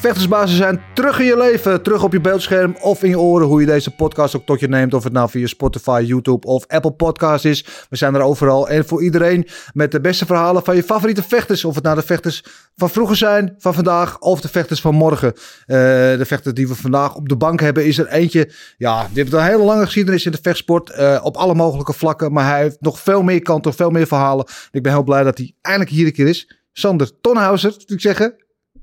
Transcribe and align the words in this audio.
Vechtersbazen 0.00 0.56
zijn 0.56 0.80
terug 0.94 1.18
in 1.18 1.24
je 1.24 1.36
leven, 1.36 1.82
terug 1.82 2.02
op 2.02 2.12
je 2.12 2.20
beeldscherm 2.20 2.76
of 2.80 3.02
in 3.02 3.08
je 3.08 3.18
oren, 3.18 3.46
hoe 3.46 3.60
je 3.60 3.66
deze 3.66 3.90
podcast 3.90 4.36
ook 4.36 4.46
tot 4.46 4.60
je 4.60 4.68
neemt. 4.68 4.94
Of 4.94 5.04
het 5.04 5.12
nou 5.12 5.30
via 5.30 5.46
Spotify, 5.46 6.02
YouTube 6.06 6.46
of 6.46 6.66
Apple 6.66 6.92
Podcast 6.92 7.44
is. 7.44 7.64
We 7.90 7.96
zijn 7.96 8.14
er 8.14 8.20
overal 8.20 8.68
en 8.68 8.84
voor 8.84 9.02
iedereen 9.02 9.46
met 9.72 9.92
de 9.92 10.00
beste 10.00 10.26
verhalen 10.26 10.64
van 10.64 10.76
je 10.76 10.82
favoriete 10.82 11.22
vechters. 11.22 11.64
Of 11.64 11.74
het 11.74 11.84
nou 11.84 11.96
de 11.96 12.02
vechters 12.02 12.44
van 12.76 12.90
vroeger 12.90 13.16
zijn, 13.16 13.54
van 13.58 13.74
vandaag 13.74 14.18
of 14.18 14.40
de 14.40 14.48
vechters 14.48 14.80
van 14.80 14.94
morgen. 14.94 15.32
Eh, 15.32 15.76
de 16.16 16.24
vechter 16.24 16.54
die 16.54 16.68
we 16.68 16.74
vandaag 16.74 17.14
op 17.14 17.28
de 17.28 17.36
bank 17.36 17.60
hebben 17.60 17.86
is 17.86 17.98
er 17.98 18.08
eentje, 18.08 18.50
ja, 18.76 19.06
die 19.12 19.22
heeft 19.22 19.32
een 19.32 19.42
hele 19.42 19.62
lange 19.62 19.84
geschiedenis 19.84 20.26
in 20.26 20.32
de 20.32 20.38
vechtsport. 20.42 20.90
eh, 20.90 21.20
op 21.22 21.36
alle 21.36 21.54
mogelijke 21.54 21.92
vlakken, 21.92 22.32
maar 22.32 22.46
hij 22.48 22.60
heeft 22.60 22.80
nog 22.80 23.00
veel 23.00 23.22
meer 23.22 23.42
kanten, 23.42 23.74
veel 23.74 23.90
meer 23.90 24.06
verhalen. 24.06 24.46
Ik 24.70 24.82
ben 24.82 24.92
heel 24.92 25.02
blij 25.02 25.22
dat 25.22 25.38
hij 25.38 25.54
eindelijk 25.60 25.90
hier 25.92 26.06
een 26.06 26.12
keer 26.12 26.28
is. 26.28 26.58
Sander 26.72 27.20
Tonhauser, 27.20 27.70
moet 27.70 27.90
ik 27.90 28.00
zeggen. 28.00 28.39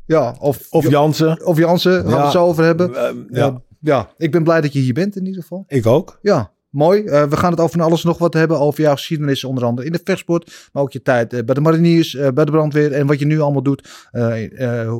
Ja, 0.07 0.35
of, 0.39 0.67
Of 0.69 0.89
Jansen. 0.89 1.45
of 1.45 1.57
Jansen, 1.57 2.01
gaan 2.01 2.17
we 2.17 2.21
het 2.21 2.31
zo 2.31 2.45
over 2.45 2.63
hebben. 2.63 2.91
Ja. 3.29 3.61
ja, 3.79 4.09
ik 4.17 4.31
ben 4.31 4.43
blij 4.43 4.61
dat 4.61 4.73
je 4.73 4.79
hier 4.79 4.93
bent 4.93 5.15
in 5.15 5.25
ieder 5.25 5.41
geval. 5.41 5.63
ik 5.67 5.85
ook. 5.85 6.19
Ja, 6.21 6.51
mooi. 6.69 7.03
Eh, 7.03 7.23
we 7.23 7.37
gaan 7.37 7.51
het 7.51 7.59
over 7.59 7.81
alles 7.81 8.03
nog 8.03 8.17
wat 8.17 8.33
hebben. 8.33 8.59
Over 8.59 8.81
jouw 8.81 8.93
geschiedenis, 8.93 9.43
onder 9.43 9.63
andere 9.63 9.87
in 9.87 9.93
de 9.93 10.01
vechtsport. 10.03 10.69
Maar 10.73 10.83
ook 10.83 10.91
je 10.91 11.01
tijd 11.01 11.33
eh, 11.33 11.43
bij 11.43 11.55
de 11.55 11.61
mariniers, 11.61 12.15
eh, 12.15 12.31
bij 12.31 12.45
de 12.45 12.51
brandweer. 12.51 12.91
En 12.91 13.07
wat 13.07 13.19
je 13.19 13.25
nu 13.25 13.39
allemaal 13.39 13.63
doet. 13.63 14.09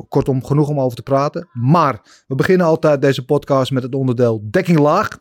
Kortom, 0.08 0.44
genoeg 0.44 0.68
om 0.68 0.80
over 0.80 0.96
te 0.96 1.02
praten. 1.02 1.48
Maar 1.52 2.00
we 2.26 2.34
beginnen 2.34 2.66
altijd 2.66 3.00
deze 3.00 3.24
podcast 3.24 3.70
met 3.70 3.82
het 3.82 3.94
onderdeel 3.94 4.48
dekking 4.50 4.78
laag. 4.78 5.18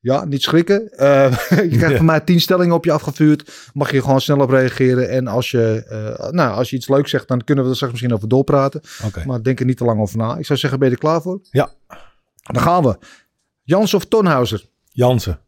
Ja, 0.00 0.24
niet 0.24 0.42
schrikken. 0.42 0.90
Eh, 0.90 1.30
je 1.48 1.68
krijgt 1.68 1.80
Ja. 1.90 1.96
van 2.02 2.04
mij 2.04 2.20
tien 2.20 2.40
stellingen 2.40 2.74
op 2.74 2.84
je 2.84 2.92
afgevuurd. 2.92 3.70
Mag 3.74 3.90
je 3.92 4.02
gewoon 4.02 4.20
snel 4.20 4.40
op 4.40 4.50
reageren. 4.50 5.08
En 5.10 5.26
als 5.26 5.50
je, 5.50 5.84
eh, 5.88 6.30
nou, 6.30 6.54
als 6.54 6.70
je 6.70 6.76
iets 6.76 6.88
leuks 6.88 7.10
zegt, 7.10 7.28
dan 7.28 7.44
kunnen 7.44 7.64
we 7.64 7.70
er 7.70 7.76
straks 7.76 7.92
misschien 7.94 8.14
over 8.14 8.28
doorpraten. 8.28 8.80
Oké. 9.04 9.24
Maar 9.26 9.42
denk 9.42 9.60
er 9.60 9.66
niet 9.66 9.76
te 9.76 9.84
lang 9.84 10.00
over 10.00 10.16
na. 10.18 10.36
Ik 10.36 10.46
zou 10.46 10.58
zeggen, 10.58 10.78
ben 10.78 10.88
je 10.88 10.94
er 10.94 11.00
klaar 11.00 11.22
voor? 11.22 11.40
Ja. 11.50 11.70
Dan 12.42 12.62
gaan 12.62 12.82
we. 12.82 12.98
Jans 13.62 13.94
of 13.94 14.04
Tonhauser? 14.04 14.66
Jansen. 14.92 15.40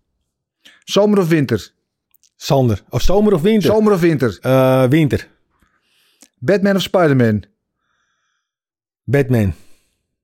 Zomer 0.85 1.19
of 1.19 1.29
winter? 1.29 1.73
Sander. 2.37 2.83
Of 2.89 3.03
zomer 3.03 3.33
of 3.33 3.43
winter? 3.43 3.71
Zomer 3.71 3.93
of 3.93 4.01
winter? 4.01 4.39
Eh, 4.41 4.85
winter. 4.89 5.29
Batman 6.39 6.77
of 6.77 6.83
Spider-Man? 6.83 7.45
Batman. 9.05 9.55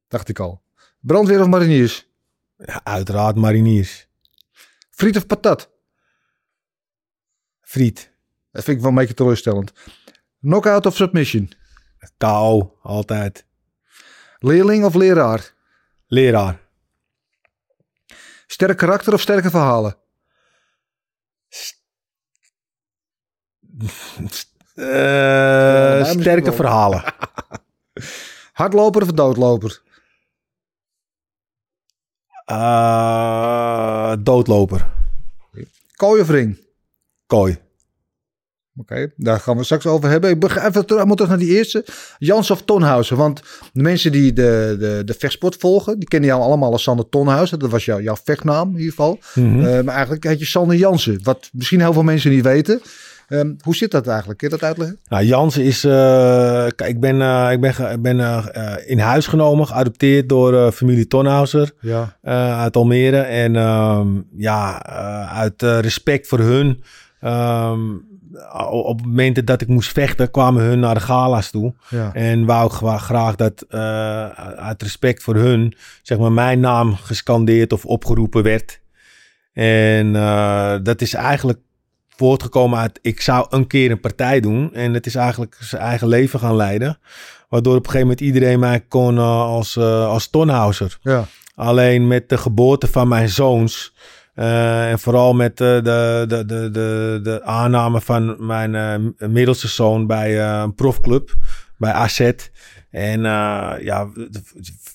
Dacht 0.08 0.28
ik 0.28 0.38
al. 0.38 0.62
Brandweer 1.00 1.40
of 1.40 1.46
mariniers? 1.46 2.08
Ja, 2.56 2.80
uiteraard 2.84 3.36
mariniers. 3.36 4.08
Friet 4.97 5.16
of 5.16 5.27
patat? 5.27 5.70
Friet. 7.61 8.11
Dat 8.50 8.64
vind 8.64 8.77
ik 8.77 8.83
wel 8.83 8.92
een 8.92 8.98
beetje 8.98 9.14
teleurstellend. 9.14 9.72
Knockout 10.41 10.86
of 10.86 10.97
submission? 10.97 11.50
KO. 12.16 12.78
Altijd. 12.83 13.47
Leerling 14.39 14.84
of 14.84 14.94
leraar? 14.94 15.52
Leraar. 16.06 16.61
Sterk 18.47 18.78
karakter 18.78 19.12
of 19.12 19.20
sterke 19.20 19.50
verhalen? 19.50 19.97
Eh, 24.74 26.05
sterke 26.05 26.52
verhalen. 26.52 27.05
Hardloper 28.61 29.02
of 29.02 29.12
doodloper? 29.12 29.83
Eh, 32.46 34.12
doodloper. 34.18 34.86
Kooi 35.96 36.20
of 36.20 36.30
ring? 36.30 36.58
Kooi. 37.27 37.58
Oké, 38.79 39.12
daar 39.17 39.40
gaan 39.40 39.57
we 39.57 39.64
straks 39.64 39.86
over 39.86 40.08
hebben. 40.08 40.30
Ik 40.30 40.40
begrijp 40.40 40.68
even 40.68 40.86
terug, 40.86 41.05
moet 41.05 41.17
terug 41.17 41.30
naar 41.30 41.40
die 41.40 41.57
eerste. 41.57 41.84
Jans 42.18 42.51
of 42.51 42.62
Tonhuizen. 42.62 43.17
Want 43.17 43.42
de 43.73 43.83
mensen 43.83 44.12
die 44.12 44.33
de, 44.33 44.77
de, 44.79 45.02
de 45.05 45.14
vechtsport 45.18 45.57
volgen, 45.57 45.98
die 45.98 46.08
kennen 46.08 46.29
jou 46.29 46.42
allemaal 46.42 46.73
als 46.73 46.83
Sander 46.83 47.08
Tonhuizen. 47.08 47.58
Dat 47.58 47.70
was 47.70 47.84
jouw, 47.84 48.01
jouw 48.01 48.17
vechtnaam 48.24 48.68
in 48.68 48.77
ieder 48.77 48.90
geval. 48.90 49.18
Mhm. 49.34 49.64
Eh, 49.64 49.83
maar 49.83 49.95
eigenlijk 49.95 50.24
heet 50.24 50.39
je 50.39 50.45
Sander 50.45 50.77
Jansen. 50.77 51.20
Wat 51.23 51.48
misschien 51.52 51.80
heel 51.80 51.92
veel 51.92 52.02
mensen 52.02 52.30
niet 52.30 52.45
weten. 52.45 52.80
Ehm, 53.29 53.53
hoe 53.61 53.75
zit 53.77 53.91
dat 53.91 54.07
eigenlijk? 54.07 54.39
Kun 54.39 54.48
je 54.48 54.57
dat 54.57 54.69
uitleggen? 54.69 54.98
Nou, 55.09 55.25
Jansen 55.25 55.63
is. 55.64 55.85
eh, 55.85 55.91
kijk, 56.77 56.87
ik 56.87 57.01
ben, 57.01 57.20
eh, 57.23 57.48
ik 57.53 57.61
ben, 57.61 57.92
ik 57.92 58.03
ben 58.03 58.20
eh, 58.20 58.75
in 58.87 58.98
huis 58.98 59.27
genomen, 59.27 59.67
geadopteerd 59.67 60.29
door 60.29 60.73
familie 60.73 61.07
Tonhauser. 61.07 61.73
Ja. 61.81 62.17
uit 62.59 62.77
Almere. 62.77 63.19
En 63.20 63.57
ehm, 63.57 64.09
ja, 64.37 64.83
uit 65.27 65.63
respect 65.63 66.27
voor 66.29 66.39
hun. 66.39 66.83
ehm, 67.20 67.81
op 68.70 69.03
momenten 69.05 69.45
dat 69.45 69.61
ik 69.61 69.69
moest 69.69 69.93
vechten, 69.93 70.31
kwamen 70.31 70.63
hun 70.63 70.79
naar 70.81 70.95
de 70.95 71.01
gala's 71.01 71.51
toe. 71.51 71.75
ja. 71.89 72.11
En 72.14 72.45
wou 72.45 72.67
ik 72.67 73.01
graag 73.01 73.37
dat 73.37 73.64
uit 74.57 74.83
respect 74.83 75.23
voor 75.23 75.35
hun, 75.35 75.75
zeg 76.03 76.19
maar, 76.19 76.33
mijn 76.33 76.61
naam 76.61 76.95
gescandeerd 76.95 77.73
of 77.73 77.85
opgeroepen 77.85 78.43
werd. 78.43 78.81
En 79.53 80.13
dat 80.83 81.01
is 81.01 81.14
eigenlijk 81.14 81.58
voortgekomen 82.16 82.78
uit, 82.78 82.98
ik 83.02 83.20
zou 83.20 83.46
een 83.50 83.66
keer 83.66 83.90
een 83.90 84.00
partij 84.00 84.40
doen. 84.40 84.74
En 84.74 84.94
het 84.94 85.06
is 85.06 85.14
eigenlijk 85.14 85.56
zijn 85.60 85.82
eigen 85.82 86.08
leven 86.08 86.38
gaan 86.38 86.56
leiden. 86.56 86.98
Waardoor 87.48 87.77
op 87.77 87.84
een 87.84 87.90
gegeven 87.90 88.08
moment 88.08 88.27
iedereen 88.27 88.58
mij 88.58 88.80
kon 88.80 89.16
eh, 89.16 89.40
als, 89.40 89.77
eh 89.77 90.06
als 90.06 90.30
Tonhauser. 90.30 90.98
ja. 91.02 91.24
Alleen 91.54 92.06
met 92.06 92.28
de 92.28 92.38
geboorte 92.38 92.86
van 92.86 93.08
mijn 93.08 93.28
zoons. 93.28 93.94
eh, 94.34 94.90
en 94.90 94.98
vooral 94.98 95.34
met 95.34 95.56
de, 95.56 95.80
de, 95.82 96.24
de, 96.28 96.70
de, 96.70 97.20
de 97.22 97.42
aanname 97.42 98.00
van 98.00 98.46
mijn 98.46 99.14
middelste 99.18 99.68
zoon 99.68 100.06
bij 100.06 100.40
een 100.62 100.74
profclub, 100.74 101.34
bij 101.78 101.92
AZ. 101.92 102.30
En 102.90 103.20
ja, 103.83 104.08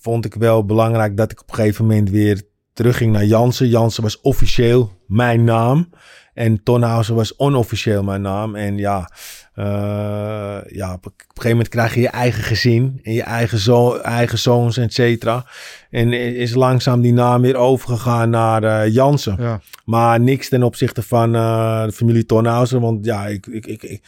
vond 0.01 0.25
ik 0.25 0.33
wel 0.33 0.65
belangrijk 0.65 1.17
dat 1.17 1.31
ik 1.31 1.41
op 1.41 1.49
een 1.49 1.55
gegeven 1.55 1.85
moment 1.85 2.09
weer 2.09 2.41
terugging 2.73 3.11
naar 3.11 3.25
Jansen. 3.25 3.67
Jansen 3.67 4.03
was 4.03 4.21
officieel 4.21 4.91
mijn 5.07 5.43
naam. 5.43 5.89
En 6.33 6.63
Tonhausen 6.63 7.15
was 7.15 7.35
onofficieel 7.35 8.03
mijn 8.03 8.21
naam. 8.21 8.55
En 8.55 8.77
ja, 8.77 9.09
eh, 9.53 10.57
ja 10.67 10.93
op, 10.93 11.05
een 11.05 11.11
gegeven 11.17 11.49
moment 11.49 11.67
krijg 11.67 11.93
je 11.93 12.01
je 12.01 12.07
eigen 12.07 12.43
gezin. 12.43 12.99
En 13.03 13.13
je 13.13 13.23
eigen, 13.23 13.57
zo, 13.57 13.95
eigen 13.95 14.37
zoons, 14.37 14.77
et 14.77 14.93
cetera. 14.93 15.45
En 15.89 16.13
is 16.13 16.53
langzaam 16.53 17.01
die 17.01 17.13
naam 17.13 17.41
weer 17.41 17.55
overgegaan 17.55 18.29
naar 18.29 18.63
eh, 18.63 18.93
Jansen. 18.93 19.35
ja. 19.39 19.61
Maar 19.85 20.19
niks 20.19 20.49
ten 20.49 20.63
opzichte 20.63 21.03
van 21.03 21.35
eh, 21.35 21.83
de 21.85 21.91
familie 21.91 22.25
Tonhausen. 22.25 22.81
Want 22.81 23.05
ja, 23.05 23.27
ik, 23.27 23.47
ik, 23.47 23.65
ik, 23.65 23.83
ik 23.83 24.01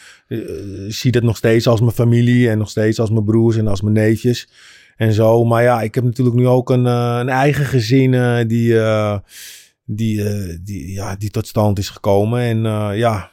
zie 0.88 1.12
dat 1.12 1.24
nog 1.24 1.38
steeds 1.38 1.68
als 1.68 1.80
mijn 1.80 1.92
familie. 1.92 2.50
En 2.50 2.58
nog 2.58 2.70
steeds 2.70 3.00
als 3.00 3.10
mijn 3.10 3.26
broers 3.26 3.58
en 3.58 3.68
als 3.68 3.82
mijn 3.82 3.96
neefjes. 3.96 4.50
En 4.96 5.14
zo. 5.14 5.44
Maar 5.44 5.64
ja, 5.64 5.82
ik 5.82 5.96
heb 5.96 6.04
natuurlijk 6.04 6.36
nu 6.36 6.48
ook 6.48 6.70
een, 6.70 6.86
een 6.86 7.30
eigen 7.30 7.66
gezin 7.66 8.48
die, 8.48 8.76
die, 9.86 10.24
eh, 10.24 10.58
die, 10.62 10.92
ja, 10.92 11.16
die 11.16 11.30
tot 11.30 11.48
stand 11.48 11.80
is 11.80 11.90
gekomen. 11.90 12.42
En 12.42 12.66
eh, 12.66 12.98
ja, 12.98 13.32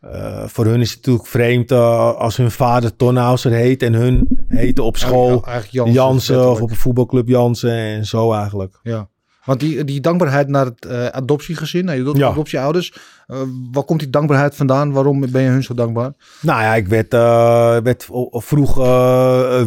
eh, 0.00 0.46
voor 0.46 0.64
hun 0.64 0.80
is 0.80 0.88
het 0.88 0.96
natuurlijk 0.96 1.26
vreemd 1.26 1.72
als 1.72 2.36
hun 2.36 2.50
vader 2.50 2.96
Tonhauser 2.96 3.52
heet. 3.52 3.82
En 3.82 3.92
hun 3.92 4.44
heten 4.48 4.84
op 4.84 4.96
school 4.96 5.42
Ja, 5.46 5.62
Jansen, 5.70 5.94
Jansen 5.94 6.50
of 6.50 6.60
op 6.60 6.70
een 6.70 6.76
voetbalclub 6.76 7.28
Jansen 7.28 7.72
en 7.72 8.06
zo 8.06 8.32
eigenlijk. 8.32 8.80
Ja. 8.82 9.08
Want 9.44 9.60
die, 9.60 9.84
die 9.84 10.00
dankbaarheid 10.00 10.48
naar 10.48 10.64
het 10.64 10.84
eh, 10.86 11.06
adoptiegezin, 11.06 11.84
naar 11.84 11.96
je 11.96 12.02
Ja. 12.16 12.28
adoptieouders. 12.28 12.92
eh, 13.26 13.40
waar 13.72 13.82
komt 13.84 14.00
die 14.00 14.10
dankbaarheid 14.10 14.54
vandaan? 14.56 14.92
Waarom 14.92 15.30
ben 15.30 15.42
je 15.42 15.48
hun 15.48 15.62
zo 15.62 15.74
dankbaar? 15.74 16.12
Nou 16.40 16.62
ja, 16.62 16.74
ik 16.74 16.86
werd, 16.88 17.14
eh, 17.14 17.76
werd 17.82 18.08
vroeg 18.30 18.76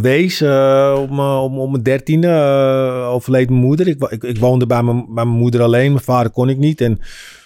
wees. 0.01 0.39
mijn 0.39 1.19
om, 1.19 1.59
om 1.59 1.71
mijn 1.71 1.83
dertiende 1.83 2.29
overleed 3.07 3.49
mijn 3.49 3.61
moeder. 3.61 3.87
Ik, 3.87 4.01
ik, 4.09 4.23
ik 4.23 4.37
woonde 4.37 4.65
bij 4.65 4.83
mijn, 4.83 5.05
bij 5.05 5.25
mijn 5.25 5.37
moeder 5.37 5.61
alleen. 5.61 5.91
Mijn 5.91 6.03
vader 6.03 6.31
kon 6.31 6.49
ik 6.49 6.57
niet. 6.57 6.81
En 6.81 6.99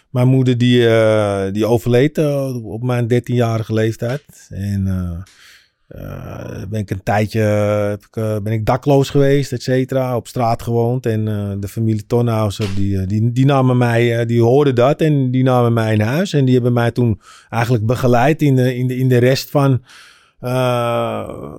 mijn 0.10 0.28
moeder 0.28 0.58
die, 0.58 0.80
die 1.52 1.66
overleed 1.66 2.18
op 2.64 2.84
mijn 2.84 3.08
dertienjarige 3.08 3.74
leeftijd. 3.74 4.24
En 4.50 4.84
eh, 5.92 6.64
ben 6.70 6.80
ik 6.80 6.90
een 6.90 7.04
tijdje 7.04 7.40
heb 7.40 8.06
ik, 8.06 8.16
eh, 8.16 8.38
ben 8.44 8.54
ik 8.54 8.66
dakloos 8.66 9.10
geweest, 9.10 9.52
et 9.52 9.64
cetera. 9.64 10.16
Op 10.16 10.28
straat 10.28 10.62
gewoond. 10.62 11.06
En 11.06 11.28
eh, 11.28 11.52
de 11.60 11.68
familie 11.68 12.06
Tonhauser, 12.06 12.68
die, 12.76 13.06
die, 13.06 13.32
die 13.32 13.46
namen 13.46 13.78
mij, 13.78 14.26
die 14.26 14.42
hoorden 14.42 14.76
dat. 14.76 15.02
En 15.02 15.32
die 15.32 15.44
namen 15.44 15.74
mij 15.74 15.94
in 15.94 16.02
huis. 16.02 16.34
En 16.34 16.46
die 16.46 16.54
hebben 16.54 16.74
mij 16.74 16.92
toen 16.92 17.22
eigenlijk 17.50 17.86
begeleid 17.86 18.42
in 18.42 18.56
de, 18.56 18.76
in 18.76 18.88
de, 18.88 18.98
in 18.98 19.10
de 19.10 19.18
rest 19.18 19.50
van, 19.50 19.82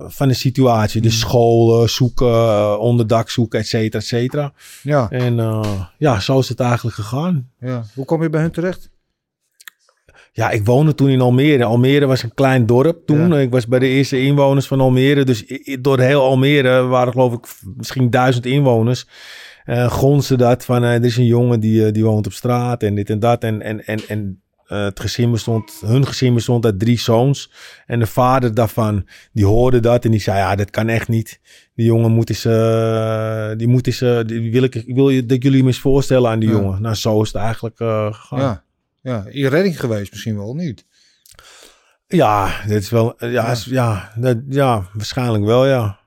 van 0.07 0.27
de 0.27 0.33
situatie. 0.33 1.01
De 1.01 1.09
scholen 1.09 1.89
zoeken, 1.89 2.79
onderdak 2.79 3.29
zoeken, 3.29 3.59
et 3.59 3.67
cetera, 3.67 3.99
et 3.99 4.05
cetera. 4.05 4.53
Ja, 4.83 5.09
En 5.09 5.63
ja, 5.97 6.19
zo 6.19 6.39
is 6.39 6.49
het 6.49 6.59
eigenlijk 6.59 6.95
gegaan. 6.95 7.49
ja. 7.59 7.83
Hoe 7.95 8.05
kom 8.05 8.21
je 8.21 8.29
bij 8.29 8.41
hun 8.41 8.51
terecht? 8.51 8.91
Ja, 10.35 10.49
ik 10.49 10.65
woonde 10.65 10.95
toen 10.95 11.09
in 11.09 11.21
Almere. 11.21 11.63
Almere 11.63 12.05
was 12.05 12.23
een 12.23 12.33
klein 12.33 12.65
dorp 12.65 13.05
toen. 13.05 13.27
Ja. 13.33 13.39
Ik 13.39 13.51
was 13.51 13.67
bij 13.67 13.79
de 13.79 13.87
eerste 13.87 14.21
inwoners 14.21 14.67
van 14.67 14.79
Almere. 14.81 15.23
Dus 15.23 15.43
door 15.81 15.99
heel 15.99 16.21
Almere 16.21 16.81
waren 16.81 17.13
geloof 17.13 17.33
ik 17.33 17.47
misschien 17.77 18.09
duizend 18.09 18.45
inwoners. 18.45 19.07
Gonste 19.87 20.35
dat 20.35 20.65
van, 20.65 20.83
eh, 20.83 20.93
er 20.93 21.05
is 21.05 21.17
een 21.17 21.25
jongen 21.25 21.59
die, 21.59 21.85
eh, 21.85 21.91
die 21.91 22.03
woont 22.03 22.25
op 22.25 22.33
straat 22.33 22.83
en 22.83 22.95
dit 22.95 23.09
en 23.09 23.19
dat. 23.19 23.43
En, 23.43 23.61
en, 23.61 23.85
en, 23.85 23.99
en 24.07 24.41
het 24.63 24.99
gezin 24.99 25.31
bestond, 25.31 25.81
hun 25.85 26.05
gezin 26.07 26.33
bestond 26.33 26.65
uit 26.65 26.79
drie 26.79 26.99
zoons. 26.99 27.51
En 27.85 27.99
de 27.99 28.05
vader 28.05 28.53
daarvan, 28.53 29.07
die 29.33 29.45
hoorde 29.45 29.79
dat 29.79 30.05
en 30.05 30.11
die 30.11 30.19
zei, 30.19 30.37
ja, 30.37 30.55
dat 30.55 30.69
kan 30.69 30.89
echt 30.89 31.07
niet. 31.07 31.39
Die 31.75 31.85
jongen 31.85 32.11
moet 32.11 32.29
eens, 32.29 32.45
eh, 32.45 33.49
die 33.57 33.67
moet 33.67 33.87
eens, 33.87 33.99
die 34.25 34.51
wil 34.51 34.63
ik, 34.63 34.75
ik 34.75 34.95
wil 34.95 35.09
je, 35.09 35.25
dat 35.25 35.43
jullie 35.43 35.57
hem 35.57 35.67
eens 35.67 35.79
voorstellen 35.79 36.29
aan 36.29 36.39
die 36.39 36.49
Ja. 36.49 36.55
jongen. 36.55 36.81
Nou, 36.81 36.95
zo 36.95 37.21
is 37.21 37.27
het 37.27 37.41
eigenlijk 37.41 37.75
gegaan. 37.77 38.39
Ja. 38.39 38.63
Ja, 39.03 39.25
in 39.29 39.47
redding 39.47 39.79
geweest 39.79 40.11
misschien 40.11 40.37
wel 40.37 40.53
niet. 40.53 40.85
Ja, 42.07 42.61
dit 42.67 42.81
is 42.83 42.89
wel. 42.89 43.15
Ja, 43.19 43.27
Ja. 43.29 43.51
is- 43.51 43.65
ja, 43.65 44.11
dat, 44.15 44.37
ja 44.49 44.87
waarschijnlijk 44.93 45.45
wel, 45.45 45.65
ja. 45.67 46.01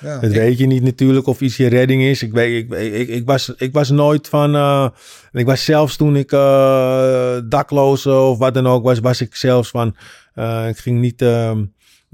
Ja. 0.00 0.18
Dat 0.18 0.30
weet 0.32 0.58
je 0.58 0.66
niet 0.66 0.82
natuurlijk 0.82 1.26
of 1.26 1.40
iets 1.40 1.56
je 1.56 1.66
redding 1.66 2.02
is. 2.02 2.22
Ik, 2.22 2.32
weet, 2.32 2.64
ik, 2.64 2.78
ik, 2.92 3.08
ik, 3.08 3.26
was, 3.26 3.48
ik 3.56 3.72
was 3.72 3.90
nooit 3.90 4.28
van. 4.28 4.54
eh, 4.54 4.88
ik 5.32 5.46
was 5.46 5.64
zelfs 5.64 5.96
toen 5.96 6.16
ik 6.16 6.32
eh, 6.32 7.36
dakloos 7.44 8.06
of 8.06 8.38
wat 8.38 8.54
dan 8.54 8.66
ook 8.66 8.84
was, 8.84 8.98
was 8.98 9.20
ik 9.20 9.34
zelfs 9.36 9.70
van. 9.70 9.96
eh, 10.34 10.68
ik 10.68 10.76
ging 10.78 11.00
niet 11.00 11.22
ehm, 11.22 11.64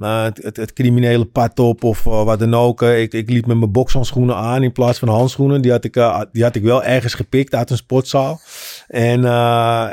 eh, 0.03 0.23
het, 0.23 0.43
het, 0.43 0.57
het 0.57 0.73
criminele 0.73 1.25
pad 1.25 1.59
op 1.59 1.85
of 1.85 2.07
eh, 2.07 2.25
wat 2.25 2.39
dan 2.39 2.55
ook. 2.55 2.83
Eh, 2.83 3.01
ik, 3.01 3.13
ik 3.13 3.31
liep 3.31 3.47
met 3.47 3.57
mijn 3.59 3.73
bokshandschoenen 3.73 4.37
aan 4.37 4.63
in 4.63 4.73
plaats 4.73 4.99
van 4.99 5.09
handschoenen. 5.09 5.63
Die 5.63 5.71
had 5.71 5.85
ik, 5.85 5.97
eh, 5.97 6.21
die 6.33 6.43
had 6.43 6.55
ik 6.55 6.63
wel 6.63 6.85
ergens 6.85 7.15
gepikt 7.15 7.55
uit 7.55 7.71
een 7.71 7.77
sportzaal. 7.77 8.41
En 8.89 9.25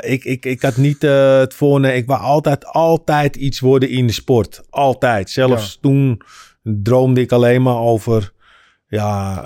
ik, 0.00 0.24
ik, 0.24 0.44
ik 0.44 0.62
had 0.62 0.76
niet 0.76 1.02
het 1.02 1.54
voornemen. 1.54 1.96
Ik 1.96 2.06
wou 2.06 2.20
altijd, 2.20 2.66
altijd 2.66 3.36
iets 3.36 3.60
worden 3.60 3.88
in 3.88 4.06
de 4.06 4.12
sport. 4.12 4.62
Altijd. 4.70 5.30
Zelfs 5.30 5.78
toen 5.80 6.20
droomde 6.62 7.20
ik 7.20 7.32
alleen 7.32 7.62
maar 7.62 7.78
over 7.78 8.32
ja, 8.88 9.44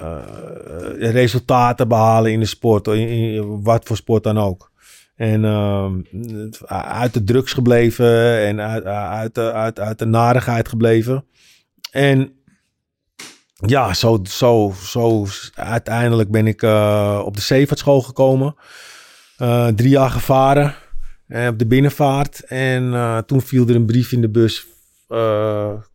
resultaten 0.99 1.89
behalen 1.89 2.33
in 2.33 2.41
de 2.41 2.47
sport. 2.47 2.87
In, 2.87 3.09
in 3.09 3.63
wat 3.63 3.85
voor 3.85 3.97
sport 3.97 4.23
dan 4.23 4.39
ook. 4.39 4.72
En 5.23 5.45
ehm, 5.45 6.01
uit 6.67 7.15
de 7.15 7.25
drugs 7.25 7.53
gebleven 7.53 8.39
en 8.39 8.61
uit, 8.61 8.85
uit, 8.85 9.35
de, 9.35 9.53
uit, 9.53 9.99
de 9.99 10.05
narigheid 10.05 10.69
gebleven. 10.69 11.25
En 11.91 12.33
ja, 13.55 13.95
zo, 13.95 14.21
zo, 14.25 14.75
zo 14.83 15.27
uiteindelijk 15.55 16.31
ben 16.31 16.47
ik 16.47 16.63
eh, 16.63 17.23
op 17.25 17.37
de 17.37 17.43
zeevaartschool 17.43 18.01
gekomen. 18.03 18.55
Eh, 19.37 19.67
drie 19.67 19.91
jaar 19.91 20.11
gevaren 20.11 20.75
eh, 21.27 21.47
op 21.47 21.59
de 21.59 21.67
binnenvaart. 21.67 22.45
En 22.45 23.25
toen 23.27 23.41
viel 23.41 23.69
er 23.69 23.75
een 23.75 23.87
brief 23.87 24.13
in 24.13 24.21
de 24.21 24.31
bus 24.31 24.67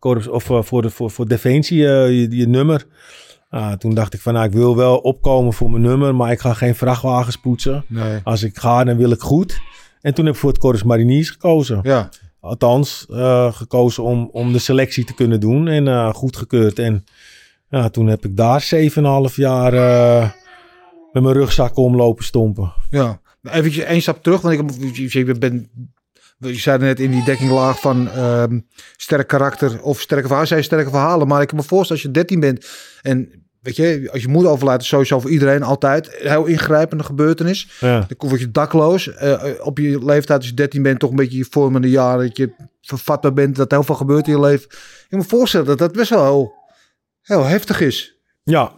of, 0.00 0.44
voor, 0.44 0.64
voor, 0.90 1.10
voor 1.10 1.28
Defensie, 1.28 1.78
je, 1.78 2.26
je 2.30 2.48
nummer. 2.48 2.86
Ah, 3.48 3.72
toen 3.72 3.94
dacht 3.94 4.14
ik 4.14 4.20
van, 4.20 4.32
nou, 4.32 4.46
ik 4.46 4.52
wil 4.52 4.76
wel 4.76 4.96
opkomen 4.96 5.52
voor 5.52 5.70
mijn 5.70 5.82
nummer, 5.82 6.14
maar 6.14 6.32
ik 6.32 6.40
ga 6.40 6.54
geen 6.54 6.74
vrachtwagens 6.74 7.36
poetsen. 7.36 7.84
Nee. 7.86 8.20
Als 8.24 8.42
ik 8.42 8.58
ga, 8.58 8.84
dan 8.84 8.96
wil 8.96 9.10
ik 9.10 9.20
goed. 9.20 9.60
En 10.00 10.14
toen 10.14 10.24
heb 10.24 10.34
ik 10.34 10.40
voor 10.40 10.50
het 10.50 10.58
Corps 10.58 10.82
Mariniers 10.82 11.30
gekozen. 11.30 11.80
Ja, 11.82 12.08
Althans, 12.40 13.06
eh, 13.10 13.52
gekozen 13.52 14.02
om, 14.02 14.28
om 14.32 14.52
de 14.52 14.58
selectie 14.58 15.04
te 15.04 15.14
kunnen 15.14 15.40
doen 15.40 15.68
en 15.68 15.86
uh, 15.86 16.14
goedgekeurd. 16.14 16.78
En 16.78 17.04
ja, 17.68 17.88
toen 17.88 18.06
heb 18.06 18.24
ik 18.24 18.36
daar 18.36 18.68
7,5 19.30 19.34
jaar 19.34 19.72
met 21.12 21.22
mijn 21.22 21.34
rugzak 21.34 21.76
omlopen 21.76 22.24
stompen. 22.24 22.72
ja. 22.90 23.20
Even 23.42 23.86
één 23.86 24.02
stap 24.02 24.22
terug, 24.22 24.40
want 24.40 24.82
ik, 24.82 25.14
ik 25.14 25.38
ben 25.38 25.70
je 26.38 26.54
zei 26.54 26.78
net 26.78 27.00
in 27.00 27.10
die 27.10 27.24
dekkinglaag 27.24 27.80
van 27.80 28.18
um, 28.18 28.66
sterk 28.96 29.28
karakter 29.28 29.82
of 29.82 30.00
sterke 30.00 30.26
verhalen. 30.26 30.48
Zij 30.48 30.62
sterke 30.62 30.90
verhalen, 30.90 31.26
maar 31.26 31.42
ik 31.42 31.48
kan 31.48 31.56
me 31.56 31.62
voorstellen 31.62 32.02
als 32.02 32.12
je 32.12 32.18
13 32.18 32.40
bent 32.40 32.66
en 33.02 33.46
weet 33.60 33.76
je, 33.76 34.08
als 34.12 34.22
je 34.22 34.28
moeder 34.28 34.50
overlijdt, 34.50 34.82
is 34.82 34.88
sowieso 34.88 35.20
voor 35.20 35.30
iedereen 35.30 35.62
altijd 35.62 36.08
heel 36.18 36.44
ingrijpende 36.44 37.04
gebeurtenis. 37.04 37.68
Ja. 37.80 38.06
Dan 38.16 38.28
word 38.28 38.40
je 38.40 38.50
dakloos. 38.50 39.06
Uh, 39.06 39.42
op 39.60 39.78
je 39.78 40.04
leeftijd, 40.04 40.38
als 40.38 40.48
je 40.48 40.54
13 40.54 40.82
bent, 40.82 40.98
toch 40.98 41.10
een 41.10 41.16
beetje 41.16 41.38
je 41.38 41.46
vormende 41.50 41.90
jaren, 41.90 42.26
dat 42.26 42.36
je 42.36 42.52
vervatbaar 42.80 43.32
bent, 43.32 43.56
dat 43.56 43.70
heel 43.70 43.82
veel 43.82 43.94
gebeurt 43.94 44.26
in 44.26 44.32
je 44.32 44.40
leven. 44.40 44.68
Ik 45.08 45.18
me 45.18 45.22
voorstellen 45.22 45.66
dat 45.66 45.78
dat 45.78 45.92
best 45.92 46.10
wel 46.10 46.24
heel, 46.24 46.54
heel 47.22 47.44
heftig 47.44 47.80
is. 47.80 48.16
Ja, 48.42 48.72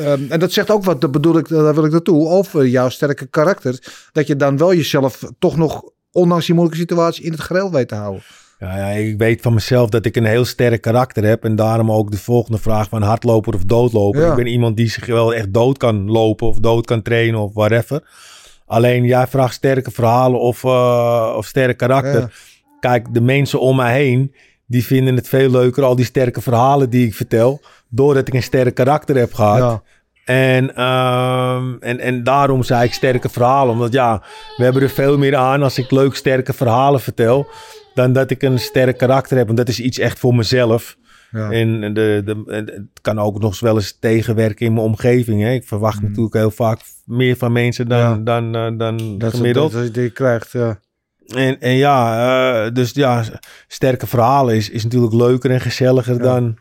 Um, 0.00 0.26
en 0.28 0.40
dat 0.40 0.52
zegt 0.52 0.70
ook 0.70 0.84
wat, 0.84 1.00
dat 1.00 1.10
bedoel 1.10 1.38
ik, 1.38 1.48
daar 1.48 1.74
wil 1.74 1.84
ik 1.84 1.92
naartoe, 1.92 2.28
over 2.28 2.66
jouw 2.66 2.88
sterke 2.88 3.26
karakter. 3.26 3.78
Dat 4.12 4.26
je 4.26 4.36
dan 4.36 4.56
wel 4.56 4.74
jezelf 4.74 5.24
toch 5.38 5.56
nog, 5.56 5.82
ondanks 6.18 6.46
die 6.46 6.54
moeilijke 6.54 6.80
situatie, 6.80 7.24
in 7.24 7.32
het 7.32 7.40
gereel 7.40 7.70
weet 7.70 7.88
te 7.88 7.94
houden. 7.94 8.22
Ja, 8.58 8.76
ja, 8.76 8.86
ik 8.86 9.18
weet 9.18 9.40
van 9.40 9.54
mezelf 9.54 9.90
dat 9.90 10.04
ik 10.04 10.16
een 10.16 10.24
heel 10.24 10.44
sterk 10.44 10.80
karakter 10.80 11.24
heb. 11.24 11.44
En 11.44 11.56
daarom 11.56 11.92
ook 11.92 12.10
de 12.10 12.18
volgende 12.18 12.58
vraag 12.58 12.88
van 12.88 13.02
hardloper 13.02 13.54
of 13.54 13.64
doodloper. 13.64 14.20
Ja. 14.20 14.30
Ik 14.30 14.36
ben 14.36 14.46
iemand 14.46 14.76
die 14.76 14.90
zich 14.90 15.06
wel 15.06 15.34
echt 15.34 15.52
dood 15.52 15.78
kan 15.78 16.10
lopen 16.10 16.46
of 16.46 16.58
dood 16.58 16.86
kan 16.86 17.02
trainen 17.02 17.40
of 17.40 17.54
whatever. 17.54 18.02
Alleen 18.66 19.04
jij 19.04 19.26
vraagt 19.26 19.54
sterke 19.54 19.90
verhalen 19.90 20.40
of, 20.40 20.62
uh, 20.62 21.34
of 21.36 21.46
sterk 21.46 21.76
karakter. 21.76 22.20
Ja. 22.20 22.30
Kijk, 22.80 23.14
de 23.14 23.20
mensen 23.20 23.60
om 23.60 23.76
mij 23.76 24.02
heen, 24.02 24.34
die 24.66 24.84
vinden 24.84 25.16
het 25.16 25.28
veel 25.28 25.50
leuker, 25.50 25.84
al 25.84 25.96
die 25.96 26.04
sterke 26.04 26.40
verhalen 26.40 26.90
die 26.90 27.06
ik 27.06 27.14
vertel. 27.14 27.60
Doordat 27.88 28.28
ik 28.28 28.34
een 28.34 28.42
sterk 28.42 28.74
karakter 28.74 29.16
heb 29.16 29.34
gehad. 29.34 29.58
Ja. 29.58 29.82
En, 30.28 30.84
um, 30.84 31.76
en, 31.80 31.98
en 32.00 32.22
daarom 32.24 32.62
zei 32.62 32.84
ik 32.84 32.92
sterke 32.92 33.28
verhalen. 33.28 33.72
Omdat 33.74 33.92
ja, 33.92 34.22
we 34.56 34.64
hebben 34.64 34.82
er 34.82 34.88
veel 34.90 35.18
meer 35.18 35.36
aan 35.36 35.62
als 35.62 35.78
ik 35.78 35.90
leuk 35.90 36.14
sterke 36.14 36.52
verhalen 36.52 37.00
vertel. 37.00 37.46
Dan 37.94 38.12
dat 38.12 38.30
ik 38.30 38.42
een 38.42 38.58
sterk 38.58 38.98
karakter 38.98 39.36
heb. 39.36 39.46
Want 39.46 39.58
dat 39.58 39.68
is 39.68 39.80
iets 39.80 39.98
echt 39.98 40.18
voor 40.18 40.34
mezelf. 40.34 40.96
Ja. 41.30 41.50
En 41.50 41.94
de, 41.94 42.22
de, 42.24 42.42
het 42.46 42.80
kan 43.00 43.18
ook 43.18 43.40
nog 43.40 43.60
wel 43.60 43.74
eens 43.74 43.96
tegenwerken 44.00 44.66
in 44.66 44.72
mijn 44.72 44.86
omgeving. 44.86 45.42
Hè. 45.42 45.52
Ik 45.52 45.66
verwacht 45.66 46.00
Mm. 46.00 46.08
natuurlijk 46.08 46.34
heel 46.34 46.50
vaak 46.50 46.80
meer 47.04 47.36
van 47.36 47.52
mensen 47.52 47.88
dan, 47.88 47.98
Ja. 47.98 48.16
dan, 48.16 48.52
dan, 48.52 48.76
dan 48.78 49.18
Dat, 49.18 49.34
gemiddeld. 49.34 49.72
dat, 49.72 49.94
dat 49.94 49.94
je 49.94 50.10
krijgt, 50.10 50.52
ja. 50.52 50.78
En, 51.26 51.60
en 51.60 51.74
ja, 51.74 52.64
uh, 52.66 52.72
dus 52.72 52.90
ja, 52.94 53.24
sterke 53.68 54.06
verhalen 54.06 54.54
is, 54.56 54.70
is 54.70 54.82
natuurlijk 54.84 55.12
leuker 55.12 55.50
en 55.50 55.60
gezelliger 55.60 56.14
Ja. 56.16 56.22
dan 56.22 56.56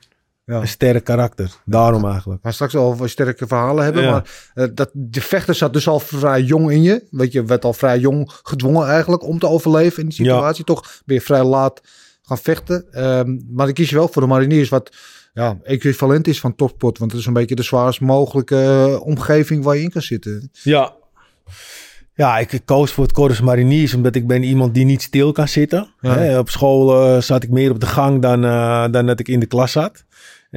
Ja. 0.48 0.62
een 0.62 0.68
sterk 0.68 1.04
karakter. 1.04 1.52
Daarom 1.66 2.06
eigenlijk. 2.06 2.42
Gaan 2.44 2.54
straks 2.54 2.76
al 2.76 2.98
sterke 3.04 3.48
verhalen 3.48 3.84
hebben. 3.84 4.04
Ja. 4.04 4.12
Maar 4.12 4.52
uh, 4.56 4.68
dat, 4.74 4.90
de 4.94 5.22
vechter 5.22 5.56
zat 5.56 5.74
dus 5.74 5.88
al 5.88 6.00
vrij 6.00 6.42
jong 6.42 6.72
in 6.72 6.82
je. 6.82 7.08
Weet 7.12 7.32
je, 7.32 7.44
werd 7.44 7.66
al 7.66 7.74
vrij 7.74 8.00
jong 8.00 8.32
gedwongen 8.44 8.88
eigenlijk 8.88 9.24
om 9.24 9.40
te 9.40 9.48
overleven 9.48 10.04
in 10.04 10.10
die 10.10 10.18
situatie. 10.18 10.64
Toch 10.64 11.02
ben 11.06 11.16
je 11.16 11.22
vrij 11.22 11.44
laat 11.44 11.82
gaan 12.22 12.38
vechten. 12.38 13.04
Um, 13.04 13.46
maar 13.50 13.66
dan 13.66 13.76
kies 13.76 13.90
je 13.90 13.96
wel 13.96 14.08
voor 14.08 14.22
de 14.22 14.28
mariniers 14.28 14.70
wat 14.70 14.96
ja, 15.34 15.58
equivalent 15.64 16.28
is 16.28 16.40
van 16.40 16.56
topsport. 16.56 16.98
Want 16.98 17.12
het 17.12 17.20
is 17.20 17.28
een 17.28 17.34
beetje 17.34 17.56
de 17.56 17.64
zwaarst 17.64 18.02
mogelijke 18.02 18.88
uh, 18.90 19.06
omgeving 19.06 19.64
waar 19.64 19.76
je 19.76 19.84
in 19.84 19.92
kan 19.92 20.02
zitten. 20.02 20.52
Ja. 20.52 20.94
Ja, 22.14 22.38
ik 22.38 22.62
koos 22.66 22.92
voor 22.92 23.04
het 23.04 23.14
Corps 23.14 23.42
Mariniers 23.42 23.94
omdat 23.94 24.16
ik 24.16 24.28
ben 24.28 24.44
iemand 24.44 24.74
die 24.74 24.86
niet 24.86 25.02
stil 25.02 25.32
kan 25.32 25.48
zitten. 25.48 25.94
Ja. 26.00 26.18
Hè, 26.18 26.40
op 26.40 26.50
school 26.50 27.16
uh, 27.16 27.22
zat 27.22 27.44
ik 27.44 27.50
meer 27.50 27.72
op 27.72 27.80
de 27.80 27.86
gang 27.86 28.22
dan, 28.22 28.42
dan 28.92 29.06
dat 29.06 29.20
ik 29.20 29.28
in 29.28 29.40
de 29.40 29.46
klas 29.46 29.72
zat. 29.72 30.06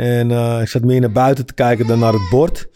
En 0.00 0.30
uh, 0.30 0.58
ik 0.60 0.68
zat 0.68 0.82
meer 0.82 1.00
naar 1.00 1.12
buiten 1.12 1.46
te 1.46 1.54
kijken 1.54 1.86
dan 1.86 1.98
naar 1.98 2.12
het 2.12 2.28
bord. 2.30 2.68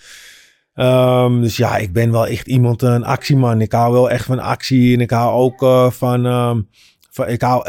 Um, 0.75 1.41
dus 1.41 1.57
ja, 1.57 1.77
ik 1.77 1.93
ben 1.93 2.11
wel 2.13 2.27
echt 2.27 2.47
iemand, 2.47 2.83
een 2.83 3.05
actieman. 3.05 3.61
Ik 3.61 3.73
hou 3.73 3.93
wel 3.93 4.11
echt 4.11 4.25
van 4.25 4.39
actie 4.39 4.95
en 4.95 5.01
ik 5.01 5.11
hou 5.11 5.33
ook 5.33 5.63
uh, 5.63 5.91
van, 5.91 6.27
um, 6.27 6.69
van... 7.11 7.29
Ik 7.29 7.41
hou 7.41 7.69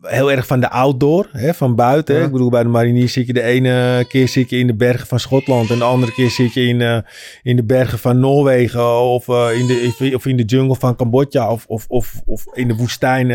heel 0.00 0.30
erg 0.30 0.46
van 0.46 0.60
de 0.60 0.70
outdoor, 0.70 1.28
hè, 1.32 1.54
van 1.54 1.74
buiten. 1.74 2.16
Ja. 2.16 2.24
Ik 2.24 2.32
bedoel, 2.32 2.50
bij 2.50 2.62
de 2.62 2.68
mariniers 2.68 3.12
zit 3.12 3.26
je 3.26 3.32
de 3.32 3.42
ene 3.42 4.04
keer 4.08 4.28
zit 4.28 4.50
je 4.50 4.58
in 4.58 4.66
de 4.66 4.74
bergen 4.74 5.06
van 5.06 5.20
Schotland... 5.20 5.70
en 5.70 5.78
de 5.78 5.84
andere 5.84 6.12
keer 6.12 6.30
zit 6.30 6.54
je 6.54 6.66
in, 6.66 6.80
uh, 6.80 6.98
in 7.42 7.56
de 7.56 7.64
bergen 7.64 7.98
van 7.98 8.20
Noorwegen... 8.20 9.00
of, 9.00 9.28
uh, 9.28 9.48
in, 9.58 9.66
de, 9.66 10.12
of 10.14 10.26
in 10.26 10.36
de 10.36 10.44
jungle 10.44 10.76
van 10.76 10.96
Cambodja 10.96 11.50
of, 11.50 11.64
of, 11.66 11.84
of, 11.88 12.22
of 12.24 12.44
in 12.52 12.68
de 12.68 12.74
woestijn 12.74 13.26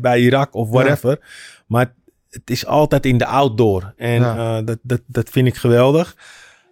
bij 0.00 0.20
Irak 0.20 0.54
of 0.54 0.68
whatever. 0.68 1.10
Ja. 1.10 1.26
Maar 1.66 1.94
het 2.32 2.50
is 2.50 2.66
altijd 2.66 3.06
in 3.06 3.18
de 3.18 3.26
outdoor. 3.26 3.92
En 3.96 4.20
ja. 4.20 4.58
uh, 4.58 4.66
dat, 4.66 4.78
dat, 4.82 5.00
dat 5.06 5.28
vind 5.30 5.46
ik 5.46 5.56
geweldig. 5.56 6.16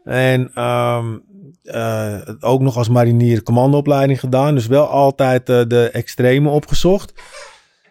En 0.04 0.62
um, 0.64 1.22
uh, 1.64 2.18
ook 2.40 2.60
nog 2.60 2.76
als 2.76 2.88
marinier 2.88 3.42
commandoopleiding 3.42 4.20
gedaan. 4.20 4.54
Dus 4.54 4.66
wel 4.66 4.86
altijd 4.86 5.50
uh, 5.50 5.60
de 5.66 5.90
extreme 5.90 6.48
opgezocht. 6.48 7.12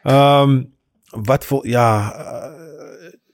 Um, 0.04 0.74
wat 1.10 1.46
voor, 1.46 1.68
ja... 1.68 2.14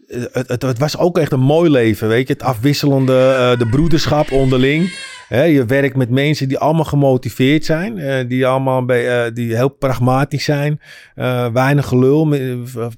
Het, 0.08 0.48
het, 0.48 0.62
het, 0.62 0.80
was 0.80 0.98
ook 0.98 1.18
echt 1.18 1.32
een 1.32 1.40
mooi 1.40 1.70
leven, 1.70 2.08
weet 2.08 2.28
je. 2.28 2.34
Het 2.34 2.44
afwisselende, 2.44 3.56
de 3.58 3.68
broederschap 3.68 4.32
onderling. 4.32 4.94
Hè, 5.28 5.44
je 5.44 5.66
werkt 5.66 5.96
met 5.96 6.10
mensen 6.10 6.48
die 6.48 6.58
allemaal 6.58 6.86
gemotiveerd 6.86 7.66
zijn. 7.66 7.98
Uh, 7.98 8.28
die 8.28 8.48
allemaal 8.48 8.86
bij, 8.86 9.26
uh, 9.26 9.34
die 9.34 9.56
heel 9.56 9.70
pragmatisch 9.70 10.44
zijn. 10.44 10.82
Uh, 11.16 11.48
weinig 11.48 11.88
gelul, 11.88 12.36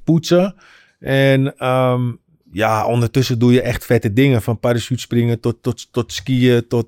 poetsen. 0.04 0.56
En 1.00 1.68
um, 1.68 2.20
ja, 2.52 2.86
ondertussen 2.86 3.40
doe 3.40 3.54
je 3.54 3.62
echt 3.62 3.86
vette 3.86 4.14
dingen. 4.14 4.42
Van 4.42 4.60
parachutespringen 4.60 5.40
tot, 5.40 5.58
tot, 5.62 5.92
tot 5.92 6.14
skiën, 6.14 6.68
tot 6.68 6.88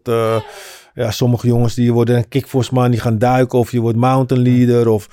ja, 0.93 1.11
sommige 1.11 1.47
jongens 1.47 1.73
die 1.73 1.93
worden 1.93 2.17
een 2.17 2.27
kickforce 2.27 2.73
man, 2.73 2.91
die 2.91 2.99
gaan 2.99 3.17
duiken. 3.17 3.59
Of 3.59 3.71
je 3.71 3.79
wordt 3.79 3.97
mountain 3.97 4.43
leader. 4.43 4.87
Of 4.87 5.07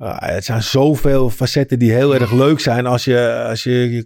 uh, 0.00 0.16
het 0.18 0.44
zijn 0.44 0.62
zoveel 0.62 1.30
facetten 1.30 1.78
die 1.78 1.92
heel 1.92 2.14
erg 2.14 2.32
leuk 2.32 2.60
zijn 2.60 2.86
als 2.86 3.04
je 3.04 3.46
als 3.48 3.62
je, 3.62 4.04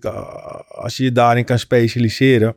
als 0.68 0.96
je, 0.96 1.04
je 1.04 1.12
daarin 1.12 1.44
kan 1.44 1.58
specialiseren. 1.58 2.56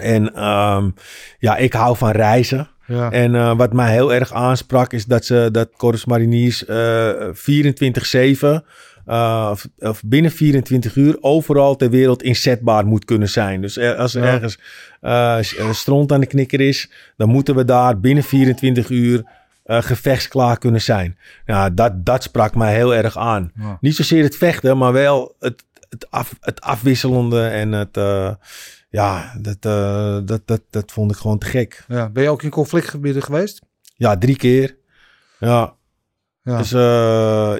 En 0.00 0.44
um, 0.44 0.94
ja, 1.38 1.56
ik 1.56 1.72
hou 1.72 1.96
van 1.96 2.10
reizen. 2.10 2.70
Ja. 2.86 3.10
En 3.10 3.34
uh, 3.34 3.56
wat 3.56 3.72
mij 3.72 3.92
heel 3.92 4.14
erg 4.14 4.32
aansprak 4.32 4.92
is 4.92 5.04
dat 5.04 5.24
ze 5.24 5.48
dat 5.52 5.68
Corus 5.76 6.04
Mariniers 6.04 6.64
uh, 6.68 7.12
24-7 8.58 8.64
uh, 9.06 9.48
of, 9.50 9.68
of, 9.78 10.02
binnen 10.04 10.30
24 10.30 10.96
uur 10.96 11.16
overal 11.20 11.76
ter 11.76 11.90
wereld 11.90 12.22
inzetbaar 12.22 12.86
moet 12.86 13.04
kunnen 13.04 13.28
zijn. 13.28 13.60
Dus 13.60 13.76
er, 13.76 13.96
als 13.96 14.14
er 14.14 14.24
ja. 14.24 14.32
ergens 14.32 14.58
uh, 15.58 15.72
stront 15.72 16.12
aan 16.12 16.20
de 16.20 16.26
knikker 16.26 16.60
is, 16.60 16.90
dan 17.16 17.28
moeten 17.28 17.54
we 17.54 17.64
daar 17.64 18.00
binnen 18.00 18.24
24 18.24 18.88
uur 18.90 19.24
uh, 19.66 19.82
gevechtsklaar 19.82 20.58
kunnen 20.58 20.80
zijn. 20.80 21.18
Ja, 21.46 21.70
dat, 21.70 22.06
dat 22.06 22.22
sprak 22.22 22.54
mij 22.54 22.74
heel 22.74 22.94
erg 22.94 23.18
aan. 23.18 23.52
Ja. 23.54 23.78
Niet 23.80 23.96
zozeer 23.96 24.22
het 24.22 24.36
vechten, 24.36 24.78
maar 24.78 24.92
wel 24.92 25.36
het, 25.38 25.64
het, 25.88 26.10
af, 26.10 26.34
het 26.40 26.60
afwisselende 26.60 27.46
en 27.46 27.72
het. 27.72 27.98
Ja, 28.90 29.34
dat, 29.38 29.62
dat, 30.26 30.42
dat, 30.46 30.60
dat 30.70 30.92
vond 30.92 31.10
ik 31.10 31.16
gewoon 31.16 31.38
te 31.38 31.46
gek. 31.46 31.84
Ja, 31.88 32.08
ben 32.08 32.22
je 32.22 32.28
ook 32.28 32.42
in 32.42 32.50
conflictgebieden 32.50 33.22
geweest? 33.22 33.62
Ja, 33.96 34.18
drie 34.18 34.36
keer. 34.36 34.76
Ja. 35.38 35.74
Ja. 36.42 36.56
Dus 36.56 36.72
uh, 36.72 37.54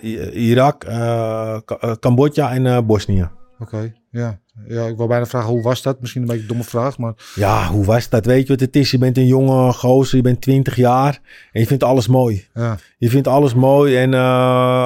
Irak, 0.49 0.85
uh, 0.85 1.57
Cambodja 2.01 2.53
en 2.53 2.87
Bosnië. 2.87 3.31
Oké, 3.59 3.75
okay. 3.75 3.95
ja. 4.11 4.41
ja. 4.69 4.87
Ik 4.87 4.97
wil 4.97 5.07
bijna 5.07 5.27
vragen, 5.27 5.51
hoe 5.51 5.63
was 5.63 5.83
dat? 5.83 6.01
Misschien 6.01 6.23
een 6.23 6.29
beetje 6.29 6.43
een 6.43 6.49
domme 6.49 6.65
vraag, 6.65 6.99
maar... 6.99 7.15
Ja, 7.35 7.67
hoe 7.67 7.85
was 7.85 8.09
dat? 8.09 8.27
Weet 8.27 8.43
je 8.43 8.53
wat 8.53 8.61
het 8.61 8.77
is? 8.77 8.91
Je 8.91 8.99
bent 8.99 9.17
een 9.17 9.27
jonge 9.27 9.73
gozer, 9.73 10.17
je 10.17 10.23
bent 10.23 10.41
20 10.41 10.77
jaar 10.77 11.21
en 11.53 11.61
je 11.61 11.67
vindt 11.67 11.85
alles 11.85 12.07
mooi. 12.07 12.47
Ja. 12.55 12.77
Je 12.99 13.11
vindt 13.11 13.27
alles 13.27 13.55
mooi 13.55 13.97
en 13.97 14.09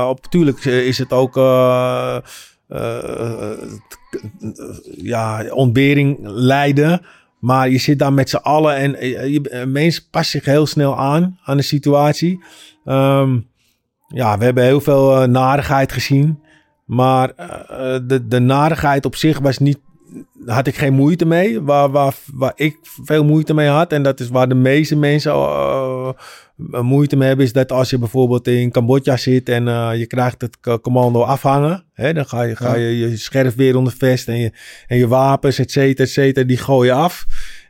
op, 0.08 0.22
natuurlijk 0.22 0.64
is 0.64 0.98
het 0.98 1.12
ook... 1.12 1.36
Uh, 1.36 2.18
ja, 4.96 5.44
ontbering 5.50 6.18
leiden. 6.22 7.06
Maar 7.38 7.70
je 7.70 7.78
zit 7.78 7.98
daar 7.98 8.12
met 8.12 8.28
z'n 8.28 8.36
allen 8.36 8.76
en 8.76 9.08
je, 9.30 9.64
mens 9.66 10.08
past 10.08 10.30
zich 10.30 10.44
heel 10.44 10.66
snel 10.66 10.98
aan 10.98 11.38
aan 11.44 11.56
de 11.56 11.62
situatie. 11.62 12.44
Um, 12.84 13.46
ja, 14.06 14.38
we 14.38 14.44
hebben 14.44 14.64
heel 14.64 14.80
veel 14.80 15.22
uh, 15.22 15.28
narigheid 15.28 15.92
gezien. 15.92 16.40
Maar 16.84 17.32
uh, 17.40 17.46
de, 18.06 18.26
de 18.26 18.38
narigheid 18.38 19.04
op 19.04 19.16
zich 19.16 19.38
was 19.38 19.58
niet, 19.58 19.78
had 20.46 20.66
ik 20.66 20.76
geen 20.76 20.94
moeite 20.94 21.26
mee. 21.26 21.62
Waar, 21.62 21.90
waar, 21.90 22.14
waar 22.32 22.52
ik 22.54 22.78
veel 22.82 23.25
moeite 23.25 23.54
mee 23.54 23.68
had. 23.68 23.92
En 23.92 24.02
dat 24.02 24.20
is 24.20 24.28
waar 24.28 24.48
de 24.48 24.54
meeste 24.54 24.96
mensen 24.96 25.32
uh, 25.32 26.10
moeite 26.80 27.16
mee 27.16 27.28
hebben. 27.28 27.46
Is 27.46 27.52
dat 27.52 27.72
als 27.72 27.90
je 27.90 27.98
bijvoorbeeld 27.98 28.48
in 28.48 28.70
Cambodja 28.70 29.16
zit 29.16 29.48
en 29.48 29.64
je 29.98 30.06
krijgt 30.06 30.40
het 30.40 30.80
commando 30.80 31.22
afhangen. 31.22 31.84
Hè, 31.92 32.12
dan 32.12 32.26
ga 32.26 32.42
je, 32.42 32.56
ga 32.56 32.75
je 32.75 32.98
je 32.98 33.16
scherf 33.16 33.54
weer 33.54 33.76
onder 33.76 33.92
vest 33.98 34.28
en 34.28 34.38
je, 34.38 34.52
en 34.86 34.96
je 34.96 35.08
wapens, 35.08 35.58
et 35.58 35.70
cetera, 35.70 36.04
et 36.04 36.10
cetera. 36.10 36.46
Die 36.46 36.56
gooi 36.56 36.88
je 36.88 36.94
af. 36.94 37.26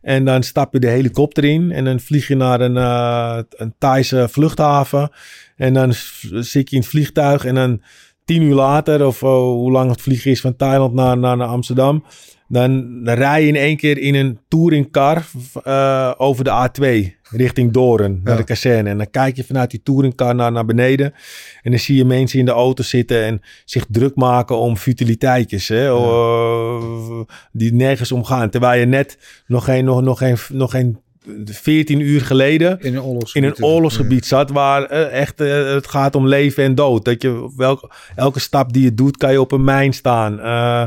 En 0.07 0.25
dan 0.25 0.43
stap 0.43 0.73
je 0.73 0.79
de 0.79 0.89
helikopter 0.89 1.45
in. 1.45 1.73
En 1.73 1.85
dan 1.85 2.01
vlieg 2.01 2.29
je 2.29 2.37
naar 2.37 2.61
een, 2.61 2.77
uh, 2.77 3.39
een 3.51 3.75
Thaise 3.79 4.29
vluchthaven. 4.31 5.11
En 5.57 5.75
dan 5.75 5.93
zit 6.31 6.71
je 6.71 6.77
in 6.77 6.83
het 6.83 6.91
vliegtuig. 6.91 7.45
En 7.45 7.55
dan 7.55 7.83
tien 8.25 8.43
uur 8.43 8.55
later, 8.55 9.07
of 9.07 9.23
uh, 9.23 9.29
hoe 9.31 9.71
lang 9.71 9.91
het 9.91 10.03
vliegen 10.03 10.31
is 10.31 10.41
van 10.41 10.57
Thailand 10.57 10.95
naar, 10.95 11.19
naar, 11.19 11.37
naar 11.37 11.49
Amsterdam. 11.49 12.05
Dan, 12.49 13.05
dan 13.05 13.15
rij 13.15 13.43
je 13.43 13.49
in 13.49 13.57
één 13.57 13.77
keer 13.77 13.99
in 13.99 14.15
een 14.15 14.39
touringcar 14.49 15.27
uh, 15.67 16.13
over 16.17 16.45
de 16.45 16.69
A2 16.69 17.15
richting 17.31 17.73
Doren, 17.73 18.13
ja. 18.13 18.21
naar 18.23 18.37
de 18.37 18.45
kazerne. 18.45 18.91
En 18.91 18.97
dan 18.97 19.11
kijk 19.11 19.37
je 19.37 19.45
vanuit 19.45 19.71
die 19.71 19.83
touringcar 19.83 20.35
naar, 20.35 20.53
naar 20.53 20.65
beneden. 20.65 21.15
En 21.63 21.71
dan 21.71 21.81
zie 21.81 21.97
je 21.97 22.05
mensen 22.05 22.39
in 22.39 22.45
de 22.45 22.51
auto 22.51 22.83
zitten 22.83 23.25
en 23.25 23.41
zich 23.65 23.87
druk 23.89 24.15
maken 24.15 24.59
om 24.59 24.77
futiliteitjes. 24.77 25.69
Hè, 25.69 25.85
ja. 25.85 25.93
uh, 25.93 27.21
die 27.53 27.73
nergens 27.73 28.13
omgaan. 28.13 28.51
Terwijl 28.51 28.81
je 28.81 28.87
net 28.87 29.19
nog 29.47 29.65
geen, 29.65 29.85
nog, 29.85 30.03
nog 30.03 30.19
geen, 30.19 30.37
nog 30.53 30.71
geen 30.71 30.99
14 31.45 32.01
uur 32.01 32.21
geleden 32.21 32.81
in 32.81 32.95
een 32.95 33.03
oorlogsgebied, 33.03 33.51
in 33.51 33.55
een 33.57 33.71
oorlogsgebied 33.71 34.27
zat 34.27 34.51
waar 34.51 34.93
uh, 34.93 35.13
echt 35.13 35.41
uh, 35.41 35.73
het 35.75 35.87
gaat 35.87 36.15
om 36.15 36.27
leven 36.27 36.65
en 36.65 36.75
dood. 36.75 37.05
Dat 37.05 37.23
je 37.23 37.51
welke, 37.57 37.91
elke 38.15 38.41
stap 38.41 38.73
die 38.73 38.83
je 38.83 38.95
doet, 38.95 39.17
kan 39.17 39.33
je 39.33 39.41
op 39.41 39.53
een 39.53 39.65
mijn 39.65 39.93
staan. 39.93 40.39
Uh, 40.39 40.85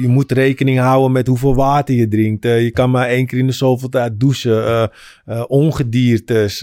je 0.00 0.06
moet 0.08 0.32
rekening 0.32 0.78
houden 0.78 1.12
met 1.12 1.26
hoeveel 1.26 1.54
water 1.54 1.94
je 1.94 2.08
drinkt. 2.08 2.44
je 2.44 2.70
kan 2.70 2.90
maar 2.90 3.08
één 3.08 3.26
keer 3.26 3.38
in 3.38 3.46
de 3.46 3.52
zoveel 3.52 3.88
tijd 3.88 4.20
douchen. 4.20 4.90
ongediertes. 5.48 6.60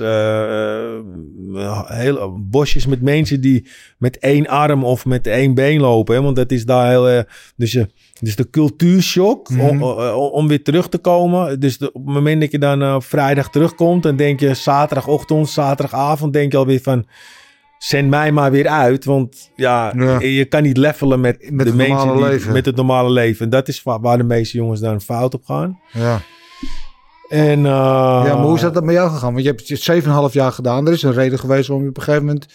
heel, 1.88 2.40
bosjes 2.40 2.86
met 2.86 3.02
mensen 3.02 3.42
die 3.42 3.66
met 3.98 4.18
één 4.18 4.48
arm 4.48 4.84
of 4.84 5.06
met 5.06 5.28
één 5.28 5.54
been 5.54 5.80
lopen. 5.80 6.16
Hè, 6.16 6.22
want 6.22 6.36
dat 6.36 6.52
is 6.52 6.66
daar 6.66 6.90
heel. 6.90 7.24
dus 7.56 7.72
je. 7.72 7.88
Dus 8.20 8.36
de 8.36 8.50
cultuurshock 8.50 9.50
mm 9.50 9.60
-hmm. 9.60 9.84
om, 9.84 10.02
om, 10.14 10.48
weer 10.48 10.64
terug 10.64 10.90
te 10.90 10.98
komen. 10.98 11.60
Dus 11.60 11.78
de, 11.78 11.92
op 11.92 12.06
het 12.06 12.14
moment 12.14 12.42
dat 12.42 12.52
je 12.52 12.60
dan 12.60 12.82
uh, 12.82 12.96
op 12.96 13.04
vrijdag 13.04 13.50
terugkomt, 13.50 14.04
dan 14.04 14.16
denk 14.16 14.40
je 14.40 14.54
zaterdagochtend, 14.54 15.50
zaterdagavond, 15.50 16.34
denk 16.34 16.52
je 16.52 16.58
alweer 16.58 16.82
van. 16.82 17.06
Zend 17.78 18.10
mij 18.10 18.32
maar 18.32 18.52
weer 18.52 18.68
uit, 18.68 19.06
want 19.06 19.52
ja, 19.56 19.94
ja. 19.96 20.20
je 20.20 20.46
kan 20.46 20.64
niet 20.64 20.78
levelen 20.78 21.20
met, 21.20 21.52
met 21.52 21.66
de 21.66 21.74
mensen 21.74 22.14
die, 22.14 22.22
leven. 22.22 22.54
met 22.54 22.66
het 22.66 22.76
normale 22.76 23.12
leven. 23.12 23.50
Dat 23.50 23.68
is 23.68 23.84
waar, 23.84 24.18
de 24.18 24.24
meeste 24.24 24.58
jongens 24.58 24.80
dan 24.80 25.02
fout 25.02 25.34
op 25.34 25.46
gaan. 25.46 25.80
Ja. 25.92 26.22
En, 27.30 27.60
uh, 27.60 27.66
ja, 28.26 28.36
maar 28.36 28.44
hoe 28.44 28.56
is 28.56 28.62
dat 28.62 28.74
dan 28.74 28.86
met 28.86 28.96
jou 28.96 29.10
gegaan? 29.10 29.32
Want 29.34 29.46
je 29.46 29.50
hebt 29.50 29.70
het 29.70 30.04
7,5 30.30 30.34
jaar 30.34 30.52
gedaan. 30.52 30.88
Er 30.88 30.94
is 30.94 31.04
een 31.04 31.14
reden 31.14 31.40
geweest 31.40 31.68
waarom 31.68 31.84
je 31.84 31.92
op 31.92 31.98
een 31.98 32.04
gegeven 32.04 32.26
moment 32.26 32.48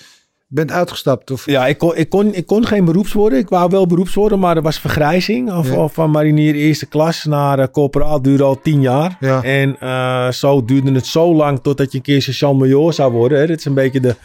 bent 0.46 0.70
uitgestapt? 0.70 1.30
Of? 1.30 1.46
Ja, 1.46 1.66
ik 1.66 1.78
kon, 1.78 1.96
ik, 1.96 2.08
kon, 2.08 2.34
ik 2.34 2.46
kon 2.46 2.66
geen 2.66 2.84
beroeps 2.84 3.12
worden. 3.12 3.38
Ik 3.38 3.48
wou 3.48 3.70
wel 3.70 3.86
beroeps 3.86 4.14
worden, 4.14 4.38
maar 4.38 4.56
er 4.56 4.62
was 4.62 4.78
vergrijzing. 4.78 5.52
Of, 5.52 5.68
ja. 5.68 5.76
of 5.76 5.94
van 5.94 6.10
marinier 6.10 6.54
eerste 6.54 6.86
klas 6.86 7.24
naar 7.24 7.58
uh, 7.58 7.66
corporaal 7.72 8.22
duurde 8.22 8.42
al 8.42 8.60
tien 8.60 8.80
jaar. 8.80 9.16
Ja. 9.20 9.42
En 9.42 9.76
uh, 9.82 10.30
zo 10.30 10.64
duurde 10.64 10.92
het 10.92 11.06
zo 11.06 11.34
lang 11.34 11.60
totdat 11.62 11.92
je 11.92 11.98
een 11.98 12.04
keer 12.04 12.22
sergeant-major 12.22 12.92
zou 12.92 13.12
worden. 13.12 13.38
Hè. 13.38 13.46
Dit 13.46 13.58
is 13.58 13.64
een 13.64 13.74
beetje 13.74 14.00
de, 14.00 14.16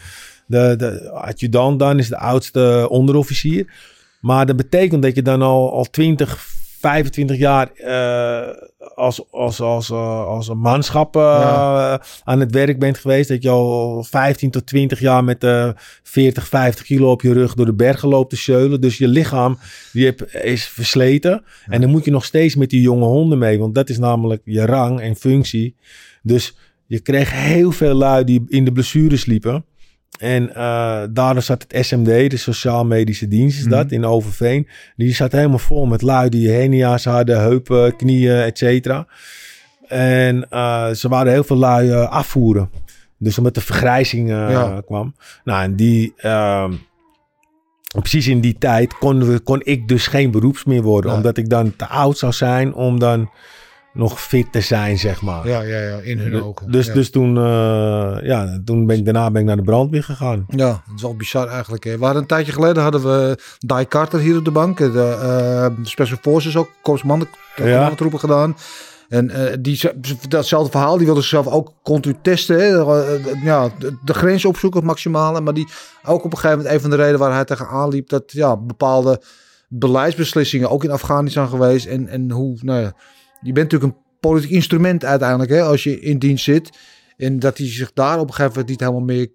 de, 0.46 0.74
de 0.76 1.10
adjudant 1.10 1.78
dan, 1.78 1.98
is 1.98 2.08
de 2.08 2.18
oudste 2.18 2.86
onderofficier. 2.90 3.72
Maar 4.20 4.46
dat 4.46 4.56
betekent 4.56 5.02
dat 5.02 5.14
je 5.14 5.22
dan 5.22 5.42
al, 5.42 5.72
al 5.72 5.84
20, 5.84 6.38
25 6.80 7.38
jaar 7.38 7.70
uh, 7.76 8.56
als, 8.94 9.30
als, 9.30 9.60
als, 9.60 9.90
uh, 9.90 10.26
als 10.26 10.48
een 10.48 10.58
manschap 10.58 11.16
uh, 11.16 11.22
ja. 11.22 12.02
aan 12.24 12.40
het 12.40 12.52
werk 12.52 12.78
bent 12.78 12.98
geweest. 12.98 13.28
Dat 13.28 13.42
je 13.42 13.48
al 13.48 14.04
15 14.04 14.50
tot 14.50 14.66
20 14.66 15.00
jaar 15.00 15.24
met 15.24 15.44
uh, 15.44 15.70
40, 16.02 16.48
50 16.48 16.84
kilo 16.84 17.10
op 17.10 17.22
je 17.22 17.32
rug 17.32 17.54
door 17.54 17.66
de 17.66 17.74
bergen 17.74 18.08
loopt 18.08 18.30
te 18.30 18.36
zeulen. 18.36 18.80
Dus 18.80 18.98
je 18.98 19.08
lichaam 19.08 19.58
die 19.92 20.04
heb, 20.04 20.22
is 20.22 20.68
versleten. 20.68 21.30
Ja. 21.30 21.72
En 21.72 21.80
dan 21.80 21.90
moet 21.90 22.04
je 22.04 22.10
nog 22.10 22.24
steeds 22.24 22.54
met 22.54 22.70
die 22.70 22.80
jonge 22.80 23.04
honden 23.04 23.38
mee. 23.38 23.58
Want 23.58 23.74
dat 23.74 23.88
is 23.88 23.98
namelijk 23.98 24.42
je 24.44 24.66
rang 24.66 25.00
en 25.00 25.16
functie. 25.16 25.76
Dus 26.22 26.56
je 26.86 27.00
kreeg 27.00 27.32
heel 27.32 27.72
veel 27.72 27.94
lui 27.94 28.24
die 28.24 28.44
in 28.48 28.64
de 28.64 28.72
blessures 28.72 29.24
liepen. 29.24 29.64
En 30.20 30.48
uh, 30.48 31.02
daardoor 31.10 31.42
zat 31.42 31.66
het 31.68 31.86
SMD, 31.86 32.30
de 32.30 32.36
Sociaal 32.36 32.84
Medische 32.84 33.28
Dienst, 33.28 33.58
is 33.58 33.64
dat, 33.64 33.84
mm. 33.84 33.92
in 33.92 34.04
Overveen. 34.04 34.68
Die 34.96 35.14
zat 35.14 35.32
helemaal 35.32 35.58
vol 35.58 35.86
met 35.86 36.02
lui 36.02 36.28
die 36.28 36.50
hernia's 36.50 37.04
hadden, 37.04 37.40
heupen, 37.40 37.96
knieën, 37.96 38.36
et 38.36 38.58
cetera. 38.58 39.06
En 39.88 40.46
uh, 40.50 40.90
ze 40.90 41.08
waren 41.08 41.32
heel 41.32 41.44
veel 41.44 41.56
lui 41.56 41.88
uh, 41.88 42.08
afvoeren. 42.08 42.70
Dus 43.18 43.38
omdat 43.38 43.54
de 43.54 43.60
vergrijzing 43.60 44.28
ja. 44.28 44.82
kwam. 44.86 45.14
Nou, 45.44 45.62
en 45.62 45.76
die... 45.76 46.12
ehm, 46.16 46.72
precies 47.98 48.26
in 48.26 48.40
die 48.40 48.56
tijd 48.58 48.98
kon, 48.98 49.24
we, 49.24 49.38
kon 49.38 49.60
ik 49.64 49.88
dus 49.88 50.06
geen 50.06 50.30
beroeps 50.30 50.64
meer 50.64 50.82
worden. 50.82 51.10
Ja. 51.10 51.16
Omdat 51.16 51.36
ik 51.36 51.48
dan 51.48 51.76
te 51.76 51.86
oud 51.86 52.18
zou 52.18 52.32
zijn 52.32 52.74
om 52.74 52.98
dan 52.98 53.30
nog 53.92 54.20
fit 54.20 54.52
te 54.52 54.60
zijn, 54.60 54.98
zeg 54.98 55.22
maar. 55.22 55.48
Ja, 55.48 55.60
ja, 55.60 55.78
ja 55.78 55.96
in 55.96 56.18
hun 56.18 56.42
ogen. 56.42 56.70
Dus, 56.70 56.86
ja. 56.86 56.94
dus 56.94 57.10
toen, 57.10 57.36
uh, 57.36 58.16
ja, 58.22 58.60
toen 58.64 58.86
ben 58.86 58.96
ik 58.96 59.04
daarna 59.04 59.30
ben 59.30 59.40
ik 59.40 59.46
naar 59.46 59.56
de 59.56 59.62
brandweer 59.62 60.04
gegaan. 60.04 60.44
Ja, 60.48 60.66
dat 60.66 60.94
is 60.96 61.02
wel 61.02 61.16
bizar 61.16 61.48
eigenlijk. 61.48 61.84
Hè. 61.84 61.98
We 61.98 62.04
hadden 62.04 62.22
een 62.22 62.28
tijdje 62.28 62.52
geleden 62.52 62.82
hadden 62.82 63.02
we 63.02 63.38
Die 63.58 63.88
Carter 63.88 64.20
hier 64.20 64.36
op 64.36 64.44
de 64.44 64.50
bank. 64.50 64.78
De 64.78 65.70
uh, 65.78 65.84
Special 65.86 66.18
Forces 66.22 66.56
ook, 66.56 66.70
korpsmannen 66.82 67.28
ja. 67.56 67.94
troepen 67.94 68.18
gedaan. 68.18 68.56
En 69.08 69.30
uh, 69.30 69.42
die, 69.60 69.80
datzelfde 70.28 70.70
verhaal, 70.70 70.96
die 70.96 71.06
wilde 71.06 71.20
zichzelf 71.20 71.46
ook 71.46 71.72
continu 71.82 72.14
testen. 72.22 72.56
Hè? 72.56 72.66
Ja, 73.44 73.68
de, 73.78 73.96
de 74.04 74.14
grens 74.14 74.44
opzoeken, 74.44 74.78
het 74.78 74.88
maximale. 74.88 75.40
Maar 75.40 75.54
die 75.54 75.68
ook 76.04 76.24
op 76.24 76.32
een 76.32 76.38
gegeven 76.38 76.56
moment, 76.56 76.74
een 76.74 76.80
van 76.80 76.90
de 76.90 76.96
redenen 76.96 77.18
waar 77.18 77.32
hij 77.32 77.44
tegenaan 77.44 77.88
liep, 77.88 78.08
dat 78.08 78.32
ja, 78.32 78.56
bepaalde 78.56 79.22
beleidsbeslissingen 79.68 80.70
ook 80.70 80.84
in 80.84 80.90
Afghanistan 80.90 81.48
geweest. 81.48 81.86
En, 81.86 82.08
en 82.08 82.30
hoe, 82.30 82.58
nou 82.60 82.80
ja, 82.80 82.92
je 83.40 83.52
bent 83.52 83.70
natuurlijk 83.72 83.92
een 83.92 84.02
politiek 84.20 84.50
instrument 84.50 85.04
uiteindelijk, 85.04 85.50
hè, 85.50 85.62
als 85.62 85.82
je 85.84 86.00
in 86.00 86.18
dienst 86.18 86.44
zit. 86.44 86.70
En 87.16 87.38
dat 87.38 87.58
hij 87.58 87.66
zich 87.66 87.92
daar 87.92 88.18
op 88.18 88.28
een 88.28 88.34
gegeven 88.34 88.50
moment 88.50 88.68
niet 88.68 88.80
helemaal 88.80 89.16
meer 89.16 89.28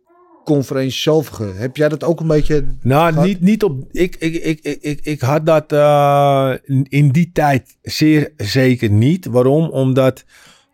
vereenzelvigen. 0.64 1.58
Heb 1.58 1.78
jij 1.78 1.90
dat 1.90 2.04
ook 2.04 2.20
een 2.20 2.28
beetje... 2.28 2.66
Nou, 2.82 3.26
niet, 3.26 3.42
niet 3.42 3.64
op... 3.64 3.84
Ik, 3.92 4.16
ik, 4.20 4.36
ik, 4.36 4.80
ik, 4.82 5.00
ik 5.04 5.22
had 5.22 5.46
dat 5.46 5.74
uh, 5.74 6.52
in 6.84 7.10
die 7.10 7.30
tijd 7.34 7.78
zeer 7.82 8.34
zeker 8.38 8.90
niet. 8.90 9.26
Waarom? 9.26 9.70
Omdat 9.70 10.24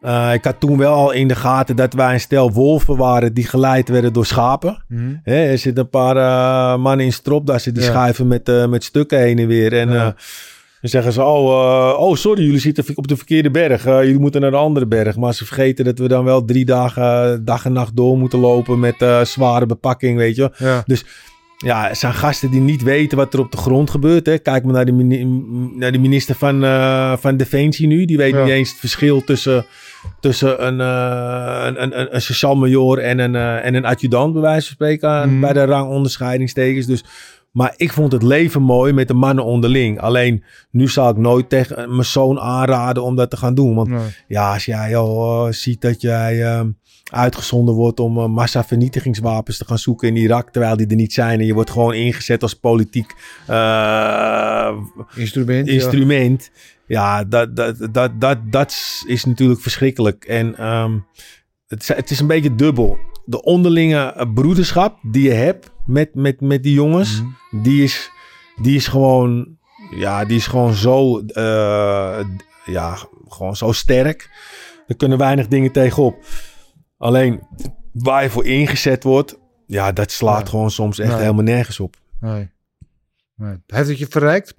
Eh, 0.02 0.34
ik 0.34 0.44
had 0.44 0.60
toen 0.60 0.78
wel 0.78 0.94
al 0.94 1.12
in 1.12 1.28
de 1.28 1.36
gaten 1.36 1.76
dat 1.76 1.94
wij 1.94 2.14
een 2.14 2.20
stel 2.20 2.52
wolven 2.52 2.98
waren 2.98 3.34
die 3.34 3.46
geleid 3.46 3.90
werden 3.90 4.14
door 4.14 4.26
schapen. 4.26 4.84
Mhm. 4.88 5.16
Er 5.24 5.58
zitten 5.58 5.84
een 5.84 5.90
paar 5.90 6.16
eh, 6.18 6.82
mannen 6.82 7.06
in 7.06 7.14
stropdassen 7.14 7.74
die 7.74 7.84
Ja. 7.84 7.90
schuiven 7.90 8.28
met, 8.28 8.50
eh, 8.50 8.68
met 8.68 8.84
stukken 8.84 9.20
heen 9.20 9.40
en 9.40 9.48
weer. 9.48 9.74
En 9.74 9.92
Ja. 9.92 10.16
Dan 10.82 10.90
zeggen 10.90 11.14
ze, 11.14 11.24
oh, 11.24 11.90
eh, 11.92 12.00
oh, 12.02 12.16
sorry, 12.16 12.44
jullie 12.44 12.60
zitten 12.60 12.84
op 12.96 13.08
de 13.08 13.16
verkeerde 13.18 13.52
berg. 13.52 13.86
Eh, 13.86 14.00
jullie 14.04 14.20
moeten 14.20 14.42
naar 14.42 14.52
de 14.52 14.58
andere 14.58 14.88
berg. 14.88 15.16
Maar 15.18 15.34
ze 15.34 15.46
vergeten 15.46 15.86
dat 15.86 16.00
we 16.00 16.08
dan 16.08 16.24
wel 16.24 16.46
drie 16.46 16.66
dagen, 16.66 17.46
dag 17.46 17.66
en 17.66 17.74
nacht 17.74 17.96
door 17.96 18.18
moeten 18.18 18.40
lopen 18.40 18.80
met 18.80 18.96
eh, 19.02 19.24
zware 19.24 19.66
bepakking, 19.66 20.18
weet 20.18 20.36
je. 20.36 20.52
Ja. 20.58 20.84
Ja, 21.66 21.88
het 21.88 21.98
zijn 21.98 22.14
gasten 22.14 22.52
die 22.52 22.60
niet 22.62 22.84
weten 22.84 23.18
wat 23.18 23.34
er 23.34 23.40
op 23.40 23.52
de 23.52 23.58
grond 23.58 23.90
gebeurt. 23.90 24.26
Hè. 24.26 24.38
Kijk 24.38 24.64
maar 24.64 24.74
naar 24.74 24.86
de, 24.86 24.92
naar 25.76 25.92
de 25.92 25.98
minister 26.00 26.36
van, 26.36 26.62
van 27.20 27.38
Defensie 27.38 27.88
nu. 27.88 28.06
Die 28.06 28.18
weet 28.18 28.34
Ja. 28.34 28.44
niet 28.44 28.54
eens 28.54 28.70
het 28.70 28.80
verschil 28.80 29.24
tussen, 29.24 29.66
tussen 30.20 30.66
een, 30.68 30.80
een, 30.80 31.84
een, 31.84 32.00
een, 32.00 32.16
een 32.16 32.22
sergeant-major 32.22 32.98
en 33.00 33.20
een, 33.20 33.36
en 33.36 33.74
een 33.76 33.86
adjudant, 33.86 34.34
bij 34.34 34.42
wijze 34.42 34.66
van 34.66 34.76
spreken, 34.76 35.10
aan- 35.10 35.30
Mhm. 35.32 35.40
bij 35.40 35.54
de 35.54 35.66
rangonderscheidingstekens. 35.66 36.86
Dus, 36.86 37.04
maar 37.52 37.74
ik 37.76 37.92
vond 37.92 38.12
het 38.12 38.24
leven 38.24 38.62
mooi 38.62 38.94
met 38.94 39.08
de 39.08 39.14
mannen 39.14 39.46
onderling. 39.46 40.00
Alleen 40.00 40.44
nu 40.72 40.88
zal 40.88 41.10
ik 41.10 41.18
nooit 41.18 41.50
tegen 41.50 41.90
mijn 41.90 42.06
zoon 42.06 42.40
aanraden 42.40 43.04
om 43.04 43.16
dat 43.16 43.30
te 43.30 43.38
gaan 43.38 43.56
doen. 43.56 43.76
Want 43.76 43.90
Nee. 43.90 44.16
ja, 44.28 44.54
als 44.54 44.66
jij 44.66 44.96
al 44.98 45.48
eh, 45.48 45.54
ziet 45.54 45.82
dat 45.82 46.02
jij 46.02 46.44
eh, 46.46 46.62
uitgezonden 47.12 47.76
wordt 47.76 48.00
om 48.00 48.18
eh, 48.18 48.26
massavernietigingswapens 48.26 49.58
te 49.58 49.66
gaan 49.66 49.78
zoeken 49.80 50.08
in 50.08 50.16
Irak, 50.16 50.50
terwijl 50.52 50.78
die 50.78 50.88
er 50.88 50.96
niet 50.96 51.14
zijn. 51.14 51.40
En 51.40 51.46
je 51.46 51.54
wordt 51.54 51.70
gewoon 51.70 51.94
ingezet 51.94 52.42
als 52.44 52.54
politiek 52.54 53.16
eh, 53.48 54.72
Instrument. 55.16 55.68
ja. 55.68 55.74
instrument. 55.74 56.52
Ja, 56.88 57.24
dat, 57.24 57.56
dat, 57.56 57.88
dat, 57.92 58.22
dat, 58.22 58.38
dat 58.50 58.76
is 59.08 59.26
natuurlijk 59.26 59.62
verschrikkelijk. 59.62 60.24
En 60.26 60.58
ehm, 60.58 60.98
het, 61.68 61.88
het 61.88 62.10
is 62.12 62.20
een 62.20 62.28
beetje 62.28 62.56
dubbel. 62.56 62.98
De 63.26 63.42
onderlinge 63.44 63.98
eh, 64.14 64.34
broederschap 64.34 64.98
die 65.02 65.24
je 65.24 65.32
hebt 65.34 65.72
met, 65.86 66.16
met, 66.16 66.42
met 66.42 66.64
die 66.64 66.74
jongens, 66.74 67.22
Mhm. 67.22 67.62
die, 67.64 67.84
is, 67.84 68.10
die 68.62 68.76
is 68.76 68.88
gewoon, 68.88 69.58
ja, 69.96 70.26
die 70.26 70.38
is 70.38 70.48
gewoon 70.48 70.74
zo, 70.74 71.20
eh, 71.20 72.20
ja, 72.66 72.98
gewoon 73.28 73.56
zo 73.56 73.72
sterk. 73.72 74.30
Er 74.88 74.96
kunnen 74.96 75.18
weinig 75.18 75.48
dingen 75.48 75.72
tegenop. 75.72 76.16
Alleen 76.98 77.42
waar 77.94 78.24
je 78.24 78.30
voor 78.30 78.46
ingezet 78.46 79.04
wordt, 79.04 79.40
ja, 79.68 79.92
dat 79.92 80.12
slaat 80.12 80.50
gewoon 80.50 80.72
soms 80.72 81.00
echt 81.00 81.10
Nee. 81.12 81.20
helemaal 81.20 81.44
nergens 81.44 81.80
op. 81.80 81.96
Nee. 82.20 82.50
Nee. 83.36 83.56
Heeft 83.68 83.90
het 83.90 83.98
je 83.98 84.08
verrijkt? 84.10 84.54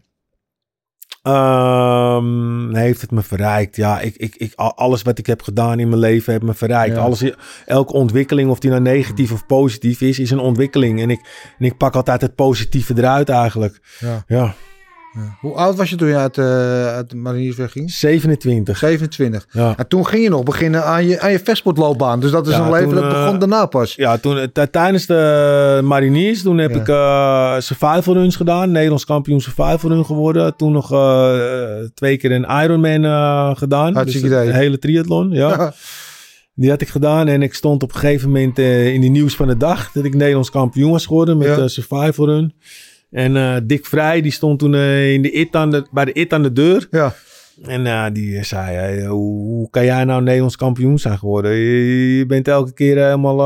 Ehm, 1.22 2.74
heeft 2.74 3.00
het 3.00 3.10
me 3.10 3.22
verrijkt? 3.22 3.76
Ja, 3.76 4.00
ik, 4.00 4.16
ik, 4.16 4.36
ik, 4.36 4.52
al- 4.54 4.76
alles 4.76 5.02
wat 5.02 5.18
ik 5.18 5.26
heb 5.26 5.42
gedaan 5.42 5.78
in 5.78 5.88
mijn 5.88 6.00
leven 6.00 6.32
heeft 6.32 6.44
me 6.44 6.54
verrijkt. 6.54 6.96
Ja. 6.96 7.02
Alles, 7.02 7.24
elke 7.66 7.92
ontwikkeling, 7.92 8.50
of 8.50 8.58
die 8.58 8.70
nou 8.70 8.82
negatief 8.82 9.32
of 9.32 9.46
positief 9.46 10.00
is, 10.00 10.18
is 10.18 10.30
een 10.30 10.38
ontwikkeling. 10.38 11.00
En 11.00 11.10
ik, 11.10 11.20
en 11.58 11.64
ik 11.64 11.76
pak 11.76 11.94
altijd 11.94 12.20
het 12.20 12.34
positieve 12.34 12.94
eruit 12.96 13.28
eigenlijk. 13.28 13.80
Ja. 14.00 14.24
Ja, 14.26 14.54
Ja. 15.14 15.36
Hoe 15.40 15.54
oud 15.54 15.76
was 15.76 15.90
je 15.90 15.96
toen 15.96 16.08
je 16.08 16.16
uit, 16.16 16.38
eh 16.38 16.86
uit 16.86 17.10
de 17.10 17.16
mariniers 17.16 17.56
wegging? 17.56 17.90
27. 17.90 18.78
27. 18.78 19.46
Ja. 19.50 19.74
En 19.76 19.88
toen 19.88 20.06
ging 20.06 20.22
je 20.22 20.28
nog 20.28 20.42
beginnen 20.42 20.84
aan 20.84 21.06
je, 21.06 21.20
aan 21.20 21.30
je 21.30 21.38
vechtsportloopbaan. 21.38 22.20
Dus 22.20 22.30
dat 22.30 22.46
is 22.46 22.54
Ja, 22.54 22.64
een 22.64 22.70
leven 22.70 22.88
toen, 22.88 22.94
dat 22.94 23.12
eh, 23.12 23.24
begon 23.24 23.38
daarna 23.38 23.66
pas. 23.66 23.94
Ja, 23.94 24.18
toen, 24.18 24.38
eh, 24.52 24.62
tijdens 24.62 25.06
de 25.06 25.80
mariniers, 25.84 26.42
toen 26.42 26.58
heb 26.58 26.76
ik 26.76 26.88
eh 26.88 27.54
survival 27.58 28.14
runs 28.14 28.36
gedaan. 28.36 28.70
Nederlands 28.70 29.04
kampioen 29.04 29.40
survival 29.40 29.90
run 29.90 30.04
geworden. 30.04 30.56
Toen 30.56 30.72
nog 30.72 30.88
twee 31.94 32.16
keer 32.16 32.32
een 32.32 32.62
Ironman 32.62 33.56
gedaan. 33.56 33.94
Hartstikke 33.94 34.28
dus 34.28 34.38
idee. 34.38 34.48
een 34.48 34.54
hele 34.54 34.78
triathlon, 34.78 35.30
ja. 35.30 35.72
Die 36.54 36.70
had 36.70 36.80
ik 36.80 36.88
gedaan 36.88 37.28
en 37.28 37.42
ik 37.42 37.54
stond 37.54 37.82
op 37.82 37.92
een 37.92 38.00
gegeven 38.00 38.30
moment 38.30 38.58
in 38.58 39.00
de 39.00 39.06
nieuws 39.06 39.36
van 39.36 39.48
de 39.48 39.56
dag 39.56 39.92
dat 39.92 40.04
ik 40.04 40.14
Nederlands 40.14 40.50
kampioen 40.50 40.90
was 40.90 41.06
geworden 41.06 41.38
met 41.38 41.56
de 41.56 41.68
survival 41.68 42.26
run. 42.26 42.54
En 43.12 43.36
eh, 43.36 43.56
Dick 43.64 43.86
Vrij, 43.86 44.20
die 44.20 44.32
stond 44.32 44.58
toen 44.58 44.74
eh, 44.74 45.12
in 45.12 45.22
de 45.22 45.30
it 45.30 45.56
aan 45.56 45.70
de, 45.70 45.86
bij 45.90 46.04
de 46.04 46.12
it 46.12 46.32
aan 46.32 46.42
de 46.42 46.52
deur. 46.52 46.86
ja. 46.90 47.14
En 47.62 47.86
eh, 47.86 48.04
die 48.12 48.44
zei, 48.44 49.06
hoe, 49.06 49.70
kan 49.70 49.84
jij 49.84 50.04
nou 50.04 50.22
Nederlands 50.22 50.56
kampioen 50.56 50.98
zijn 50.98 51.18
geworden? 51.18 51.52
Je, 51.52 52.16
je 52.18 52.26
bent 52.26 52.48
elke 52.48 52.72
keer 52.72 52.96
helemaal 52.96 53.36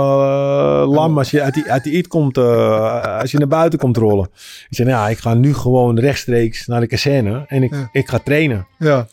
lam 0.86 1.18
als 1.18 1.30
je 1.30 1.42
uit 1.42 1.54
die, 1.54 1.70
uit 1.70 1.84
die 1.84 1.92
it 1.92 2.06
komt, 2.08 2.38
als 2.38 3.30
je 3.30 3.38
naar 3.38 3.48
buiten 3.48 3.78
komt 3.78 3.96
rollen. 3.96 4.28
Ik 4.68 4.76
zei, 4.76 4.88
nou 4.88 5.00
ja, 5.00 5.08
ik 5.08 5.18
ga 5.18 5.34
nu 5.34 5.54
gewoon 5.54 5.98
rechtstreeks 5.98 6.66
naar 6.66 6.80
de 6.80 6.86
kazerne 6.86 7.44
en 7.46 7.62
ik, 7.62 7.72
Ja. 7.74 7.88
ik 7.92 8.08
ga 8.08 8.18
trainen. 8.18 8.66
Ja. 8.78 9.06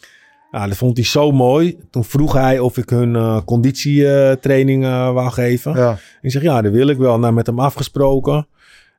Ja, 0.52 0.68
dat 0.68 0.78
vond 0.78 0.98
hij 0.98 1.06
zo 1.06 1.32
mooi. 1.32 1.78
Toen 1.90 2.04
vroeg 2.04 2.34
hij 2.34 2.60
of 2.60 2.78
ik 2.78 2.90
hun 2.90 3.44
conditietraining 3.46 4.84
eh, 4.84 5.14
wou 5.14 5.32
geven. 5.32 5.76
Ja. 5.76 5.98
Ik 6.22 6.32
zeg, 6.32 6.42
ja, 6.42 6.62
dat 6.62 6.72
wil 6.72 6.88
ik 6.88 6.98
wel. 6.98 7.20
Nou, 7.20 7.34
met 7.34 7.46
hem 7.46 7.60
afgesproken. 7.60 8.48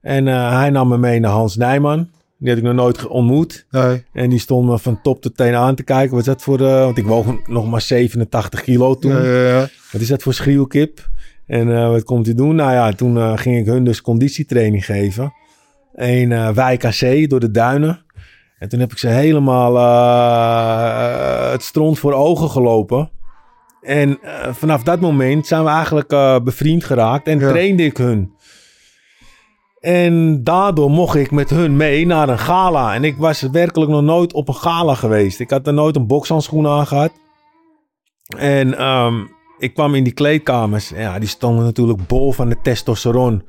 En 0.04 0.28
eh, 0.28 0.56
hij 0.58 0.70
nam 0.70 0.88
me 0.88 0.98
mee 0.98 1.20
naar 1.20 1.30
Hans 1.30 1.56
Nijman. 1.56 2.08
Die 2.38 2.48
had 2.48 2.58
ik 2.58 2.64
nog 2.64 2.74
nooit 2.74 3.06
ontmoet. 3.06 3.66
Nee. 3.70 4.04
En 4.12 4.30
die 4.30 4.38
stond 4.38 4.68
me 4.68 4.78
van 4.78 5.00
top 5.02 5.22
tot 5.22 5.36
teen 5.36 5.54
aan 5.54 5.74
te 5.74 5.82
kijken. 5.82 6.10
Wat 6.10 6.20
is 6.20 6.26
dat 6.26 6.42
voor... 6.42 6.60
eh, 6.60 6.84
want 6.84 6.98
ik 6.98 7.06
woog 7.06 7.26
nog 7.46 7.70
maar 7.70 7.80
87 7.80 8.60
kilo 8.62 8.94
toen. 8.94 9.12
Ja, 9.12 9.22
ja, 9.24 9.48
ja. 9.48 9.68
Wat 9.92 10.00
is 10.00 10.08
dat 10.08 10.22
voor 10.22 10.34
schreeuwkip? 10.34 11.08
En 11.46 11.76
eh, 11.76 11.88
wat 11.88 12.04
komt 12.04 12.26
hij 12.26 12.34
doen? 12.34 12.54
Nou 12.54 12.72
ja, 12.72 12.92
toen 12.92 13.38
ging 13.38 13.58
ik 13.58 13.66
hun 13.66 13.84
dus 13.84 14.00
conditietraining 14.00 14.84
geven. 14.84 15.32
In 15.94 16.32
eh 16.32 16.48
Wijk 16.48 16.84
AC 16.84 17.28
door 17.28 17.40
de 17.40 17.50
duinen. 17.50 18.04
En 18.58 18.68
toen 18.68 18.80
heb 18.80 18.90
ik 18.90 18.98
ze 18.98 19.08
helemaal 19.08 19.74
het 21.50 21.62
stront 21.62 21.98
voor 21.98 22.12
ogen 22.12 22.50
gelopen. 22.50 23.10
En 23.80 24.18
vanaf 24.50 24.82
dat 24.82 25.00
moment 25.00 25.46
zijn 25.46 25.64
we 25.64 25.68
eigenlijk 25.70 26.08
bevriend 26.44 26.84
geraakt 26.84 27.26
en 27.28 27.38
trainde 27.38 27.84
ik 27.84 27.96
hun. 27.96 28.33
En 29.84 30.44
daardoor 30.44 30.90
mocht 30.90 31.16
ik 31.16 31.30
met 31.30 31.50
hun 31.50 31.76
mee 31.76 32.06
naar 32.06 32.28
een 32.28 32.38
gala. 32.38 32.94
En 32.94 33.04
ik 33.04 33.16
was 33.16 33.42
werkelijk 33.42 33.90
nog 33.90 34.02
nooit 34.02 34.32
op 34.32 34.48
een 34.48 34.54
gala 34.54 34.94
geweest. 34.94 35.40
Ik 35.40 35.50
had 35.50 35.66
er 35.66 35.74
nooit 35.74 35.96
een 35.96 36.06
bokshandschoen 36.06 36.66
aan 36.66 36.86
gehad. 36.86 37.12
En 38.36 38.78
ehm, 38.78 39.14
ik 39.58 39.74
kwam 39.74 39.94
in 39.94 40.04
die 40.04 40.12
kleedkamers. 40.12 40.88
Ja, 40.88 41.18
die 41.18 41.28
stonden 41.28 41.64
natuurlijk 41.64 42.06
bol 42.06 42.32
van 42.32 42.48
de 42.48 42.56
testosteron. 42.62 43.42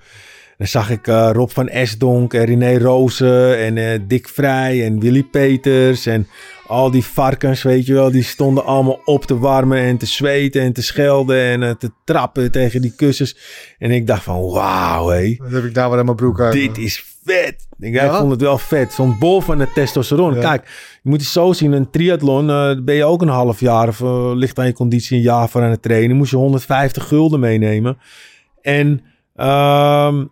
Dan 0.57 0.67
zag 0.67 0.89
ik 0.89 1.07
eh, 1.07 1.29
Rob 1.33 1.49
van 1.49 1.67
Esdonk 1.67 2.33
en 2.33 2.45
René 2.45 2.77
Rozen 2.77 3.57
en 3.57 3.77
eh, 3.77 3.99
Dick 4.07 4.27
Vrij 4.27 4.85
en 4.85 4.99
Willy 4.99 5.23
Peters 5.23 6.05
en 6.05 6.27
al 6.67 6.91
die 6.91 7.05
varkens, 7.05 7.63
weet 7.63 7.85
je 7.85 7.93
wel. 7.93 8.11
Die 8.11 8.23
stonden 8.23 8.65
allemaal 8.65 8.99
op 9.05 9.25
te 9.25 9.37
warmen 9.37 9.77
en 9.77 9.97
te 9.97 10.05
zweten 10.05 10.61
en 10.61 10.73
te 10.73 10.81
schelden 10.81 11.37
en 11.37 11.63
eh, 11.63 11.71
te 11.71 11.91
trappen 12.03 12.51
tegen 12.51 12.81
die 12.81 12.93
kussens. 12.95 13.37
En 13.79 13.91
ik 13.91 14.07
dacht 14.07 14.23
van, 14.23 14.49
wauw 14.51 15.07
hé, 15.07 15.35
Dan 15.37 15.53
heb 15.53 15.63
ik 15.63 15.73
daar 15.73 15.89
weer 15.89 15.99
in 15.99 16.05
mijn 16.05 16.17
broek 16.17 16.39
uit. 16.39 16.53
dit 16.53 16.77
is 16.77 17.05
vet. 17.23 17.67
Ik, 17.79 17.93
ja, 17.93 18.19
vond 18.19 18.31
het 18.31 18.41
wel 18.41 18.57
vet. 18.57 18.93
Zo'n 18.93 19.15
bol 19.19 19.41
van 19.41 19.57
de 19.57 19.71
testosteron. 19.73 20.33
Ja. 20.33 20.41
Kijk, 20.41 20.65
je 21.03 21.09
moet 21.09 21.21
het 21.21 21.29
zo 21.29 21.53
zien. 21.53 21.71
Een 21.71 21.89
triathlon 21.89 22.49
eh, 22.49 22.83
ben 22.83 22.95
je 22.95 23.05
ook 23.05 23.21
een 23.21 23.27
half 23.27 23.59
jaar 23.59 23.87
of 23.87 24.01
eh, 24.01 24.31
ligt 24.33 24.59
aan 24.59 24.65
je 24.65 24.73
conditie 24.73 25.17
een 25.17 25.23
jaar 25.23 25.49
voor 25.49 25.61
aan 25.61 25.69
het 25.69 25.81
trainen. 25.81 26.15
Moest 26.15 26.31
je 26.31 26.37
150 26.37 27.07
gulden 27.07 27.39
meenemen. 27.39 27.97
En 28.61 29.01
ehm, 29.35 30.25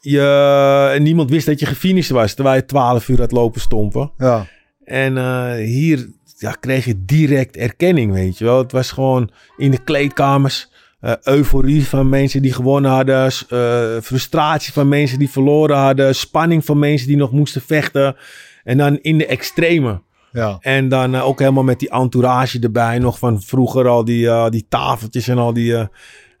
je, 0.00 0.90
en 0.94 1.02
niemand 1.02 1.30
wist 1.30 1.46
dat 1.46 1.60
je 1.60 1.66
gefinished 1.66 2.10
was. 2.10 2.34
Terwijl 2.34 2.56
je 2.56 2.64
12 2.64 3.08
uur 3.08 3.18
had 3.18 3.32
lopen 3.32 3.60
stompen. 3.60 4.12
Ja. 4.18 4.46
En 4.90 5.16
eh, 5.16 5.52
hier 5.54 6.08
ja, 6.38 6.50
kreeg 6.52 6.84
je 6.84 7.04
direct 7.04 7.56
erkenning, 7.56 8.12
weet 8.12 8.38
je 8.38 8.44
wel. 8.44 8.58
Het 8.58 8.72
was 8.72 8.90
gewoon 8.90 9.30
in 9.56 9.70
de 9.70 9.84
kleedkamers. 9.84 10.68
eh, 11.00 11.12
euforie 11.22 11.86
van 11.86 12.08
mensen 12.08 12.42
die 12.42 12.52
gewonnen 12.52 12.90
hadden. 12.90 13.32
eh, 13.48 14.02
frustratie 14.02 14.72
van 14.72 14.88
mensen 14.88 15.18
die 15.18 15.30
verloren 15.30 15.76
hadden. 15.76 16.14
Spanning 16.14 16.64
van 16.64 16.78
mensen 16.78 17.08
die 17.08 17.16
nog 17.16 17.32
moesten 17.32 17.62
vechten. 17.62 18.16
En 18.64 18.78
dan 18.78 18.98
in 19.02 19.18
de 19.18 19.26
extreme. 19.26 20.00
Ja. 20.32 20.58
En 20.60 20.88
dan 20.88 21.16
ook 21.16 21.38
helemaal 21.38 21.64
met 21.64 21.78
die 21.78 21.90
entourage 21.90 22.58
erbij. 22.60 22.98
Nog 22.98 23.18
van 23.18 23.42
vroeger 23.42 23.88
al 23.88 24.04
die, 24.04 24.50
die 24.50 24.66
tafeltjes 24.68 25.28
en 25.28 25.38
al 25.38 25.52
die... 25.52 25.88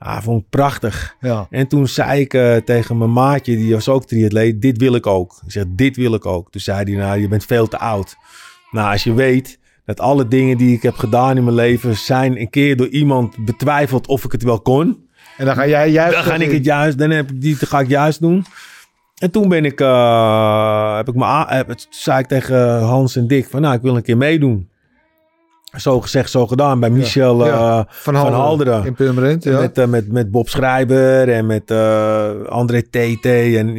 ja, 0.00 0.22
vond 0.22 0.42
ik 0.42 0.48
prachtig. 0.50 1.16
Ja. 1.20 1.46
En 1.50 1.66
toen 1.66 1.88
zei 1.88 2.20
ik 2.20 2.34
eh, 2.34 2.56
tegen 2.56 2.98
mijn 2.98 3.12
maatje, 3.12 3.56
die 3.56 3.74
was 3.74 3.88
ook 3.88 4.06
triatleet, 4.06 4.62
dit 4.62 4.78
wil 4.78 4.94
ik 4.94 5.06
ook. 5.06 5.40
Ik 5.44 5.50
zeg, 5.52 5.64
dit 5.68 5.96
wil 5.96 6.14
ik 6.14 6.26
ook. 6.26 6.50
Toen 6.50 6.60
zei 6.60 6.82
hij, 6.82 7.02
nou, 7.02 7.20
je 7.20 7.28
bent 7.28 7.44
veel 7.44 7.68
te 7.68 7.78
oud. 7.78 8.16
Nou, 8.70 8.92
als 8.92 9.04
je 9.04 9.12
weet 9.12 9.58
dat 9.84 10.00
alle 10.00 10.28
dingen 10.28 10.56
die 10.56 10.76
ik 10.76 10.82
heb 10.82 10.94
gedaan 10.94 11.36
in 11.36 11.44
mijn 11.44 11.56
leven... 11.56 11.96
zijn 11.96 12.40
een 12.40 12.50
keer 12.50 12.76
door 12.76 12.88
iemand 12.88 13.44
betwijfeld 13.44 14.06
of 14.06 14.24
ik 14.24 14.32
het 14.32 14.42
wel 14.42 14.60
kon... 14.60 15.08
En 15.36 15.46
dan 15.46 15.54
ga 15.54 15.66
jij 15.66 15.90
juist... 15.90 16.14
dan 16.14 16.24
ga 16.24 16.34
ik 16.34 16.52
het 16.52 16.64
juist, 16.64 16.98
dan 16.98 17.10
heb 17.10 17.30
ik 17.30 17.40
die, 17.40 17.56
dan 17.58 17.68
ga 17.68 17.80
ik 17.80 17.88
juist 17.88 18.20
doen. 18.20 18.44
En 19.18 19.30
toen 19.30 19.48
ben 19.48 19.64
ik, 19.64 19.80
eh, 19.80 20.96
heb 20.96 21.08
ik 21.08 21.14
me 21.14 21.44
heb, 21.46 21.74
zei 21.90 22.18
ik 22.18 22.26
tegen 22.26 22.80
Hans 22.80 23.16
en 23.16 23.26
Dick 23.26 23.46
van, 23.46 23.60
nou, 23.60 23.74
ik 23.74 23.82
wil 23.82 23.96
een 23.96 24.02
keer 24.02 24.16
meedoen. 24.16 24.68
Zo 25.76 26.00
gezegd, 26.00 26.30
zo 26.30 26.46
gedaan. 26.46 26.80
Bij 26.80 26.90
Michel 26.90 27.46
Ja. 27.46 27.78
eh, 27.78 27.84
Van 27.88 28.14
van 28.14 28.32
Halderen. 28.32 28.84
In 28.86 28.94
Purmerend, 28.94 29.44
ja. 29.44 29.60
met, 29.60 29.78
eh, 29.78 29.86
met, 29.86 30.12
met 30.12 30.30
Bob 30.30 30.48
Schrijber 30.48 31.28
en 31.32 31.46
met 31.46 31.70
eh, 31.70 32.30
André 32.48 32.82
TT 32.82 33.24
en 33.56 33.74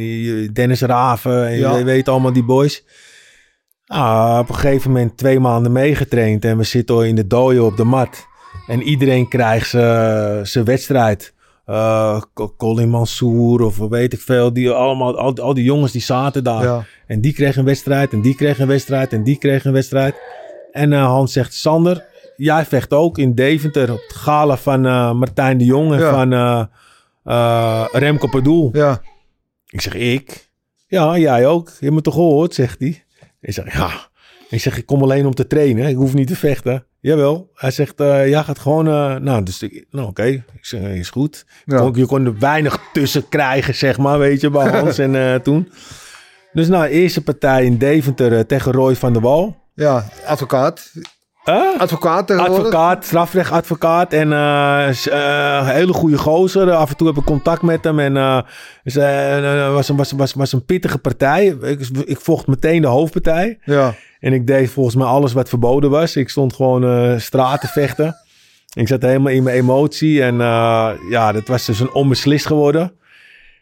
Dennis 0.52 0.80
Raven. 0.80 1.46
En 1.46 1.56
je 1.78 1.84
weet 1.84 2.08
allemaal 2.08 2.32
die 2.32 2.44
boys. 2.44 2.84
Ah, 3.86 4.38
op 4.40 4.48
een 4.48 4.54
gegeven 4.54 4.90
moment 4.90 5.16
twee 5.16 5.40
maanden 5.40 5.72
meegetraind 5.72 6.44
en 6.44 6.56
we 6.56 6.64
zitten 6.64 6.94
al 6.94 7.02
in 7.04 7.14
de 7.14 7.26
dooien 7.26 7.64
op 7.64 7.76
de 7.76 7.84
mat. 7.84 8.26
En 8.66 8.82
iedereen 8.82 9.28
krijgt 9.28 9.70
zijn 10.48 10.64
wedstrijd. 10.64 11.34
Co- 12.34 12.54
Colin 12.56 12.88
Mansour 12.88 13.60
of 13.62 13.78
weet 13.78 14.12
ik 14.12 14.20
veel. 14.20 14.52
Die 14.52 14.70
allemaal, 14.70 15.18
al, 15.18 15.36
al 15.36 15.54
die 15.54 15.64
jongens 15.64 15.92
die 15.92 16.00
zaten 16.02 16.44
daar. 16.44 16.64
En 17.06 17.20
die 17.20 17.32
kregen 17.32 17.58
een 17.58 17.64
wedstrijd. 17.66 18.12
En 18.12 18.20
die 18.22 18.34
kregen 18.34 18.62
een 18.62 18.68
wedstrijd. 18.68 19.12
En 19.12 19.22
die 19.22 19.38
kregen 19.38 19.66
een 19.66 19.72
wedstrijd. 19.72 20.14
En 20.72 20.92
eh, 20.92 21.04
Hans 21.04 21.32
zegt: 21.32 21.54
Sander, 21.54 22.04
jij 22.36 22.64
vecht 22.64 22.92
ook 22.92 23.18
in 23.18 23.34
Deventer. 23.34 23.92
Op 23.92 24.00
het 24.08 24.16
gala 24.16 24.56
van 24.56 24.86
eh, 24.86 25.12
Martijn 25.12 25.58
de 25.58 25.64
Jong 25.64 25.92
en 25.92 25.98
Ja. 25.98 26.10
van 26.10 26.32
eh, 27.24 27.84
Remco 27.92 28.28
Padoel. 28.28 28.70
Ja. 28.72 29.00
Ik 29.68 29.80
zeg, 29.80 29.94
ik? 29.94 30.50
Ja, 30.86 31.18
jij 31.18 31.46
ook. 31.46 31.68
Je 31.68 31.84
hebt 31.84 31.94
me 31.94 32.00
toch 32.00 32.14
gehoord, 32.14 32.54
zegt 32.54 32.78
hij. 32.80 33.04
Ik 33.40 33.52
zeg, 33.52 33.74
ja. 33.74 33.90
Ik 34.50 34.60
zeg, 34.60 34.78
ik 34.78 34.86
kom 34.86 35.02
alleen 35.02 35.26
om 35.26 35.34
te 35.34 35.46
trainen. 35.46 35.88
Ik 35.88 35.96
hoef 35.96 36.14
niet 36.14 36.26
te 36.28 36.36
vechten. 36.36 36.86
Jawel. 37.00 37.50
Hij 37.54 37.70
zegt, 37.70 38.00
eh 38.00 38.28
jij 38.28 38.42
gaat 38.42 38.58
gewoon... 38.58 38.84
nou, 39.24 39.42
dus 39.42 39.62
ik, 39.62 39.86
nou 39.90 40.08
oké. 40.08 40.24
Ik 40.26 40.44
zeg, 40.60 40.80
is 40.80 41.10
goed. 41.10 41.46
Ja. 41.64 41.76
Kon, 41.78 41.92
je 41.94 42.06
kon 42.06 42.26
er 42.26 42.38
weinig 42.38 42.78
tussen 42.92 43.28
krijgen, 43.28 43.74
zeg 43.74 43.98
maar, 43.98 44.18
weet 44.18 44.40
je, 44.40 44.50
bij 44.50 44.68
Hans 44.68 44.98
en 45.06 45.42
toen. 45.42 45.68
Dus 46.52 46.68
nou, 46.68 46.84
eerste 46.86 47.22
partij 47.22 47.64
in 47.64 47.78
Deventer 47.78 48.46
tegen 48.46 48.72
Roy 48.72 48.96
van 48.96 49.12
der 49.12 49.22
Wal. 49.22 49.56
Ja, 49.74 50.04
advocaat. 50.26 50.92
Huh? 51.44 51.78
Advocaat 51.80 52.26
tegenwoordig. 52.26 52.64
Advocaat, 52.66 53.04
strafrechtadvocaat 53.04 54.12
en 54.12 54.30
een 54.30 55.64
hele 55.66 55.92
goede 55.92 56.18
gozer. 56.18 56.70
Af 56.72 56.90
en 56.90 56.96
toe 56.96 57.06
heb 57.06 57.16
ik 57.16 57.24
contact 57.24 57.62
met 57.62 57.84
hem 57.84 57.98
en 57.98 58.44
dus, 58.82 58.96
eh, 58.96 59.72
was, 59.72 59.88
een- 59.88 59.96
was, 59.96 60.12
was, 60.12 60.34
was 60.34 60.52
een 60.52 60.64
pittige 60.64 60.98
partij. 60.98 61.46
Ik, 61.46 61.80
ik 62.04 62.20
vocht 62.20 62.46
meteen 62.46 62.80
de 62.82 62.86
hoofdpartij 62.88 63.58
Ja. 63.64 63.94
en 64.20 64.32
ik 64.32 64.46
deed 64.46 64.70
volgens 64.70 64.94
mij 64.96 65.06
alles 65.06 65.32
wat 65.32 65.48
verboden 65.48 65.90
was. 65.90 66.16
Ik 66.16 66.28
stond 66.28 66.54
gewoon 66.54 67.20
straat 67.20 67.60
te 67.60 67.66
vechten. 67.68 68.16
Ik 68.74 68.88
zat 68.88 69.02
helemaal 69.02 69.32
in 69.32 69.42
mijn 69.42 69.56
emotie 69.56 70.22
en 70.22 70.36
ja, 71.10 71.32
dat 71.32 71.46
was 71.48 71.66
dus 71.66 71.80
een 71.80 71.92
onbeslist 71.92 72.46
geworden. 72.46 72.92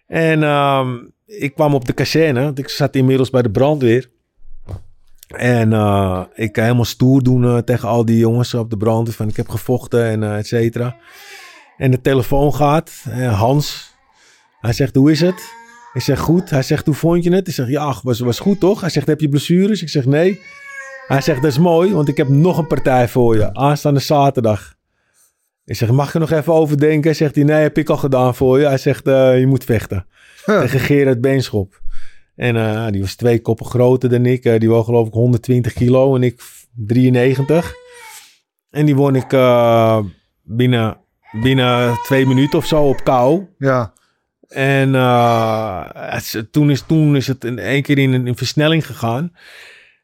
En 0.06 0.42
ehm, 0.42 0.96
ik 1.26 1.54
kwam 1.54 1.74
op 1.74 1.84
de 1.84 1.92
kazerne, 1.92 2.50
ik 2.54 2.68
zat 2.68 2.94
inmiddels 2.94 3.30
bij 3.30 3.42
de 3.42 3.50
brandweer. 3.50 4.10
En 5.36 5.72
eh, 5.72 6.22
ik 6.34 6.52
kan 6.52 6.62
helemaal 6.64 6.84
stoer 6.84 7.22
doen 7.22 7.44
eh, 7.44 7.58
tegen 7.58 7.88
al 7.88 8.04
die 8.04 8.18
jongens 8.18 8.54
op 8.54 8.70
de 8.70 8.76
brandweer. 8.76 9.14
Van 9.14 9.28
ik 9.28 9.36
heb 9.36 9.48
gevochten 9.48 10.04
en 10.04 10.22
eh, 10.22 10.38
et 10.38 10.46
cetera. 10.46 10.96
En 11.76 11.90
de 11.90 12.00
telefoon 12.00 12.54
gaat. 12.54 13.04
Hans. 13.30 13.94
Hij 14.60 14.72
zegt, 14.72 14.94
hoe 14.94 15.10
is 15.10 15.20
het? 15.20 15.52
Ik 15.92 16.00
zeg, 16.02 16.18
goed. 16.18 16.50
Hij 16.50 16.62
zegt, 16.62 16.86
hoe 16.86 16.94
vond 16.94 17.24
je 17.24 17.34
het? 17.34 17.48
Ik 17.48 17.54
zeg, 17.54 17.68
ja, 17.68 17.94
was, 18.02 18.20
was 18.20 18.38
goed 18.38 18.60
toch? 18.60 18.80
Hij 18.80 18.90
zegt, 18.90 19.06
heb 19.06 19.20
je 19.20 19.28
blessures? 19.28 19.82
Ik 19.82 19.88
zeg, 19.88 20.04
nee. 20.04 20.40
Hij 21.06 21.20
zegt, 21.20 21.42
dat 21.42 21.50
is 21.50 21.58
mooi, 21.58 21.92
want 21.92 22.08
ik 22.08 22.16
heb 22.16 22.28
nog 22.28 22.58
een 22.58 22.66
partij 22.66 23.08
voor 23.08 23.36
je. 23.36 23.54
Aanstaande 23.54 24.00
zaterdag. 24.00 24.74
Ik 25.64 25.76
zeg, 25.76 25.90
mag 25.90 26.08
ik 26.08 26.14
er 26.14 26.20
nog 26.20 26.30
even 26.30 26.52
over 26.52 26.78
denken? 26.78 27.16
Zegt 27.16 27.34
hij, 27.34 27.44
nee, 27.44 27.62
heb 27.62 27.78
ik 27.78 27.88
al 27.88 27.96
gedaan 27.96 28.34
voor 28.34 28.58
je. 28.58 28.66
Hij 28.66 28.78
zegt, 28.78 29.04
je 29.04 29.44
moet 29.48 29.64
vechten. 29.64 30.06
Tegen 30.44 30.80
Gerard 30.80 31.20
Beenschop. 31.20 31.80
En 32.40 32.56
eh, 32.56 32.86
die 32.90 33.00
was 33.00 33.14
twee 33.14 33.40
koppen 33.40 33.66
groter 33.66 34.08
dan 34.08 34.26
ik. 34.26 34.44
Eh, 34.44 34.58
die 34.58 34.68
woog 34.68 34.84
geloof 34.84 35.06
ik 35.06 35.12
120 35.12 35.72
kilo 35.72 36.14
en 36.14 36.22
ik 36.22 36.42
93. 36.74 37.74
En 38.70 38.86
die 38.86 38.94
won 38.96 39.14
ik 39.16 39.32
eh, 39.32 39.98
binnen, 40.42 40.96
binnen 41.42 41.94
twee 42.02 42.26
minuten 42.26 42.58
of 42.58 42.66
zo 42.66 42.82
op 42.88 43.04
kou. 43.04 43.46
Ja. 43.58 43.92
En 44.48 44.92
het 46.12 46.48
toen, 46.50 46.70
is, 46.70 46.80
toen 46.86 47.16
is 47.16 47.26
het 47.26 47.44
in 47.44 47.58
één 47.58 47.82
keer 47.82 47.98
in 47.98 48.12
een 48.12 48.26
in 48.26 48.36
versnelling 48.36 48.86
gegaan. 48.86 49.32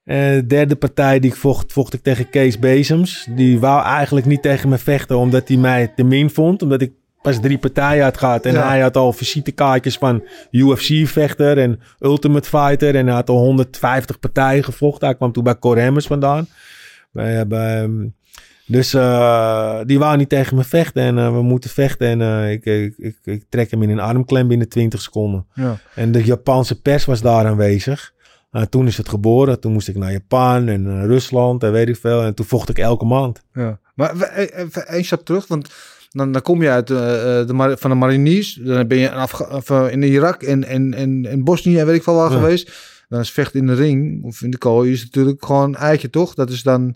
De 0.05 0.44
derde 0.46 0.77
partij 0.77 1.20
die 1.20 1.31
ik 1.31 1.37
vocht, 1.37 1.72
vocht 1.72 1.94
ik 1.94 2.03
tegen 2.03 2.31
Kees 2.31 2.59
Bezems. 2.59 3.27
Die 3.31 3.61
wou 3.61 3.85
eigenlijk 3.85 4.27
niet 4.27 4.42
tegen 4.42 4.68
me 4.68 4.79
vechten, 4.79 5.16
omdat 5.18 5.49
hij 5.49 5.57
mij 5.57 5.88
te 5.88 6.03
min 6.03 6.31
vond. 6.31 6.62
Omdat 6.62 6.81
ik 6.81 6.92
pas 7.26 7.40
drie 7.40 7.58
partijen 7.58 8.04
had 8.04 8.18
gehad. 8.18 8.44
En 8.44 8.52
Ja. 8.52 8.68
hij 8.68 8.80
had 8.80 8.96
al 8.96 9.12
visitekaartjes 9.12 9.98
van 9.98 10.22
UFC-vechter 10.50 11.58
en 11.58 11.80
Ultimate 12.00 12.48
Fighter. 12.48 12.94
En 12.94 13.06
hij 13.06 13.14
had 13.14 13.28
al 13.28 13.38
150 13.38 14.18
partijen 14.18 14.64
gevochten. 14.64 15.06
Hij 15.06 15.16
kwam 15.16 15.32
toen 15.32 15.44
bij 15.44 15.58
Cor 15.58 15.80
Hammers 15.80 16.06
vandaan. 16.06 16.48
Bij, 17.12 17.46
bij, 17.46 17.82
ehm, 17.82 18.06
dus 18.66 18.94
eh, 18.94 19.80
die 19.84 19.98
wou 19.98 20.16
niet 20.16 20.28
tegen 20.28 20.56
me 20.56 20.64
vechten. 20.64 21.02
En 21.02 21.18
eh, 21.18 21.32
we 21.32 21.42
moeten 21.42 21.70
vechten. 21.70 22.08
En 22.08 22.20
eh, 22.22 22.52
ik, 22.52 22.64
ik, 22.64 22.94
ik, 22.96 23.18
ik 23.24 23.44
trek 23.48 23.70
hem 23.70 23.82
in 23.82 23.90
een 23.90 24.00
armklem 24.00 24.48
binnen 24.48 24.68
20 24.68 25.00
seconden. 25.00 25.46
Ja. 25.54 25.78
En 25.94 26.12
de 26.12 26.24
Japanse 26.24 26.80
pers 26.80 27.04
was 27.04 27.20
daar 27.20 27.46
aanwezig. 27.46 28.14
Toen 28.68 28.86
is 28.86 28.96
het 28.96 29.08
geboren. 29.08 29.60
Toen 29.60 29.72
moest 29.72 29.88
ik 29.88 29.96
naar 29.96 30.12
Japan 30.12 30.68
en 30.68 31.06
Rusland 31.06 31.62
en 31.62 31.72
weet 31.72 31.88
ik 31.88 31.96
veel. 31.96 32.22
En 32.22 32.34
toen 32.34 32.46
vocht 32.46 32.68
ik 32.68 32.78
elke 32.78 33.04
maand. 33.04 33.42
Ja. 33.52 33.78
Maar 33.94 34.32
even 34.32 34.86
één 34.86 35.04
stap 35.04 35.24
terug, 35.24 35.46
want 35.46 35.68
dan, 36.16 36.33
dan 36.33 36.42
kom 36.42 36.62
je 36.62 36.70
uit 36.70 36.90
eh, 36.90 37.40
eh, 37.40 37.46
de, 37.46 37.52
mar- 37.52 37.79
van 37.79 37.90
de 37.90 37.96
mariniers. 37.96 38.55
Dan 38.62 38.87
ben 38.87 38.98
je 38.98 39.05
in, 39.07 39.12
Afga- 39.12 39.48
of, 39.57 39.70
eh, 39.70 39.87
in 39.90 40.02
Irak 40.02 40.42
en, 40.42 40.64
en, 40.64 40.94
en, 40.94 41.26
en 41.26 41.44
Bosnië 41.44 41.79
en 41.79 41.87
weet 41.87 41.96
ik 41.96 42.02
veel 42.02 42.14
waar 42.14 42.31
Ja. 42.33 42.37
geweest. 42.38 42.72
Dan 43.09 43.20
is 43.20 43.31
vecht 43.31 43.55
in 43.55 43.66
de 43.66 43.74
ring 43.74 44.24
of 44.24 44.42
in 44.42 44.50
de 44.50 44.59
kooi 44.59 44.92
is 44.92 45.02
natuurlijk 45.05 45.44
gewoon 45.44 45.74
eitje, 45.76 46.11
toch? 46.11 46.35
Dat 46.35 46.50
is 46.50 46.62
dan... 46.62 46.94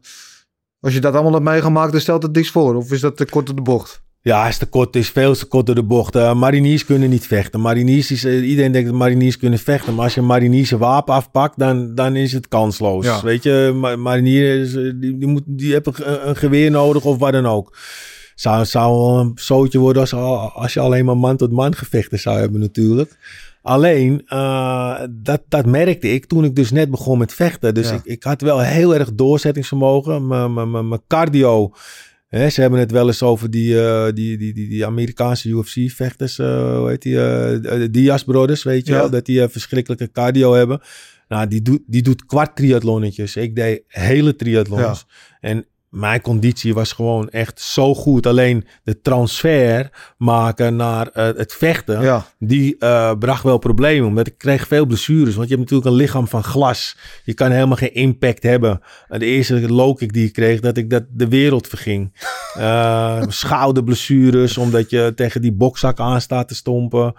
Als 0.80 0.92
je 0.94 1.00
dat 1.00 1.12
allemaal 1.14 1.32
hebt 1.32 1.44
meegemaakt, 1.44 1.92
dan 1.92 2.00
stelt 2.00 2.22
het 2.22 2.34
niks 2.34 2.50
voor. 2.50 2.74
Of 2.74 2.92
is 2.92 3.00
dat 3.00 3.16
te 3.16 3.24
kort 3.24 3.50
op 3.50 3.56
de 3.56 3.62
bocht? 3.62 4.02
Ja, 4.22 4.48
is 4.48 4.58
te 4.58 4.66
kort, 4.66 4.96
is 4.96 5.08
veel 5.10 5.34
te 5.34 5.46
kort 5.46 5.66
door 5.66 5.74
de 5.74 5.82
bocht. 5.82 6.16
Eh, 6.16 6.34
mariniers 6.34 6.84
kunnen 6.84 7.10
niet 7.10 7.26
vechten. 7.26 7.60
Mariniers 7.60 8.10
is, 8.10 8.24
iedereen 8.24 8.72
denkt 8.72 8.88
dat 8.88 8.98
mariniers 8.98 9.36
kunnen 9.36 9.58
vechten. 9.58 9.94
Maar 9.94 10.04
als 10.04 10.14
je 10.14 10.20
een 10.20 10.26
mariniers 10.26 10.70
wapen 10.70 11.14
afpakt, 11.14 11.58
dan, 11.58 11.94
dan 11.94 12.16
is 12.16 12.32
het 12.32 12.48
kansloos. 12.48 13.04
Ja. 13.04 13.22
Weet 13.22 13.42
je, 13.42 13.72
ma 13.74 13.96
mariniers, 13.96 14.72
die, 14.72 15.18
die, 15.18 15.26
moet, 15.26 15.42
die 15.46 15.72
hebben 15.72 15.94
een, 15.96 16.28
een 16.28 16.36
geweer 16.36 16.70
nodig 16.70 17.04
of 17.04 17.18
wat 17.18 17.32
dan 17.32 17.46
ook. 17.46 17.76
Zou, 18.40 18.64
zou 18.64 18.98
wel 19.00 19.18
een 19.20 19.32
zootje 19.34 19.78
worden 19.78 20.02
als, 20.02 20.12
als 20.54 20.72
je 20.74 20.80
alleen 20.80 21.04
maar 21.04 21.16
man 21.16 21.36
tot 21.36 21.52
man 21.52 21.74
gevechten 21.74 22.18
zou 22.18 22.38
hebben 22.38 22.60
natuurlijk. 22.60 23.16
Alleen, 23.62 24.22
eh, 24.26 25.00
dat, 25.10 25.42
dat 25.48 25.66
merkte 25.66 26.12
ik 26.12 26.26
toen 26.26 26.44
ik 26.44 26.56
dus 26.56 26.70
net 26.70 26.90
begon 26.90 27.18
met 27.18 27.34
vechten. 27.34 27.74
Dus 27.74 27.88
Ja. 27.88 27.94
ik, 27.94 28.04
ik 28.04 28.22
had 28.22 28.40
wel 28.40 28.60
heel 28.60 28.94
erg 28.94 29.14
doorzettingsvermogen. 29.14 30.26
Mijn- 30.26 30.54
mijn- 30.54 30.70
mijn 30.70 30.88
mijn 30.88 31.00
cardio 31.06 31.72
Hè, 32.28 32.50
ze 32.50 32.60
hebben 32.60 32.80
het 32.80 32.90
wel 32.90 33.06
eens 33.06 33.22
over 33.22 33.50
die, 33.50 33.82
eh, 33.82 34.04
die, 34.14 34.36
die, 34.38 34.52
die, 34.54 34.68
die 34.68 34.86
Amerikaanse 34.86 35.48
UFC-vechters, 35.48 36.38
eh 36.38 36.76
hoe 36.78 36.88
heet 36.88 37.02
die, 37.02 37.14
de 37.60 37.88
Diaz 37.90 38.22
Brothers, 38.22 38.62
weet 38.62 38.86
je 38.86 38.92
Ja. 38.92 38.98
wel, 38.98 39.10
dat 39.10 39.24
die 39.26 39.48
verschrikkelijke 39.48 40.10
cardio 40.10 40.52
hebben. 40.54 40.80
Nou, 41.28 41.46
die, 41.48 41.62
doet 41.62 41.80
die 41.86 42.02
doet 42.02 42.26
kwart 42.26 42.56
triathlonnetjes. 42.56 43.36
Ik 43.36 43.54
deed 43.56 43.82
hele 43.86 44.36
triathlons. 44.36 45.06
En 45.40 45.66
mijn 45.90 46.20
conditie 46.20 46.74
was 46.74 46.92
gewoon 46.92 47.28
echt 47.28 47.60
zo 47.60 47.94
goed. 47.94 48.26
Alleen 48.26 48.66
de 48.82 49.00
transfer 49.00 49.90
maken 50.16 50.76
naar 50.76 51.06
eh, 51.08 51.24
het 51.36 51.52
vechten, 51.52 52.00
Ja. 52.02 52.26
die 52.38 52.76
eh, 52.78 53.12
bracht 53.18 53.42
wel 53.42 53.58
problemen. 53.58 54.08
Omdat 54.08 54.26
ik 54.26 54.38
kreeg 54.38 54.66
veel 54.66 54.86
blessures. 54.86 55.34
Want 55.34 55.48
je 55.48 55.54
hebt 55.56 55.70
natuurlijk 55.70 55.90
een 55.90 56.02
lichaam 56.02 56.28
van 56.28 56.44
glas. 56.44 56.96
Je 57.24 57.34
kan 57.34 57.50
helemaal 57.50 57.76
geen 57.76 57.94
impact 57.94 58.42
hebben. 58.42 58.80
En 59.08 59.18
de 59.18 59.24
eerste 59.26 59.72
low 59.72 59.96
kick 59.96 60.12
die 60.12 60.26
ik 60.26 60.32
kreeg, 60.32 60.60
dat 60.60 60.76
ik 60.76 60.90
dat 60.90 61.02
de 61.10 61.28
wereld 61.28 61.66
verging. 61.66 62.12
Eh 62.56 63.22
schouderblessures, 63.28 64.58
omdat 64.58 64.90
je 64.90 65.12
tegen 65.16 65.42
die 65.42 65.52
bokzak 65.52 66.00
aan 66.00 66.20
staat 66.20 66.48
te 66.48 66.54
stompen. 66.54 67.14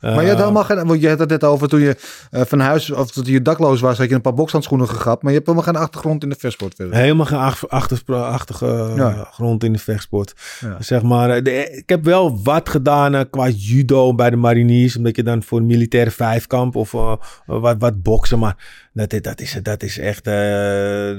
Ja. 0.00 0.14
maar 0.14 0.22
je 0.22 0.28
had 0.30 0.38
helemaal 0.38 0.64
geen, 0.64 0.86
want 0.86 1.00
je 1.00 1.08
had 1.08 1.18
het 1.18 1.28
net 1.28 1.44
over 1.44 1.68
toen 1.68 1.80
je 1.80 1.96
van 2.30 2.60
huis 2.60 2.90
of 2.90 3.10
dat 3.12 3.26
je 3.26 3.42
dakloos 3.42 3.80
was, 3.80 3.98
had 3.98 4.08
je 4.08 4.14
een 4.14 4.20
paar 4.20 4.34
bokshandschoenen 4.34 4.88
gegapt, 4.88 5.22
maar 5.22 5.32
je 5.32 5.36
hebt 5.38 5.50
helemaal 5.50 5.72
geen 5.72 5.82
achtergrond 5.82 6.22
in 6.22 6.28
de 6.28 6.36
verder. 6.38 6.94
Helemaal 6.94 7.26
geen 7.26 7.38
ach- 7.38 7.68
achtige 8.24 8.66
eh, 8.66 8.92
Ja. 8.96 9.28
grond 9.32 9.64
in 9.64 9.72
de 9.72 9.78
vechtsport. 9.78 10.34
Ja. 10.60 10.76
Zeg 10.82 11.02
maar, 11.02 11.30
eh, 11.30 11.42
de- 11.42 11.70
ik 11.76 11.88
heb 11.88 12.04
wel 12.04 12.42
wat 12.42 12.68
gedaan 12.68 13.14
eh, 13.14 13.20
qua 13.30 13.48
judo 13.48 14.14
bij 14.14 14.30
de 14.30 14.36
mariniers. 14.36 14.96
Omdat 14.96 15.16
je 15.16 15.22
dan 15.22 15.42
voor 15.42 15.58
een 15.58 15.66
militaire 15.66 16.10
vijfkamp 16.10 16.76
of 16.76 16.90
wat, 17.46 17.76
wat 17.78 18.02
boksen. 18.02 18.38
Maar 18.38 18.88
dat, 18.92 19.12
is- 19.12 19.22
dat, 19.22 19.40
is, 19.40 19.58
dat 19.62 19.82
is 19.82 19.98
echt 19.98 20.24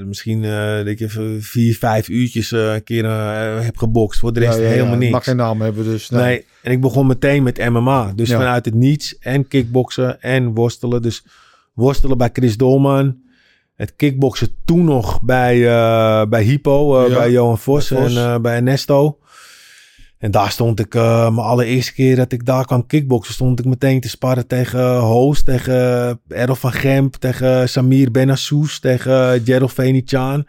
misschien 0.06 0.42
dat 0.84 0.98
je 0.98 1.36
vier, 1.40 1.76
vijf 1.76 2.08
uurtjes 2.08 2.50
een 2.50 2.84
keer 2.84 3.04
eh, 3.04 3.60
heb 3.64 3.76
gebokst. 3.76 4.20
Voor 4.20 4.32
de 4.32 4.40
rest 4.40 4.56
Ja, 4.56 4.62
ja, 4.62 4.68
ja. 4.68 4.74
helemaal 4.74 4.96
niks. 4.96 5.12
Mag 5.12 5.24
geen 5.24 5.36
naam 5.36 5.60
hebben, 5.60 5.84
dus. 5.84 6.10
Nee. 6.10 6.44
en 6.62 6.72
ik 6.72 6.80
begon 6.80 7.06
meteen 7.06 7.42
met 7.42 7.68
MMA. 7.68 8.12
Dus 8.14 8.32
vanuit 8.32 8.64
het 8.64 8.74
niets 8.74 9.18
en 9.18 9.48
kickboksen 9.48 10.20
en 10.22 10.54
worstelen. 10.54 11.02
Dus 11.02 11.24
worstelen 11.74 12.18
bij 12.18 12.30
Chris 12.32 12.56
Dolman. 12.56 13.16
Het 13.78 13.96
kickboksen 13.96 14.48
toen 14.64 14.84
nog 14.84 15.22
bij, 15.22 15.68
eh, 15.68 16.26
bij 16.28 16.42
Hypo, 16.42 17.02
eh, 17.02 17.10
Ja, 17.10 17.18
bij 17.18 17.30
Johan 17.30 17.58
Vos, 17.58 17.88
bij 17.88 17.98
Vos. 17.98 18.14
en 18.14 18.22
eh, 18.24 18.40
bij 18.40 18.54
Ernesto. 18.54 19.18
En 20.18 20.30
daar 20.30 20.50
stond 20.50 20.80
ik, 20.80 20.94
mijn 20.94 21.38
allereerste 21.38 21.92
keer 21.92 22.16
dat 22.16 22.32
ik 22.32 22.44
daar 22.44 22.64
kwam 22.64 22.86
kickboksen, 22.86 23.34
stond 23.34 23.58
ik 23.58 23.64
meteen 23.64 24.00
te 24.00 24.08
sparren 24.08 24.46
tegen 24.46 24.96
Hoos, 24.96 25.42
tegen 25.42 26.20
Errol 26.28 26.54
van 26.54 26.72
Gemp, 26.72 27.14
tegen 27.14 27.68
Samir 27.68 28.10
Benassous, 28.10 28.80
tegen 28.80 29.42
Gerald 29.44 29.72
Venetiaan. 29.72 30.46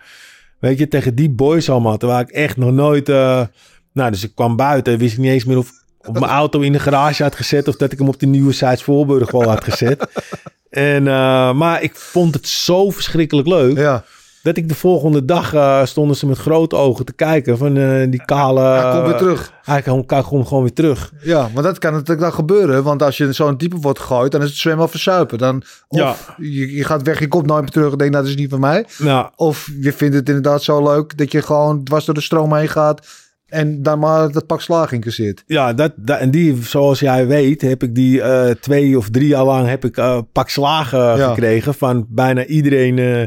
Weet 0.60 0.78
je, 0.78 0.88
tegen 0.88 1.16
die 1.16 1.30
boys 1.30 1.70
allemaal. 1.70 1.98
Terwijl 1.98 2.20
ik 2.20 2.30
echt 2.30 2.58
nog 2.58 2.72
nooit... 2.72 3.08
nou, 3.08 4.12
dus 4.12 4.24
ik 4.24 4.36
kwam 4.36 4.56
buiten. 4.56 4.98
Wist 4.98 5.14
ik 5.14 5.20
niet 5.20 5.32
eens 5.32 5.46
meer 5.46 5.58
of 5.58 5.72
of 6.08 6.20
mijn 6.20 6.32
auto 6.32 6.60
in 6.60 6.72
de 6.72 6.80
garage 6.80 7.24
had 7.24 7.36
gezet... 7.36 7.68
of 7.68 7.76
dat 7.76 7.92
ik 7.92 7.98
hem 7.98 8.08
op 8.08 8.20
de 8.20 8.26
nieuwe 8.26 8.52
Zuids 8.52 8.84
Voorburg 8.84 9.32
wel 9.32 9.50
had 9.50 9.64
gezet. 9.64 10.06
En, 10.70 11.08
eh, 11.08 11.54
maar 11.54 11.82
ik 11.84 11.96
vond 11.96 12.34
het 12.34 12.48
zo 12.48 12.90
verschrikkelijk 12.90 13.48
leuk. 13.48 13.78
Ja, 13.78 14.04
Dat 14.44 14.58
ik 14.58 14.68
de 14.70 14.76
volgende 14.76 15.26
dag 15.26 15.54
eh, 15.54 15.86
stonden 15.86 16.16
ze 16.16 16.26
met 16.26 16.38
grote 16.38 16.76
ogen 16.76 17.06
te 17.06 17.14
kijken 17.14 17.58
van 17.58 17.78
eh, 17.78 18.12
die 18.12 18.26
kale... 18.26 18.62
Hij 18.62 18.92
komt 18.92 19.08
weer 19.08 19.18
terug. 19.18 19.54
Hij 19.64 19.82
komt, 19.82 20.10
hij 20.10 20.22
komt 20.22 20.48
gewoon 20.48 20.64
weer 20.64 20.74
terug. 20.74 21.12
Ja, 21.22 21.50
maar 21.54 21.64
dat 21.64 21.78
kan 21.80 21.92
natuurlijk 21.92 22.20
dan 22.22 22.34
gebeuren. 22.34 22.84
Want 22.84 23.04
als 23.04 23.18
je 23.18 23.34
zo'n 23.34 23.58
diepe 23.58 23.78
wordt 23.78 24.00
gegooid, 24.00 24.32
dan 24.32 24.42
is 24.42 24.48
het 24.50 24.58
zwemmen 24.58 24.86
of 24.86 24.92
verzuipen. 24.92 25.38
Dan, 25.38 25.64
of 25.88 26.00
Ja. 26.00 26.16
je, 26.38 26.76
je 26.76 26.84
gaat 26.84 27.02
weg, 27.02 27.20
je 27.20 27.28
komt 27.28 27.46
nooit 27.46 27.62
meer 27.62 27.72
terug 27.72 27.92
en 27.92 27.98
denkt, 27.98 28.14
nou, 28.14 28.26
dat 28.26 28.34
is 28.34 28.40
niet 28.40 28.50
van 28.50 28.60
mij. 28.60 28.86
Nou, 28.98 29.30
Of 29.36 29.70
je 29.82 29.94
vindt 29.94 30.16
het 30.16 30.28
inderdaad 30.28 30.64
zo 30.64 30.84
leuk 30.84 31.18
dat 31.18 31.32
je 31.32 31.42
gewoon 31.42 31.84
dwars 31.84 32.06
door 32.06 32.14
de 32.16 32.22
stroom 32.22 32.54
heen 32.56 32.70
gaat 32.70 33.08
en 33.50 33.84
dan 33.84 34.00
maar 34.00 34.32
dat 34.32 34.46
pak 34.46 34.62
slaag 34.62 34.92
incasseert. 34.92 35.44
ja, 35.48 35.74
dat, 35.74 35.94
dat, 35.96 36.20
en 36.20 36.32
die, 36.32 36.64
zoals 36.64 37.00
jij 37.00 37.28
weet, 37.28 37.62
heb 37.62 37.84
ik 37.84 37.96
die 37.96 38.22
eh, 38.22 38.50
twee 38.50 38.98
of 38.98 39.10
drie 39.10 39.28
jaar 39.28 39.44
lang 39.46 39.68
heb 39.68 39.86
ik 39.86 39.98
eh, 39.98 40.20
pak 40.32 40.50
slagen 40.50 41.00
Ja. 41.18 41.30
gekregen 41.30 41.74
van 41.74 42.06
bijna 42.10 42.46
iedereen 42.46 43.00
eh, 43.00 43.22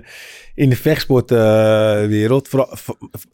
in 0.55 0.71
de 0.71 0.77
vechtsportwereld. 0.77 2.49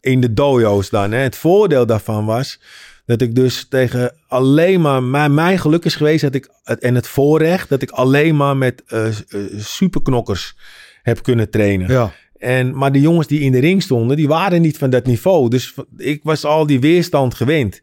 In 0.01 0.21
de 0.21 0.33
dojo's 0.33 0.89
dan. 0.89 1.11
Hè. 1.11 1.17
Het 1.19 1.35
voordeel 1.35 1.85
daarvan 1.85 2.25
was 2.25 2.59
dat 3.05 3.21
ik 3.21 3.35
dus 3.35 3.65
tegen 3.69 4.13
alleen 4.27 4.81
maar... 4.81 5.03
Mijn, 5.03 5.33
mijn 5.33 5.59
geluk 5.59 5.85
is 5.85 5.95
geweest 5.95 6.21
dat 6.21 6.35
ik, 6.35 6.49
en 6.63 6.95
het 6.95 7.07
voorrecht, 7.07 7.69
dat 7.69 7.81
ik 7.81 7.91
alleen 7.91 8.35
maar 8.35 8.57
met 8.57 8.83
eh, 8.87 9.07
eh, 9.07 9.13
superknokkers 9.57 10.55
heb 11.01 11.23
kunnen 11.23 11.49
trainen. 11.49 11.91
Ja, 11.91 12.11
En, 12.39 12.77
maar 12.77 12.91
de 12.91 13.01
jongens 13.01 13.27
die 13.27 13.39
in 13.39 13.51
de 13.51 13.59
ring 13.59 13.83
stonden, 13.83 14.17
die 14.17 14.27
waren 14.27 14.61
niet 14.61 14.77
van 14.77 14.89
dat 14.89 15.05
niveau. 15.05 15.49
Dus 15.49 15.73
ik 15.97 16.19
was 16.23 16.45
al 16.45 16.65
die 16.65 16.79
weerstand 16.79 17.33
gewend. 17.33 17.81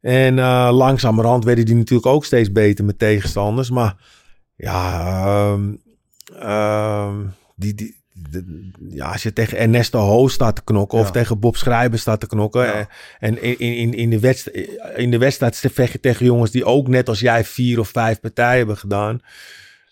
En 0.00 0.38
eh, 0.38 0.68
langzamerhand 0.72 1.44
werden 1.44 1.64
die 1.64 1.74
natuurlijk 1.74 2.06
ook 2.06 2.24
steeds 2.24 2.52
beter 2.52 2.84
met 2.84 2.98
tegenstanders. 2.98 3.70
Maar 3.70 3.96
ja, 4.56 5.02
ehm, 5.26 5.74
ehm, 6.40 7.14
die, 7.56 7.74
die, 7.74 8.02
de- 8.30 8.70
ja, 8.88 9.12
als 9.12 9.22
je 9.22 9.32
tegen 9.32 9.58
Ernesto 9.58 9.98
Ho 9.98 10.28
staat 10.28 10.56
te 10.56 10.64
knokken 10.64 10.98
of 10.98 11.10
tegen 11.10 11.38
Bob 11.40 11.56
Schrijber 11.56 11.98
staat 11.98 12.20
te 12.20 12.26
knokken. 12.26 12.62
Ja. 12.62 12.72
eh, 12.72 12.84
En 13.18 13.42
in, 13.42 13.58
in, 13.58 13.94
in, 13.94 14.10
de 14.10 14.20
wedstrijd, 14.20 14.68
in 14.96 15.10
de 15.10 15.18
wedstrijd 15.18 15.62
vecht 15.72 15.92
je 15.92 16.00
tegen 16.00 16.24
jongens 16.26 16.50
die 16.50 16.64
ook 16.64 16.88
net 16.88 17.08
als 17.08 17.20
jij 17.20 17.44
vier 17.44 17.78
of 17.80 17.88
vijf 17.88 18.20
partijen 18.20 18.56
hebben 18.58 18.76
gedaan. 18.76 19.20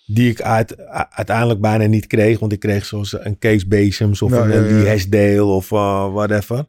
Die 0.06 0.30
ik 0.30 0.40
uit, 0.42 0.76
uiteindelijk 1.10 1.60
bijna 1.60 1.86
niet 1.86 2.06
kreeg. 2.06 2.38
Want 2.38 2.52
ik 2.52 2.60
kreeg 2.60 2.84
zoals 2.84 3.16
een 3.20 3.38
Kees 3.38 3.66
Bezems 3.66 4.22
of 4.22 4.32
een. 4.32 4.48
Lee 4.48 4.86
Hesdale 4.86 5.42
of 5.44 5.72
eh, 5.72 6.12
whatever. 6.12 6.64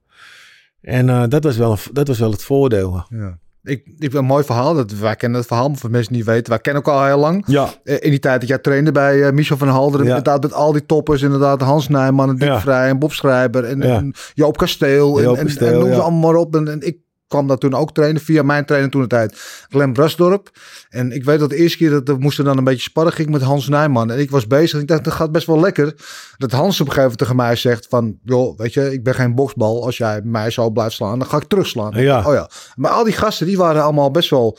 En 0.81 1.09
eh, 1.09 1.23
dat, 1.27 1.43
was 1.43 1.57
wel 1.57 1.71
een, 1.71 1.77
dat 1.93 2.07
was 2.07 2.19
wel 2.19 2.31
het 2.31 2.43
voordeel. 2.43 3.05
ja. 3.09 3.37
Ik, 3.63 3.83
ik 3.85 4.01
heb 4.01 4.13
een 4.13 4.25
mooi 4.25 4.43
verhaal. 4.43 4.73
Dat, 4.73 4.91
wij 4.91 5.15
kennen 5.15 5.39
het 5.39 5.47
verhaal, 5.47 5.69
maar 5.69 5.77
voor 5.77 5.89
mensen 5.89 6.13
die 6.13 6.21
niet 6.21 6.31
weten. 6.31 6.49
Wij 6.49 6.59
kennen 6.59 6.83
elkaar 6.83 6.99
al 6.99 7.05
heel 7.07 7.17
lang. 7.19 7.43
Ja, 7.47 7.67
Eh, 7.83 7.95
In 7.99 8.09
die 8.09 8.19
tijd 8.19 8.39
dat 8.39 8.49
jij 8.49 8.57
trainde 8.57 8.91
bij 8.91 9.31
Michel 9.31 9.57
van 9.57 9.67
Halderen. 9.67 10.05
Ja. 10.05 10.15
Inderdaad, 10.15 10.41
met 10.41 10.53
al 10.53 10.71
die 10.71 10.85
toppers. 10.85 11.21
Inderdaad, 11.21 11.61
Hans 11.61 11.87
Nijman 11.89 12.29
en 12.29 12.35
Dick 12.35 12.47
Ja. 12.47 12.59
Vrij 12.59 12.89
en 12.89 12.99
Bob 12.99 13.11
Schrijber. 13.13 13.63
En, 13.63 14.13
Joop 14.33 14.57
Kasteel. 14.57 15.19
En, 15.21 15.35
en, 15.37 15.45
Kasteel, 15.45 15.67
en 15.67 15.79
noem 15.79 15.93
ze 15.93 16.01
allemaal 16.01 16.31
maar 16.31 16.41
op. 16.41 16.55
En, 16.55 16.67
en 16.67 16.81
ik 16.81 16.97
kwam 17.27 17.47
daar 17.47 17.57
toen 17.57 17.73
ook 17.73 17.93
trainen. 17.93 18.21
Via 18.21 18.43
mijn 18.43 18.65
trainer 18.65 18.91
toen 18.91 19.01
de 19.01 19.07
tijd. 19.07 19.39
Glenn 19.69 19.93
Brasdorp. 19.93 20.49
En 20.89 21.11
ik 21.11 21.23
weet 21.23 21.39
dat 21.39 21.49
de 21.49 21.55
eerste 21.55 21.77
keer 21.77 21.89
dat 21.89 22.07
we 22.07 22.15
moesten 22.17 22.45
dan 22.45 22.57
een 22.57 22.63
beetje 22.63 22.81
sparren 22.81 23.13
ging 23.13 23.29
met 23.29 23.41
Hans 23.41 23.67
Nijman. 23.67 24.11
En 24.11 24.19
ik 24.19 24.31
was 24.31 24.47
bezig. 24.47 24.81
Ik 24.81 24.87
dacht, 24.87 25.03
dat 25.03 25.13
gaat 25.13 25.31
best 25.31 25.47
wel 25.47 25.59
lekker. 25.59 25.95
Dat 26.37 26.51
Hans 26.51 26.81
op 26.81 26.87
een 26.87 26.93
gegeven 26.93 27.01
moment 27.01 27.17
tegen 27.17 27.35
mij 27.35 27.55
zegt 27.55 27.87
van... 27.89 28.17
joh, 28.23 28.57
weet 28.57 28.73
je, 28.73 28.91
ik 28.91 29.03
ben 29.03 29.15
geen 29.15 29.35
boksbal. 29.35 29.85
Als 29.85 29.97
jij 29.97 30.21
mij 30.23 30.49
zo 30.49 30.69
blijft 30.69 30.95
slaan, 30.95 31.19
dan 31.19 31.27
ga 31.27 31.37
ik 31.37 31.43
terugslaan. 31.43 31.91
Ja. 32.01 32.23
Oh 32.27 32.33
ja. 32.33 32.49
Maar 32.75 32.91
al 32.91 33.03
die 33.03 33.13
gasten, 33.13 33.47
die 33.47 33.57
waren 33.57 33.83
allemaal 33.83 34.11
best 34.11 34.29
wel 34.29 34.57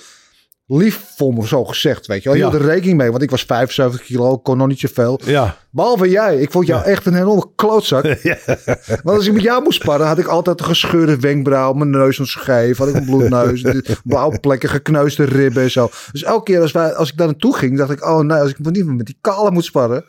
lief 0.68 1.12
voor 1.16 1.35
me, 1.35 1.46
zo 1.46 1.64
gezegd, 1.64 2.07
weet 2.07 2.22
je 2.22 2.29
wel. 2.29 2.38
Je 2.38 2.44
Ja. 2.44 2.50
hield 2.50 2.62
er 2.62 2.68
rekening 2.68 2.96
mee, 2.98 3.11
want 3.11 3.22
ik 3.22 3.31
was 3.31 3.42
75 3.42 4.02
kilo, 4.02 4.38
kon 4.38 4.57
nog 4.57 4.66
niet 4.66 4.79
zoveel. 4.81 5.20
ja. 5.24 5.57
Behalve 5.70 6.09
jij. 6.11 6.37
Ik 6.37 6.50
vond 6.50 6.66
jou 6.66 6.81
Ja. 6.81 6.87
echt 6.87 7.07
een 7.07 7.14
enorme 7.16 7.46
klootzak. 7.57 8.02
Want 9.02 9.16
als 9.16 9.26
ik 9.26 9.33
met 9.33 9.42
jou 9.42 9.62
moest 9.62 9.81
sparren, 9.83 10.07
had 10.07 10.18
ik 10.18 10.26
altijd 10.26 10.61
een 10.61 10.66
gescheurde 10.66 11.16
wenkbrauw, 11.20 11.72
mijn 11.72 11.90
neus 11.90 12.18
was 12.18 12.31
scheef, 12.31 12.79
had 12.79 12.88
ik 12.88 12.94
een 12.94 13.05
bloedneus, 13.05 13.64
blauwe 14.05 14.40
plekken, 14.40 14.68
gekneusde 14.68 15.24
ribben 15.24 15.62
en 15.62 15.70
zo. 15.70 15.88
Dus 16.12 16.22
elke 16.22 16.44
keer 16.44 16.61
als, 16.61 16.72
wij, 16.72 16.94
als 16.94 17.11
ik 17.11 17.16
daar 17.16 17.26
naartoe 17.26 17.57
ging, 17.57 17.79
dacht 17.79 17.90
ik, 17.90 18.05
oh 18.07 18.20
nee, 18.20 18.38
als 18.38 18.50
ik 18.50 18.59
niet 18.59 18.85
meer 18.87 18.94
met 18.94 19.07
die 19.07 19.18
kale 19.20 19.50
moet 19.50 19.64
sparren. 19.64 20.05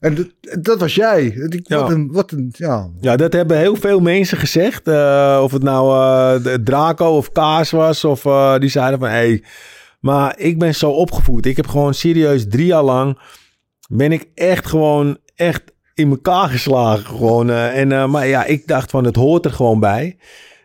En 0.00 0.14
dat, 0.14 0.26
dat 0.64 0.80
was 0.80 0.94
jij. 0.94 1.24
Ik, 1.24 1.68
Ja. 1.68 1.80
Wat 1.80 1.90
een, 1.90 2.08
wat 2.12 2.30
een, 2.30 2.48
ja. 2.56 2.88
Ja, 3.00 3.16
dat 3.16 3.32
hebben 3.32 3.58
heel 3.58 3.76
veel 3.76 4.00
mensen 4.00 4.38
gezegd. 4.38 4.88
Eh, 4.88 5.40
of 5.42 5.52
het 5.52 5.62
nou 5.62 6.42
de 6.42 6.62
Draco 6.62 7.16
of 7.16 7.32
Kaas 7.32 7.70
was. 7.70 8.04
Of 8.04 8.24
eh, 8.24 8.58
die 8.58 8.68
zeiden 8.70 8.98
van... 8.98 9.08
Hey, 9.08 9.44
maar 9.98 10.38
ik 10.38 10.58
ben 10.58 10.74
zo 10.74 10.90
opgevoed. 10.90 11.46
Ik 11.46 11.56
heb 11.56 11.66
gewoon 11.66 11.94
serieus 11.94 12.48
drie 12.48 12.66
jaar 12.66 12.82
lang... 12.82 13.18
Ben 13.90 14.12
ik 14.12 14.28
echt 14.34 14.66
gewoon... 14.66 15.18
Echt 15.34 15.62
in 15.94 16.10
elkaar 16.10 16.48
geslagen. 16.48 17.04
Gewoon. 17.06 17.50
eh, 17.50 17.78
en, 17.80 17.92
eh, 17.92 18.06
maar 18.06 18.26
ja, 18.26 18.44
ik 18.44 18.66
dacht 18.66 18.90
van 18.90 19.04
het 19.04 19.16
hoort 19.16 19.44
er 19.44 19.50
gewoon 19.52 19.80
bij. 19.80 20.16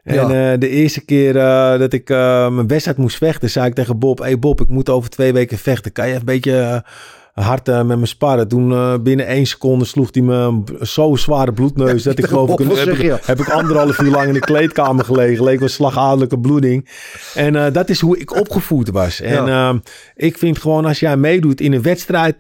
En 0.04 0.16
Ja. 0.16 0.52
eh, 0.52 0.60
de 0.60 0.70
eerste 0.70 1.06
keer 1.06 1.34
dat 1.80 1.94
ik 1.94 2.10
mijn 2.10 2.68
wedstrijd 2.68 2.98
moest 2.98 3.18
vechten... 3.18 3.50
zei 3.50 3.68
ik 3.68 3.74
tegen 3.76 4.00
Bob... 4.00 4.20
Hey 4.20 4.40
Bob, 4.40 4.62
ik 4.62 4.70
moet 4.70 4.90
over 4.90 5.10
twee 5.10 5.34
weken 5.34 5.58
vechten. 5.58 5.92
Kan 5.92 6.08
je 6.08 6.16
een 6.16 6.26
beetje... 6.26 6.86
hard 7.34 7.68
eh, 7.68 7.84
met 7.84 8.00
me 8.00 8.06
sparren. 8.06 8.48
Toen 8.48 8.72
eh, 8.72 8.94
binnen 9.02 9.28
één 9.28 9.46
seconde 9.46 9.86
sloeg 9.86 10.08
hij 10.12 10.22
me 10.24 10.36
een 10.36 10.64
b- 10.64 10.86
zo 10.86 11.16
zware 11.16 11.54
bloedneus... 11.54 12.04
dat 12.04 12.18
ik 12.20 12.26
geloof 12.26 12.50
ik, 12.50 12.60
een, 12.60 12.78
heb, 12.78 12.88
ik, 12.88 13.22
heb 13.26 13.40
ik 13.40 13.50
anderhalf 13.50 14.00
uur 14.00 14.12
lang 14.12 14.28
in 14.28 14.34
de 14.34 14.40
kleedkamer 14.52 15.06
gelegen. 15.06 15.44
Leek 15.44 15.60
wel 15.60 15.68
slagadelijke 15.68 16.40
bloeding. 16.40 16.90
En 17.34 17.56
eh, 17.56 17.74
dat 17.74 17.90
is 17.90 18.02
hoe 18.02 18.18
ik 18.20 18.36
opgevoed 18.40 18.90
was. 18.90 19.22
En 19.22 19.48
eh, 19.48 19.74
ik 20.16 20.38
vind 20.38 20.60
gewoon 20.60 20.86
als 20.86 21.00
jij 21.00 21.18
meedoet 21.18 21.62
in 21.62 21.74
een 21.74 21.82
wedstrijd 21.82 22.38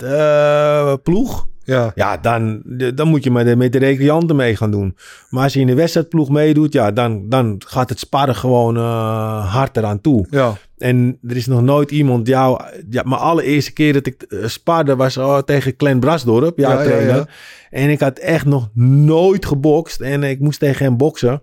ploeg... 1.03 1.47
Ja. 1.63 1.91
Ja, 1.95 2.17
dan, 2.17 2.61
dan 2.95 3.07
moet 3.07 3.23
je 3.23 3.31
met 3.31 3.45
de, 3.45 3.55
met 3.55 3.71
de 3.71 3.77
recreanten 3.79 4.35
mee 4.35 4.55
gaan 4.55 4.71
doen. 4.71 4.95
Maar 5.29 5.43
als 5.43 5.53
je 5.53 5.59
in 5.59 5.67
de 5.67 5.73
wedstrijdploeg 5.75 6.29
meedoet... 6.29 6.73
Ja, 6.73 6.91
dan, 6.91 7.29
dan 7.29 7.61
gaat 7.67 7.89
het 7.89 7.99
sparren 7.99 8.35
gewoon 8.35 8.77
eh 8.77 9.53
hard 9.53 9.77
eraan 9.77 10.01
toe. 10.01 10.25
Ja. 10.29 10.57
En 10.77 11.17
er 11.27 11.35
is 11.35 11.45
nog 11.47 11.61
nooit 11.61 11.91
iemand 11.91 12.27
jou... 12.27 12.61
Ja, 12.89 13.03
mijn 13.05 13.21
allereerste 13.21 13.73
keer 13.73 13.93
dat 13.93 14.05
ik 14.05 14.21
eh, 14.21 14.47
sparde 14.47 14.95
was 14.95 15.17
oh, 15.17 15.37
tegen 15.37 15.73
Glenn 15.77 15.99
Brasdorp, 15.99 16.57
jouw 16.57 16.71
Ja, 16.71 16.77
ja, 16.77 16.83
trainer. 16.83 17.15
ja. 17.15 17.27
En 17.69 17.89
ik 17.89 17.99
had 17.99 18.17
echt 18.19 18.45
nog 18.45 18.69
nooit 18.73 19.45
gebokst. 19.45 20.01
En 20.01 20.23
ik 20.23 20.39
moest 20.39 20.59
tegen 20.59 20.85
hem 20.85 20.97
boksen. 20.97 21.41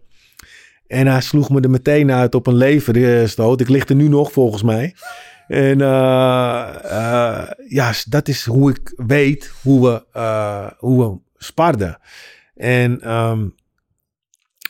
En 0.86 1.06
hij 1.06 1.20
sloeg 1.20 1.50
me 1.50 1.60
er 1.60 1.70
meteen 1.70 2.12
uit 2.12 2.34
op 2.34 2.46
een 2.46 2.54
leverstoot. 2.54 3.60
Ik 3.60 3.68
lig 3.68 3.88
er 3.88 3.94
nu 3.94 4.08
nog 4.08 4.32
volgens 4.32 4.62
mij. 4.62 4.94
En 5.50 5.80
eh, 5.80 6.68
eh, 6.84 7.48
ja, 7.68 7.92
dat 8.08 8.28
is 8.28 8.44
hoe 8.44 8.70
ik 8.70 8.92
weet 8.96 9.52
hoe 9.62 9.88
we, 9.88 10.04
eh, 10.12 10.66
hoe 10.78 11.04
we 11.10 11.18
sparden. 11.36 11.98
En 12.56 13.00
ehm, 13.00 13.48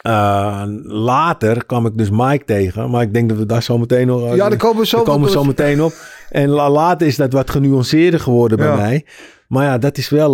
eh, 0.02 0.62
later 0.84 1.64
kwam 1.66 1.86
ik 1.86 1.98
dus 1.98 2.10
Mike 2.10 2.44
tegen. 2.44 2.90
Maar 2.90 3.02
ik 3.02 3.12
denk 3.14 3.28
dat 3.28 3.38
we 3.38 3.46
daar 3.46 3.62
zo 3.62 3.78
meteen 3.78 4.06
nog... 4.06 4.34
ja, 4.34 4.48
daar 4.48 4.58
komen 4.58 4.80
we 4.80 4.86
zo 4.86 5.02
komen 5.02 5.26
we 5.26 5.32
zo 5.32 5.44
meteen 5.44 5.82
op. 5.82 5.92
En 6.30 6.48
la- 6.48 6.70
later 6.70 7.06
is 7.06 7.16
dat 7.16 7.32
wat 7.32 7.50
genuanceerder 7.50 8.20
geworden 8.20 8.58
Ja. 8.58 8.64
bij 8.66 8.76
mij. 8.76 9.06
Maar 9.48 9.64
ja, 9.64 9.78
dat 9.78 9.98
is 9.98 10.08
wel 10.08 10.32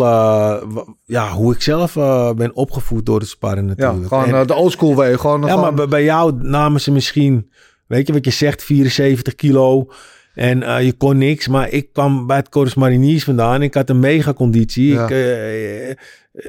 ja, 1.05 1.31
hoe 1.31 1.55
ik 1.55 1.63
zelf 1.63 1.95
ben 2.37 2.55
opgevoed 2.55 3.07
door 3.07 3.19
het 3.19 3.29
sparren 3.29 3.63
Ja, 3.65 3.69
natuurlijk. 3.77 4.09
gewoon 4.09 4.35
En- 4.35 4.47
de 4.47 4.55
oldschool 4.55 4.95
way. 4.95 5.17
Gewoon, 5.19 5.41
ja, 5.41 5.47
gewoon- 5.49 5.61
maar 5.63 5.75
bij, 5.75 5.89
bij 5.89 6.05
jou 6.05 6.33
namen 6.43 6.81
ze 6.81 6.93
misschien, 6.93 7.51
weet 7.87 8.07
je 8.07 8.13
wat 8.13 8.25
je 8.25 8.31
zegt, 8.31 8.63
74 8.65 9.35
kilo. 9.35 9.89
En 10.37 10.63
eh, 10.63 10.85
je 10.85 10.93
kon 10.93 11.19
niks, 11.19 11.49
maar 11.49 11.69
ik 11.69 11.93
kwam 11.93 12.27
bij 12.27 12.37
het 12.37 12.49
Corus 12.49 12.75
Mariniers 12.75 13.25
vandaan. 13.25 13.63
Ik 13.63 13.75
had 13.75 13.91
een 13.91 13.99
mega 13.99 14.33
conditie. 14.33 14.93
Ja. 14.93 15.05
Ik, 15.05 15.11
eh, 15.11 15.91
eh, 15.91 15.97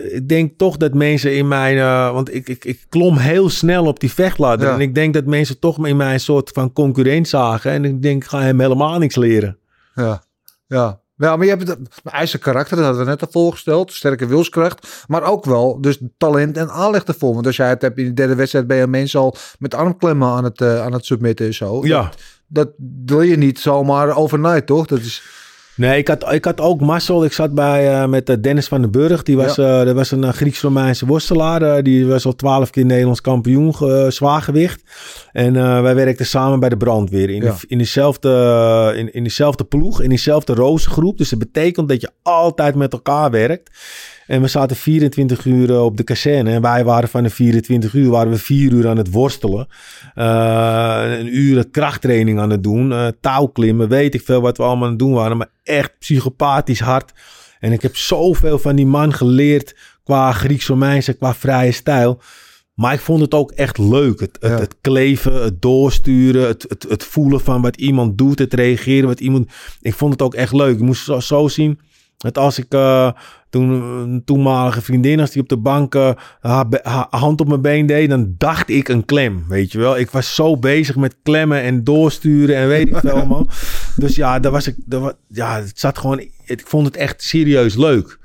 ik 0.09 0.29
denk 0.29 0.57
toch 0.57 0.77
dat 0.77 0.93
mensen 0.93 1.35
in 1.35 1.47
mijn... 1.47 1.77
want 2.13 2.33
ik, 2.33 2.49
ik, 2.49 2.65
ik 2.65 2.85
klom 2.89 3.17
heel 3.17 3.49
snel 3.49 3.85
op 3.85 3.99
die 3.99 4.11
vechtladder. 4.11 4.67
Ja. 4.67 4.73
En 4.73 4.79
ik 4.79 4.95
denk 4.95 5.13
dat 5.13 5.25
mensen 5.25 5.59
toch 5.59 5.87
in 5.87 5.97
mij 5.97 6.13
een 6.13 6.19
soort 6.19 6.49
van 6.53 6.73
concurrent 6.73 7.27
zagen. 7.27 7.71
En 7.71 7.85
ik 7.85 8.01
denk, 8.01 8.23
ik 8.23 8.29
ga 8.29 8.41
hem 8.41 8.59
helemaal 8.59 8.99
niks 8.99 9.15
leren. 9.15 9.57
Ja, 9.95 10.23
ja. 10.67 10.99
Ja, 11.17 11.35
maar 11.35 11.45
je 11.45 11.51
hebt 11.51 11.67
het 11.67 11.79
ijzer 12.03 12.39
karakter, 12.39 12.75
dat 12.75 12.85
hadden 12.85 13.03
we 13.03 13.09
net 13.09 13.21
al 13.21 13.27
voorgesteld. 13.31 13.93
Sterke 13.93 14.25
wilskracht. 14.25 15.05
Maar 15.07 15.23
ook 15.23 15.45
wel 15.45 15.81
dus 15.81 15.99
talent 16.17 16.57
en 16.57 16.69
aanleg 16.69 17.03
ervoor. 17.03 17.33
Want 17.33 17.45
als 17.45 17.55
jij 17.55 17.69
het 17.69 17.81
hebt 17.81 17.97
in 17.97 18.05
de 18.05 18.13
derde 18.13 18.35
wedstrijd, 18.35 18.67
ben 18.67 18.77
je 18.77 18.87
mensen 18.87 19.19
al 19.19 19.35
met 19.59 19.73
armklemmen 19.73 20.27
aan 20.27 20.43
het, 20.43 20.61
aan 20.61 20.93
het 20.93 21.05
submitten 21.05 21.45
en 21.45 21.53
zo. 21.53 21.85
Ja. 21.85 22.01
Dat, 22.01 22.17
dat 22.47 22.69
wil 23.05 23.21
je 23.21 23.37
niet 23.37 23.59
zomaar 23.59 24.15
overnight, 24.15 24.65
toch? 24.65 24.85
Dat 24.85 24.99
is, 24.99 25.21
Nee, 25.77 25.97
ik 25.97 26.07
had, 26.07 26.33
ik 26.33 26.45
had 26.45 26.61
ook 26.61 26.81
mazzel. 26.81 27.25
Ik 27.25 27.33
zat 27.33 27.53
bij, 27.53 27.93
eh, 27.93 28.07
met 28.07 28.29
eh, 28.29 28.35
Dennis 28.41 28.67
van 28.67 28.81
den 28.81 28.91
Burg. 28.91 29.23
Die 29.23 29.35
was, 29.35 29.57
eh, 29.57 29.83
dat 29.83 29.95
was 29.95 30.11
een 30.11 30.33
Grieks-Romeinse 30.33 31.05
worstelaar. 31.05 31.83
Die 31.83 32.07
was 32.07 32.25
al 32.25 32.35
twaalf 32.35 32.69
keer 32.69 32.85
Nederlands 32.85 33.21
kampioen 33.21 33.73
zwaargewicht. 34.11 34.81
En 35.31 35.53
wij 35.83 35.95
werkten 35.95 36.25
samen 36.25 36.59
bij 36.59 36.69
de 36.69 36.77
brandweer. 36.77 37.29
In, 37.29 37.43
Ja. 37.43 37.51
de, 37.51 37.65
in, 37.67 37.77
dezelfde, 37.77 38.93
in, 38.95 39.13
in 39.13 39.23
dezelfde 39.23 39.63
ploeg, 39.63 40.01
in 40.01 40.09
dezelfde 40.09 40.53
rozengroep. 40.53 41.17
Dus 41.17 41.29
dat 41.29 41.39
betekent 41.39 41.89
dat 41.89 42.01
je 42.01 42.09
altijd 42.21 42.75
met 42.75 42.93
elkaar 42.93 43.31
werkt. 43.31 43.69
En 44.27 44.41
we 44.41 44.47
zaten 44.47 44.75
24 44.75 45.45
uur 45.45 45.69
eh, 45.69 45.83
op 45.83 45.97
de 45.97 46.03
kazerne. 46.03 46.51
En 46.51 46.61
wij 46.61 46.83
waren 46.83 47.09
van 47.09 47.23
de 47.23 47.29
24 47.29 47.93
uur, 47.93 48.09
waren 48.09 48.31
we 48.31 48.37
vier 48.37 48.71
uur 48.71 48.87
aan 48.87 48.97
het 48.97 49.11
worstelen. 49.11 49.67
Eh, 50.15 51.03
een 51.19 51.37
uur 51.37 51.69
krachttraining 51.69 52.39
aan 52.39 52.49
het 52.49 52.63
doen. 52.63 52.91
eh 52.91 53.07
touwklimmen, 53.21 53.89
weet 53.89 54.13
ik 54.13 54.21
veel 54.21 54.41
wat 54.41 54.57
we 54.57 54.63
allemaal 54.63 54.83
aan 54.83 54.89
het 54.89 54.99
doen 54.99 55.13
waren. 55.13 55.37
Maar 55.37 55.49
echt 55.63 55.91
psychopathisch 55.99 56.79
hard. 56.79 57.11
En 57.59 57.71
ik 57.71 57.81
heb 57.81 57.95
zoveel 57.95 58.59
van 58.59 58.75
die 58.75 58.85
man 58.85 59.13
geleerd 59.13 59.75
qua 60.03 60.31
Grieks-Romeinse, 60.31 61.13
qua 61.13 61.33
vrije 61.35 61.71
stijl. 61.71 62.21
Maar 62.73 62.93
ik 62.93 62.99
vond 62.99 63.21
het 63.21 63.33
ook 63.33 63.51
echt 63.51 63.77
leuk. 63.77 64.19
Het, 64.19 64.37
het, 64.39 64.51
Ja. 64.51 64.59
het 64.59 64.75
kleven, 64.81 65.43
het 65.43 65.61
doorsturen, 65.61 66.47
het, 66.47 66.65
het, 66.67 66.85
het 66.89 67.03
voelen 67.03 67.39
van 67.41 67.61
wat 67.61 67.75
iemand 67.77 68.17
doet, 68.17 68.39
het 68.39 68.53
reageren 68.53 69.07
wat 69.07 69.19
iemand. 69.19 69.49
Ik 69.81 69.93
vond 69.93 70.11
het 70.11 70.21
ook 70.21 70.33
echt 70.33 70.53
leuk. 70.53 70.75
Ik 70.75 70.81
moest 70.83 71.03
zo, 71.03 71.19
zo 71.19 71.47
zien 71.47 71.79
dat 72.17 72.37
als 72.37 72.57
ik 72.59 72.73
eh, 72.73 73.11
toen 73.49 73.69
een 73.69 74.23
toenmalige 74.25 74.81
vriendin, 74.81 75.19
als 75.19 75.31
die 75.31 75.41
op 75.41 75.49
de 75.49 75.57
bank 75.57 75.95
eh, 75.95 76.11
haar, 76.41 76.65
hand 77.09 77.41
op 77.41 77.47
mijn 77.47 77.61
been 77.61 77.85
deed, 77.85 78.09
dan 78.09 78.35
dacht 78.37 78.69
ik 78.69 78.87
een 78.87 79.05
klem. 79.05 79.45
Weet 79.47 79.71
je 79.71 79.77
wel, 79.77 79.97
ik 79.97 80.09
was 80.11 80.35
zo 80.35 80.57
bezig 80.57 80.95
met 80.95 81.15
klemmen 81.23 81.61
en 81.61 81.83
doorsturen 81.83 82.55
en 82.55 82.67
weet 82.67 82.87
ik 82.87 82.97
veel 82.97 83.11
allemaal. 83.11 83.47
Dus 83.95 84.15
ja, 84.15 84.39
daar 84.39 84.51
was 84.51 84.67
ik. 84.67 84.75
Daar, 84.85 84.99
wa- 84.99 85.17
ja, 85.27 85.55
het 85.61 85.79
zat 85.79 85.97
gewoon. 85.97 86.19
Ik 86.45 86.61
vond 86.65 86.85
het 86.85 86.95
echt 86.95 87.23
serieus 87.23 87.75
leuk. 87.75 88.19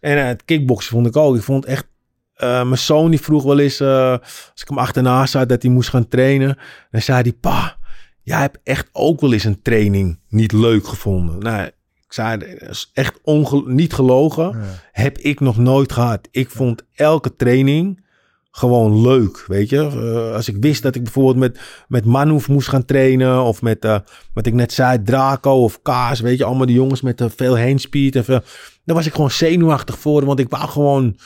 En 0.00 0.18
eh, 0.18 0.26
het 0.26 0.44
kickboksen 0.44 0.92
vond 0.92 1.06
ik 1.06 1.16
ook. 1.16 1.36
Ik 1.36 1.42
vond 1.42 1.64
echt. 1.64 1.86
mijn 2.38 2.78
zoon 2.78 3.10
die 3.10 3.20
vroeg 3.20 3.42
wel 3.42 3.58
eens, 3.58 3.80
als 3.80 4.62
ik 4.62 4.68
hem 4.68 4.78
achterna 4.78 5.26
zat, 5.26 5.48
dat 5.48 5.62
hij 5.62 5.70
moest 5.70 5.88
gaan 5.88 6.08
trainen. 6.08 6.58
Dan 6.90 7.02
zei 7.02 7.22
hij, 7.22 7.32
pa, 7.32 7.76
jij 8.22 8.40
hebt 8.40 8.58
echt 8.62 8.88
ook 8.92 9.20
wel 9.20 9.32
eens 9.32 9.44
een 9.44 9.62
training 9.62 10.18
niet 10.28 10.52
leuk 10.52 10.86
gevonden. 10.86 11.38
Nou, 11.38 11.70
zei, 12.14 12.58
echt 12.92 13.20
niet 13.66 13.92
gelogen. 13.92 14.60
Heb 14.92 15.18
ik 15.18 15.40
nog 15.40 15.56
nooit 15.56 15.92
gehad. 15.92 16.28
Ik 16.30 16.50
vond 16.50 16.84
elke 16.94 17.36
training 17.36 18.02
gewoon 18.56 19.00
leuk, 19.00 19.44
weet 19.46 19.68
je. 19.68 19.78
Eh, 19.78 20.34
als 20.34 20.48
ik 20.48 20.56
wist 20.60 20.82
dat 20.82 20.94
ik 20.94 21.02
bijvoorbeeld 21.02 21.36
met, 21.36 21.60
met 21.88 22.04
Manhoef 22.04 22.48
moest 22.48 22.68
gaan 22.68 22.84
trainen... 22.84 23.42
of 23.42 23.62
met, 23.62 23.84
eh, 23.84 23.98
wat 24.34 24.46
ik 24.46 24.52
net 24.52 24.72
zei, 24.72 25.02
Draco 25.02 25.62
of 25.62 25.82
Kaas... 25.82 26.20
weet 26.20 26.38
je, 26.38 26.44
allemaal 26.44 26.66
die 26.66 26.74
jongens 26.74 27.00
met 27.00 27.20
eh, 27.20 27.26
veel 27.36 27.58
handspeed... 27.58 28.16
En 28.16 28.24
veel, 28.24 28.40
daar 28.84 28.96
was 28.96 29.06
ik 29.06 29.14
gewoon 29.14 29.30
zenuwachtig 29.30 29.98
voor, 29.98 30.24
want 30.24 30.38
ik 30.38 30.48
wou 30.48 30.68
gewoon... 30.68 31.16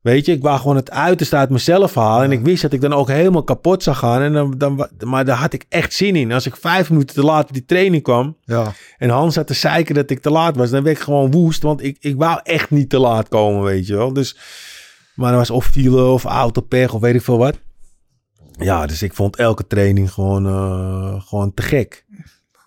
Weet 0.00 0.26
je, 0.26 0.32
ik 0.32 0.42
wou 0.42 0.58
gewoon 0.58 0.76
het 0.76 0.90
uiterste 0.90 1.36
uit 1.36 1.50
mezelf 1.50 1.94
halen. 1.94 2.24
En 2.24 2.32
ik 2.32 2.44
wist 2.44 2.62
dat 2.62 2.72
ik 2.72 2.80
dan 2.80 2.92
ook 2.92 3.08
helemaal 3.08 3.42
kapot 3.42 3.82
zou 3.82 3.96
gaan. 3.96 4.22
En 4.22 4.32
dan, 4.32 4.54
dan, 4.58 4.88
maar 5.04 5.24
daar 5.24 5.36
had 5.36 5.52
ik 5.52 5.64
echt 5.68 5.92
zin 5.92 6.16
in. 6.16 6.32
Als 6.32 6.46
ik 6.46 6.56
vijf 6.56 6.90
minuten 6.90 7.14
te 7.14 7.24
laat 7.24 7.52
die 7.52 7.64
training 7.64 8.02
kwam... 8.02 8.36
Ja. 8.44 8.72
En 8.98 9.08
Hans 9.08 9.36
had 9.36 9.46
te 9.46 9.54
zeiken 9.54 9.94
dat 9.94 10.10
ik 10.10 10.20
te 10.20 10.30
laat 10.30 10.56
was. 10.56 10.70
Dan 10.70 10.82
werd 10.82 10.96
ik 10.96 11.02
gewoon 11.02 11.30
woest, 11.30 11.62
want 11.62 11.82
ik, 11.82 11.96
ik 12.00 12.16
wou 12.16 12.40
echt 12.42 12.70
niet 12.70 12.90
te 12.90 12.98
laat 12.98 13.28
komen, 13.28 13.62
weet 13.62 13.86
je 13.86 13.96
wel. 13.96 14.12
Dus, 14.12 14.36
maar 15.14 15.30
er 15.30 15.38
was 15.38 15.50
of 15.50 15.64
file 15.66 16.04
of 16.04 16.24
autopech 16.24 16.94
of 16.94 17.00
weet 17.00 17.14
ik 17.14 17.22
veel 17.22 17.38
wat. 17.38 17.58
Ja, 18.58 18.86
dus 18.86 19.02
ik 19.02 19.14
vond 19.14 19.36
elke 19.36 19.66
training 19.66 20.12
gewoon, 20.12 20.46
eh, 20.46 21.20
gewoon 21.28 21.54
te 21.54 21.62
gek. 21.62 22.04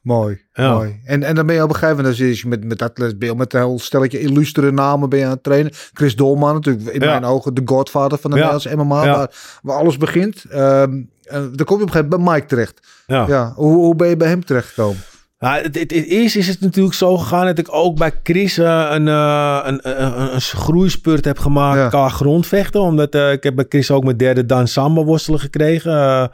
Mooi, 0.03 0.41
Ja. 0.53 0.73
mooi. 0.73 0.99
En, 1.05 1.23
en 1.23 1.35
dan 1.35 1.45
ben 1.45 1.55
je 1.55 1.63
op 1.63 1.69
een 1.69 1.75
gegeven 1.75 1.95
moment, 2.03 2.17
je 2.17 2.43
met, 2.47 2.63
met 2.63 2.77
ben 3.19 3.27
je 3.29 3.35
met 3.35 3.53
een 3.53 3.59
heel 3.59 3.79
stelletje 3.79 4.19
illustere 4.19 4.71
namen 4.71 5.09
ben 5.09 5.19
je 5.19 5.25
aan 5.25 5.31
het 5.31 5.43
trainen. 5.43 5.71
Chris 5.93 6.15
Dolman 6.15 6.53
natuurlijk, 6.53 6.87
in 6.87 7.01
Ja. 7.01 7.09
mijn 7.09 7.23
ogen 7.25 7.53
de 7.53 7.61
godfather 7.65 8.17
van 8.17 8.31
de 8.31 8.37
Ja. 8.37 8.43
Nederlandse 8.51 8.75
MMA, 8.83 9.05
waar, 9.17 9.59
waar 9.61 9.77
alles 9.77 9.97
begint. 9.97 10.43
Ehm, 10.49 11.01
en 11.23 11.51
dan 11.53 11.65
kom 11.65 11.77
je 11.77 11.83
op 11.83 11.87
een 11.87 11.91
gegeven 11.91 12.09
moment 12.09 12.23
bij 12.25 12.33
Mike 12.33 12.45
terecht. 12.45 12.87
Ja. 13.07 13.27
Ja, 13.27 13.53
hoe, 13.55 13.75
hoe 13.75 13.95
ben 13.95 14.07
je 14.09 14.17
bij 14.17 14.27
hem 14.27 14.45
terechtgekomen? 14.45 15.01
Nou, 15.43 15.61
het, 15.63 15.79
het, 15.79 15.91
het 15.91 16.05
eerst 16.05 16.35
is 16.35 16.47
het 16.47 16.59
natuurlijk 16.59 16.95
zo 16.95 17.17
gegaan 17.17 17.45
dat 17.45 17.57
ik 17.57 17.67
ook 17.73 17.97
bij 17.97 18.11
Chris 18.23 18.57
eh, 18.57 18.87
een, 18.89 19.07
eh, 19.07 19.59
een, 19.63 19.79
een, 20.03 20.33
een, 20.33 20.41
groeispurt 20.41 21.25
heb 21.25 21.39
gemaakt 21.39 21.77
Ja. 21.77 21.87
qua 21.87 22.09
grondvechten. 22.09 22.81
Omdat 22.81 23.15
eh, 23.15 23.31
ik 23.31 23.43
heb 23.43 23.55
bij 23.55 23.65
Chris 23.69 23.91
ook 23.91 24.03
mijn 24.03 24.17
derde 24.17 24.45
dan 24.45 24.67
samba 24.67 25.03
worstelen 25.03 25.39
gekregen. 25.39 26.31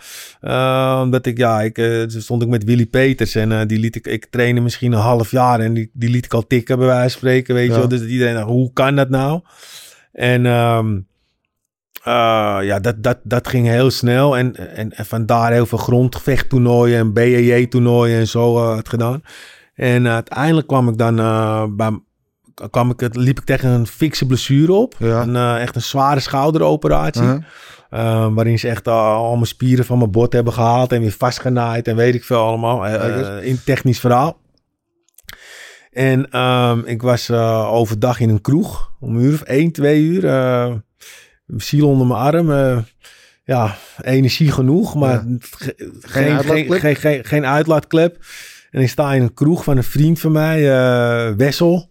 Omdat 1.01 1.25
ik, 1.25 1.37
ja, 1.37 1.61
ik, 1.61 2.05
stond 2.07 2.41
ik 2.41 2.47
met 2.49 2.63
Willy 2.63 2.85
Peters 2.85 3.35
en 3.35 3.67
die 3.67 3.79
liet 3.79 3.95
ik, 3.95 4.07
ik 4.07 4.25
trainde 4.29 4.61
misschien 4.61 4.91
een 4.91 4.99
half 4.99 5.31
jaar 5.31 5.59
en 5.59 5.73
die, 5.73 5.89
die 5.93 6.09
liet 6.09 6.25
ik 6.25 6.33
al 6.33 6.47
tikken 6.47 6.77
bij 6.77 6.87
wijze 6.87 7.01
van 7.01 7.09
spreken, 7.09 7.55
weet 7.55 7.67
Ja. 7.67 7.73
je 7.73 7.79
wel. 7.79 7.87
Dus 7.89 8.01
iedereen 8.05 8.33
dacht, 8.33 8.47
hoe 8.47 8.73
kan 8.73 8.95
dat 8.95 9.09
nou? 9.09 9.41
En 10.11 10.45
ehm, 10.45 10.97
eh, 12.03 12.57
ja, 12.61 12.79
dat, 12.79 13.03
dat, 13.03 13.17
dat 13.23 13.47
ging 13.47 13.67
heel 13.67 13.89
snel. 13.91 14.37
En, 14.37 14.55
en, 14.75 14.91
en 14.91 15.05
vandaar 15.05 15.51
heel 15.51 15.65
veel 15.65 15.77
grondvechttoernooien 15.77 16.97
en 16.99 17.13
BJJ-toernooien 17.13 18.19
en 18.19 18.27
zo 18.27 18.57
eh, 18.57 18.73
had 18.73 18.89
gedaan. 18.89 19.21
En 19.75 20.05
eh, 20.05 20.13
uiteindelijk 20.13 20.67
kwam 20.67 20.89
ik 20.89 20.97
dan 20.97 21.15
bij, 21.75 21.99
kwam 22.69 22.89
ik, 22.89 22.99
het- 22.99 23.15
liep 23.15 23.39
ik 23.39 23.45
tegen 23.45 23.69
een 23.69 23.87
fikse 23.87 24.25
blessure 24.25 24.73
op. 24.73 24.95
Ja. 24.97 25.21
Een, 25.21 25.35
echt 25.59 25.75
een 25.75 25.81
zware 25.81 26.19
schouderoperatie. 26.19 27.21
Uh-huh. 27.23 28.33
Waarin 28.35 28.59
ze 28.59 28.67
echt 28.69 28.87
al, 28.87 29.33
mijn 29.33 29.45
spieren 29.45 29.85
van 29.85 29.97
mijn 29.97 30.11
bot 30.11 30.33
hebben 30.33 30.53
gehaald 30.53 30.91
en 30.91 31.01
weer 31.01 31.11
vastgenaaid 31.17 31.87
en 31.87 31.95
weet 31.95 32.15
ik 32.15 32.23
veel 32.23 32.39
allemaal. 32.39 32.85
In 33.41 33.59
technisch 33.65 33.99
verhaal. 33.99 34.37
En 35.91 36.29
ehm, 36.31 36.79
ik 36.85 37.01
was 37.01 37.31
overdag 37.31 38.19
in 38.19 38.29
een 38.29 38.41
kroeg, 38.41 38.91
om 38.99 39.15
een 39.15 39.21
uur 39.23 39.33
of 39.33 39.41
één, 39.41 39.71
twee 39.71 40.01
uur. 40.01 40.21
Ziel 41.57 41.87
onder 41.87 42.07
mijn 42.07 42.19
arm. 42.19 42.51
eh, 42.51 42.77
ja, 43.43 43.75
energie 44.01 44.51
genoeg, 44.51 44.95
maar 44.95 45.13
Ja. 45.13 45.25
ge- 45.39 45.75
geen, 46.01 46.01
geen, 46.01 46.35
uitlaatklep? 46.35 46.79
geen, 46.79 46.95
geen, 46.95 47.25
geen 47.25 47.45
uitlaatklep. 47.45 48.17
En 48.71 48.81
ik 48.81 48.89
sta 48.89 49.13
in 49.13 49.21
een 49.21 49.33
kroeg 49.33 49.63
van 49.63 49.77
een 49.77 49.83
vriend 49.83 50.19
van 50.19 50.31
mij, 50.31 50.71
eh, 50.71 51.33
Wessel. 51.35 51.89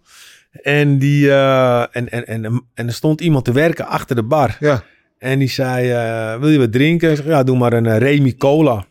En, 0.62 0.99
die, 0.99 1.31
eh, 1.31 1.81
en, 1.90 2.09
en, 2.11 2.27
en, 2.27 2.44
en 2.75 2.87
er 2.87 2.92
stond 2.92 3.21
iemand 3.21 3.44
te 3.44 3.53
werken 3.53 3.87
achter 3.87 4.16
de 4.16 4.23
bar. 4.23 4.57
Ja, 4.61 4.83
En 5.18 5.38
die 5.38 5.49
zei, 5.51 5.88
wil 6.40 6.49
je 6.49 6.59
wat 6.59 6.73
drinken? 6.73 7.11
Ik 7.11 7.16
zeg, 7.16 7.27
ja, 7.27 7.42
doe 7.42 7.59
maar 7.59 7.73
een 7.73 7.99
Remy 7.99 8.35
Cola. 8.35 8.85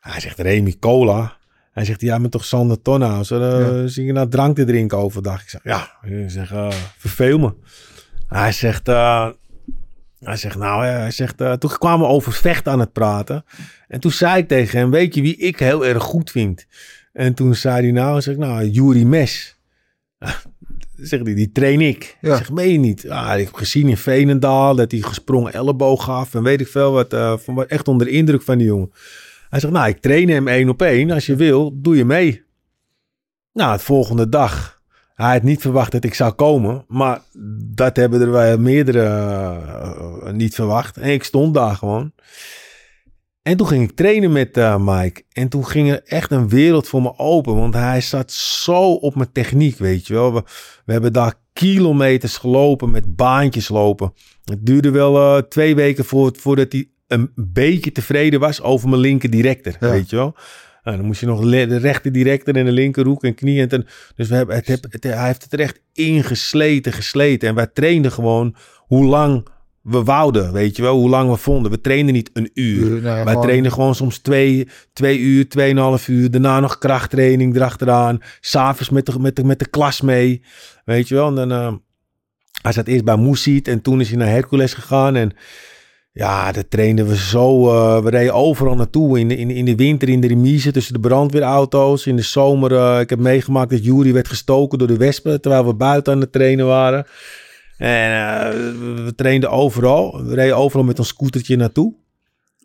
Hij 0.00 0.20
zegt, 0.20 0.38
Remy 0.38 0.74
Cola? 0.80 1.36
Hij 1.72 1.84
zegt, 1.84 2.00
ja, 2.00 2.20
bent 2.20 2.32
toch 2.32 2.44
Sander 2.44 2.82
Tonhaus? 2.82 3.28
Ja. 3.28 3.86
Zie 3.86 4.04
je 4.04 4.12
nou 4.12 4.28
drank 4.28 4.56
te 4.56 4.64
drinken 4.64 4.98
overdag? 4.98 5.42
Ik 5.42 5.48
zeg, 5.48 5.60
ja. 5.64 5.90
Ik 6.02 6.30
zeg, 6.30 6.52
verveel 6.98 7.38
me. 7.38 7.54
Hij 8.28 8.52
zegt, 8.52 8.88
hij 10.20 10.36
zegt, 10.36 10.56
nou, 10.58 10.84
eh, 10.86 10.90
hij 10.92 11.10
zegt, 11.10 11.40
eh, 11.40 11.52
toen 11.52 11.70
kwamen 11.78 12.06
we 12.06 12.12
over 12.12 12.32
vechten 12.32 12.72
aan 12.72 12.80
het 12.80 12.92
praten. 12.92 13.44
En 13.88 14.00
toen 14.00 14.10
zei 14.12 14.38
ik 14.38 14.48
tegen 14.48 14.78
hem, 14.78 14.90
weet 14.90 15.14
je 15.14 15.20
wie 15.22 15.36
ik 15.36 15.58
heel 15.58 15.86
erg 15.86 16.02
goed 16.02 16.30
vind? 16.30 16.66
En 17.12 17.34
toen 17.34 17.54
zei 17.54 17.82
hij, 17.82 17.90
nou, 17.92 18.20
zeg 18.20 18.34
ik, 18.34 18.40
nou, 18.40 18.64
Yuri 18.68 19.06
Mes. 19.06 19.58
Zegt 20.96 21.24
hij, 21.24 21.34
die 21.34 21.52
train 21.52 21.80
ik. 21.80 22.16
Ja. 22.20 22.30
Ik 22.30 22.36
zeg, 22.38 22.50
meen 22.52 22.72
je 22.72 22.78
niet? 22.78 23.02
Ja, 23.02 23.34
ik 23.34 23.44
heb 23.44 23.54
gezien 23.54 23.88
in 23.88 23.96
Veenendaal 23.96 24.74
dat 24.76 24.90
hij 24.90 25.00
gesprongen 25.00 25.52
elleboog 25.52 26.04
gaf. 26.04 26.34
En 26.34 26.42
weet 26.42 26.60
ik 26.60 26.68
veel 26.68 26.92
wat. 26.92 27.12
eh, 27.12 27.36
van, 27.38 27.54
wat- 27.54 27.66
echt 27.66 27.88
onder 27.88 28.06
de 28.06 28.12
indruk 28.12 28.42
van 28.42 28.58
die 28.58 28.66
jongen. 28.66 28.92
Hij 29.48 29.60
zegt, 29.60 29.72
nou, 29.72 29.88
ik 29.88 30.00
train 30.00 30.28
hem 30.28 30.48
één 30.48 30.68
op 30.68 30.82
één. 30.82 31.10
Als 31.10 31.26
je 31.26 31.36
wil, 31.36 31.80
doe 31.80 31.96
je 31.96 32.04
mee. 32.04 32.44
Nou, 33.52 33.72
het 33.72 33.82
volgende 33.82 34.28
dag. 34.28 34.75
Hij 35.16 35.32
had 35.32 35.42
niet 35.42 35.60
verwacht 35.60 35.92
dat 35.92 36.04
ik 36.04 36.14
zou 36.14 36.32
komen. 36.32 36.84
Maar 36.88 37.20
dat 37.74 37.96
hebben 37.96 38.20
er 38.20 38.30
wel 38.30 38.58
meerdere 38.58 39.04
eh, 39.04 40.32
niet 40.32 40.54
verwacht. 40.54 40.96
En 40.96 41.10
ik 41.10 41.24
stond 41.24 41.54
daar 41.54 41.74
gewoon. 41.76 42.12
En 43.42 43.56
toen 43.56 43.66
ging 43.66 43.82
ik 43.90 43.96
trainen 43.96 44.32
met 44.32 44.56
eh, 44.56 44.76
Mike. 44.80 45.22
En 45.32 45.48
toen 45.48 45.66
ging 45.66 45.90
er 45.90 46.02
echt 46.04 46.30
een 46.30 46.48
wereld 46.48 46.88
voor 46.88 47.02
me 47.02 47.18
open. 47.18 47.54
Want 47.56 47.74
hij 47.74 48.00
zat 48.00 48.32
zo 48.32 48.92
op 48.92 49.14
mijn 49.14 49.32
techniek, 49.32 49.78
weet 49.78 50.06
je 50.06 50.14
wel. 50.14 50.32
We, 50.34 50.42
we 50.84 50.92
hebben 50.92 51.12
daar 51.12 51.34
kilometers 51.52 52.36
gelopen 52.36 52.90
met 52.90 53.16
baantjes 53.16 53.68
lopen. 53.68 54.12
Het 54.44 54.66
duurde 54.66 54.90
wel 54.90 55.36
eh, 55.36 55.42
twee 55.42 55.74
weken 55.74 56.04
voor, 56.04 56.32
voordat 56.38 56.72
hij 56.72 56.88
een 57.06 57.30
beetje 57.34 57.92
tevreden 57.92 58.40
was 58.40 58.62
over 58.62 58.88
mijn 58.88 59.00
linker 59.00 59.30
directer, 59.30 59.76
Ja. 59.80 59.90
weet 59.90 60.10
je 60.10 60.16
wel. 60.16 60.34
Nou, 60.86 60.98
dan 60.98 61.06
moest 61.06 61.20
je 61.20 61.26
nog 61.26 61.40
de 61.50 61.76
rechter 61.76 62.12
directer 62.12 62.56
en 62.56 62.64
de 62.64 62.72
linkerhoek 62.72 63.24
en 63.24 63.34
knie. 63.34 63.60
En 63.60 63.68
ten, 63.68 63.86
dus 64.14 64.28
we 64.28 64.34
hebben, 64.34 64.56
het, 64.56 65.02
hij 65.04 65.26
heeft 65.26 65.42
het 65.42 65.52
er 65.52 65.60
echt 65.60 65.80
ingesleten, 65.92 66.92
gesleten. 66.92 67.48
En 67.48 67.54
wij 67.54 67.66
trainden 67.66 68.12
gewoon 68.12 68.56
hoe 68.76 69.04
lang 69.04 69.46
we 69.82 70.02
wouden, 70.02 70.52
weet 70.52 70.76
je 70.76 70.82
wel. 70.82 70.96
Hoe 70.96 71.08
lang 71.08 71.30
we 71.30 71.36
vonden. 71.36 71.70
We 71.70 71.80
trainden 71.80 72.14
niet 72.14 72.30
een 72.32 72.50
uur. 72.54 72.94
Ja, 72.94 73.00
Wij 73.00 73.26
gewoon- 73.26 73.42
trainen 73.42 73.72
gewoon 73.72 73.94
soms 73.94 74.18
twee, 74.18 74.68
twee 74.92 75.18
uur, 75.18 75.48
tweeënhalf 75.48 76.08
uur. 76.08 76.30
Daarna 76.30 76.60
nog 76.60 76.78
krachttraining 76.78 77.54
erachteraan. 77.56 78.18
S'avonds 78.40 78.90
met 78.90 79.06
de, 79.06 79.18
met, 79.18 79.36
de, 79.36 79.44
met 79.44 79.58
de 79.58 79.68
klas 79.68 80.00
mee. 80.00 80.42
Weet 80.84 81.08
je 81.08 81.14
wel. 81.14 81.26
En 81.28 81.34
dan, 81.34 81.52
eh, 81.52 81.74
hij 82.62 82.72
zat 82.72 82.86
eerst 82.86 83.04
bij 83.04 83.16
Moesiet 83.16 83.68
en 83.68 83.82
toen 83.82 84.00
is 84.00 84.08
hij 84.08 84.18
naar 84.18 84.28
Hercules 84.28 84.74
gegaan. 84.74 85.16
En 85.16 85.32
ja, 86.18 86.52
dat 86.52 86.70
trainden 86.70 87.06
we 87.08 87.16
zo. 87.16 87.68
eh, 87.68 88.02
we 88.02 88.10
reden 88.10 88.34
overal 88.34 88.74
naartoe. 88.74 89.18
In 89.18 89.28
de, 89.28 89.36
in, 89.36 89.50
in 89.50 89.64
de 89.64 89.74
winter 89.74 90.08
in 90.08 90.20
de 90.20 90.26
remise 90.26 90.72
tussen 90.72 90.92
de 90.94 91.00
brandweerauto's. 91.00 92.06
In 92.06 92.16
de 92.16 92.22
zomer, 92.22 92.72
eh, 92.76 93.00
ik 93.00 93.10
heb 93.10 93.18
meegemaakt 93.18 93.70
dat 93.70 93.84
Jury 93.84 94.12
werd 94.12 94.28
gestoken 94.28 94.78
door 94.78 94.88
de 94.88 94.96
wespen. 94.96 95.40
Terwijl 95.40 95.66
we 95.66 95.74
buiten 95.74 96.12
aan 96.12 96.20
het 96.20 96.32
trainen 96.32 96.66
waren. 96.66 97.06
En 97.76 98.10
eh, 98.10 98.48
we- 99.04 99.12
trainden 99.16 99.50
overal. 99.50 100.24
We 100.24 100.34
reden 100.34 100.56
overal 100.56 100.84
met 100.84 100.98
ons 100.98 101.08
scootertje 101.08 101.56
naartoe. 101.56 101.94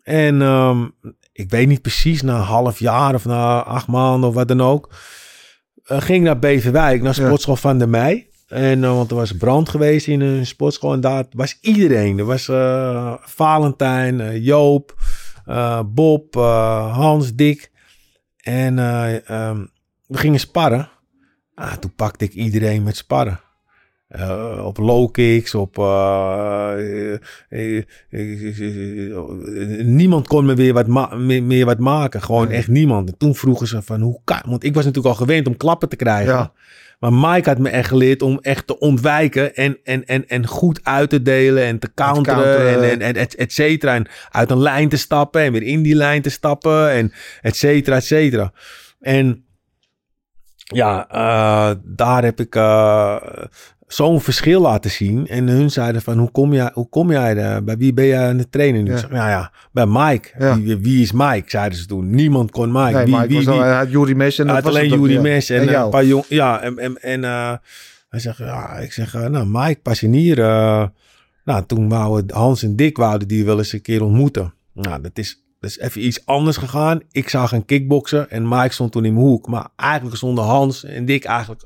En 0.02 0.42
ehm, 0.42 0.84
ik 1.32 1.50
weet 1.50 1.68
niet 1.68 1.82
precies, 1.82 2.22
na 2.22 2.34
een 2.36 2.42
half 2.44 2.78
jaar 2.78 3.14
of 3.14 3.24
na 3.24 3.62
acht 3.62 3.86
maanden 3.86 4.28
of 4.28 4.34
wat 4.34 4.48
dan 4.48 4.60
ook. 4.62 4.94
ging 5.84 6.18
ik 6.18 6.24
naar 6.24 6.38
Beverwijk, 6.38 7.02
naar 7.02 7.14
Ja. 7.20 7.24
sportschool 7.26 7.56
van 7.56 7.78
de 7.78 7.86
Mei. 7.86 8.30
En, 8.52 8.84
eh, 8.84 8.94
want 8.94 9.10
er 9.10 9.16
was 9.16 9.32
brand 9.32 9.68
geweest 9.68 10.06
in 10.06 10.20
een 10.20 10.46
sportschool. 10.46 10.92
En 10.92 11.00
daar 11.00 11.24
was 11.30 11.58
iedereen. 11.60 12.18
Er 12.18 12.24
was 12.24 12.48
eh, 12.48 13.14
Valentijn, 13.20 14.20
eh, 14.20 14.44
Joop, 14.44 14.94
Bob, 15.86 16.34
Hans, 16.34 17.34
Dick. 17.34 17.70
En 18.42 18.78
eh, 18.78 19.30
ehm, 19.30 19.64
we 20.06 20.18
gingen 20.18 20.40
sparren. 20.40 20.88
Ah, 21.54 21.72
toen 21.72 21.94
pakte 21.94 22.24
ik 22.24 22.32
iedereen 22.32 22.82
met 22.82 22.96
sparren. 22.96 23.40
op 24.64 24.78
low 24.78 25.10
kicks, 25.12 25.54
op... 25.54 25.76
niemand 29.84 30.26
kon 30.26 30.44
me 30.44 30.54
weer 30.54 30.72
wat, 30.72 30.86
meer, 31.16 31.42
meer 31.42 31.66
wat 31.66 31.78
maken. 31.78 32.22
Gewoon 32.22 32.50
echt 32.50 32.68
niemand. 32.68 33.08
En 33.08 33.16
toen 33.16 33.34
vroegen 33.34 33.66
ze 33.66 33.82
van 33.82 34.00
hoe 34.00 34.20
kan... 34.24 34.42
Want 34.46 34.64
ik 34.64 34.74
was 34.74 34.84
natuurlijk 34.84 35.14
al 35.14 35.20
gewend 35.20 35.46
om 35.46 35.56
klappen 35.56 35.88
te 35.88 35.96
krijgen. 35.96 36.32
Ja. 36.32 36.52
Maar 37.02 37.12
Mike 37.12 37.48
had 37.48 37.58
me 37.58 37.68
echt 37.68 37.88
geleerd 37.88 38.22
om 38.22 38.38
echt 38.38 38.66
te 38.66 38.78
ontwijken 38.78 39.54
en, 39.54 39.78
en, 39.84 40.06
en, 40.06 40.28
en 40.28 40.46
goed 40.46 40.80
uit 40.82 41.10
te 41.10 41.22
delen 41.22 41.64
en 41.64 41.78
te 41.78 41.94
counteren, 41.94 42.42
counteren. 42.42 42.82
en, 42.82 42.90
en, 42.90 43.00
en 43.00 43.16
et, 43.16 43.34
et 43.34 43.52
cetera. 43.52 43.94
En 43.94 44.08
uit 44.30 44.50
een 44.50 44.60
lijn 44.60 44.88
te 44.88 44.96
stappen 44.96 45.42
en 45.42 45.52
weer 45.52 45.62
in 45.62 45.82
die 45.82 45.94
lijn 45.94 46.22
te 46.22 46.30
stappen 46.30 46.90
en 46.90 47.12
et 47.40 47.56
cetera, 47.56 47.96
et 47.96 48.04
cetera. 48.04 48.52
En 49.00 49.44
ja, 50.56 51.08
eh, 51.08 51.76
daar 51.84 52.24
heb 52.24 52.40
ik 52.40 52.54
eh, 52.54 53.16
zo'n 53.92 54.20
verschil 54.20 54.60
laten 54.60 54.90
zien. 54.90 55.26
En 55.28 55.48
hun 55.48 55.70
zeiden 55.70 56.02
van, 56.02 56.18
hoe 56.18 56.30
kom 56.30 56.52
jij, 56.52 56.70
hoe 56.74 56.88
kom 56.88 57.10
jij? 57.10 57.62
Bij 57.64 57.76
wie 57.76 57.92
ben 57.92 58.06
jij 58.06 58.28
aan 58.28 58.38
het 58.38 58.52
trainen 58.52 58.82
nu? 58.82 58.88
Ja. 58.88 58.94
Ik 58.94 59.00
zeg, 59.00 59.10
nou 59.10 59.28
ja, 59.28 59.52
bij 59.72 59.86
Mike. 59.86 60.28
Ja. 60.38 60.60
Wie, 60.60 60.76
wie 60.76 61.02
is 61.02 61.12
Mike? 61.12 61.42
Zeiden 61.46 61.78
ze 61.78 61.86
toen. 61.86 62.10
Niemand 62.10 62.50
kon 62.50 62.72
Mike. 62.72 62.92
Nee, 62.92 63.04
wie, 63.04 63.16
wie, 63.26 63.36
was 63.36 63.44
wie, 63.44 63.64
al, 63.64 63.70
had 63.70 63.90
Jury 63.90 64.12
Mes 64.12 64.38
en 64.38 64.46
was 64.46 64.62
alleen 64.62 64.88
Jury. 64.88 65.18
Mes 65.20 65.50
en, 65.50 65.60
En 65.60 65.68
eh, 65.68 65.80
een 65.80 65.90
paar 65.90 66.04
jong... 66.04 66.24
Ja, 66.28 66.60
en, 66.60 66.78
en, 66.78 67.02
en 67.02 67.24
eh, 67.24 67.52
hij 68.08 68.20
zegt, 68.20 68.38
ja, 68.38 68.76
ik 68.76 68.92
zeg, 68.92 69.14
eh, 69.14 69.26
nou, 69.26 69.46
Mike 69.48 69.80
Passenier. 69.80 70.36
nou, 71.44 71.66
toen 71.66 71.88
wouden 71.88 72.36
Hans 72.36 72.62
en 72.62 72.76
Dick 72.76 72.96
wouden 72.96 73.28
die 73.28 73.44
wel 73.44 73.58
eens 73.58 73.72
een 73.72 73.82
keer 73.82 74.02
ontmoeten. 74.02 74.54
Nou, 74.72 75.00
dat 75.00 75.18
is, 75.18 75.42
dat 75.60 75.70
is 75.70 75.78
even 75.78 76.06
iets 76.06 76.26
anders 76.26 76.56
gegaan. 76.56 77.00
Ik 77.10 77.28
zag 77.28 77.52
een 77.52 77.64
kickboksen 77.64 78.30
en 78.30 78.48
Mike 78.48 78.72
stond 78.72 78.92
toen 78.92 79.04
in 79.04 79.14
mijn 79.14 79.26
hoek. 79.26 79.46
Maar 79.46 79.68
eigenlijk 79.76 80.16
stonden 80.16 80.44
Hans 80.44 80.84
en 80.84 81.04
Dick 81.04 81.24
eigenlijk 81.24 81.62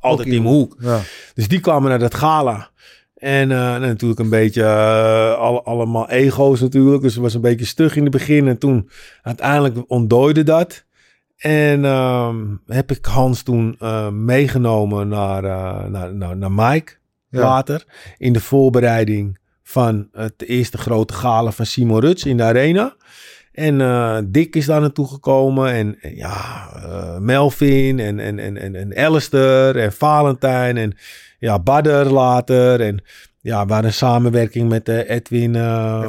altijd 0.00 0.28
in 0.28 0.42
mijn 0.42 0.54
hoek. 0.54 0.76
Ja. 0.80 1.00
Dus 1.34 1.48
die 1.48 1.60
kwamen 1.60 1.90
naar 1.90 1.98
dat 1.98 2.14
gala. 2.14 2.70
En 3.14 3.50
eh, 3.50 3.58
nou, 3.58 3.80
natuurlijk 3.80 4.20
een 4.20 4.28
beetje 4.28 4.62
eh, 4.62 5.34
alle, 5.34 5.62
allemaal 5.62 6.08
ego's 6.08 6.60
natuurlijk. 6.60 7.02
Dus 7.02 7.14
het 7.14 7.22
was 7.22 7.34
een 7.34 7.40
beetje 7.40 7.64
stug 7.64 7.96
in 7.96 8.02
het 8.02 8.12
begin. 8.12 8.48
En 8.48 8.58
toen 8.58 8.90
uiteindelijk 9.22 9.84
ontdooide 9.86 10.42
dat. 10.42 10.84
En 11.36 11.84
ehm, 11.84 12.36
heb 12.66 12.90
ik 12.90 13.04
Hans 13.04 13.42
toen 13.42 13.76
eh, 13.78 14.08
meegenomen 14.08 15.08
naar, 15.08 15.42
naar, 15.90 16.14
naar, 16.14 16.36
naar 16.36 16.52
Mike 16.52 16.92
Ja. 17.30 17.40
later. 17.40 17.84
In 18.18 18.32
de 18.32 18.40
voorbereiding 18.40 19.38
van 19.62 20.08
het 20.12 20.42
eerste 20.42 20.78
grote 20.78 21.14
gala 21.14 21.50
van 21.50 21.66
Simon 21.66 22.00
Ruts 22.00 22.24
in 22.24 22.36
de 22.36 22.42
arena. 22.42 22.96
En 23.58 23.80
eh, 23.80 24.18
Dick 24.24 24.56
is 24.56 24.66
daar 24.66 24.80
naartoe 24.80 25.08
gekomen. 25.08 25.72
En, 25.72 25.96
en 26.00 26.16
ja, 26.16 26.68
eh, 26.74 27.18
Melvin 27.18 27.98
en, 28.00 28.20
en, 28.20 28.38
en, 28.38 28.56
en, 28.56 28.74
en 28.74 28.96
Alistair 28.96 29.76
en 29.76 29.92
Valentijn 29.92 30.76
en 30.76 30.96
ja, 31.38 31.58
Badder 31.58 32.12
later. 32.12 32.80
En 32.80 33.02
ja, 33.40 33.66
we 33.66 33.72
hadden 33.72 33.90
een 33.90 33.96
samenwerking 33.96 34.68
met 34.68 34.88
eh, 34.88 35.10
Edwin 35.10 35.54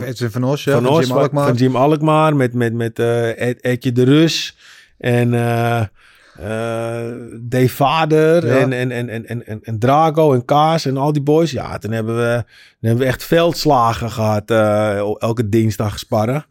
Edwin 0.03 0.31
van 0.31 0.43
Os, 0.43 0.63
ja, 0.63 0.73
van, 0.73 0.83
van, 0.83 0.91
Os, 0.91 0.99
Jim 0.99 1.07
van, 1.07 1.17
Alkmaar. 1.17 1.47
van 1.47 1.55
Jim 1.55 1.75
Alkmaar 1.75 2.35
met, 2.35 2.53
met, 2.53 2.73
met 2.73 2.99
Ed, 2.99 3.63
Edje 3.63 3.91
de 3.91 4.03
Rus 4.03 4.57
en 4.97 5.31
Dave 7.41 7.69
Vader 7.69 8.47
Ja. 8.47 8.57
en, 8.57 8.73
en, 8.73 8.91
en, 8.91 9.09
en, 9.09 9.25
en, 9.27 9.45
en, 9.45 9.59
en 9.63 9.79
Drago 9.79 10.33
en 10.33 10.45
Kaas 10.45 10.85
en 10.85 10.97
al 10.97 11.13
die 11.13 11.21
boys. 11.21 11.51
Ja, 11.51 11.77
toen 11.77 11.91
hebben 11.91 12.17
we, 12.17 12.43
toen 12.45 12.89
hebben 12.89 12.99
we 13.05 13.11
echt 13.11 13.23
veldslagen 13.23 14.11
gehad 14.11 14.51
eh, 14.51 14.97
elke 15.17 15.49
dinsdag 15.49 15.99
sparren. 15.99 16.45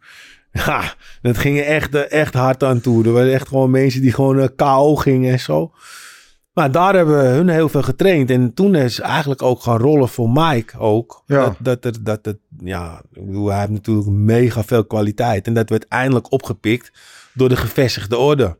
Ja, 0.65 0.93
dat 1.21 1.37
ging 1.37 1.59
echt, 1.59 1.95
eh, 1.95 2.11
echt 2.21 2.33
hard 2.33 2.63
aan 2.63 2.81
toe. 2.81 3.05
Er 3.05 3.11
waren 3.11 3.33
echt 3.33 3.47
gewoon 3.47 3.69
mensen 3.71 4.01
die 4.01 4.13
gewoon 4.13 4.39
eh, 4.39 4.47
KO 4.55 4.95
gingen 4.95 5.31
en 5.31 5.39
zo. 5.39 5.71
Maar 6.53 6.71
daar 6.71 6.95
hebben 6.95 7.17
we 7.17 7.23
hun 7.27 7.49
heel 7.49 7.69
veel 7.69 7.81
getraind. 7.81 8.29
En 8.29 8.53
toen 8.53 8.75
is 8.75 8.99
eigenlijk 8.99 9.41
ook 9.41 9.61
gaan 9.61 9.77
rollen 9.77 10.09
voor 10.09 10.29
Mike 10.29 10.77
ook. 10.79 11.23
Ja. 11.25 11.55
Dat, 11.59 11.81
dat, 11.81 11.97
dat 12.01 12.25
het, 12.25 12.37
ja, 12.63 13.01
ik 13.13 13.25
bedoel, 13.25 13.47
hij 13.49 13.59
heeft 13.59 13.71
natuurlijk 13.71 14.07
mega 14.07 14.63
veel 14.63 14.85
kwaliteit. 14.85 15.47
En 15.47 15.53
dat 15.53 15.69
werd 15.69 15.87
eindelijk 15.87 16.31
opgepikt 16.31 16.91
door 17.33 17.49
de 17.49 17.55
gevestigde 17.55 18.17
orde. 18.17 18.57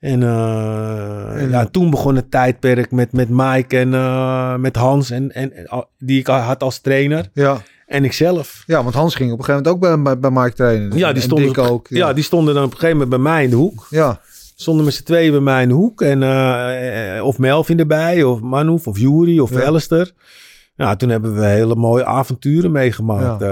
En, 0.00 0.22
eh, 0.22 1.42
En- 1.42 1.50
ja, 1.50 1.66
toen 1.66 1.90
begon 1.90 2.16
het 2.16 2.30
tijdperk 2.30 2.90
met, 2.90 3.12
met 3.12 3.28
Mike 3.28 3.78
en 3.78 4.60
met 4.60 4.76
Hans, 4.76 5.10
en, 5.10 5.32
en, 5.34 5.52
en- 5.52 5.86
die 5.98 6.18
ik 6.18 6.26
had 6.26 6.62
als 6.62 6.78
trainer. 6.80 7.28
Ja. 7.32 7.62
En 7.86 8.04
ikzelf. 8.04 8.62
ja, 8.66 8.82
want 8.82 8.94
Hans 8.94 9.14
ging 9.14 9.32
op 9.32 9.38
een 9.38 9.44
gegeven 9.44 9.64
moment 9.72 9.84
ook 9.84 10.02
bij, 10.02 10.02
bij, 10.02 10.30
bij 10.30 10.42
Mike 10.42 10.54
trainen. 10.56 10.96
Ja, 10.98 11.06
die 11.06 11.16
En 11.16 11.22
stonden, 11.22 11.46
Dick 11.52 11.58
ook. 11.58 11.86
ja. 11.88 12.12
die 12.12 12.24
stonden 12.24 12.54
dan 12.54 12.64
op 12.64 12.70
een 12.72 12.78
gegeven 12.78 12.98
moment 12.98 13.22
bij 13.22 13.32
mij 13.32 13.44
in 13.44 13.50
de 13.50 13.56
hoek. 13.56 13.86
ja. 13.90 14.20
stonden 14.56 14.84
met 14.84 14.94
z'n 14.94 15.02
tweeën 15.02 15.30
bij 15.30 15.40
mij 15.40 15.62
in 15.62 15.68
de 15.68 15.74
hoek. 15.74 16.02
En, 16.02 16.22
eh, 16.22 17.16
eh, 17.16 17.24
of 17.24 17.38
Melvin 17.38 17.78
erbij, 17.78 18.22
of 18.22 18.40
Manouf, 18.40 18.86
of 18.86 18.98
Jury, 18.98 19.38
of 19.38 19.50
Ja. 19.50 19.62
Alistair. 19.64 20.12
Ja, 20.76 20.96
toen 20.96 21.08
hebben 21.08 21.34
we 21.34 21.44
hele 21.46 21.74
mooie 21.74 22.04
avonturen 22.04 22.70
meegemaakt. 22.72 23.42
Eh, 23.42 23.48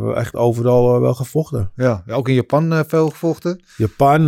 we 0.00 0.12
echt 0.14 0.34
overal 0.34 1.00
wel 1.00 1.14
gevochten. 1.14 1.70
Ja. 1.76 2.02
Ja, 2.06 2.14
ook 2.14 2.28
in 2.28 2.34
Japan 2.34 2.84
veel 2.88 3.08
gevochten. 3.10 3.60
Japan, 3.76 4.24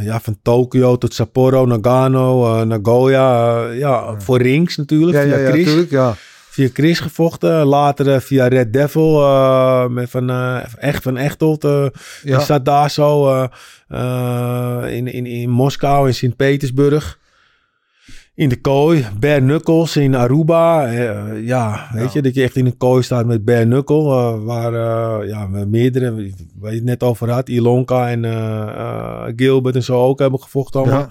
ja, 0.00 0.20
van 0.22 0.36
Tokio 0.42 0.96
tot 0.98 1.14
Sapporo, 1.14 1.66
Nagano, 1.66 2.64
Nagoya. 2.64 3.60
ja, 3.70 4.14
voor 4.20 4.38
rings 4.42 4.76
natuurlijk, 4.76 5.16
Ja, 5.16 5.22
via 5.22 5.36
ja, 5.36 5.48
ja, 5.48 5.56
natuurlijk. 5.56 5.90
Ja. 5.90 6.14
Via 6.54 6.68
Chris 6.72 7.00
gevochten. 7.00 7.64
Later 7.64 8.14
eh, 8.14 8.20
via 8.20 8.46
Red 8.48 8.72
Devil, 8.72 9.22
eh, 9.22 9.86
met 9.88 10.10
van, 10.10 10.30
eh, 10.30 10.64
echt 10.78 11.02
van 11.02 11.16
Echtelt. 11.16 11.64
eh, 11.64 11.86
Ja. 12.22 12.36
Die 12.36 12.46
zat 12.46 12.64
daar 12.64 12.90
zo 12.90 13.32
in, 14.86 15.06
in, 15.06 15.26
in 15.26 15.50
Moskou, 15.50 16.06
in 16.06 16.14
Sint-Petersburg. 16.14 17.18
In 18.34 18.48
de 18.48 18.60
kooi. 18.60 19.06
Bare 19.20 19.40
Knuckles 19.40 19.96
in 19.96 20.14
Aruba. 20.14 20.86
Ja, 21.32 21.88
weet 21.92 22.12
je, 22.12 22.22
dat 22.22 22.34
je 22.34 22.42
echt 22.42 22.56
in 22.56 22.66
een 22.66 22.76
kooi 22.76 23.02
staat 23.02 23.26
met 23.26 23.44
Bare 23.44 23.64
Knuckle. 23.64 24.38
waar 24.40 24.72
ja, 25.26 25.46
meerdere, 25.46 26.32
waar 26.58 26.70
je 26.70 26.76
het 26.76 26.84
net 26.86 27.02
over 27.02 27.30
had. 27.30 27.48
Ilonka 27.48 28.10
en 28.10 28.24
Gilbert 29.36 29.74
en 29.74 29.82
zo 29.82 30.02
ook 30.04 30.18
hebben 30.18 30.40
gevochten 30.40 30.80
allemaal. 30.80 30.98
Ja. 31.00 31.08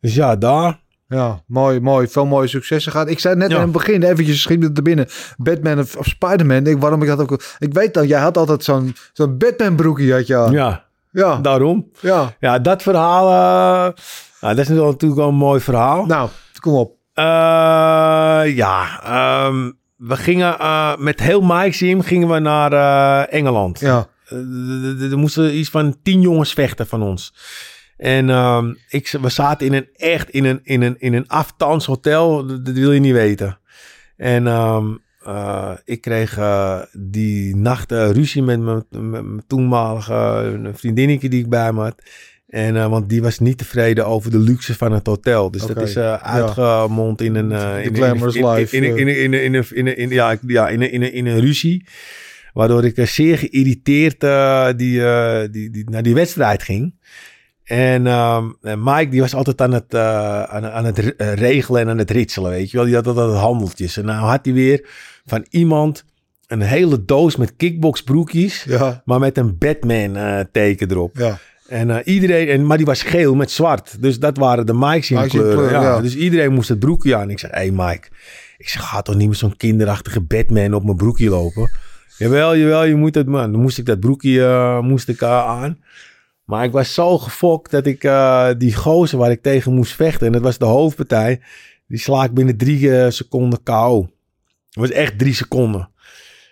Dus 0.00 0.14
ja, 0.14 0.36
daar. 0.36 0.80
Ja, 1.08 1.42
mooi, 1.46 1.80
mooi. 1.80 2.08
Veel 2.08 2.26
mooie 2.26 2.48
successen 2.48 2.92
gehad. 2.92 3.08
Ik 3.08 3.18
zei 3.18 3.34
net 3.36 3.50
Ja. 3.50 3.56
in 3.56 3.62
het 3.62 3.72
begin, 3.72 4.02
eventjes 4.02 4.42
schiet 4.42 4.60
me 4.60 4.70
er 4.74 4.82
binnen. 4.82 5.06
Batman 5.36 5.78
of, 5.78 5.96
of 5.96 6.06
Spider-Man. 6.06 6.66
Ik, 6.66 6.78
waarom 6.80 7.02
ik 7.02 7.08
dat 7.08 7.20
ook... 7.20 7.42
Ik 7.58 7.72
weet 7.74 7.94
dat, 7.94 8.08
jij 8.08 8.20
had 8.20 8.36
altijd 8.36 8.64
zo'n 8.64 8.94
zo'n 9.12 9.38
Batman 9.38 9.76
broekje, 9.76 10.12
had 10.12 10.26
je 10.26 10.36
aan. 10.36 10.52
Ja, 10.52 10.84
Ja, 11.10 11.36
daarom. 11.36 11.90
ja. 12.00 12.34
Ja, 12.40 12.58
dat 12.58 12.82
verhaal... 12.82 13.26
eh, 13.26 13.94
nou, 14.40 14.54
dat 14.54 14.58
is 14.58 14.68
natuurlijk 14.68 15.14
wel 15.14 15.28
een 15.28 15.34
mooi 15.34 15.60
verhaal. 15.60 16.06
Nou, 16.06 16.28
kom 16.60 16.72
op. 16.74 16.96
Eh, 17.14 17.24
ja, 18.56 19.02
ehm, 19.02 19.70
we 19.96 20.16
gingen 20.16 20.58
eh, 20.58 20.96
met 20.96 21.20
heel 21.20 21.40
team 21.78 22.00
gingen 22.02 22.28
we 22.28 22.38
naar 22.38 22.72
Engeland. 23.24 23.80
Ja, 23.80 24.06
Er 25.10 25.18
moesten 25.18 25.56
iets 25.58 25.70
van 25.70 25.96
tien 26.02 26.20
jongens 26.20 26.52
vechten 26.52 26.86
van 26.86 27.02
ons. 27.02 27.34
En 27.98 28.30
ehm, 28.30 28.72
ik, 28.88 29.16
we 29.20 29.28
zaten 29.28 29.66
in 29.66 29.72
een 29.72 29.86
echt 29.96 30.30
in 30.30 30.44
een, 30.44 30.60
in 30.62 30.82
een, 30.82 30.96
in 30.98 31.14
een 31.14 31.28
aftans 31.28 31.86
hotel. 31.86 32.46
Dat, 32.46 32.64
dat 32.64 32.74
wil 32.74 32.92
je 32.92 33.00
niet 33.00 33.12
weten. 33.12 33.58
En 34.16 34.46
ehm, 34.46 34.86
eh, 35.24 35.70
ik 35.84 36.00
kreeg 36.00 36.38
eh, 36.38 36.80
die 36.92 37.56
nacht 37.56 37.92
eh, 37.92 38.10
ruzie 38.10 38.42
met 38.42 38.60
mijn, 38.60 39.42
toenmalige 39.46 40.14
eh, 40.64 40.70
vriendinnetje 40.74 41.28
die 41.28 41.40
ik 41.40 41.48
bij 41.48 41.72
me 41.72 41.80
had. 41.80 42.02
En, 42.48 42.76
eh, 42.76 42.86
want 42.88 43.08
die 43.08 43.22
was 43.22 43.38
niet 43.38 43.58
tevreden 43.58 44.06
over 44.06 44.30
de 44.30 44.38
luxe 44.38 44.74
van 44.74 44.92
het 44.92 45.06
hotel. 45.06 45.50
Dus 45.50 45.60
dat 45.74 45.76
is 45.88 45.96
eh, 45.96 46.12
uitgemond 46.34 47.20
in 47.20 47.34
een... 47.34 47.52
eh, 47.52 47.58
in 47.84 47.86
een- 47.86 47.94
glamorous 47.94 48.34
life, 48.58 48.76
In, 48.76 48.82
ja, 50.46 50.68
in, 50.68 50.80
een- 50.82 50.90
in, 50.92 51.02
een- 51.02 51.12
in 51.12 51.26
een 51.26 51.40
ruzie. 51.40 51.86
Waardoor 52.52 52.84
ik 52.84 52.96
eh, 52.96 53.06
zeer 53.06 53.38
geïrriteerd 53.38 54.24
eh, 54.24 54.68
die, 54.76 55.04
eh, 55.04 55.48
die, 55.50 55.70
die, 55.70 55.90
naar 55.90 56.02
die 56.02 56.14
wedstrijd 56.14 56.62
ging. 56.62 56.94
En 57.68 58.06
ehm, 58.06 58.44
en 58.62 58.82
Mike 58.82 59.08
die 59.08 59.20
was 59.20 59.34
altijd 59.34 59.60
aan 59.60 59.72
het, 59.72 59.94
eh, 59.94 60.42
aan, 60.42 60.66
aan 60.66 60.84
het 60.84 61.16
eh, 61.16 61.32
regelen 61.34 61.80
en 61.80 61.88
aan 61.88 61.98
het 61.98 62.10
ritselen, 62.10 62.50
weet 62.50 62.70
je 62.70 62.76
wel. 62.76 62.86
Die 62.86 62.94
had 62.94 63.06
altijd 63.06 63.38
handeltjes. 63.38 63.96
En 63.96 64.04
nou 64.04 64.26
had 64.26 64.44
hij 64.44 64.54
weer 64.54 64.88
van 65.26 65.46
iemand 65.50 66.04
een 66.46 66.60
hele 66.60 67.04
doos 67.04 67.36
met 67.36 67.56
kickboxbroekjes, 67.56 68.64
ja, 68.64 69.02
maar 69.04 69.18
met 69.18 69.38
een 69.38 69.58
Batman 69.58 70.16
eh, 70.16 70.40
teken 70.52 70.90
erop. 70.90 71.16
ja. 71.16 71.38
En 71.68 72.08
iedereen, 72.08 72.48
en, 72.48 72.66
maar 72.66 72.76
die 72.76 72.86
was 72.86 73.02
geel 73.02 73.34
met 73.34 73.50
zwart. 73.50 74.02
Dus 74.02 74.18
dat 74.18 74.36
waren 74.36 74.66
de 74.66 74.74
Mike's 74.74 75.10
in 75.10 75.16
Mike's 75.16 75.34
in 75.34 75.40
kleuren. 75.40 75.68
kleur, 75.68 75.70
ja. 75.70 75.82
ja. 75.82 76.00
Dus 76.00 76.16
iedereen 76.16 76.52
moest 76.52 76.68
het 76.68 76.78
broekje 76.78 77.16
aan. 77.16 77.30
Ik 77.30 77.38
zeg, 77.38 77.50
hé 77.50 77.56
hey 77.56 77.70
Mike, 77.70 78.08
ik 78.58 78.68
zeg, 78.68 78.88
ga 78.88 79.02
toch 79.02 79.14
niet 79.14 79.28
met 79.28 79.38
zo'n 79.38 79.56
kinderachtige 79.56 80.20
Batman 80.20 80.74
op 80.74 80.84
mijn 80.84 80.96
broekje 80.96 81.30
lopen? 81.30 81.70
Jawel, 82.18 82.56
jawel, 82.56 82.84
je 82.84 82.94
moet 82.94 83.14
het, 83.14 83.26
man. 83.26 83.52
Dan 83.52 83.60
moest 83.60 83.78
ik 83.78 83.86
dat 83.86 84.00
broekje 84.00 84.78
moest 84.82 85.08
ik, 85.08 85.22
aan. 85.22 85.78
Maar 86.48 86.64
ik 86.64 86.72
was 86.72 86.94
zo 86.94 87.18
gefokt 87.18 87.70
dat 87.70 87.86
ik 87.86 88.04
eh, 88.04 88.48
die 88.58 88.74
gozer 88.74 89.18
waar 89.18 89.30
ik 89.30 89.42
tegen 89.42 89.74
moest 89.74 89.92
vechten, 89.92 90.26
en 90.26 90.32
dat 90.32 90.42
was 90.42 90.58
de 90.58 90.64
hoofdpartij, 90.64 91.40
die 91.86 91.98
sla 91.98 92.24
ik 92.24 92.34
binnen 92.34 92.56
drie 92.56 92.96
eh, 92.96 93.10
seconden 93.10 93.62
KO. 93.62 94.00
Het 94.68 94.74
was 94.74 94.90
echt 94.90 95.18
drie 95.18 95.34
seconden. 95.34 95.90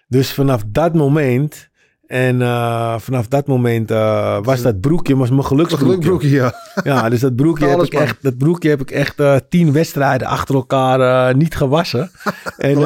Dus 0.09 0.33
vanaf 0.33 0.63
dat 0.67 0.95
moment 0.95 1.69
En 2.07 2.43
eh, 2.43 2.99
vanaf 2.99 3.29
dat 3.29 3.47
moment 3.47 3.91
eh, 3.91 4.39
was 4.43 4.63
dat 4.63 4.81
broekje 4.81 5.17
was 5.17 5.31
mijn 5.31 5.45
geluksbroekje. 5.45 5.87
Gelukbroekje, 5.87 6.31
ja. 6.31 6.55
Ja, 6.85 7.09
dus 7.09 7.21
dat 7.21 7.37
broekje, 7.37 7.67
heb 7.67 7.83
ik 7.83 7.93
man. 7.93 8.03
echt, 8.03 8.17
dat 8.21 8.39
broekje 8.39 8.69
heb 8.69 8.81
ik 8.81 8.91
echt 8.91 9.23
tien 9.49 9.73
wedstrijden 9.73 10.27
achter 10.29 10.55
elkaar 10.55 11.01
eh, 11.01 11.35
niet 11.35 11.57
gewassen. 11.57 12.11
en, 12.57 12.79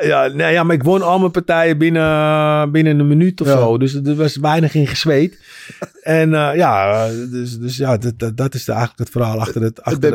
ja, 0.00 0.26
nee, 0.26 0.52
ja, 0.52 0.62
maar 0.62 0.74
ik 0.74 0.82
won 0.82 1.02
al 1.02 1.18
mijn 1.18 1.30
partijen 1.30 1.78
binnen, 1.78 2.70
binnen 2.72 2.98
een 2.98 3.08
minuut 3.08 3.40
of 3.40 3.46
Ja. 3.46 3.58
zo. 3.58 3.78
Dus 3.78 3.94
er 3.94 4.14
was 4.16 4.36
weinig 4.36 4.74
in 4.74 4.86
gezweet. 4.86 5.38
en 6.02 6.30
ja, 6.30 7.06
dus, 7.30 7.58
dus 7.58 7.76
ja, 7.76 7.96
dat, 7.96 8.18
dat, 8.18 8.36
dat 8.36 8.54
is 8.54 8.68
eigenlijk 8.68 8.98
het 8.98 9.10
verhaal 9.10 9.40
achter 9.40 9.62
het, 9.62 9.82
achter, 9.82 10.10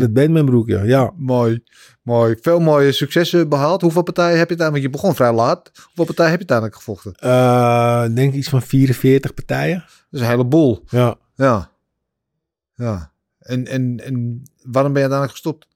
het 0.00 0.12
Batman-broekje. 0.12 0.80
Ja. 0.84 1.12
Mooi. 1.16 1.62
Mooi. 2.10 2.36
Veel 2.40 2.60
mooie 2.60 2.92
successen 2.92 3.48
behaald. 3.48 3.80
Hoeveel 3.82 4.02
partijen 4.02 4.38
heb 4.38 4.48
je 4.50 4.56
uiteindelijk? 4.58 4.82
Want 4.82 4.94
je 4.94 5.00
begon 5.00 5.14
vrij 5.16 5.32
laat. 5.32 5.70
Hoeveel 5.84 6.04
partijen 6.04 6.30
heb 6.30 6.40
je 6.40 6.46
uiteindelijk 6.48 6.76
gevochten? 6.76 7.14
Eh, 7.14 8.02
Ik 8.06 8.16
denk 8.16 8.34
iets 8.34 8.48
van 8.48 8.62
44 8.62 9.34
partijen. 9.34 9.78
Dat 9.78 9.86
is 10.10 10.20
een 10.20 10.26
heleboel. 10.26 10.84
Ja. 10.88 11.14
Ja. 11.34 11.70
Ja. 12.74 13.10
En, 13.38 13.66
en, 13.66 14.00
en 14.04 14.42
waarom 14.62 14.92
ben 14.92 15.02
je 15.02 15.08
uiteindelijk 15.08 15.30
gestopt? 15.30 15.66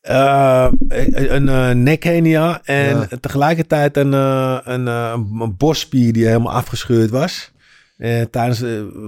Eh, 0.00 0.68
een 0.88 1.34
een 1.34 1.48
eh, 1.48 1.70
nekhenia 1.70 2.60
en 2.64 2.98
Ja. 2.98 3.08
tegelijkertijd 3.20 3.96
een, 3.96 4.14
eh, 4.14 4.58
een, 4.64 4.88
eh, 4.88 5.12
een, 5.14 5.40
een 5.40 5.56
borstspier 5.56 6.12
die 6.12 6.26
helemaal 6.26 6.52
afgescheurd 6.52 7.10
was 7.10 7.52
eh, 7.96 8.22
tijdens 8.22 8.62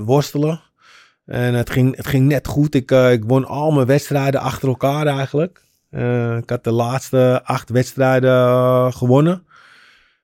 worstelen. 0.05 0.61
En 1.25 1.55
het 1.55 1.71
ging, 1.71 1.97
het 1.97 2.07
ging 2.07 2.27
net 2.27 2.47
goed. 2.47 2.75
Ik, 2.75 2.91
eh, 2.91 3.13
ik 3.13 3.25
won 3.25 3.45
al 3.45 3.71
mijn 3.71 3.87
wedstrijden 3.87 4.41
achter 4.41 4.69
elkaar 4.69 5.07
eigenlijk. 5.07 5.67
Eh, 5.91 6.37
ik 6.37 6.51
had 6.51 6.65
de 6.65 6.71
laatste 6.73 7.41
acht 7.45 7.71
wedstrijden 7.71 8.31
eh, 8.31 8.93
gewonnen. 8.93 9.47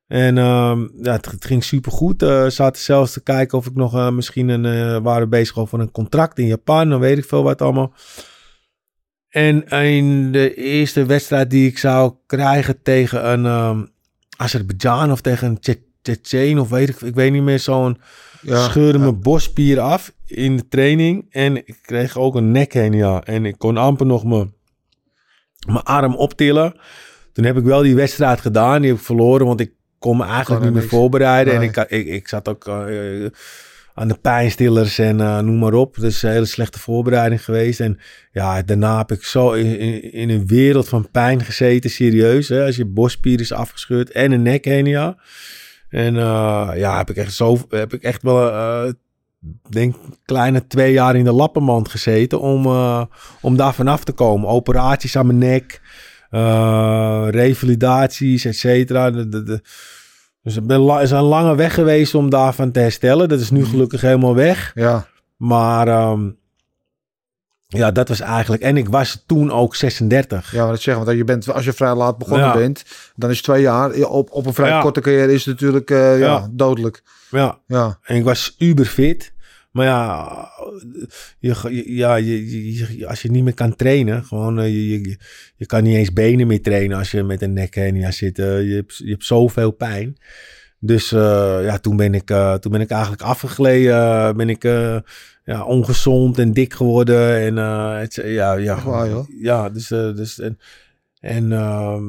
En 0.06 0.38
ehm, 0.38 0.80
ja, 1.02 1.12
het, 1.12 1.30
het 1.30 1.44
ging 1.44 1.64
super 1.64 1.92
goed. 1.92 2.20
ze 2.20 2.46
zaten 2.48 2.82
zelfs 2.82 3.12
te 3.12 3.22
kijken 3.22 3.58
of 3.58 3.66
ik 3.66 3.74
nog 3.74 3.94
eh, 3.94 4.10
misschien 4.10 4.48
een, 4.48 4.64
eh, 4.64 5.02
waren 5.02 5.28
bezig 5.28 5.58
over 5.58 5.80
een 5.80 5.90
contract 5.90 6.38
in 6.38 6.46
Japan. 6.46 6.88
Dan 6.88 7.00
weet 7.00 7.18
ik 7.18 7.24
veel 7.24 7.42
wat 7.42 7.62
allemaal. 7.62 7.92
En 9.28 9.68
in 9.68 10.32
de 10.32 10.54
eerste 10.54 11.04
wedstrijd 11.06 11.50
die 11.50 11.66
ik 11.68 11.78
zou 11.78 12.14
krijgen 12.26 12.82
tegen 12.82 13.28
een 13.30 13.46
ehm 13.46 13.84
Azerbeidzjan 14.36 15.12
of 15.12 15.20
tegen 15.20 15.46
een 15.48 15.60
Tsje- 15.60 15.82
Tsjetsjen 16.02 16.58
of 16.58 16.68
weet 16.68 16.88
ik, 16.88 17.00
ik 17.00 17.14
weet 17.14 17.32
niet 17.32 17.42
meer, 17.42 17.58
zo'n 17.58 17.98
Ja. 18.42 18.68
scheurde 18.68 18.98
mijn 18.98 19.20
borstspier 19.20 19.80
af 19.80 20.12
in 20.26 20.56
de 20.56 20.68
training. 20.68 21.26
En 21.30 21.56
ik 21.56 21.78
kreeg 21.82 22.16
ook 22.18 22.34
een 22.34 22.50
nekhenia. 22.50 23.22
En 23.22 23.44
ik 23.46 23.58
kon 23.58 23.76
amper 23.76 24.06
nog 24.06 24.24
mijn, 24.24 24.54
mijn 25.66 25.82
arm 25.84 26.14
optillen. 26.14 26.74
Toen 27.32 27.44
heb 27.44 27.56
ik 27.56 27.64
wel 27.64 27.82
die 27.82 27.94
wedstrijd 27.94 28.40
gedaan. 28.40 28.80
Die 28.80 28.90
heb 28.90 28.98
ik 28.98 29.04
verloren, 29.04 29.46
want 29.46 29.60
ik 29.60 29.72
kon 29.98 30.16
me 30.16 30.24
eigenlijk 30.24 30.48
Kon 30.48 30.62
niet 30.62 30.72
meer 30.72 30.82
niks. 30.82 30.94
voorbereiden. 30.94 31.54
En 31.54 31.62
ik, 31.62 31.76
ik, 31.76 32.06
ik 32.06 32.28
zat 32.28 32.48
ook 32.48 32.66
eh, 32.68 33.26
aan 33.94 34.08
de 34.08 34.18
pijnstillers 34.20 34.98
en 34.98 35.20
eh, 35.20 35.38
noem 35.38 35.58
maar 35.58 35.72
op. 35.72 35.96
Dus 36.00 36.22
een 36.22 36.30
hele 36.30 36.44
slechte 36.44 36.78
voorbereiding 36.78 37.44
geweest. 37.44 37.80
En 37.80 37.98
ja, 38.32 38.62
daarna 38.62 38.98
heb 38.98 39.12
ik 39.12 39.24
zo 39.24 39.52
in, 39.52 39.78
in, 39.78 40.12
in 40.12 40.30
een 40.30 40.46
wereld 40.46 40.88
van 40.88 41.10
pijn 41.10 41.44
gezeten, 41.44 41.90
serieus. 41.90 42.48
Hè? 42.48 42.64
Als 42.64 42.76
je 42.76 42.84
borstspier 42.84 43.40
is 43.40 43.52
afgescheurd 43.52 44.10
en 44.10 44.32
een 44.32 44.42
nekhenia. 44.42 45.16
En 45.88 46.16
eh, 46.16 46.70
ja, 46.74 46.96
heb 46.96 47.10
ik 47.10 47.16
echt 47.16 47.32
zo, 47.34 47.58
heb 47.68 47.92
ik 47.94 48.02
echt 48.02 48.22
wel, 48.22 48.48
eh 48.50 48.92
denk 49.70 49.94
kleine 50.24 50.66
twee 50.66 50.92
jaar 50.92 51.16
in 51.16 51.24
de 51.24 51.32
lappenmand 51.32 51.88
gezeten 51.88 52.40
om, 52.40 52.64
eh, 52.66 53.02
om 53.40 53.56
daar 53.56 53.74
vanaf 53.74 54.04
te 54.04 54.12
komen. 54.12 54.48
Operaties 54.48 55.16
aan 55.16 55.26
mijn 55.26 55.38
nek, 55.38 55.80
eh, 56.30 57.26
revalidaties, 57.30 58.44
et 58.44 58.56
cetera. 58.56 59.10
De- 59.10 59.28
de- 59.28 59.42
de- 59.42 59.62
Dus 60.42 60.54
het 60.54 60.70
is 61.02 61.10
een 61.10 61.22
lange 61.22 61.54
weg 61.56 61.74
geweest 61.74 62.14
om 62.14 62.30
daarvan 62.30 62.70
te 62.70 62.80
herstellen. 62.80 63.28
Dat 63.28 63.40
is 63.40 63.50
nu 63.50 63.64
gelukkig 63.64 64.00
helemaal 64.00 64.34
weg. 64.34 64.72
Ja. 64.74 65.06
Maar 65.36 65.88
ehm, 65.88 66.30
ja, 67.66 67.90
dat 67.90 68.08
was 68.08 68.20
eigenlijk... 68.20 68.62
En 68.62 68.76
ik 68.76 68.88
was 68.88 69.22
toen 69.26 69.50
ook 69.50 69.74
36. 69.76 70.52
Ja, 70.52 70.62
maar 70.62 70.72
dat 70.72 70.80
zeggen, 70.80 71.04
want 71.04 71.16
je 71.16 71.24
bent, 71.24 71.52
als 71.52 71.64
je 71.64 71.72
vrij 71.72 71.94
laat 71.94 72.18
begonnen 72.18 72.46
Ja. 72.46 72.54
bent, 72.54 72.84
dan 73.16 73.30
is 73.30 73.42
twee 73.42 73.62
jaar 73.62 73.98
ja, 73.98 74.06
op, 74.06 74.30
op 74.32 74.46
een 74.46 74.54
vrij 74.54 74.68
Ja. 74.68 74.80
korte 74.80 75.00
carrière 75.00 75.32
is 75.32 75.44
het 75.44 75.54
natuurlijk 75.54 75.90
eh, 75.90 76.18
ja. 76.18 76.24
Ja. 76.26 76.48
dodelijk. 76.50 77.02
Ja. 77.30 77.58
Ja, 77.66 77.98
En 78.02 78.16
ik 78.16 78.24
was 78.24 78.54
uber 78.58 78.84
fit. 78.86 79.32
Maar 79.74 79.86
ja, 79.86 80.48
je, 81.38 81.94
ja 81.94 82.14
je, 82.14 83.06
als 83.08 83.22
je 83.22 83.30
niet 83.30 83.44
meer 83.44 83.54
kan 83.54 83.76
trainen, 83.76 84.24
gewoon, 84.24 84.58
eh, 84.58 84.66
je, 84.66 85.00
je, 85.00 85.16
je 85.56 85.66
kan 85.66 85.82
niet 85.82 85.96
eens 85.96 86.12
benen 86.12 86.46
meer 86.46 86.62
trainen 86.62 86.98
als 86.98 87.10
je 87.10 87.22
met 87.22 87.42
een 87.42 87.52
nekhernia 87.52 88.10
zit. 88.10 88.38
Eh, 88.38 88.68
je, 88.68 88.74
hebt, 88.74 88.96
je 88.96 89.10
hebt 89.10 89.24
zoveel 89.24 89.70
pijn. 89.70 90.16
Dus 90.78 91.12
eh, 91.12 91.58
ja, 91.62 91.78
toen 91.78 91.96
ben, 91.96 92.14
ik, 92.14 92.26
toen 92.60 92.72
ben 92.72 92.80
ik 92.80 92.90
eigenlijk 92.90 93.22
afgegleden. 93.22 94.36
ben 94.36 94.48
ik 94.48 94.62
ja, 95.44 95.64
ongezond 95.64 96.38
en 96.38 96.52
dik 96.52 96.74
geworden. 96.74 97.38
En 97.40 97.56
het, 97.98 98.14
ja, 98.14 98.52
ja, 98.52 98.82
waar, 98.84 99.08
ja, 99.40 99.70
dus, 99.70 99.88
dus 99.88 100.38
en, 100.38 100.58
en 101.20 101.52
ehm, 101.52 102.04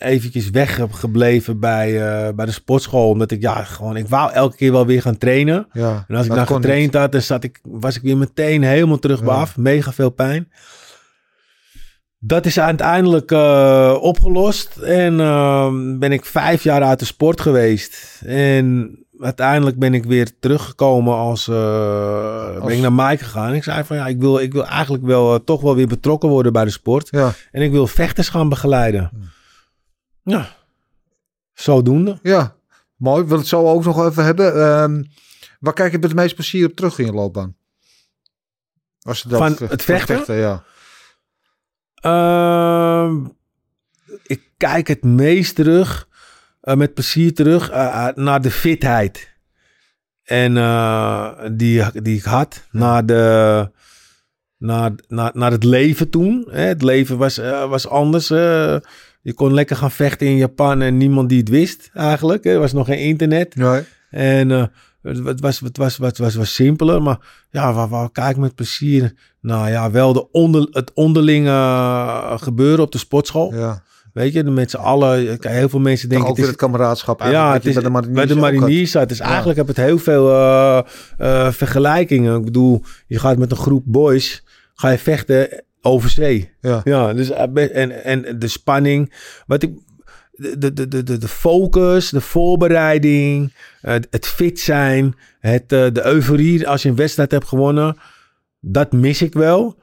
eventjes 0.00 0.50
weggebleven 0.50 1.60
bij, 1.60 2.02
eh, 2.08 2.34
bij 2.34 2.46
de 2.46 2.52
sportschool. 2.52 3.08
Omdat 3.08 3.30
ik, 3.30 3.40
ja, 3.40 3.64
gewoon, 3.64 3.96
ik 3.96 4.08
wou 4.08 4.32
elke 4.32 4.56
keer 4.56 4.72
wel 4.72 4.86
weer 4.86 5.02
gaan 5.02 5.18
trainen. 5.18 5.66
ja. 5.72 6.04
En 6.08 6.16
als 6.16 6.26
ik 6.26 6.30
dan 6.34 6.46
getraind 6.62 6.94
had, 6.94 7.12
dan 7.12 7.20
zat 7.22 7.44
ik, 7.44 7.58
was 7.62 7.96
ik 7.96 8.02
weer 8.02 8.16
meteen 8.16 8.62
helemaal 8.62 8.98
terug 8.98 9.22
bij 9.22 9.34
af. 9.34 9.56
Mega 9.56 9.92
veel 9.92 10.10
pijn. 10.10 10.48
Dat 12.18 12.46
is 12.46 12.60
uiteindelijk 12.60 13.30
eh, 13.30 13.96
opgelost. 14.00 14.76
En 14.76 15.20
ehm, 15.20 15.98
ben 15.98 16.12
ik 16.12 16.24
vijf 16.24 16.62
jaar 16.62 16.82
uit 16.82 16.98
de 16.98 17.04
sport 17.04 17.40
geweest. 17.40 18.20
En 18.26 18.98
uiteindelijk 19.18 19.78
ben 19.78 19.94
ik 19.94 20.04
weer 20.04 20.30
teruggekomen 20.40 21.14
als... 21.14 21.48
eh, 21.48 22.54
Als- 22.54 22.64
Ben 22.64 22.76
ik 22.76 22.80
naar 22.82 22.92
Mike 22.92 23.24
gegaan. 23.24 23.54
Ik 23.54 23.64
zei 23.64 23.84
van 23.84 23.96
ja, 23.96 24.06
ik 24.06 24.20
wil, 24.20 24.38
ik 24.38 24.52
wil 24.52 24.66
eigenlijk 24.66 25.04
wel 25.04 25.44
toch 25.44 25.60
wel 25.60 25.74
weer 25.74 25.86
betrokken 25.88 26.28
worden 26.28 26.52
bij 26.52 26.64
de 26.64 26.70
sport. 26.70 27.08
Ja, 27.10 27.32
En 27.52 27.62
ik 27.62 27.70
wil 27.70 27.86
vechters 27.86 28.28
gaan 28.28 28.48
begeleiden. 28.48 29.10
Ja, 30.22 30.56
zodoende. 31.52 32.18
ja. 32.22 32.58
Mooi. 32.96 33.24
Wil 33.24 33.38
het 33.38 33.46
zo 33.46 33.66
ook 33.66 33.84
nog 33.84 34.06
even 34.06 34.24
hebben. 34.24 34.54
Ehm, 34.54 35.02
waar 35.60 35.72
kijk 35.72 35.92
je 35.92 35.98
met 35.98 36.10
het 36.10 36.18
meest 36.18 36.34
plezier 36.34 36.66
op 36.66 36.76
terug 36.76 36.98
in 36.98 37.06
je 37.06 37.12
loopbaan? 37.12 37.56
Als 39.02 39.22
je 39.22 39.28
dat, 39.28 39.38
Van 39.38 39.58
eh, 39.58 39.70
het 39.70 39.82
vechten? 39.82 40.36
ja. 40.36 40.64
Ehm, 41.94 43.24
ik 44.22 44.42
kijk 44.56 44.88
het 44.88 45.04
meest 45.04 45.54
terug, 45.54 46.08
eh, 46.60 46.74
met 46.74 46.94
plezier 46.94 47.34
terug, 47.34 47.70
eh, 47.70 48.08
naar 48.14 48.40
de 48.40 48.50
fitheid. 48.50 49.28
En 50.22 50.54
die, 51.56 52.02
die 52.02 52.16
ik 52.16 52.24
had, 52.24 52.66
naar, 52.70 53.06
de, 53.06 53.70
naar, 54.56 54.92
naar, 55.08 55.30
naar 55.34 55.50
het 55.50 55.64
leven 55.64 56.10
toen. 56.10 56.48
Hè. 56.50 56.60
Het 56.62 56.82
leven 56.82 57.18
was, 57.18 57.36
was 57.68 57.88
anders. 57.88 58.28
Je 59.20 59.34
kon 59.34 59.54
lekker 59.54 59.76
gaan 59.76 59.90
vechten 59.90 60.26
in 60.26 60.36
Japan 60.36 60.82
en 60.82 60.96
niemand 60.96 61.28
die 61.28 61.38
het 61.38 61.48
wist 61.48 61.90
eigenlijk. 61.94 62.44
hè. 62.44 62.50
Er 62.50 62.58
was 62.58 62.72
nog 62.72 62.86
geen 62.86 62.98
internet. 62.98 63.54
Nee. 63.54 63.82
En 64.10 64.50
eh, 64.50 64.64
het, 65.02 65.24
het 65.24 65.40
was, 65.40 65.60
het, 65.60 65.76
was, 65.76 65.96
het, 65.96 66.18
was, 66.18 66.34
was 66.34 66.54
simpeler, 66.54 67.02
maar 67.02 67.18
ja, 67.50 67.72
waar, 67.72 67.88
waar 67.88 68.10
kijk 68.10 68.30
ik 68.30 68.36
met 68.36 68.54
plezier? 68.54 69.14
Nou 69.40 69.68
ja, 69.68 69.90
wel 69.90 70.12
de 70.12 70.30
onder, 70.30 70.66
het 70.70 70.90
onderlinge 70.94 71.48
eh, 71.50 72.38
gebeuren 72.38 72.84
op 72.84 72.92
de 72.92 72.98
sportschool. 72.98 73.54
Ja. 73.54 73.82
Weet 74.12 74.32
je, 74.32 74.44
met 74.44 74.70
z'n 74.70 74.76
allen. 74.76 75.38
Heel 75.40 75.68
veel 75.68 75.80
mensen 75.80 76.08
denken 76.08 76.28
ook 76.28 76.36
weer 76.36 76.46
het 76.46 76.56
kameraadschap. 76.56 77.20
ja, 77.22 77.52
het 77.52 77.64
wat 77.64 77.74
is 77.76 77.82
bij 77.82 78.00
de 78.00 78.10
bij 78.10 78.26
de 78.26 78.34
mariniers. 78.34 78.92
Dus 78.92 79.18
Ja. 79.18 79.24
eigenlijk 79.24 79.58
heb 79.58 79.66
het 79.66 79.76
heel 79.76 79.98
veel 79.98 80.30
eh, 80.30 81.50
vergelijkingen. 81.50 82.38
Ik 82.38 82.44
bedoel, 82.44 82.82
je 83.06 83.18
gaat 83.18 83.38
met 83.38 83.50
een 83.50 83.56
groep 83.56 83.82
boys, 83.86 84.44
ga 84.74 84.88
je 84.88 84.98
vechten 84.98 85.64
over 85.82 86.10
zee. 86.10 86.50
Ja. 86.60 86.80
Ja, 86.84 87.12
dus 87.14 87.30
eh, 87.30 87.76
en, 87.76 88.04
en 88.04 88.38
de 88.38 88.48
spanning. 88.48 89.12
Wat 89.46 89.62
ik, 89.62 89.72
de, 90.32 90.58
de, 90.58 90.88
de, 90.88 91.02
de, 91.02 91.18
de 91.18 91.28
focus, 91.28 92.10
de 92.10 92.20
voorbereiding, 92.20 93.52
eh, 93.80 93.94
het 94.10 94.26
fit 94.26 94.60
zijn, 94.60 95.14
het, 95.40 95.72
eh, 95.72 95.86
de 95.92 96.04
euforie 96.04 96.68
als 96.68 96.82
je 96.82 96.88
een 96.88 96.96
wedstrijd 96.96 97.30
hebt 97.30 97.48
gewonnen. 97.48 97.96
Dat 98.60 98.92
mis 98.92 99.22
ik 99.22 99.32
wel. 99.34 99.78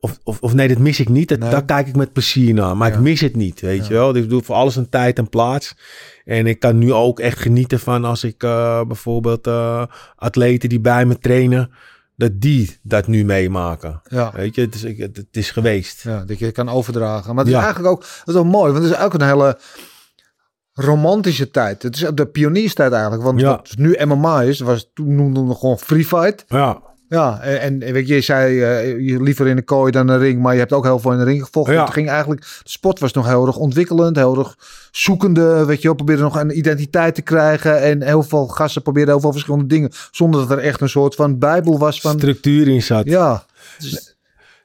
Of, 0.00 0.18
of, 0.22 0.40
of 0.40 0.54
nee, 0.54 0.68
dat 0.68 0.78
mis 0.78 1.00
ik 1.00 1.08
niet. 1.08 1.28
Dat, 1.28 1.38
Nee. 1.38 1.50
Daar 1.50 1.64
kijk 1.64 1.86
ik 1.86 1.96
met 1.96 2.12
plezier 2.12 2.54
naar. 2.54 2.76
Maar 2.76 2.88
Ja. 2.88 2.94
ik 2.94 3.00
mis 3.00 3.20
het 3.20 3.36
niet, 3.36 3.60
weet 3.60 3.82
Ja. 3.82 3.88
je 3.88 3.94
wel. 3.94 4.12
Dus 4.12 4.22
ik 4.22 4.28
doe 4.28 4.42
voor 4.42 4.54
alles 4.54 4.76
een 4.76 4.88
tijd 4.88 5.18
en 5.18 5.28
plaats. 5.28 5.74
En 6.24 6.46
ik 6.46 6.60
kan 6.60 6.78
nu 6.78 6.92
ook 6.92 7.20
echt 7.20 7.38
genieten 7.38 7.80
van 7.80 8.04
als 8.04 8.24
ik 8.24 8.38
bijvoorbeeld 8.86 9.46
atleten 10.16 10.68
die 10.68 10.80
bij 10.80 11.06
me 11.06 11.18
trainen, 11.18 11.70
dat 12.16 12.40
die 12.40 12.78
dat 12.82 13.06
nu 13.06 13.24
meemaken. 13.24 14.00
Ja. 14.08 14.32
Weet 14.34 14.54
je, 14.54 14.60
het 14.60 14.74
is, 14.74 14.82
het, 14.98 15.26
is 15.30 15.50
geweest. 15.50 16.02
Ja, 16.02 16.24
dat 16.24 16.38
je 16.38 16.52
kan 16.52 16.68
overdragen. 16.68 17.34
Maar 17.34 17.44
het 17.44 17.52
is 17.52 17.58
Ja. 17.58 17.64
eigenlijk 17.64 17.94
ook, 17.94 18.00
dat 18.24 18.34
is 18.34 18.40
ook 18.40 18.46
mooi, 18.46 18.72
want 18.72 18.84
het 18.84 18.92
is 18.94 19.00
ook 19.00 19.14
een 19.14 19.22
hele 19.26 19.58
romantische 20.72 21.50
tijd. 21.50 21.82
Het 21.82 21.94
is 21.96 22.10
de 22.14 22.26
pionierstijd 22.26 22.92
eigenlijk, 22.92 23.22
want 23.22 23.40
Ja. 23.40 23.48
wat 23.48 23.74
nu 23.76 23.96
MMA 24.04 24.42
is, 24.42 24.60
was 24.60 24.90
toen 24.94 25.14
noemden 25.14 25.48
we 25.48 25.54
gewoon 25.54 25.78
free 25.78 26.04
fight. 26.04 26.44
Ja, 26.48 26.82
Ja, 27.08 27.40
en, 27.40 27.82
en 27.82 27.92
weet 27.92 28.08
je, 28.08 28.14
je 28.14 28.20
zei 28.20 28.62
eh, 28.62 29.06
je 29.06 29.22
liever 29.22 29.46
in 29.46 29.56
de 29.56 29.62
kooi 29.62 29.92
dan 29.92 30.08
een 30.08 30.18
ring, 30.18 30.42
maar 30.42 30.52
je 30.52 30.58
hebt 30.58 30.72
ook 30.72 30.84
heel 30.84 30.98
veel 30.98 31.12
in 31.12 31.18
de 31.18 31.24
ring 31.24 31.44
gevochten. 31.44 31.74
Ja. 31.74 31.84
Het 31.84 31.92
ging 31.92 32.08
eigenlijk, 32.08 32.40
de 32.40 32.70
sport 32.70 32.98
was 32.98 33.12
nog 33.12 33.26
heel 33.26 33.46
erg 33.46 33.56
ontwikkelend, 33.56 34.16
heel 34.16 34.38
erg 34.38 34.56
zoekende, 34.90 35.64
weet 35.64 35.80
je 35.82 35.86
wel, 35.86 35.96
probeerde 35.96 36.22
nog 36.22 36.40
een 36.40 36.58
identiteit 36.58 37.14
te 37.14 37.22
krijgen 37.22 37.82
en 37.82 38.02
heel 38.02 38.22
veel 38.22 38.46
gasten 38.46 38.82
probeerden 38.82 39.12
heel 39.12 39.22
veel 39.22 39.32
verschillende 39.32 39.66
dingen, 39.66 39.90
zonder 40.10 40.40
dat 40.40 40.58
er 40.58 40.64
echt 40.64 40.80
een 40.80 40.88
soort 40.88 41.14
van 41.14 41.38
bijbel 41.38 41.78
was 41.78 42.00
van, 42.00 42.12
Structuur 42.18 42.68
in 42.68 42.82
zat. 42.82 43.04
ja, 43.04 43.44
Dus- 43.78 44.15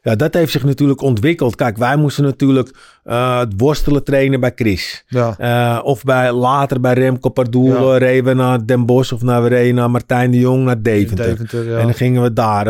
Ja, 0.03 0.15
dat 0.15 0.33
heeft 0.33 0.51
zich 0.51 0.63
natuurlijk 0.63 1.01
ontwikkeld. 1.01 1.55
Kijk, 1.55 1.77
wij 1.77 1.95
moesten 1.95 2.23
natuurlijk 2.23 2.71
eh, 3.03 3.39
het 3.39 3.53
worstelen 3.57 4.03
trainen 4.03 4.39
bij 4.39 4.51
Chris. 4.55 5.03
ja, 5.07 5.35
Eh, 5.37 5.79
of 5.85 6.03
bij, 6.03 6.31
later 6.31 6.79
bij 6.81 6.93
Remco 6.93 7.29
Pardoel 7.29 7.89
Ja. 7.89 7.93
eh, 7.93 7.97
reden 7.99 8.23
we 8.25 8.33
naar 8.33 8.65
Den 8.65 8.85
Bosch 8.85 9.11
of 9.13 9.21
naar, 9.21 9.41
we 9.43 9.47
reden 9.49 9.75
naar 9.75 9.91
Martijn 9.91 10.31
de 10.31 10.39
Jong 10.39 10.63
naar 10.63 10.81
Deventer. 10.81 11.25
Deventer, 11.25 11.69
ja. 11.69 11.77
En 11.77 11.83
dan 11.83 11.93
gingen 11.93 12.21
we 12.21 12.33
daar 12.33 12.65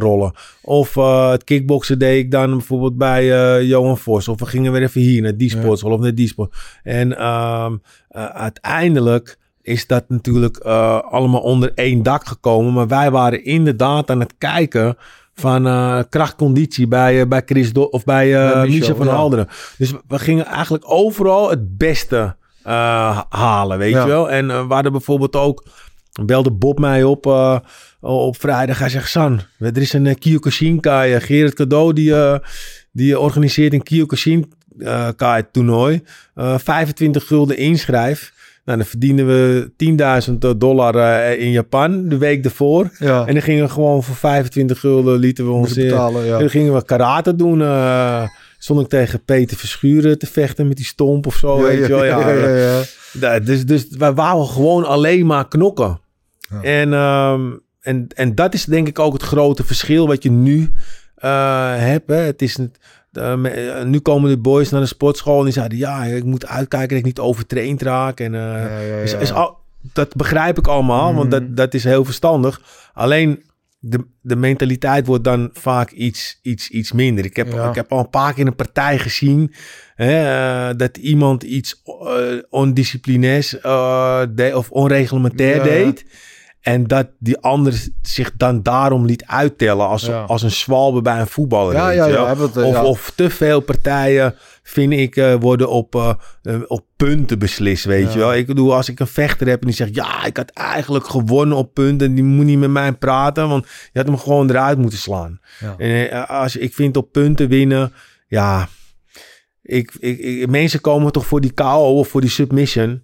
rollen. 0.00 0.32
Of 0.62 0.94
het 1.30 1.44
kickboksen 1.44 1.98
deed 1.98 2.24
ik 2.24 2.30
dan 2.30 2.50
bijvoorbeeld 2.50 2.96
bij 2.96 3.24
Johan 3.64 3.98
Vos. 3.98 4.28
Of 4.28 4.38
we 4.38 4.46
gingen 4.46 4.72
weer 4.72 4.82
even 4.82 5.00
hier 5.00 5.22
naar 5.22 5.36
die 5.36 5.50
sportschool 5.50 5.92
of 5.92 6.00
naar 6.00 6.14
die 6.14 6.28
sport. 6.28 6.54
En 6.82 7.18
ehm, 7.18 7.76
eh, 8.08 8.24
uiteindelijk 8.24 9.38
is 9.62 9.86
dat 9.86 10.04
natuurlijk 10.08 10.56
allemaal 10.58 11.40
onder 11.40 11.72
één 11.74 12.02
dak 12.02 12.26
gekomen. 12.26 12.72
Maar 12.72 12.88
wij 12.88 13.10
waren 13.10 13.44
inderdaad 13.44 14.10
aan 14.10 14.20
het 14.20 14.34
kijken 14.38 14.96
van 15.40 15.66
eh, 15.66 15.98
krachtconditie 16.08 16.88
bij, 16.88 17.20
eh, 17.20 17.26
bij 17.26 17.42
Chris 17.46 17.72
Do 17.72 17.82
of 17.82 18.04
bij, 18.04 18.30
Bij 18.32 18.44
Michel, 18.44 18.78
Michel 18.78 18.96
van 18.96 19.06
ja. 19.06 19.12
Halderen. 19.12 19.48
Dus 19.78 19.92
we- 20.08 20.18
gingen 20.18 20.46
eigenlijk 20.46 20.84
overal 20.86 21.50
het 21.50 21.76
beste 21.76 22.36
halen, 23.28 23.78
weet 23.78 23.92
Ja. 23.92 24.00
je 24.02 24.08
wel. 24.08 24.30
En 24.30 24.46
we 24.68 24.74
hadden 24.74 24.92
bijvoorbeeld 24.92 25.36
ook, 25.36 25.64
belde 26.24 26.50
Bob 26.50 26.78
mij 26.78 27.04
op 27.04 27.26
op 28.00 28.40
vrijdag. 28.40 28.78
Hij 28.78 28.88
zegt, 28.88 29.10
San, 29.10 29.40
er 29.58 29.76
is 29.78 29.92
een 29.92 30.04
uh, 30.04 30.14
Kyokushinkai. 30.14 31.20
Gerrit 31.20 31.54
Cadeau, 31.54 31.92
die, 31.92 32.14
die 32.92 33.18
organiseert 33.18 33.72
een 33.72 33.82
Kyokushinkai 33.82 35.42
toernooi. 35.52 36.02
Eh 36.34 36.58
25 36.58 37.26
gulden 37.26 37.56
inschrijf. 37.56 38.32
Nou, 38.66 38.78
dan 38.78 38.86
verdienen 38.86 39.26
we 39.26 39.70
10.000 40.30 40.56
dollar 40.56 40.94
eh, 40.94 41.40
in 41.40 41.50
Japan 41.50 42.08
de 42.08 42.18
week 42.18 42.44
ervoor. 42.44 42.90
ja. 42.98 43.26
En 43.26 43.32
dan 43.32 43.42
gingen 43.42 43.64
we 43.64 43.70
gewoon 43.70 44.02
voor 44.02 44.14
25 44.16 44.80
gulden 44.80 45.18
lieten 45.18 45.44
we 45.44 45.50
ons... 45.50 45.76
Eh, 45.76 45.84
betalen, 45.84 46.24
ja. 46.24 46.32
en 46.32 46.40
dan 46.40 46.50
gingen 46.50 46.74
we 46.74 46.84
karate 46.84 47.34
doen. 47.36 47.62
eh 47.62 48.22
stond 48.58 48.80
ik 48.80 48.88
tegen 48.88 49.24
Peter 49.24 49.56
Verschuren 49.56 50.18
te 50.18 50.26
vechten 50.26 50.68
met 50.68 50.76
die 50.76 50.86
stomp 50.86 51.26
of 51.26 51.36
zo, 51.36 51.62
weet 51.62 51.86
je 51.86 51.88
wel. 51.88 52.04
Ja, 52.04 52.18
ja, 52.18 52.30
ja, 52.30 52.56
ja. 52.56 52.82
Ja, 53.20 53.40
dus, 53.40 53.66
dus 53.66 53.86
wij 53.90 54.12
wouden 54.12 54.48
gewoon 54.48 54.84
alleen 54.84 55.26
maar 55.26 55.48
knokken. 55.48 56.00
En, 56.62 56.92
ehm, 56.92 57.52
en, 57.80 58.06
en 58.14 58.34
dat 58.34 58.54
is 58.54 58.64
denk 58.64 58.88
ik 58.88 58.98
ook 58.98 59.12
het 59.12 59.22
grote 59.22 59.64
verschil 59.64 60.06
wat 60.06 60.22
je 60.22 60.30
nu 60.30 60.72
eh, 61.16 61.74
hebt. 61.76 62.08
Hè. 62.10 62.16
Het 62.16 62.42
is 62.42 62.56
het, 62.56 62.78
eh, 63.16 63.78
eh, 63.80 63.86
nu 63.86 63.98
komen 63.98 64.30
de 64.30 64.38
boys 64.38 64.70
naar 64.70 64.80
de 64.80 64.86
sportschool 64.86 65.38
en 65.38 65.44
die 65.44 65.52
zeiden... 65.52 65.78
ja, 65.78 66.04
ik 66.04 66.24
moet 66.24 66.46
uitkijken 66.46 66.88
dat 66.88 66.98
ik 66.98 67.04
niet 67.04 67.18
overtraind 67.18 67.82
raak. 67.82 68.20
En, 68.20 68.34
eh, 68.34 68.40
Ja, 68.40 68.78
ja, 68.78 68.96
is, 68.96 69.10
ja. 69.10 69.18
is 69.18 69.32
al, 69.32 69.58
dat 69.92 70.14
begrijp 70.14 70.58
ik 70.58 70.66
allemaal, 70.66 71.14
want 71.14 71.30
Mhm. 71.30 71.38
dat, 71.38 71.56
dat 71.56 71.74
is 71.74 71.84
heel 71.84 72.04
verstandig. 72.04 72.60
Alleen 72.92 73.42
de, 73.78 73.98
de 74.20 74.36
mentaliteit 74.36 75.06
wordt 75.06 75.24
dan 75.24 75.50
vaak 75.52 75.90
iets, 75.90 76.38
iets, 76.42 76.68
iets 76.70 76.92
minder. 76.92 77.24
Ik 77.24 77.36
heb, 77.36 77.54
ik 77.54 77.74
heb 77.74 77.92
al 77.92 77.98
een 77.98 78.10
paar 78.10 78.34
keer 78.34 78.46
een 78.46 78.54
partij 78.56 78.98
gezien 78.98 79.52
hè, 79.94 80.76
dat 80.76 80.96
iemand 80.96 81.42
iets 81.42 81.82
ondisciplinairs 82.50 83.56
deed 84.34 84.54
of 84.54 84.70
onreglementair 84.70 85.62
deed. 85.62 86.04
En 86.66 86.84
dat 86.86 87.06
die 87.18 87.38
ander 87.38 87.84
zich 88.02 88.32
dan 88.36 88.62
daarom 88.62 89.04
liet 89.04 89.24
uittellen 89.26 89.86
als, 89.86 90.06
Ja. 90.06 90.22
als 90.22 90.42
een 90.42 90.50
zwalbe 90.50 91.02
bij 91.02 91.20
een 91.20 91.26
voetballer. 91.26 91.74
Ja, 91.74 91.90
ja, 91.90 92.06
ja, 92.06 92.36
het, 92.36 92.56
of, 92.56 92.80
of 92.82 93.12
te 93.14 93.30
veel 93.30 93.60
partijen, 93.60 94.34
vind 94.62 94.92
ik, 94.92 95.16
eh, 95.16 95.34
worden 95.40 95.68
op, 95.68 95.94
eh, 95.94 96.12
eh, 96.42 96.60
op 96.66 96.84
punten 96.96 97.38
beslist, 97.38 97.84
weet 97.84 98.12
je 98.12 98.18
wel. 98.18 98.34
Ik 98.34 98.46
bedoel, 98.46 98.74
als 98.74 98.88
ik 98.88 99.00
een 99.00 99.06
vechter 99.06 99.48
heb 99.48 99.60
en 99.60 99.66
die 99.66 99.76
zegt... 99.76 99.94
ja, 99.94 100.24
ik 100.24 100.36
had 100.36 100.50
eigenlijk 100.50 101.06
gewonnen 101.06 101.56
op 101.56 101.74
punten... 101.74 102.14
die 102.14 102.24
moet 102.24 102.44
niet 102.44 102.58
met 102.58 102.70
mij 102.70 102.92
praten... 102.92 103.48
want 103.48 103.66
je 103.92 103.98
had 103.98 104.06
hem 104.08 104.18
gewoon 104.18 104.50
eruit 104.50 104.78
moeten 104.78 104.98
slaan. 104.98 105.40
En 105.78 106.10
eh, 106.10 106.30
als, 106.30 106.56
ik 106.56 106.74
vind 106.74 106.96
op 106.96 107.12
punten 107.12 107.48
winnen... 107.48 107.92
ja, 108.28 108.68
ik, 109.62 109.94
ik, 109.98 110.18
ik- 110.18 110.50
mensen 110.50 110.80
komen 110.80 111.12
toch 111.12 111.26
voor 111.26 111.40
die 111.40 111.52
KO 111.52 111.98
of 111.98 112.08
voor 112.08 112.20
die 112.20 112.30
submission... 112.30 113.02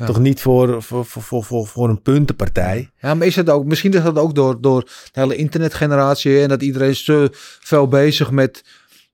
Ja. 0.00 0.06
toch 0.06 0.18
niet 0.18 0.40
voor, 0.40 0.82
voor, 0.82 1.04
voor, 1.04 1.44
voor, 1.44 1.66
voor, 1.66 1.88
een 1.88 2.02
puntenpartij. 2.02 2.90
Ja, 3.00 3.14
maar 3.14 3.26
is 3.26 3.36
het 3.36 3.50
ook, 3.50 3.64
misschien 3.64 3.92
is 3.92 4.02
dat 4.02 4.18
ook 4.18 4.34
door, 4.34 4.60
door 4.60 4.82
de 4.82 5.20
hele 5.20 5.36
internetgeneratie 5.36 6.40
en 6.40 6.48
dat 6.48 6.62
iedereen 6.62 6.94
te 6.94 7.28
veel 7.60 7.88
bezig 7.88 8.30
met, 8.30 8.64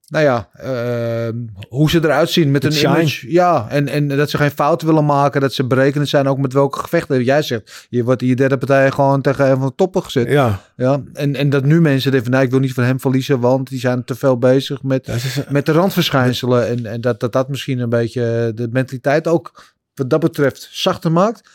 nou 0.09 0.25
ja, 0.25 0.49
ehm, 0.53 1.37
hoe 1.69 1.91
ze 1.91 1.99
eruit 1.99 2.31
zien 2.31 2.51
met 2.51 2.65
een 2.65 2.73
shine. 2.73 2.99
image. 2.99 3.33
Ja, 3.33 3.67
en, 3.69 3.89
en 3.89 4.09
dat 4.09 4.31
ze 4.31 4.37
geen 4.37 4.51
fouten 4.51 4.87
willen 4.87 5.05
maken, 5.05 5.41
dat 5.41 5.53
ze 5.53 5.67
berekend 5.67 6.09
zijn 6.09 6.29
ook 6.29 6.39
met 6.39 6.53
welke 6.53 6.79
gevechten. 6.79 7.25
Jij 7.25 7.43
zegt, 7.43 7.87
je 7.89 8.05
wordt 8.05 8.23
in 8.23 8.29
je 8.29 8.37
derde 8.37 8.59
partij 8.59 8.91
gewoon 8.91 9.23
tegen 9.23 9.51
een 9.51 9.57
van 9.59 9.67
de 9.67 9.75
toppen 9.77 10.03
gezet. 10.03 10.29
Ja, 10.29 10.61
Ja, 10.77 11.03
en, 11.13 11.35
en 11.37 11.51
dat 11.51 11.65
nu 11.65 11.81
mensen 11.81 12.11
denken, 12.13 12.31
nou, 12.31 12.45
ik 12.45 12.51
wil 12.51 12.61
niet 12.61 12.73
van 12.73 12.85
hem 12.85 13.01
verliezen, 13.01 13.41
want 13.41 13.69
die 13.69 13.81
zijn 13.81 14.05
te 14.05 14.15
veel 14.15 14.39
bezig 14.39 14.83
met, 14.83 15.09
is, 15.09 15.41
met 15.49 15.67
de 15.67 15.73
randverschijnselen. 15.73 16.69
En, 16.69 16.87
en 16.87 17.01
dat, 17.01 17.21
dat 17.21 17.33
dat 17.33 17.49
misschien 17.49 17.79
een 17.79 17.89
beetje 17.89 18.53
de 18.55 18.69
mentaliteit 18.71 19.27
ook 19.29 19.75
wat 19.97 20.11
dat 20.11 20.21
betreft 20.21 20.69
zachter 20.73 21.13
maakt. 21.13 21.49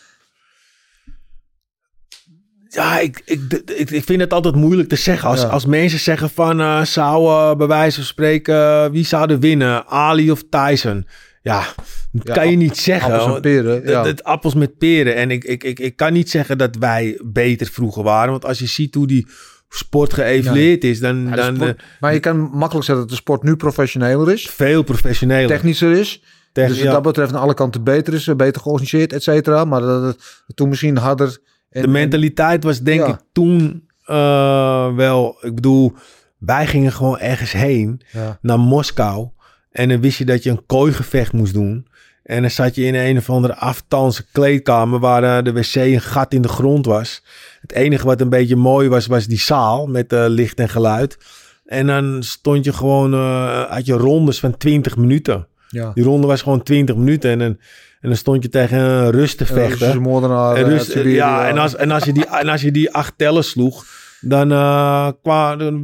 Ja, 2.70 3.00
ik, 3.00 3.22
ik, 3.26 3.54
ik, 3.76 3.89
ik 3.89 4.04
vind 4.04 4.22
het 4.22 4.34
altijd 4.34 4.56
moeilijk 4.56 4.89
te 4.89 4.96
zeggen. 4.96 5.30
Als, 5.30 5.42
Ja. 5.42 5.48
als 5.48 5.66
mensen 5.66 6.00
zeggen 6.00 6.30
van 6.30 6.60
eh, 6.60 6.84
zou 6.84 7.26
eh, 7.28 7.58
bij 7.58 7.68
wijze 7.68 7.96
van 7.96 8.06
spreken 8.06 8.56
eh, 8.56 8.86
wie 8.92 9.06
zou 9.06 9.32
er 9.32 9.39
winnen, 9.39 9.88
Ali 9.88 10.32
of 10.32 10.44
Tyson? 10.50 11.08
Ja, 11.42 11.66
dat 12.12 12.28
Ja, 12.28 12.34
kan 12.34 12.50
je 12.52 12.58
niet 12.58 12.78
zeggen. 12.78 13.12
Appels 13.12 13.30
hoor. 13.30 13.39
peren. 13.39 13.84
Ja. 13.89 14.06
Het, 14.06 14.24
appels 14.24 14.54
met 14.54 14.78
peren. 14.78 15.16
En 15.16 15.32
ik, 15.32 15.44
ik, 15.44 15.64
ik, 15.64 15.80
ik 15.80 15.96
kan 15.96 16.14
niet 16.14 16.30
zeggen 16.30 16.58
dat 16.58 16.76
wij 16.76 17.20
beter 17.24 17.68
vroeger 17.68 18.04
waren. 18.04 18.32
Want 18.32 18.46
als 18.46 18.60
je 18.60 18.66
ziet 18.68 18.96
hoe 18.96 19.08
die 19.08 19.28
sport 19.70 20.14
geëvalueerd 20.14 20.84
is, 20.84 21.00
dan, 21.00 21.28
Ja, 21.28 21.36
dan 21.36 21.56
sport- 21.56 21.82
maar 22.00 22.14
je 22.14 22.20
kan 22.20 22.38
makkelijk 22.39 22.86
zeggen 22.86 22.96
dat 23.06 23.10
de 23.10 23.16
sport 23.22 23.44
nu 23.44 23.56
professioneler 23.56 24.32
is, 24.34 24.50
veel 24.50 24.84
professioneler. 24.84 25.48
technischer 25.48 25.92
is. 25.92 26.22
Dus 26.54 26.84
wat 26.84 26.91
dat 26.91 27.02
betreft 27.02 27.34
aan 27.34 27.41
alle 27.41 27.54
kanten 27.54 27.84
beter 27.84 28.14
is, 28.14 28.28
eh, 28.28 28.36
beter 28.36 28.62
georganiseerd, 28.62 29.14
et 29.14 29.24
cetera. 29.24 29.66
Maar 29.66 29.82
dat 29.82 30.04
het 30.04 30.56
toen 30.56 30.70
misschien 30.70 30.97
harder. 30.97 31.38
En, 31.70 31.82
de 31.82 31.88
mentaliteit 31.88 32.64
was 32.64 32.80
denk 32.80 33.08
ik 33.08 33.16
toen 33.32 33.88
eh, 34.06 34.95
wel... 34.95 35.38
Ik 35.41 35.56
bedoel, 35.56 35.93
wij 36.38 36.68
gingen 36.68 36.91
gewoon 36.91 37.20
ergens 37.20 37.52
heen. 37.52 38.02
naar 38.41 38.60
Moskou. 38.60 39.30
En 39.72 39.89
dan 39.89 40.02
wist 40.02 40.18
je 40.18 40.26
dat 40.26 40.43
je 40.43 40.49
een 40.49 40.66
kooigevecht 40.66 41.34
moest 41.34 41.54
doen. 41.54 41.88
En 42.24 42.41
dan 42.41 42.52
zat 42.52 42.76
je 42.76 42.84
in 42.84 42.95
een 42.95 43.18
of 43.18 43.30
andere 43.30 43.56
aftanse 43.56 44.26
kleedkamer 44.32 44.99
waar 44.99 45.24
eh, 45.24 45.43
de 45.43 45.54
wc 45.54 45.76
een 45.76 46.02
gat 46.02 46.34
in 46.34 46.41
de 46.41 46.47
grond 46.47 46.86
was. 46.86 47.24
Het 47.62 47.72
enige 47.72 48.06
wat 48.06 48.22
een 48.22 48.30
beetje 48.30 48.56
mooi 48.56 48.89
was, 48.89 49.08
was 49.08 49.28
die 49.28 49.39
zaal 49.39 49.88
met 49.88 50.12
licht 50.12 50.60
en 50.60 50.70
geluid. 50.70 51.18
En 51.66 51.88
dan 51.88 52.24
stond 52.24 52.66
je 52.66 52.74
gewoon, 52.74 53.14
eh 53.14 53.72
had 53.72 53.86
je 53.86 53.93
rondes 53.93 54.39
van 54.39 54.58
20 54.58 54.97
minuten. 54.97 55.47
Ja. 55.72 55.91
Die 55.93 56.03
ronde 56.03 56.28
was 56.28 56.41
gewoon 56.41 56.63
20 56.63 56.95
minuten. 56.95 57.32
En, 57.32 57.39
dan- 57.39 57.57
en 58.01 58.09
dan 58.09 58.15
stond 58.17 58.43
je 58.43 58.49
tegen 58.49 58.78
een 58.80 59.11
rust 59.11 59.38
te 59.38 59.43
Een 59.43 59.55
vechten. 59.55 60.01
moordenaar. 60.01 60.55
En, 60.55 60.63
eh, 60.65 60.69
rust- 60.72 60.91
Siberië, 60.91 61.13
ja, 61.13 61.47
en 61.49 61.57
als, 61.57 61.76
en, 61.76 61.91
als 61.91 62.03
je 62.03 62.13
die, 62.13 62.26
en 62.26 62.47
als 62.47 62.61
je 62.61 62.72
die 62.72 62.91
acht 62.93 63.13
tellen 63.17 63.43
sloeg, 63.43 63.86
dan, 64.22 64.51
eh, 64.51 65.07
kwam, 65.24 65.57
dan 65.57 65.82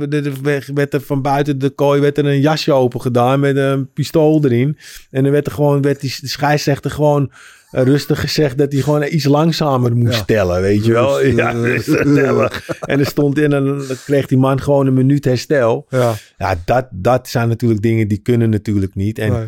werd 0.73 0.93
er- 0.93 1.01
van 1.01 1.21
buiten 1.21 1.59
de 1.59 1.69
kooi 1.69 2.01
werd 2.01 2.17
er 2.17 2.25
een 2.25 2.39
jasje 2.39 2.73
open 2.73 3.01
gedaan 3.01 3.39
met 3.39 3.57
een 3.57 3.91
pistool 3.93 4.43
erin. 4.45 4.77
En 5.11 5.23
dan 5.23 5.31
werd 5.31 5.45
er 5.45 5.51
gewoon, 5.51 5.81
werd 5.81 6.01
die 6.01 6.15
de 6.21 6.27
scheidsrechter 6.27 6.91
gewoon 6.91 7.31
eh, 7.71 7.83
rustig 7.83 8.19
gezegd 8.19 8.57
dat 8.57 8.71
hij 8.71 8.81
gewoon 8.81 9.03
iets 9.03 9.25
langzamer 9.25 9.95
moest 9.95 10.17
Ja. 10.17 10.23
tellen, 10.25 10.61
weet 10.61 10.85
je 10.85 10.91
wel. 10.91 11.21
Ja, 11.25 11.51
rustig. 11.51 11.95
rustig 11.95 12.13
tellen. 12.13 12.49
En 12.79 12.99
er 12.99 13.05
stond 13.05 13.37
in 13.37 13.53
en 13.53 13.65
dan 13.65 13.83
kreeg 14.05 14.25
die 14.27 14.37
man 14.37 14.61
gewoon 14.61 14.87
een 14.87 14.93
minuut 14.93 15.25
herstel. 15.25 15.85
Ja. 15.89 16.13
Ja, 16.37 16.55
dat, 16.65 16.87
dat 16.91 17.27
zijn 17.27 17.47
natuurlijk 17.47 17.81
dingen 17.81 18.07
die 18.07 18.17
kunnen 18.17 18.49
natuurlijk 18.49 18.95
niet. 18.95 19.19
En 19.19 19.31
Nee. 19.31 19.47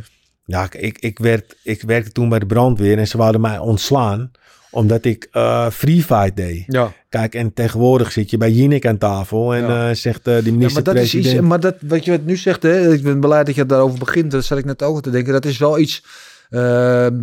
Ja, 0.49 0.67
ik, 0.71 0.97
ik, 0.99 1.19
werd, 1.19 1.55
ik 1.63 1.81
werkte 1.81 2.11
toen 2.11 2.29
bij 2.29 2.39
de 2.39 2.45
brandweer 2.45 2.97
en 2.97 3.07
ze 3.07 3.17
wilden 3.17 3.41
mij 3.41 3.57
ontslaan 3.59 4.31
omdat 4.71 5.05
ik 5.05 5.27
eh 5.31 5.69
free 5.69 6.03
fight 6.03 6.35
deed. 6.35 6.63
Ja. 6.67 6.93
Kijk, 7.09 7.35
en 7.35 7.53
tegenwoordig 7.53 8.11
zit 8.11 8.29
je 8.29 8.37
bij 8.37 8.51
Jinek 8.51 8.85
aan 8.85 8.97
tafel 8.97 9.53
en 9.55 9.61
Ja. 9.67 9.89
eh, 9.89 9.95
zegt 9.95 10.27
eh, 10.27 10.43
die 10.43 10.57
ja, 10.57 10.69
maar 10.73 10.83
dat 10.83 10.95
is 10.95 11.15
iets. 11.15 11.33
Maar 11.33 11.59
dat, 11.59 11.75
wat 11.81 12.05
je 12.05 12.19
nu 12.23 12.35
zegt, 12.37 12.63
hè, 12.63 12.93
ik 12.93 13.03
ben 13.03 13.19
blij 13.19 13.43
dat 13.43 13.55
je 13.55 13.65
daarover 13.65 13.99
begint. 13.99 14.31
Dat 14.31 14.43
zat 14.45 14.57
ik 14.57 14.65
net 14.65 14.83
ook 14.83 15.01
te 15.01 15.09
denken. 15.09 15.33
Dat 15.33 15.45
is 15.45 15.57
wel 15.57 15.79
iets. 15.79 16.03
ehm 16.49 17.17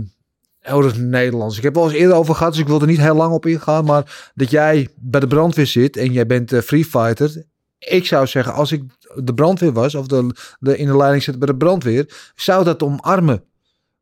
erg 0.61 0.99
Nederlands. 0.99 1.57
Ik 1.57 1.62
heb 1.62 1.74
wel 1.74 1.85
eens 1.85 1.99
eerder 1.99 2.16
over 2.16 2.35
gehad, 2.35 2.53
dus 2.53 2.61
ik 2.61 2.66
wil 2.68 2.81
er 2.81 2.87
niet 2.87 3.01
heel 3.01 3.14
lang 3.14 3.33
op 3.33 3.47
ingaan. 3.47 3.85
Maar 3.85 4.31
dat 4.35 4.51
jij 4.51 4.89
bij 4.97 5.20
de 5.20 5.27
brandweer 5.27 5.66
zit 5.66 5.97
en 5.97 6.12
jij 6.12 6.27
bent 6.27 6.53
free 6.64 6.85
fighter. 6.85 7.45
Ik 7.89 8.07
zou 8.07 8.26
zeggen, 8.26 8.53
als 8.55 8.72
ik 8.72 8.82
de 9.14 9.34
brandweer 9.34 9.72
was, 9.72 9.95
of 9.95 10.07
de, 10.07 10.34
de 10.59 10.78
in 10.78 10.87
de 10.87 10.97
leiding 10.97 11.22
zit 11.22 11.39
bij 11.39 11.47
de 11.47 11.57
brandweer, 11.57 12.30
zou 12.34 12.64
dat 12.64 12.82
omarmen. 12.82 13.43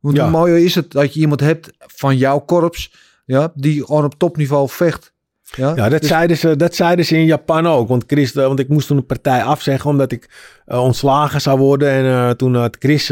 Want 0.01 0.17
Ja. 0.17 0.23
hoe 0.23 0.31
mooi 0.31 0.65
is 0.65 0.75
het 0.75 0.91
dat 0.93 1.15
je 1.15 1.21
iemand 1.21 1.41
hebt 1.41 1.71
van 1.79 2.17
jouw 2.17 2.39
korps, 2.39 2.93
ja, 3.25 3.53
die 3.55 3.85
gewoon 3.85 4.05
op 4.05 4.15
topniveau 4.19 4.69
vecht. 4.69 5.13
Ja, 5.57 5.73
Ja, 5.77 5.89
dat, 5.89 6.01
Dus- 6.01 6.09
zeiden 6.11 6.37
ze, 6.37 6.57
dat 6.57 6.75
zeiden 6.75 7.05
ze 7.05 7.17
in 7.17 7.25
Japan 7.25 7.67
ook. 7.67 7.89
Want, 7.89 8.05
Chris, 8.07 8.35
eh, 8.35 8.47
want 8.47 8.59
ik 8.59 8.69
moest 8.69 8.87
toen 8.87 8.97
een 8.97 9.07
partij 9.07 9.43
afzeggen 9.43 9.91
omdat 9.91 10.13
ik 10.13 10.31
eh, 10.67 10.83
ontslagen 10.83 11.41
zou 11.41 11.59
worden. 11.59 11.89
En 11.91 12.05
eh, 12.05 12.31
toen 12.31 12.55
had 12.55 12.77
Chris 12.79 13.07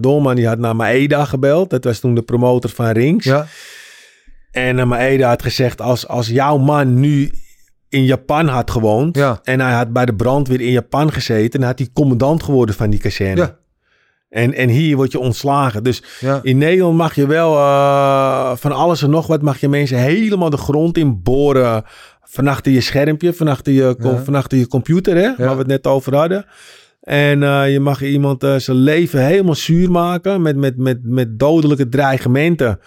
Dolman, 0.00 0.34
die 0.36 0.46
had 0.46 0.58
naar 0.58 0.76
Maeda 0.76 1.24
gebeld. 1.24 1.70
Dat 1.70 1.84
was 1.84 1.98
toen 1.98 2.14
de 2.14 2.22
promotor 2.22 2.70
van 2.70 2.88
Rings. 2.90 3.24
ja, 3.24 3.46
En 4.50 4.78
uh, 4.78 4.84
Maeda 4.84 5.28
had 5.28 5.42
gezegd, 5.42 5.80
als, 5.80 6.06
als 6.08 6.28
jouw 6.28 6.56
man 6.58 7.00
nu 7.00 7.32
in 7.88 8.04
Japan 8.04 8.48
had 8.48 8.70
gewoond... 8.70 9.16
Ja. 9.16 9.40
en 9.42 9.60
hij 9.60 9.72
had 9.72 9.92
bij 9.92 10.06
de 10.06 10.14
brandweer 10.14 10.60
in 10.60 10.70
Japan 10.70 11.12
gezeten... 11.12 11.60
dan 11.60 11.68
had 11.68 11.78
hij 11.78 11.88
commandant 11.92 12.42
geworden 12.42 12.74
van 12.74 12.90
die 12.90 13.00
kazerne. 13.00 13.40
Ja. 13.40 13.56
En, 14.30 14.54
en 14.54 14.68
hier 14.68 14.96
word 14.96 15.12
je 15.12 15.18
ontslagen. 15.18 15.82
Dus 15.84 16.02
ja. 16.20 16.40
in 16.42 16.58
Nederland 16.58 16.96
mag 16.96 17.14
je 17.14 17.26
wel 17.26 17.56
eh, 17.56 18.56
van 18.56 18.72
alles 18.72 19.02
en 19.02 19.10
nog 19.10 19.26
wat... 19.26 19.42
mag 19.42 19.60
je 19.60 19.68
mensen 19.68 19.98
helemaal 19.98 20.50
de 20.50 20.56
grond 20.56 20.98
in 20.98 21.22
boren... 21.22 21.84
van 22.22 22.46
achter 22.48 22.72
je 22.72 22.80
schermpje, 22.80 23.32
van 23.32 23.48
achter 23.48 23.72
je, 23.72 23.96
co- 24.00 24.10
Ja. 24.10 24.22
van 24.24 24.34
achter 24.34 24.58
je 24.58 24.66
computer... 24.66 25.16
Hè, 25.16 25.36
waar 25.36 25.52
we 25.52 25.58
het 25.58 25.66
net 25.66 25.86
over 25.86 26.14
hadden. 26.14 26.44
En 27.00 27.42
eh, 27.42 27.72
je 27.72 27.80
mag 27.80 28.02
iemand 28.02 28.42
eh, 28.42 28.56
zijn 28.56 28.76
leven 28.76 29.24
helemaal 29.24 29.54
zuur 29.54 29.90
maken... 29.90 30.42
met, 30.42 30.56
met, 30.56 30.76
met, 30.76 30.98
met 31.02 31.38
dodelijke 31.38 31.88
dreigementen... 31.88 32.80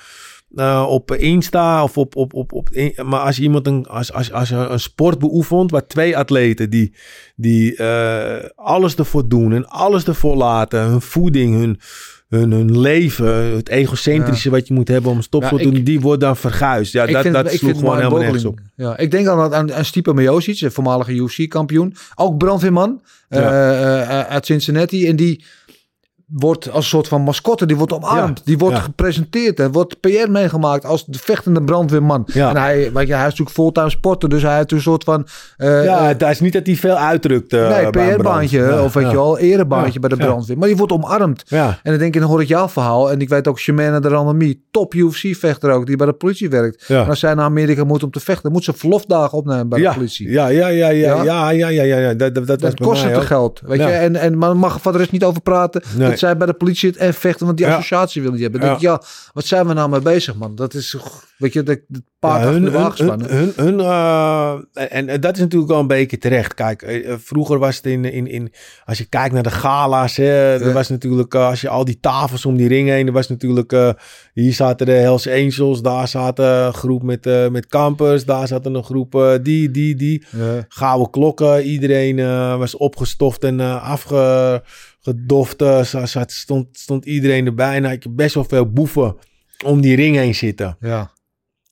eh, 0.55 0.85
op 0.89 1.11
Insta 1.11 1.83
of 1.83 1.97
op, 1.97 2.15
op, 2.15 2.33
op, 2.33 2.53
op 2.53 2.69
maar 3.03 3.19
als 3.19 3.35
je 3.35 3.41
iemand 3.41 3.67
een, 3.67 3.85
als, 3.85 4.13
als, 4.13 4.31
als 4.31 4.49
je 4.49 4.55
een 4.55 4.79
sport 4.79 5.19
beoefent 5.19 5.71
waar 5.71 5.87
twee 5.87 6.17
atleten 6.17 6.69
die, 6.69 6.93
die 7.35 7.75
eh, 7.75 8.49
alles 8.55 8.95
ervoor 8.95 9.27
doen 9.27 9.53
en 9.53 9.67
alles 9.67 10.03
ervoor 10.05 10.35
laten, 10.35 10.79
hun 10.81 11.01
voeding, 11.01 11.55
hun, 11.59 11.79
hun, 12.29 12.51
hun 12.51 12.79
leven, 12.79 13.33
het 13.55 13.69
egocentrische 13.69 14.49
wat 14.49 14.67
je 14.67 14.73
moet 14.73 14.87
hebben 14.87 15.11
om 15.11 15.21
stop 15.21 15.41
Ja, 15.41 15.49
te 15.49 15.55
ik- 15.55 15.63
doen, 15.73 15.83
die 15.83 15.99
wordt 15.99 16.21
dan 16.21 16.37
verguisd. 16.37 16.91
Ja, 16.93 17.05
dat, 17.05 17.21
vind- 17.21 17.33
dat 17.33 17.51
sloeg 17.51 17.77
gewoon 17.79 17.97
helemaal 17.97 18.19
nergens 18.19 18.45
op. 18.45 18.59
Ja, 18.75 18.97
ik 18.97 19.11
denk 19.11 19.27
aan, 19.27 19.53
aan, 19.53 19.73
aan 19.73 19.85
Stipe 19.85 20.13
Miocic, 20.13 20.61
een 20.61 20.71
voormalige 20.71 21.11
UFC-kampioen. 21.13 21.95
Ook 22.15 22.37
brandweerman 22.37 23.01
Ja. 23.29 23.39
eh, 24.01 24.19
uit 24.19 24.45
Cincinnati. 24.45 25.07
En 25.07 25.15
die 25.15 25.43
wordt 26.33 26.65
als 26.71 26.83
een 26.83 26.89
soort 26.89 27.07
van 27.07 27.21
mascotte, 27.21 27.65
die 27.65 27.77
wordt 27.77 27.93
omarmd. 27.93 28.37
Ja, 28.37 28.43
Die 28.45 28.57
wordt 28.57 28.75
ja. 28.75 28.81
gepresenteerd 28.81 29.59
en 29.59 29.71
wordt 29.71 29.99
PR 29.99 30.29
meegemaakt 30.29 30.85
als 30.85 31.05
de 31.05 31.17
vechtende 31.21 31.63
brandweerman. 31.63 32.23
Ja. 32.33 32.49
En 32.49 32.57
hij, 32.57 32.91
weet 32.93 33.07
je, 33.07 33.13
hij 33.13 33.21
is 33.21 33.29
natuurlijk 33.29 33.49
fulltime 33.55 33.89
sporter, 33.89 34.29
dus 34.29 34.41
hij 34.41 34.55
heeft 34.55 34.71
een 34.71 34.81
soort 34.81 35.03
van... 35.03 35.27
eh, 35.57 35.83
Ja, 35.83 35.99
eh, 36.01 36.07
het 36.07 36.21
is 36.21 36.39
niet 36.39 36.53
dat 36.53 36.65
hij 36.65 36.75
veel 36.75 36.95
uitdrukt. 36.95 37.53
eh, 37.53 37.69
nee, 37.69 37.89
PR-baantje 37.89 38.81
of 38.83 38.93
weet 38.93 39.09
je 39.09 39.15
wel, 39.15 39.37
erebaantje 39.37 39.99
bij 39.99 40.09
de 40.09 40.15
brandweer. 40.15 40.57
Maar 40.57 40.67
die 40.67 40.77
wordt 40.77 40.93
omarmd. 40.93 41.43
Ja, 41.47 41.67
En 41.83 41.91
dan 41.91 41.99
denk 41.99 42.13
ik, 42.15 42.21
dan 42.21 42.29
hoor 42.29 42.41
ik 42.41 42.47
jouw 42.47 42.69
verhaal. 42.69 43.11
En 43.11 43.21
ik 43.21 43.29
weet 43.29 43.47
ook 43.47 43.59
Shemana 43.59 43.99
de 43.99 44.07
Randami, 44.07 44.61
top 44.71 44.93
UFC-vechter 44.93 45.71
ook, 45.71 45.85
die 45.85 45.95
bij 45.95 46.05
de 46.07 46.13
politie 46.13 46.49
werkt. 46.49 46.83
Ja. 46.87 47.03
En 47.03 47.09
als 47.09 47.19
zij 47.19 47.33
naar 47.33 47.45
Amerika 47.45 47.83
moet 47.83 48.03
om 48.03 48.11
te 48.11 48.19
vechten, 48.19 48.51
moet 48.51 48.63
ze 48.63 48.73
verlofdagen 48.73 49.37
opnemen 49.37 49.69
bij 49.69 49.79
de 49.81 49.93
politie. 49.93 50.29
ja, 50.29 50.47
ja, 50.47 50.67
ja, 50.67 50.89
ja, 50.89 51.23
Ja? 51.23 51.49
ja, 51.49 51.67
ja, 51.67 51.83
ja. 51.83 52.13
Dat, 52.13 52.35
dat, 52.59 52.79
kost 52.79 53.03
het 53.03 53.25
geld, 53.25 53.61
weet 53.65 53.79
je. 53.79 53.85
En, 53.85 54.15
en 54.15 54.37
maar 54.37 54.57
mag 54.57 54.73
er 54.75 54.79
van 54.79 54.91
de 54.91 54.97
rest 54.97 55.11
niet 55.11 55.23
over 55.23 55.41
praten 55.41 55.81
Nee. 55.97 56.17
Dat 56.21 56.29
zij 56.29 56.37
bij 56.37 56.47
de 56.47 56.53
politie 56.53 56.91
zit 56.91 56.97
en 56.97 57.13
vechten, 57.13 57.45
want 57.45 57.57
die 57.57 57.65
Ja. 57.65 57.73
associatie 57.73 58.21
wil 58.21 58.31
niet 58.31 58.41
hebben. 58.41 58.59
Dan 58.59 58.69
denk 58.69 58.81
ik, 58.81 58.87
ja, 58.87 59.01
wat 59.33 59.45
zijn 59.45 59.67
we 59.67 59.73
nou 59.73 59.89
mee 59.89 60.01
bezig, 60.01 60.35
man? 60.35 60.55
Dat 60.55 60.73
is, 60.73 60.95
weet 61.37 61.53
je, 61.53 61.63
dat 61.63 61.79
het 61.91 62.03
paard 62.19 62.43
hun, 62.43 62.63
de 62.63 62.69
hun, 62.69 63.23
hun, 63.25 63.53
hun, 63.55 63.79
eh, 63.79 64.53
en, 64.73 65.09
en 65.09 65.21
dat 65.21 65.35
is 65.35 65.41
natuurlijk 65.41 65.71
wel 65.71 65.79
een 65.79 65.87
beetje 65.87 66.17
terecht. 66.17 66.53
Kijk, 66.53 66.81
eh, 66.81 67.11
eh, 67.11 67.17
vroeger 67.19 67.59
was 67.59 67.75
het 67.75 67.85
in, 67.85 68.05
in, 68.05 68.27
in 68.27 68.53
als 68.85 68.97
je 68.97 69.05
kijkt 69.05 69.33
naar 69.33 69.43
de 69.43 69.51
gala's, 69.51 70.15
hè, 70.17 70.59
er 70.59 70.73
was 70.73 70.89
natuurlijk, 70.89 71.35
als 71.35 71.61
je 71.61 71.69
al 71.69 71.85
die 71.85 71.99
tafels 71.99 72.45
om 72.45 72.57
die 72.57 72.67
ring 72.67 72.89
heen, 72.89 73.07
er 73.07 73.13
was 73.13 73.29
natuurlijk, 73.29 73.95
hier 74.33 74.53
zaten 74.53 74.85
de 74.85 74.91
Hells 74.91 75.27
Angels, 75.27 75.81
daar 75.81 76.07
zaten 76.07 76.45
een 76.45 76.73
groep 76.73 77.03
met, 77.03 77.51
met 77.51 77.67
campers, 77.67 78.25
daar 78.25 78.47
zaten 78.47 78.75
een 78.75 78.83
groep 78.83 79.39
die, 79.41 79.71
die, 79.71 79.95
die. 79.95 80.25
Gouden 80.67 81.09
klokken, 81.09 81.63
iedereen 81.63 82.15
was 82.57 82.77
opgestoft 82.77 83.43
en 83.43 83.59
eh 83.59 84.55
afgedoft. 85.01 85.59
zo- 85.87 86.05
zat- 86.05 86.31
stond, 86.31 86.67
stond 86.71 87.05
iedereen 87.05 87.45
erbij 87.45 87.75
en 87.75 87.83
had 87.83 88.03
je 88.03 88.09
best 88.09 88.35
wel 88.35 88.43
veel 88.43 88.71
boeven 88.71 89.15
om 89.65 89.81
die 89.81 89.95
ring 89.95 90.15
heen 90.15 90.35
zitten. 90.35 90.77
ja. 90.79 91.11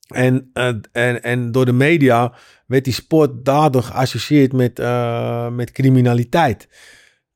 En, 0.10 0.50
eh, 0.54 0.74
en, 0.92 1.24
en 1.24 1.52
door 1.52 1.66
de 1.66 1.74
media 1.74 2.34
werd 2.68 2.84
die 2.84 2.94
sport 2.94 3.46
daardoor 3.46 3.84
geassocieerd 3.84 4.54
met, 4.54 4.80
eh, 4.80 5.50
met 5.50 5.72
criminaliteit. 5.72 6.68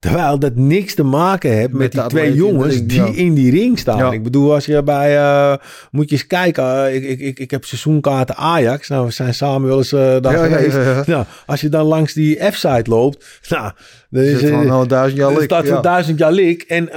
Terwijl 0.03 0.39
dat 0.39 0.55
niks 0.55 0.93
te 0.95 1.03
maken 1.03 1.51
heeft 1.51 1.71
met, 1.71 1.91
die 1.91 2.05
twee 2.05 2.27
in 2.29 2.33
jongens 2.33 2.75
ring, 2.75 2.89
die 2.89 2.97
ja. 3.01 3.11
in 3.13 3.33
die 3.33 3.51
ring 3.51 3.79
staan. 3.79 3.97
Ja. 3.97 4.11
Ik 4.11 4.23
bedoel, 4.23 4.53
als 4.53 4.65
je 4.65 4.83
bij... 4.83 5.17
eh, 5.17 5.53
moet 5.91 6.09
je 6.09 6.15
eens 6.15 6.27
kijken. 6.27 6.85
eh, 6.85 6.95
ik, 6.95 7.03
ik, 7.03 7.19
ik, 7.19 7.39
ik 7.39 7.51
heb 7.51 7.65
seizoenkaarten 7.65 8.35
Ajax. 8.35 8.87
Nou, 8.87 9.05
we 9.05 9.11
zijn 9.11 9.33
samen 9.33 9.67
wel 9.67 9.77
eens 9.77 9.91
eh, 9.91 10.15
daar 10.21 10.49
Ja, 10.49 10.57
geweest. 10.57 11.07
Nou, 11.07 11.25
als 11.45 11.61
je 11.61 11.69
dan 11.69 11.85
langs 11.85 12.13
die 12.13 12.51
F-site 12.51 12.89
loopt... 12.89 13.41
Nou, 13.49 13.71
dan 14.09 14.23
is, 14.23 14.41
eh, 14.41 14.59
nou, 14.59 14.87
duizend 14.87 15.19
jaar 15.19 15.31
er 15.31 15.35
lik. 15.35 15.43
staat 15.43 15.83
duizend 15.83 16.19
jaar 16.19 16.31
lik. 16.31 16.61
En 16.61 16.89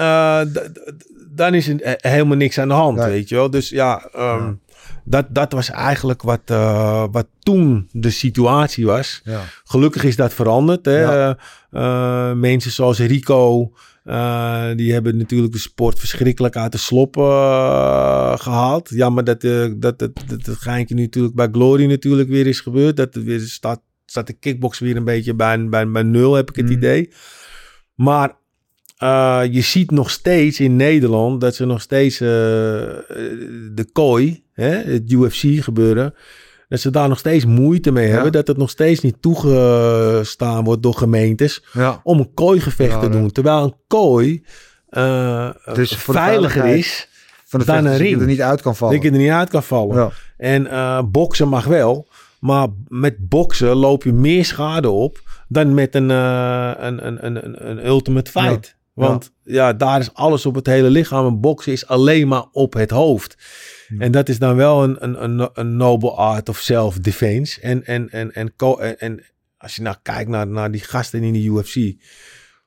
dan 1.35 1.55
is 1.55 1.69
er 1.69 1.97
helemaal 1.99 2.37
niks 2.37 2.59
aan 2.59 2.69
de 2.69 2.75
hand, 2.75 3.05
weet 3.05 3.29
je 3.29 3.35
wel. 3.35 3.51
Dus 3.51 3.69
ja, 3.69 4.09
ehm, 4.15 4.53
Dat, 5.09 5.27
dat 5.29 5.53
was 5.53 5.71
eigenlijk 5.71 6.23
wat, 6.23 6.41
eh, 6.45 7.05
wat 7.11 7.27
toen 7.39 7.89
de 7.93 8.11
situatie 8.11 8.87
was. 8.87 9.21
Ja. 9.25 9.41
Gelukkig 9.65 10.05
is 10.05 10.17
dat 10.17 10.35
veranderd. 10.35 10.85
Hè? 10.85 11.01
Ja. 11.01 11.39
Eh, 11.71 12.33
mensen 12.33 12.71
zoals 12.71 12.99
Rico, 12.99 13.73
eh, 14.05 14.67
die 14.77 14.93
hebben 14.93 15.17
natuurlijk 15.17 15.53
de 15.53 15.59
sport 15.59 15.99
verschrikkelijk 15.99 16.57
uit 16.57 16.73
de 16.73 16.79
slop 16.79 17.17
eh, 17.17 18.39
gehaald. 18.39 18.89
Jammer 18.89 19.25
dat, 19.25 19.45
eh, 19.45 19.67
dat, 19.77 19.99
dat, 19.99 20.11
dat 20.27 20.47
het 20.47 20.57
geintje 20.59 20.95
nu 20.95 21.03
natuurlijk 21.03 21.35
bij 21.35 21.49
Glory 21.53 21.87
natuurlijk 21.87 22.29
weer 22.29 22.47
is 22.47 22.61
gebeurd. 22.61 22.97
Dat 22.97 23.15
er 23.15 23.25
weer 23.25 23.41
staat, 23.41 23.81
staat 24.07 24.27
de 24.27 24.33
kickbox 24.33 24.79
weer 24.79 24.97
een 24.97 25.05
beetje 25.05 25.35
bij, 25.35 25.69
bij, 25.69 25.91
bij 25.91 26.03
nul, 26.03 26.35
heb 26.35 26.49
ik 26.49 26.57
het 26.57 26.67
Mm. 26.67 26.73
idee. 26.73 27.13
Maar 27.95 28.37
eh, 28.97 29.41
je 29.51 29.61
ziet 29.61 29.91
nog 29.91 30.11
steeds 30.11 30.61
in 30.61 30.77
Nederland 30.77 31.41
dat 31.41 31.55
ze 31.55 31.65
nog 31.65 31.81
steeds 31.81 32.21
eh, 32.21 32.29
de 32.29 33.87
kooi, 33.93 34.45
hè, 34.53 34.69
het 34.71 35.11
UFC 35.13 35.63
gebeuren, 35.65 36.15
dat 36.69 36.81
ze 36.81 36.91
daar 36.91 37.09
nog 37.09 37.19
steeds 37.19 37.45
moeite 37.45 37.91
mee 37.91 38.09
hebben. 38.09 38.33
Dat 38.33 38.47
het 38.47 38.57
nog 38.57 38.71
steeds 38.71 39.01
niet 39.01 39.17
toegestaan 39.23 40.65
wordt 40.65 40.83
door 40.83 40.95
gemeentes 40.95 41.65
Ja. 41.73 42.01
om 42.03 42.19
een 42.19 42.35
kooigevecht 42.35 42.93
Ja, 42.93 43.01
te 43.01 43.09
doen. 43.09 43.31
Terwijl 43.31 43.63
een 43.65 43.75
kooi 43.87 44.45
eh, 44.89 45.51
Dus 45.75 45.97
veiliger 45.97 46.65
is 46.65 47.09
Van 47.49 47.61
de 47.61 47.67
Dan 47.67 47.77
een 47.77 47.85
dat 47.85 47.93
je 47.97 48.03
ring. 48.03 48.21
er 48.21 48.27
niet 48.27 48.41
uit 48.41 48.61
kan 48.63 48.77
vallen. 48.77 48.95
dat 48.95 49.03
je 49.05 49.11
er 49.11 49.19
niet 49.19 49.31
uit 49.31 49.49
kan 49.51 49.63
vallen. 49.63 50.11
En 50.37 50.69
boksen 51.11 51.49
mag 51.49 51.65
wel. 51.65 52.07
Maar 52.41 52.69
met 52.89 53.29
boksen 53.29 53.75
loop 53.77 54.03
je 54.05 54.13
meer 54.13 54.45
schade 54.45 54.91
op 54.91 55.21
dan 55.49 55.75
met 55.75 55.95
een, 55.95 56.09
een, 56.11 57.07
een, 57.07 57.27
een, 57.27 57.45
een, 57.45 57.71
een 57.71 57.87
ultimate 57.87 58.31
fight. 58.31 58.76
Want 59.05 59.33
ja. 59.43 59.73
daar 59.73 60.01
is 60.01 60.15
alles 60.15 60.47
op 60.47 60.55
het 60.55 60.67
hele 60.67 60.91
lichaam. 60.91 61.27
En 61.27 61.41
boksen 61.41 61.73
is 61.73 61.87
alleen 61.87 62.29
maar 62.29 62.45
op 62.53 62.73
het 62.73 62.91
hoofd. 62.91 63.37
En 63.99 64.13
dat 64.13 64.29
is 64.29 64.39
dan 64.39 64.57
wel 64.57 64.83
een, 64.85 65.05
een, 65.05 65.25
een, 65.25 65.51
een 65.53 65.77
noble 65.77 66.11
art 66.11 66.49
of 66.49 66.59
self-defense. 66.59 67.61
En, 67.61 67.85
en, 67.85 68.11
en, 68.11 68.33
en, 68.35 68.53
en, 68.57 68.99
en 68.99 69.23
als 69.59 69.77
je 69.77 69.83
nou 69.83 69.97
kijkt 70.03 70.31
naar, 70.31 70.47
naar 70.47 70.71
die 70.71 70.81
gasten 70.81 71.23
in 71.23 71.33
de 71.33 71.45
UFC. 71.45 71.95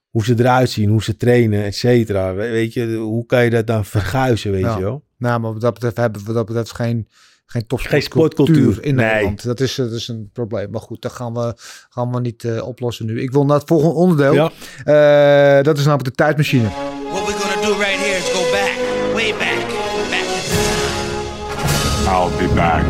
Hoe 0.10 0.24
ze 0.24 0.36
eruit 0.38 0.70
zien, 0.70 0.90
hoe 0.90 1.04
ze 1.04 1.18
trainen, 1.18 1.64
et 1.64 1.76
cetera. 1.76 2.34
We- 2.34 2.50
Weet 2.50 2.74
je, 2.74 2.96
hoe 2.96 3.26
kan 3.26 3.44
je 3.44 3.50
dat 3.50 3.68
dan 3.68 3.86
verguizen, 3.86 4.52
weet 4.52 4.62
Ja. 4.62 4.76
je 4.78 4.84
wel? 4.84 5.04
Nou, 5.18 5.40
maar 5.40 5.52
wat 5.52 5.62
dat 5.62 5.74
betreft 5.74 5.98
hebben 5.98 6.26
we 6.26 6.34
dat 6.34 6.46
betreft 6.46 6.72
geen, 6.72 7.08
geen 7.52 7.64
Geen 7.68 8.02
sportcultuur. 8.02 8.84
in 8.84 8.96
Nee. 8.96 9.06
Nederland. 9.06 9.44
Dat 9.44 9.60
is, 9.60 9.76
dat 9.76 9.92
is 9.92 10.08
een 10.08 10.30
probleem. 10.34 10.72
Maar 10.72 10.82
goed, 10.82 11.02
dat 11.02 11.12
gaan 11.12 11.34
we, 11.34 11.54
gaan 11.90 12.12
we 12.12 12.20
niet 12.20 12.44
eh, 12.44 12.68
oplossen 12.68 13.06
nu. 13.06 13.22
Ik 13.22 13.32
wil 13.32 13.46
naar 13.46 13.58
het 13.58 13.68
volgende 13.68 13.94
onderdeel. 13.96 14.34
Ja. 14.34 14.52
Eh, 15.58 15.64
dat 15.64 15.78
is 15.78 15.84
namelijk 15.84 16.10
de 16.10 16.16
tijdmachine. 16.24 16.68
What 17.12 17.26
we're 17.26 17.40
gonna 17.40 17.68
do 17.68 17.74
right 17.74 18.00
here 18.00 18.18
is 18.18 18.30
go 18.32 18.42
back, 18.52 19.14
way 19.14 19.32
back. 19.32 19.68
I'll 22.08 22.48
be 22.48 22.54
back. 22.56 22.86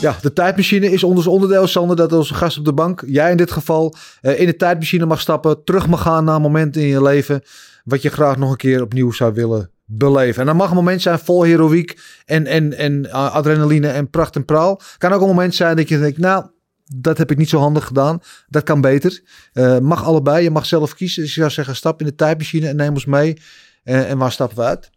Ja, 0.00 0.16
de 0.20 0.32
tijdmachine 0.32 0.90
is 0.90 1.02
ons 1.04 1.26
onderdeel, 1.26 1.66
Sander. 1.66 1.96
Dat 1.96 2.12
onze 2.12 2.34
gast 2.34 2.58
op 2.58 2.64
de 2.64 2.72
bank, 2.72 3.02
jij 3.06 3.30
in 3.30 3.36
dit 3.36 3.50
geval, 3.50 3.94
eh, 4.20 4.40
in 4.40 4.46
de 4.46 4.56
tijdmachine 4.56 5.06
mag 5.06 5.20
stappen. 5.20 5.64
Terug 5.64 5.86
mag 5.86 6.02
gaan 6.02 6.24
naar 6.24 6.40
momenten 6.40 6.82
in 6.82 6.88
je 6.88 7.02
leven. 7.02 7.42
Wat 7.84 8.02
je 8.02 8.10
graag 8.10 8.36
nog 8.36 8.50
een 8.50 8.56
keer 8.56 8.82
opnieuw 8.82 9.12
zou 9.12 9.32
willen 9.34 9.70
beleven. 9.86 10.40
En 10.40 10.46
dat 10.46 10.56
mag 10.56 10.70
een 10.70 10.76
moment 10.76 11.02
zijn 11.02 11.18
vol 11.18 11.42
heroïek 11.42 12.00
en, 12.24 12.46
en, 12.46 12.72
en 12.72 13.10
eh, 13.10 13.34
adrenaline 13.34 13.88
en 13.88 14.10
pracht 14.10 14.36
en 14.36 14.44
praal. 14.44 14.80
Kan 14.98 15.12
ook 15.12 15.20
een 15.20 15.26
moment 15.26 15.54
zijn 15.54 15.76
dat 15.76 15.88
je 15.88 15.98
denkt, 15.98 16.18
nou, 16.18 16.46
dat 16.94 17.18
heb 17.18 17.30
ik 17.30 17.36
niet 17.36 17.48
zo 17.48 17.58
handig 17.58 17.84
gedaan. 17.84 18.20
Dat 18.48 18.62
kan 18.62 18.80
beter. 18.80 19.22
Eh, 19.52 19.78
mag 19.78 20.04
allebei. 20.04 20.42
Je 20.42 20.50
mag 20.50 20.66
zelf 20.66 20.94
kiezen. 20.94 21.22
Dus 21.22 21.34
je 21.34 21.40
zou 21.40 21.52
zeggen, 21.52 21.76
stap 21.76 22.00
in 22.00 22.06
de 22.06 22.14
tijdmachine 22.14 22.68
en 22.68 22.76
neem 22.76 22.92
ons 22.92 23.04
mee. 23.04 23.40
Eh, 23.82 24.10
en 24.10 24.18
waar 24.18 24.32
stappen 24.32 24.56
we 24.56 24.64
uit? 24.64 24.90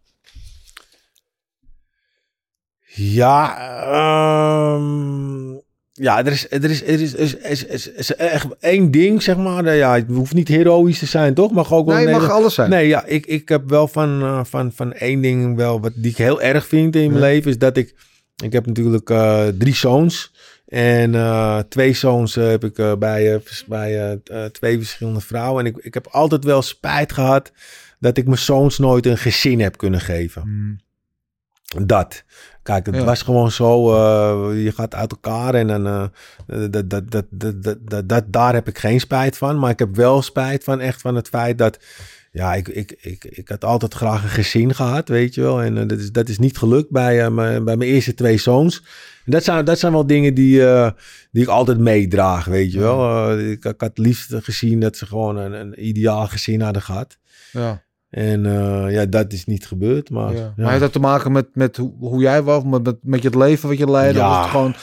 Ja, 2.94 3.56
ehm, 4.76 5.49
ja, 6.00 6.24
er 6.24 6.32
is, 6.32 6.50
er 6.50 6.64
is, 6.70 6.82
er 6.82 7.00
is, 7.00 7.14
er 7.14 7.50
is, 7.50 7.64
is, 7.64 7.90
is- 7.90 8.14
echt 8.14 8.46
één 8.60 8.90
ding, 8.90 9.22
zeg 9.22 9.36
maar. 9.36 9.76
Ja, 9.76 9.94
het 9.94 10.06
hoeft 10.08 10.34
niet 10.34 10.48
heroïsch 10.48 10.98
te 10.98 11.06
zijn, 11.06 11.34
toch? 11.34 11.52
Mag 11.52 11.72
ook 11.72 11.86
wel 11.86 11.96
Nee, 11.96 12.08
mag 12.08 12.30
alles 12.30 12.54
zijn. 12.54 12.70
Nee, 12.70 12.88
ja, 12.88 13.04
ik, 13.04 13.26
ik 13.26 13.48
heb 13.48 13.68
wel 13.70 13.88
van, 13.88 14.22
eh, 14.22 14.40
van, 14.44 14.72
van 14.72 14.92
één 14.92 15.20
ding 15.20 15.56
wel 15.56 15.80
wat 15.80 15.92
die 15.94 16.10
ik 16.10 16.16
heel 16.16 16.42
erg 16.42 16.66
vind 16.66 16.96
in 16.96 17.08
mijn 17.10 17.22
leven 17.22 17.50
is 17.50 17.58
dat 17.58 17.76
ik 17.76 17.94
ik 18.44 18.52
heb 18.52 18.66
natuurlijk 18.66 19.10
eh, 19.10 19.46
drie 19.58 19.74
zoons 19.74 20.32
En 20.66 21.14
eh, 21.14 21.58
twee 21.68 21.92
zoons 21.92 22.34
heb 22.34 22.64
ik 22.64 22.98
bij, 22.98 23.40
bij 23.66 24.20
twee 24.52 24.78
verschillende 24.78 25.20
vrouwen. 25.20 25.64
En 25.64 25.72
ik, 25.72 25.84
ik 25.84 25.94
heb 25.94 26.06
altijd 26.06 26.44
wel 26.44 26.62
spijt 26.62 27.12
gehad 27.12 27.52
dat 27.98 28.16
ik 28.16 28.24
mijn 28.24 28.38
zoons 28.38 28.78
nooit 28.78 29.06
een 29.06 29.18
gezin 29.18 29.60
heb 29.60 29.76
kunnen 29.76 30.00
geven. 30.00 30.78
Dat. 31.78 32.24
Kijk, 32.62 32.86
het 32.86 32.94
Ja. 32.94 33.04
was 33.04 33.22
gewoon 33.22 33.50
zo. 33.50 33.94
eh, 33.94 34.64
je 34.64 34.72
gaat 34.72 34.94
uit 34.94 35.10
elkaar 35.10 35.54
en 35.54 35.66
dan. 35.66 35.86
eh, 35.86 36.04
dat, 36.70 36.90
dat, 36.90 37.10
dat, 37.10 37.24
dat, 37.30 37.62
dat, 37.80 38.08
dat, 38.08 38.24
daar 38.32 38.54
heb 38.54 38.68
ik 38.68 38.78
geen 38.78 39.00
spijt 39.00 39.36
van. 39.36 39.58
Maar 39.58 39.70
ik 39.70 39.78
heb 39.78 39.96
wel 39.96 40.22
spijt 40.22 40.64
van 40.64 40.80
echt 40.80 41.00
van 41.00 41.14
het 41.14 41.28
feit 41.28 41.58
dat. 41.58 41.78
Ja, 42.32 42.54
ik, 42.54 42.68
ik, 42.68 42.96
ik, 43.00 43.24
ik 43.24 43.48
had 43.48 43.64
altijd 43.64 43.94
graag 43.94 44.22
een 44.22 44.28
gezin 44.28 44.74
gehad, 44.74 45.08
weet 45.08 45.34
je 45.34 45.40
wel. 45.40 45.62
En 45.62 45.78
eh, 45.78 45.88
dat, 45.88 45.98
is, 45.98 46.12
dat 46.12 46.28
is 46.28 46.38
niet 46.38 46.58
gelukt 46.58 46.90
bij, 46.90 47.30
mijn, 47.30 47.64
bij 47.64 47.76
mijn 47.76 47.90
eerste 47.90 48.14
twee 48.14 48.38
zoons. 48.38 48.82
En 49.24 49.32
dat 49.32 49.44
zijn, 49.44 49.64
dat 49.64 49.78
zijn 49.78 49.92
wel 49.92 50.06
dingen 50.06 50.34
die, 50.34 50.58
die 51.30 51.42
ik 51.42 51.48
altijd 51.48 51.78
meedraag, 51.78 52.44
weet 52.44 52.72
je 52.72 52.78
wel. 52.78 53.38
Ik, 53.38 53.64
ik 53.64 53.80
had 53.80 53.98
liefst 53.98 54.34
gezien 54.34 54.80
dat 54.80 54.96
ze 54.96 55.06
gewoon 55.06 55.36
een, 55.36 55.52
een 55.52 55.86
ideaal 55.86 56.26
gezin 56.26 56.60
hadden 56.60 56.82
gehad. 56.82 57.18
Ja. 57.52 57.82
En 58.10 58.46
eh, 58.46 58.92
ja, 58.92 59.06
dat 59.06 59.32
is 59.32 59.44
niet 59.44 59.66
gebeurd. 59.66 60.10
Maar, 60.10 60.32
Ja. 60.32 60.38
ja. 60.38 60.52
Maar 60.56 60.68
heeft 60.68 60.80
dat 60.80 60.92
te 60.92 60.98
maken 60.98 61.32
met, 61.32 61.46
met 61.54 61.76
hoe, 61.98 62.20
jij 62.20 62.42
was, 62.42 62.64
met, 62.64 62.82
met, 62.82 62.96
met 63.02 63.22
je 63.22 63.28
het 63.28 63.36
leven 63.36 63.68
wat 63.68 63.78
je 63.78 63.90
leidde? 63.90 64.18
Ja. 64.18 64.42
Of 64.44 64.50
gewoon 64.50 64.74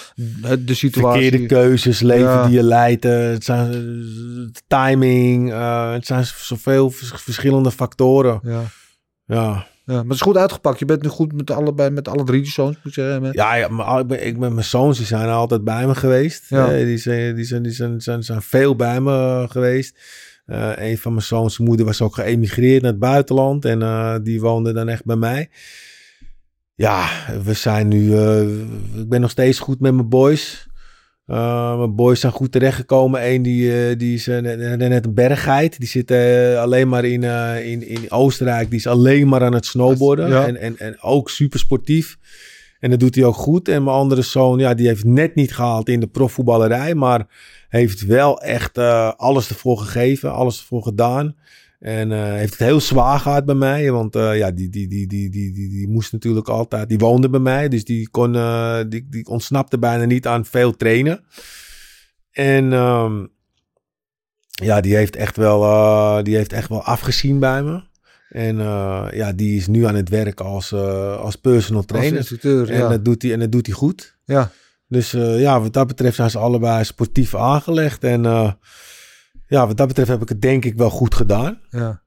het- 0.42 0.68
de 0.68 0.74
situatie? 0.74 1.22
Verkeerde 1.22 1.46
keuzes, 1.46 2.00
leven 2.00 2.26
Ja. 2.30 2.46
die 2.46 2.56
je 2.56 2.64
leidt. 2.64 3.06
eh, 3.06 3.20
het 3.20 3.44
zijn 3.44 3.72
eh, 3.74 4.48
timing. 4.68 5.52
eh, 5.52 5.92
het 5.92 6.06
zijn 6.06 6.26
zoveel 6.26 6.90
vers- 6.90 7.12
verschillende 7.22 7.72
factoren. 7.72 8.40
Ja. 8.44 8.62
Ja, 9.26 9.66
ja, 9.86 9.94
maar 9.94 10.04
het 10.04 10.14
is 10.14 10.22
goed 10.22 10.38
uitgepakt. 10.38 10.80
Je 10.80 10.86
bent 10.86 11.02
nu 11.02 11.10
goed 11.10 11.34
met, 11.34 11.52
allebei, 11.52 11.90
met 11.90 12.08
alle 12.08 12.24
drie 12.24 12.42
die 12.42 12.52
zoons, 12.52 12.76
moet 12.76 12.86
ik 12.86 12.94
zeggen. 12.94 13.30
Ja, 13.32 13.56
ja 13.56 13.68
maar 13.68 14.00
ik 14.00 14.08
ben, 14.08 14.26
ik 14.26 14.40
ben, 14.40 14.54
mijn 14.54 14.66
zoons 14.66 14.98
die 14.98 15.06
zijn 15.06 15.30
altijd 15.30 15.64
bij 15.64 15.88
me 15.88 15.96
geweest. 15.96 16.44
Ja. 16.50 16.72
Eh, 16.72 16.86
die 16.86 16.98
zijn, 16.98 17.36
die 17.36 17.46
zijn, 17.46 17.64
die 17.64 17.72
zijn, 17.72 18.02
zijn, 18.02 18.24
zijn 18.24 18.42
veel 18.42 18.76
bij 18.76 19.02
me 19.02 19.46
geweest. 19.50 19.98
Eh, 20.48 20.72
een 20.76 20.98
van 20.98 21.12
mijn 21.12 21.26
zoons 21.26 21.58
moeder 21.58 21.86
was 21.86 22.02
ook 22.02 22.16
geëmigreerd 22.16 22.82
naar 22.82 22.92
het 22.92 23.00
buitenland. 23.00 23.66
En 23.66 23.82
eh, 23.82 24.16
die 24.24 24.42
woonde 24.42 24.74
dan 24.74 24.90
echt 24.90 25.06
bij 25.06 25.16
mij. 25.16 25.50
Ja, 26.76 27.10
we 27.44 27.54
zijn 27.54 27.88
nu... 27.88 28.16
eh, 28.18 28.42
ik 28.96 29.10
ben 29.10 29.22
nog 29.22 29.30
steeds 29.30 29.60
goed 29.60 29.80
met 29.80 29.94
mijn 29.94 30.10
boys. 30.10 30.68
Mijn 31.26 31.96
boys 31.96 32.20
zijn 32.20 32.34
goed 32.34 32.52
terechtgekomen. 32.52 33.28
Eén 33.28 33.42
die, 33.42 33.96
die 33.96 34.14
is 34.14 34.26
net, 34.26 34.78
net 34.78 35.06
een 35.06 35.14
berggeit. 35.14 35.80
Die 35.80 35.88
zit 35.88 36.12
alleen 36.58 36.88
maar 36.88 37.06
in, 37.06 37.24
in, 37.64 37.88
in 37.88 38.12
Oostenrijk. 38.12 38.70
Die 38.70 38.80
is 38.80 38.88
alleen 38.88 39.28
maar 39.28 39.44
aan 39.44 39.54
het 39.54 39.66
snowboarden. 39.66 40.30
Ja. 40.30 40.48
En, 40.48 40.58
en, 40.58 40.78
en 40.78 41.02
ook 41.02 41.30
super 41.30 41.60
sportief. 41.60 42.18
En 42.80 42.90
dat 42.90 43.00
doet 43.00 43.16
hij 43.16 43.24
ook 43.24 43.36
goed. 43.36 43.68
En 43.68 43.84
mijn 43.84 43.96
andere 43.96 44.22
zoon, 44.22 44.60
ja, 44.60 44.74
die 44.74 44.88
heeft 44.88 45.04
net 45.04 45.36
niet 45.36 45.54
gehaald 45.54 45.90
in 45.90 46.00
de 46.00 46.08
profvoetballerij. 46.08 46.96
Maar 46.96 47.28
heeft 47.70 48.06
wel 48.06 48.42
echt 48.42 48.78
eh, 48.78 49.12
alles 49.18 49.50
ervoor 49.50 49.78
gegeven. 49.78 50.34
Alles 50.34 50.60
ervoor 50.60 50.84
gedaan. 50.84 51.36
En 51.80 52.12
eh, 52.12 52.24
heeft 52.24 52.52
het 52.52 52.68
heel 52.68 52.80
zwaar 52.80 53.20
gehad 53.20 53.46
bij 53.46 53.56
mij. 53.56 53.92
Want 53.92 54.16
eh, 54.16 54.38
ja, 54.38 54.52
die, 54.52 54.70
die, 54.70 54.88
die, 54.88 55.08
die, 55.08 55.30
die, 55.30 55.54
die, 55.54 55.70
die 55.70 55.88
moest 55.88 56.12
natuurlijk 56.12 56.48
altijd... 56.48 56.90
Die 56.90 56.98
woonde 56.98 57.30
bij 57.30 57.40
mij. 57.40 57.70
Dus 57.70 57.84
die, 57.84 58.10
kon, 58.10 58.36
eh, 58.36 58.80
die, 58.90 59.08
die 59.10 59.26
ontsnapte 59.28 59.80
bijna 59.80 60.06
niet 60.06 60.28
aan 60.28 60.46
veel 60.46 60.76
trainen. 60.76 61.24
En 62.32 62.74
ehm, 62.74 63.26
ja, 64.50 64.82
die 64.82 64.96
heeft, 64.96 65.16
echt 65.16 65.36
wel, 65.38 66.24
die 66.24 66.36
heeft 66.36 66.54
echt 66.54 66.70
wel 66.70 66.84
afgezien 66.84 67.40
bij 67.40 67.64
me. 67.64 67.82
En 68.30 68.58
ja, 69.14 69.34
die 69.36 69.58
is 69.58 69.68
nu 69.68 69.86
aan 69.86 69.96
het 69.96 70.10
werk 70.10 70.40
als, 70.40 70.74
als 70.74 71.36
personal 71.36 71.78
Als 71.82 71.86
trainer. 71.92 72.18
instructeur, 72.18 72.70
En, 72.70 72.78
ja. 72.78 72.90
dat 72.90 73.06
doet 73.06 73.22
hij, 73.22 73.34
en 73.34 73.40
dat 73.40 73.52
doet 73.52 73.66
hij 73.66 73.76
goed. 73.76 74.18
ja. 74.26 74.52
Dus 74.88 75.14
eh, 75.14 75.40
ja, 75.40 75.62
wat 75.62 75.74
dat 75.74 75.88
betreft 75.88 76.16
zijn 76.16 76.30
ze 76.30 76.38
allebei 76.38 76.84
sportief 76.84 77.36
aangelegd. 77.36 78.04
En 78.04 78.26
eh, 78.26 78.52
ja, 79.48 79.68
wat 79.68 79.78
dat 79.78 79.88
betreft 79.88 80.10
heb 80.10 80.22
ik 80.22 80.30
het 80.30 80.42
denk 80.42 80.66
ik 80.66 80.76
wel 80.78 80.90
goed 80.90 81.16
gedaan. 81.16 81.62
ja. 81.70 82.06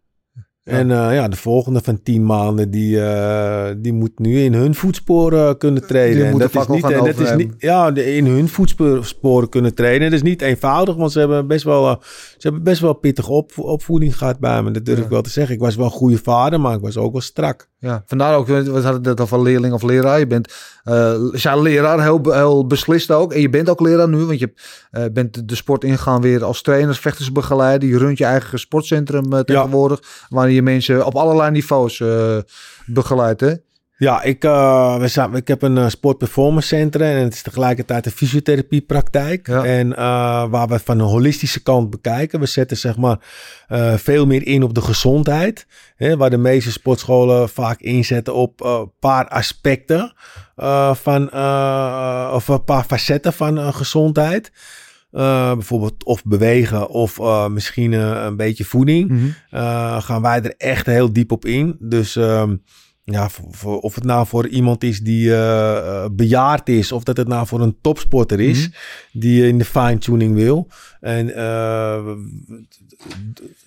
En 0.65 0.91
eh, 0.91 1.15
ja, 1.15 1.29
de 1.29 1.37
volgende 1.37 1.81
van 1.81 2.03
tien 2.03 2.27
maanden, 2.27 2.71
die, 2.71 3.01
eh, 3.03 3.75
die 3.77 3.93
moet 3.93 4.19
nu 4.19 4.41
in 4.41 4.55
hun 4.55 4.75
voetsporen 4.75 5.59
kunnen 5.59 5.87
trainen. 5.87 6.27
En 6.27 6.39
dat 6.39 6.55
is 6.55 6.67
niet, 6.67 6.85
en 6.85 7.05
dat 7.05 7.19
is 7.19 7.35
niet, 7.35 7.55
ja, 7.59 7.95
in 7.95 8.27
hun 8.27 8.49
voetsporen 8.49 9.49
kunnen 9.49 9.75
trainen. 9.75 10.11
Dat 10.11 10.19
is 10.19 10.25
niet 10.25 10.43
eenvoudig, 10.43 10.97
want 10.97 11.13
ze 11.13 11.19
hebben 11.19 11.47
best 11.47 11.65
wel, 11.65 11.89
eh, 11.89 11.97
ze 12.01 12.39
hebben 12.39 12.63
best 12.63 12.81
wel 12.81 12.93
pittige 12.93 13.31
op, 13.33 13.53
opvoeding 13.57 14.19
gehad 14.19 14.39
bij 14.39 14.63
me. 14.63 14.71
Dat 14.71 14.85
durf 14.85 14.99
Ja. 14.99 15.05
ik 15.05 15.11
wel 15.11 15.23
te 15.23 15.31
zeggen. 15.31 15.55
Ik 15.55 15.61
was 15.61 15.77
wel 15.77 15.85
een 15.85 15.91
goede 15.91 16.19
vader, 16.19 16.61
maar 16.61 16.75
ik 16.75 16.81
was 16.81 16.97
ook 16.97 17.13
wel 17.13 17.21
strak. 17.21 17.69
Ja, 17.79 18.03
vandaar 18.07 18.37
ook, 18.37 18.47
we 18.47 18.55
hadden 18.55 18.93
het 18.93 19.03
net 19.05 19.21
over 19.21 19.43
leerling 19.43 19.73
of 19.75 19.83
leraar. 19.83 20.19
Je 20.19 20.27
bent 20.27 20.55
eh 20.85 21.15
zijn 21.33 21.63
leraar, 21.63 22.03
heel, 22.03 22.33
heel 22.33 22.67
beslist 22.67 23.11
ook. 23.11 23.33
En 23.33 23.41
je 23.41 23.49
bent 23.51 23.69
ook 23.69 23.81
leraar 23.81 24.09
nu, 24.09 24.25
want 24.25 24.39
je 24.39 24.53
eh, 24.91 25.05
bent 25.13 25.49
de 25.49 25.55
sport 25.55 25.85
ingegaan 25.85 26.21
weer 26.21 26.45
als 26.45 26.63
trainer, 26.63 26.95
vechtersbegeleider. 26.95 27.89
Je 27.89 27.99
runt 27.99 28.19
je 28.19 28.25
eigen 28.25 28.59
sportcentrum 28.59 29.33
eh, 29.33 29.41
tegenwoordig, 29.41 30.03
waar 30.29 30.50
je 30.53 30.63
mensen 30.63 31.07
op 31.07 31.15
allerlei 31.15 31.51
niveaus 31.51 32.01
eh 32.01 32.39
begeleidt. 32.87 33.41
Hè? 33.41 33.55
Ja, 33.97 34.23
ik, 34.23 34.45
eh, 34.45 34.99
we 34.99 35.09
zijn, 35.09 35.35
ik 35.35 35.49
heb 35.49 35.63
een 35.63 35.79
eh, 35.79 35.89
sport 35.89 36.19
performance 36.19 36.69
centrum 36.69 37.07
en 37.07 37.23
het 37.23 37.35
is 37.35 37.43
tegelijkertijd 37.43 38.07
een 38.07 38.13
fysiotherapiepraktijk. 38.13 39.47
Ja. 39.47 39.65
En 39.65 39.97
eh, 39.97 40.51
waar 40.51 40.69
we 40.69 40.79
van 40.79 40.99
een 40.99 41.07
holistische 41.07 41.63
kant 41.63 41.91
bekijken. 41.91 42.41
We 42.41 42.47
zetten 42.47 42.77
zeg 42.77 42.97
maar 42.97 43.19
eh, 43.69 43.95
veel 43.95 44.27
meer 44.27 44.47
in 44.47 44.63
op 44.63 44.75
de 44.75 44.81
gezondheid. 44.83 45.67
Hè, 45.97 46.17
waar 46.17 46.31
de 46.31 46.37
meeste 46.37 46.73
sportscholen 46.73 47.49
vaak 47.49 47.81
inzetten 47.81 48.35
op 48.35 48.63
eh, 48.63 48.79
een 48.81 48.93
paar 49.01 49.29
aspecten 49.29 50.13
eh, 50.57 50.95
van, 50.95 51.31
eh, 51.31 52.31
of 52.35 52.49
een 52.49 52.65
paar 52.65 52.85
facetten 52.85 53.33
van 53.33 53.59
eh, 53.59 53.75
gezondheid. 53.75 54.53
Eh, 55.11 55.53
bijvoorbeeld 55.53 56.05
of 56.05 56.25
bewegen 56.25 56.89
of 56.89 57.19
eh, 57.19 57.49
misschien 57.49 57.93
eh, 57.93 58.23
een 58.25 58.37
beetje 58.37 58.65
voeding 58.65 59.35
eh, 59.51 60.03
gaan 60.03 60.23
wij 60.23 60.43
er 60.43 60.55
echt 60.57 60.87
heel 60.87 61.13
diep 61.13 61.33
op 61.33 61.45
in. 61.45 61.77
Dus 61.79 62.17
ehm, 62.17 62.57
ja, 63.11 63.29
voor, 63.29 63.45
voor- 63.51 63.79
of 63.81 63.95
het 63.95 64.05
nou 64.05 64.27
voor 64.27 64.47
iemand 64.49 64.85
is 64.85 65.01
die 65.01 65.31
eh, 65.35 65.77
eh, 65.77 66.11
bejaard 66.13 66.69
is, 66.69 66.93
of 66.93 67.03
dat 67.05 67.17
het 67.17 67.29
nou 67.29 67.47
voor 67.47 67.61
een 67.61 67.77
topsporter 67.81 68.41
is, 68.41 68.71
die 69.13 69.47
in 69.49 69.59
de 69.59 69.65
fine-tuning 69.65 70.35
wil. 70.35 70.69
En 71.01 71.35
eh, 71.35 72.01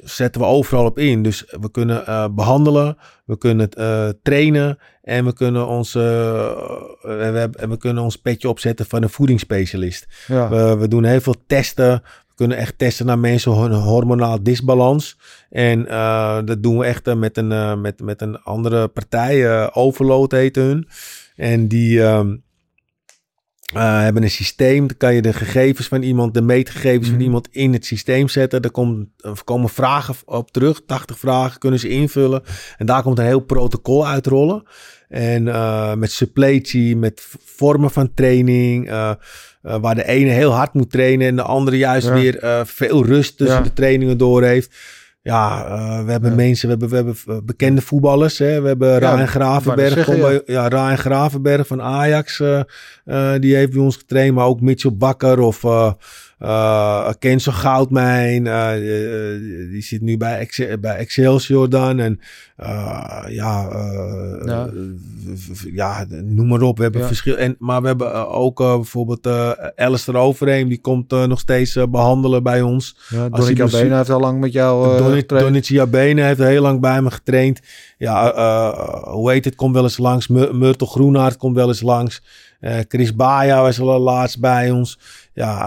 zetten 0.04 0.42
we 0.42 0.48
overal 0.48 0.86
op 0.86 1.00
in. 1.00 1.24
Dus 1.24 1.44
we 1.62 1.72
kunnen 1.72 2.06
eh, 2.08 2.28
behandelen, 2.32 2.98
we 3.26 3.38
kunnen 3.38 3.70
trainen 4.24 4.78
en 5.02 5.26
we 5.26 5.34
kunnen 5.34 5.68
ons, 5.68 5.96
eh, 5.96 6.02
we, 7.02 7.10
hebben- 7.12 7.60
en 7.62 7.70
we 7.70 7.78
kunnen 7.78 8.04
ons 8.04 8.16
petje 8.18 8.50
opzetten 8.50 8.86
van 8.86 9.04
een 9.04 9.10
voedingsspecialist. 9.10 10.08
Ja. 10.28 10.50
We, 10.50 10.78
we 10.78 10.88
doen 10.88 11.04
heel 11.04 11.22
veel 11.22 11.36
testen. 11.48 12.02
We 12.36 12.40
kunnen 12.40 12.58
echt 12.58 12.78
testen 12.78 13.06
naar 13.06 13.20
mensen 13.20 13.52
hun 13.52 13.74
hormonaal 13.74 14.44
disbalans. 14.44 15.18
En 15.50 15.88
eh, 15.88 16.40
dat 16.46 16.64
doen 16.64 16.78
we 16.78 16.86
echt 16.86 17.08
eh, 17.08 17.16
met, 17.16 17.38
een, 17.38 17.52
eh, 17.52 17.76
met, 17.76 18.02
met 18.02 18.22
een 18.22 18.42
andere 18.42 18.88
partij. 18.88 19.72
Overload 19.74 20.32
heet 20.32 20.56
hun. 20.56 20.88
En 21.36 21.68
die 21.68 22.04
ehm, 22.04 22.36
eh, 23.74 24.00
hebben 24.00 24.24
een 24.24 24.30
systeem. 24.30 24.88
Dan 24.88 24.98
kan 24.98 25.14
je 25.14 25.22
de 25.22 25.34
gegevens 25.34 25.88
van 25.88 26.02
iemand, 26.02 26.34
de 26.34 26.42
meetgegevens 26.42 27.08
van 27.08 27.16
Mhm. 27.16 27.24
iemand 27.24 27.48
in 27.52 27.74
het 27.74 27.86
systeem 27.86 28.28
zetten. 28.28 28.62
Er, 28.62 28.72
komt, 28.72 29.08
er 29.18 29.44
komen 29.44 29.70
vragen 29.70 30.16
op 30.26 30.52
terug. 30.52 30.82
80 30.86 31.20
vragen 31.20 31.60
kunnen 31.60 31.80
ze 31.80 31.90
invullen. 31.90 32.44
En 32.78 32.86
daar 32.86 33.02
komt 33.04 33.20
een 33.20 33.26
heel 33.26 33.40
protocol 33.40 34.08
uitrollen. 34.08 34.64
En 35.14 35.48
eh, 35.48 35.94
met 35.94 36.12
suppletie, 36.12 36.98
met 36.98 37.28
vormen 37.46 37.92
van 37.92 38.14
training. 38.14 38.90
eh, 38.90 39.10
eh, 39.62 39.76
waar 39.82 39.96
de 39.96 40.08
ene 40.08 40.30
heel 40.30 40.52
hard 40.52 40.74
moet 40.74 40.92
trainen 40.92 41.28
en 41.28 41.36
de 41.36 41.42
andere 41.42 41.78
juist 41.78 42.08
Ja. 42.08 42.14
weer 42.14 42.62
veel 42.66 43.06
rust 43.06 43.38
tussen 43.38 43.58
Ja. 43.58 43.64
de 43.64 43.74
trainingen 43.74 44.18
door 44.18 44.44
heeft. 44.44 44.76
Ja, 45.22 45.66
we 46.06 46.12
hebben 46.12 46.30
Ja. 46.30 46.36
mensen, 46.36 46.66
we 46.68 46.72
hebben, 46.72 46.90
we 46.90 46.96
hebben 46.96 47.46
bekende 47.46 47.82
voetballers. 47.82 48.38
Hè? 48.38 48.62
We 48.62 48.68
hebben 48.68 48.98
Ryan 49.00 49.28
Gravenberg. 49.28 49.94
zeggen, 49.94 50.20
bij- 50.22 50.42
ja. 50.46 50.68
Ryan 50.68 50.98
Gravenberg 50.98 51.68
van 51.68 51.82
Ajax. 51.82 52.38
die 53.40 53.56
heeft 53.56 53.72
bij 53.72 53.82
ons 53.82 53.96
getraind. 53.98 54.36
Maar 54.36 54.46
ook 54.46 54.62
Mitchell 54.62 54.94
Bakker 54.94 55.40
of 55.40 55.62
uh, 56.40 57.10
Kenzo 57.20 57.52
Goudmijn. 57.52 58.48
eh, 58.48 58.74
eh, 58.76 59.40
die 59.72 59.82
zit 59.82 60.02
nu 60.02 60.18
bij, 60.18 60.50
bij 60.82 60.96
Excelsior 60.96 61.70
dan. 61.70 62.00
En 62.00 62.20
eh, 62.56 63.24
ja, 63.28 63.68
eh, 63.70 64.46
Ja. 64.46 64.70
ja, 65.74 66.06
noem 66.10 66.48
maar 66.48 66.62
op. 66.62 66.78
We 66.78 66.84
hebben 66.84 67.02
Ja. 67.02 67.08
verschil. 67.08 67.36
En, 67.38 67.56
maar 67.60 67.82
we 67.82 67.88
hebben 67.88 68.14
eh, 68.14 68.36
ook 68.40 68.60
eh, 68.62 68.76
bijvoorbeeld 68.76 69.26
eh 69.26 69.52
Alistair 69.76 70.18
Overeem. 70.18 70.68
Die 70.68 70.82
komt 70.82 71.12
eh, 71.14 71.24
nog 71.24 71.40
steeds 71.40 71.76
eh, 71.76 71.84
behandelen 71.88 72.44
bij 72.44 72.62
ons. 72.62 72.98
Ja, 73.10 73.30
Donny 73.30 73.54
dus- 73.54 73.72
Cabena 73.72 73.98
heeft 73.98 74.10
al 74.10 74.20
lang 74.20 74.40
met 74.40 74.52
jou 74.52 74.92
eh 74.92 74.98
Donny- 74.98 75.20
getraind. 75.20 75.68
Donny 75.68 75.82
Abene 75.82 76.22
heeft 76.22 76.40
heel 76.40 76.62
lang 76.62 76.80
bij 76.80 77.02
me 77.02 77.12
getraind. 77.12 77.60
Ja, 77.98 78.34
eh, 78.34 79.04
hoe 79.14 79.32
heet 79.32 79.46
het? 79.46 79.56
Komt 79.56 79.74
wel 79.74 79.84
eens 79.84 79.98
langs. 79.98 80.28
Myrtle 80.28 80.88
Groenhart 80.88 81.38
komt 81.38 81.56
wel 81.56 81.68
eens 81.68 81.82
langs. 81.82 82.24
Eh, 82.64 82.78
Chris 82.88 83.16
Baja 83.16 83.62
was 83.62 83.80
al 83.80 84.00
laatst 84.00 84.40
bij 84.40 84.72
ons. 84.72 85.00
Ja, 85.34 85.60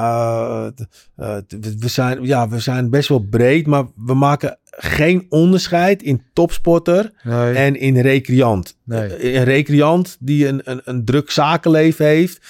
eh, 0.77 1.37
eh, 1.37 1.43
we- 1.79 1.89
zijn, 1.89 2.23
ja, 2.25 2.49
we 2.49 2.59
zijn 2.59 2.91
best 2.91 3.09
wel 3.09 3.19
breed, 3.31 3.67
maar 3.67 3.85
we 3.97 4.15
maken 4.15 4.59
geen 4.79 5.27
onderscheid 5.29 6.03
in 6.03 6.23
topsporter 6.33 7.13
Nee. 7.23 7.55
en 7.55 7.77
in 7.81 7.99
recreant. 7.99 8.77
Nee. 8.85 9.35
Een 9.37 9.45
recreant 9.45 10.17
die 10.21 10.47
een, 10.49 10.61
een, 10.65 10.81
een 10.85 11.05
druk 11.05 11.31
zakenleven 11.31 12.07
heeft. 12.07 12.41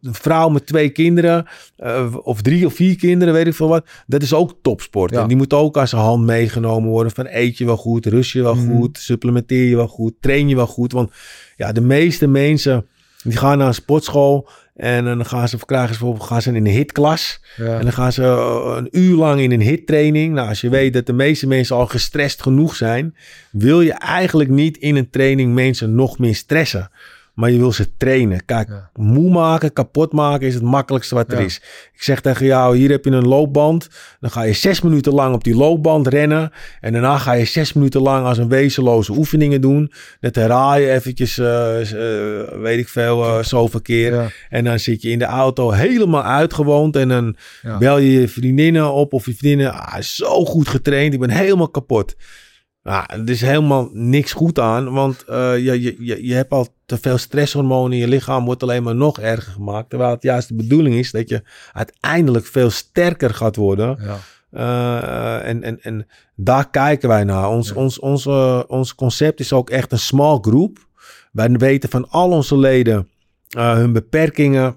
een 0.00 0.14
vrouw 0.14 0.48
met 0.48 0.66
twee 0.66 0.88
kinderen. 0.90 1.46
of 2.22 2.42
drie 2.42 2.66
of 2.66 2.74
vier 2.74 2.96
kinderen, 2.96 3.34
weet 3.34 3.46
ik 3.46 3.54
veel 3.54 3.68
wat. 3.68 3.86
Dat 4.06 4.22
is 4.22 4.32
ook 4.34 4.54
topsport. 4.62 5.10
Ja. 5.14 5.20
En 5.22 5.28
die 5.28 5.36
moet 5.36 5.52
ook 5.52 5.78
aan 5.78 5.88
zijn 5.88 6.02
hand 6.02 6.24
meegenomen 6.24 6.90
worden. 6.90 7.12
Van 7.12 7.26
eet 7.30 7.58
je 7.58 7.64
wel 7.64 7.76
goed, 7.76 8.06
rust 8.06 8.32
je 8.32 8.42
wel 8.42 8.54
Mhm. 8.54 8.76
goed, 8.76 8.98
supplementeer 8.98 9.68
je 9.68 9.76
wel 9.76 9.88
goed, 9.88 10.14
train 10.20 10.48
je 10.48 10.56
wel 10.56 10.66
goed. 10.66 10.92
Want 10.92 11.10
ja, 11.56 11.72
de 11.72 11.80
meeste 11.80 12.26
mensen 12.26 12.86
die 13.22 13.36
gaan 13.36 13.58
naar 13.58 13.66
een 13.66 13.74
sportschool. 13.74 14.48
En 14.76 15.04
dan 15.04 15.26
gaan 15.26 15.48
ze, 15.48 15.56
krijgen 15.66 15.94
ze 15.94 15.98
bijvoorbeeld 15.98 16.28
gaan 16.28 16.42
ze 16.42 16.48
in 16.48 16.66
een 16.66 16.72
hitklas. 16.72 17.40
Ja. 17.56 17.78
En 17.78 17.82
dan 17.82 17.92
gaan 17.92 18.12
ze 18.12 18.22
eh, 18.22 18.74
een 18.76 18.88
uur 18.90 19.16
lang 19.16 19.40
in 19.40 19.52
een 19.52 19.60
hittraining. 19.60 20.34
Nou, 20.34 20.48
als 20.48 20.60
je 20.60 20.68
weet 20.68 20.92
dat 20.92 21.06
de 21.06 21.12
meeste 21.12 21.46
mensen 21.46 21.76
al 21.76 21.86
gestrest 21.86 22.42
genoeg 22.42 22.76
zijn, 22.76 23.16
wil 23.50 23.80
je 23.80 23.92
eigenlijk 23.92 24.50
niet 24.50 24.76
in 24.76 24.96
een 24.96 25.10
training 25.10 25.54
mensen 25.54 25.94
nog 25.94 26.18
meer 26.18 26.34
stressen. 26.34 26.90
Maar 27.32 27.50
je 27.50 27.58
wil 27.58 27.72
ze 27.72 27.96
trainen. 27.96 28.44
Kijk, 28.44 28.68
Ja. 28.68 28.90
moe 28.94 29.30
maken, 29.30 29.72
kapot 29.72 30.12
maken 30.12 30.46
is 30.46 30.54
het 30.54 30.62
makkelijkste 30.62 31.14
wat 31.14 31.32
er 31.32 31.38
Ja. 31.38 31.44
is. 31.44 31.56
Ik 31.94 32.02
zeg 32.02 32.20
tegen 32.20 32.46
jou, 32.46 32.76
hier 32.76 32.90
heb 32.90 33.04
je 33.04 33.10
een 33.10 33.28
loopband. 33.28 33.88
Dan 34.20 34.30
ga 34.30 34.42
je 34.42 34.52
zes 34.52 34.80
minuten 34.80 35.12
lang 35.12 35.34
op 35.34 35.44
die 35.44 35.54
loopband 35.56 36.06
rennen. 36.06 36.50
En 36.80 36.92
daarna 36.92 37.18
ga 37.18 37.32
je 37.32 37.44
zes 37.44 37.72
minuten 37.72 38.00
lang 38.02 38.26
als 38.26 38.38
een 38.38 38.48
wezenloze 38.48 39.12
oefeningen 39.12 39.60
doen. 39.60 39.92
Dat 40.20 40.34
herhaal 40.34 40.76
je 40.78 40.90
eventjes, 40.90 41.38
eh, 41.38 41.80
eh, 41.80 42.60
weet 42.60 42.78
ik 42.78 42.88
veel, 42.88 43.24
eh, 43.24 43.44
zoveel 43.44 43.80
keer. 43.82 44.12
Ja. 44.14 44.28
En 44.48 44.64
dan 44.64 44.78
zit 44.78 45.02
je 45.02 45.10
in 45.10 45.18
de 45.18 45.24
auto 45.24 45.70
helemaal 45.70 46.22
uitgewoond. 46.24 46.96
En 46.96 47.08
dan 47.08 47.36
bel 47.78 47.98
je 47.98 48.12
je 48.12 48.28
vriendinnen 48.28 48.92
op 48.92 49.12
of 49.12 49.26
je 49.26 49.34
vriendinnen. 49.34 49.74
Ah, 49.74 50.00
zo 50.00 50.44
goed 50.44 50.68
getraind. 50.68 51.14
Ik 51.14 51.20
ben 51.20 51.30
helemaal 51.30 51.68
kapot. 51.68 52.14
Nou, 52.82 53.04
er 53.10 53.30
is 53.30 53.40
helemaal 53.40 53.88
niks 53.92 54.32
goed 54.32 54.58
aan. 54.58 54.92
Want 54.92 55.24
eh, 55.24 55.56
je, 55.58 55.82
je, 55.82 55.96
je, 55.98 56.26
je 56.26 56.34
hebt 56.34 56.52
al 56.52 56.66
te 56.86 56.98
veel 57.00 57.18
stresshormonen 57.18 57.92
in 57.92 57.98
je 57.98 58.08
lichaam. 58.08 58.44
Wordt 58.44 58.62
alleen 58.62 58.82
maar 58.82 58.94
nog 58.94 59.18
erger 59.20 59.52
gemaakt. 59.52 59.88
Terwijl 59.90 60.10
het 60.10 60.22
juist 60.22 60.48
de 60.48 60.54
bedoeling 60.54 60.94
is 60.94 61.10
dat 61.10 61.28
je 61.28 61.42
uiteindelijk 61.72 62.46
veel 62.46 62.70
sterker 62.70 63.34
gaat 63.34 63.56
worden. 63.56 63.98
Ja. 64.00 64.18
Eh, 64.50 65.48
en, 65.48 65.62
en, 65.62 65.80
en 65.82 66.06
daar 66.36 66.70
kijken 66.70 67.08
wij 67.08 67.24
naar. 67.24 67.48
Ons, 67.48 67.68
Ja. 67.68 67.74
ons, 67.74 67.98
ons, 67.98 68.26
eh, 68.26 68.62
ons 68.66 68.94
concept 68.94 69.40
is 69.40 69.52
ook 69.52 69.70
echt 69.70 69.92
een 69.92 69.98
small 69.98 70.38
group. 70.40 70.78
Wij 71.32 71.50
weten 71.50 71.88
van 71.88 72.08
al 72.10 72.30
onze 72.30 72.56
leden 72.58 73.08
hun 73.48 73.92
beperkingen, 73.92 74.76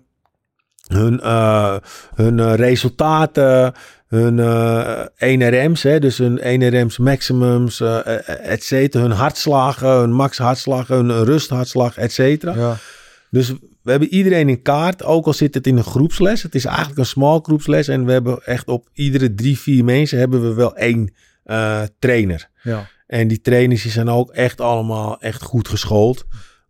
hun, 0.87 1.21
eh, 1.21 1.75
hun 2.15 2.39
eh, 2.39 2.53
resultaten, 2.53 3.73
hun 4.07 4.39
eh, 4.39 5.35
NRM's, 5.37 5.83
hè, 5.83 5.99
dus 5.99 6.17
hun 6.17 6.39
NRM's 6.43 6.97
maximums, 6.97 7.81
et 8.25 8.63
cetera. 8.63 9.03
Hun 9.03 9.11
hartslagen, 9.11 9.89
hun 9.89 10.11
max 10.11 10.37
hartslagen, 10.37 10.95
hun 10.95 11.23
rusthartslag, 11.23 11.97
et 11.97 12.11
cetera. 12.11 12.55
Ja. 12.55 12.77
Dus 13.29 13.49
we 13.81 13.91
hebben 13.91 14.13
iedereen 14.13 14.49
in 14.49 14.61
kaart, 14.61 15.03
ook 15.03 15.25
al 15.25 15.33
zit 15.33 15.53
het 15.53 15.67
in 15.67 15.77
een 15.77 15.83
groepsles. 15.83 16.43
Het 16.43 16.55
is 16.55 16.65
eigenlijk 16.65 16.97
een 16.97 17.05
small 17.05 17.39
groepsles 17.41 17.87
en 17.87 18.05
we 18.05 18.11
hebben 18.11 18.43
echt 18.45 18.67
op 18.67 18.89
iedere 18.93 19.33
drie, 19.33 19.59
vier 19.59 19.83
mensen 19.83 20.17
hebben 20.19 20.41
we 20.41 20.53
wel 20.53 20.75
één 20.75 21.13
trainer. 21.99 22.49
Ja. 22.61 22.87
En 23.07 23.27
die 23.27 23.41
trainers 23.41 23.81
die 23.81 23.91
zijn 23.91 24.09
ook 24.09 24.31
echt 24.31 24.61
allemaal 24.61 25.21
echt 25.21 25.41
goed 25.41 25.67
geschoold. 25.67 26.25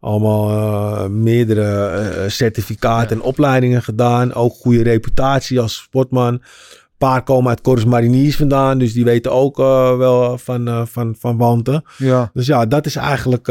Allemaal 0.05 0.49
eh, 0.49 1.09
meerdere 1.09 1.87
eh, 1.87 2.29
certificaten 2.29 3.15
en 3.15 3.21
opleidingen 3.21 3.83
gedaan. 3.83 4.33
Ook 4.33 4.53
goede 4.53 4.83
reputatie 4.83 5.59
als 5.59 5.75
sportman. 5.75 6.33
Een 6.33 6.41
paar 6.97 7.23
komen 7.23 7.49
uit 7.49 7.61
Corus 7.61 7.85
Mariniers 7.85 8.35
vandaan. 8.35 8.77
Dus 8.77 8.93
die 8.93 9.03
weten 9.03 9.31
ook 9.31 9.59
eh, 9.59 9.97
wel 9.97 10.37
van, 10.37 10.87
van, 10.87 11.15
van 11.19 11.37
wanten. 11.37 11.83
Ja. 11.97 12.29
Dus 12.33 12.45
ja, 12.45 12.65
dat 12.65 12.85
is 12.85 12.95
eigenlijk 12.95 13.47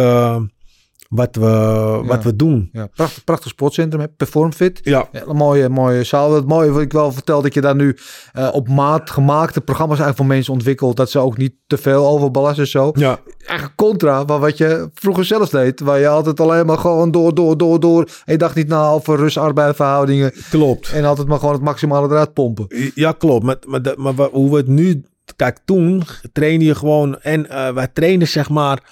wat, 1.14 1.36
we, 1.36 2.02
wat 2.04 2.24
we 2.24 2.36
doen. 2.36 2.68
Ja. 2.72 2.86
Prachtig, 2.94 3.24
prachtig 3.24 3.50
sportcentrum, 3.50 4.00
hè? 4.00 4.08
Performfit. 4.08 4.80
Ja, 4.82 5.08
een 5.12 5.36
mooie, 5.36 5.68
mooie 5.68 6.04
zaal. 6.04 6.34
Het 6.34 6.46
mooie 6.46 6.70
wat 6.70 6.82
ik 6.82 6.92
wel 6.92 7.12
vertel 7.12 7.42
dat 7.42 7.54
je 7.54 7.60
daar 7.60 7.74
nu 7.74 7.96
eh, 8.32 8.48
op 8.52 8.68
maat 8.68 9.10
gemaakte 9.10 9.60
programma's 9.60 9.98
eigenlijk 9.98 10.16
voor 10.28 10.36
mensen 10.36 10.52
ontwikkelt. 10.52 10.96
Dat 10.96 11.10
ze 11.10 11.18
ook 11.18 11.36
niet 11.36 11.52
te 11.66 11.76
veel 11.76 12.06
overbelast 12.06 12.58
en 12.58 12.66
zo. 12.66 12.90
ja, 12.94 13.18
Eigenlijk 13.38 13.76
contra 13.76 14.26
van 14.26 14.40
wat 14.40 14.58
je 14.58 14.90
vroeger 14.94 15.24
zelf 15.24 15.48
deed. 15.48 15.80
Waar 15.80 15.98
je 15.98 16.08
altijd 16.08 16.40
alleen 16.40 16.66
maar 16.66 16.78
gewoon 16.78 17.10
door, 17.10 17.34
door, 17.34 17.56
door, 17.56 17.80
door. 17.80 18.02
En 18.24 18.32
je 18.32 18.38
dacht 18.38 18.54
niet 18.54 18.68
na 18.68 18.88
over 18.88 19.16
rust-arbeidverhoudingen. 19.16 20.32
klopt. 20.50 20.92
En 20.92 21.04
altijd 21.04 21.28
maar 21.28 21.38
gewoon 21.38 21.54
het 21.54 21.62
maximale 21.62 22.08
eruit 22.08 22.32
pompen. 22.32 22.66
Ja, 22.94 23.12
klopt. 23.12 23.44
Maar, 23.44 23.56
maar, 23.66 24.14
maar 24.14 24.28
hoe 24.28 24.50
we 24.50 24.56
het 24.56 24.68
nu... 24.68 25.04
Kijk, 25.36 25.58
toen 25.64 26.02
trainde 26.32 26.64
je 26.64 26.74
gewoon... 26.74 27.20
En 27.20 27.50
eh, 27.50 27.72
wij 27.72 27.88
trainen 27.92 28.28
zeg 28.28 28.48
maar 28.50 28.82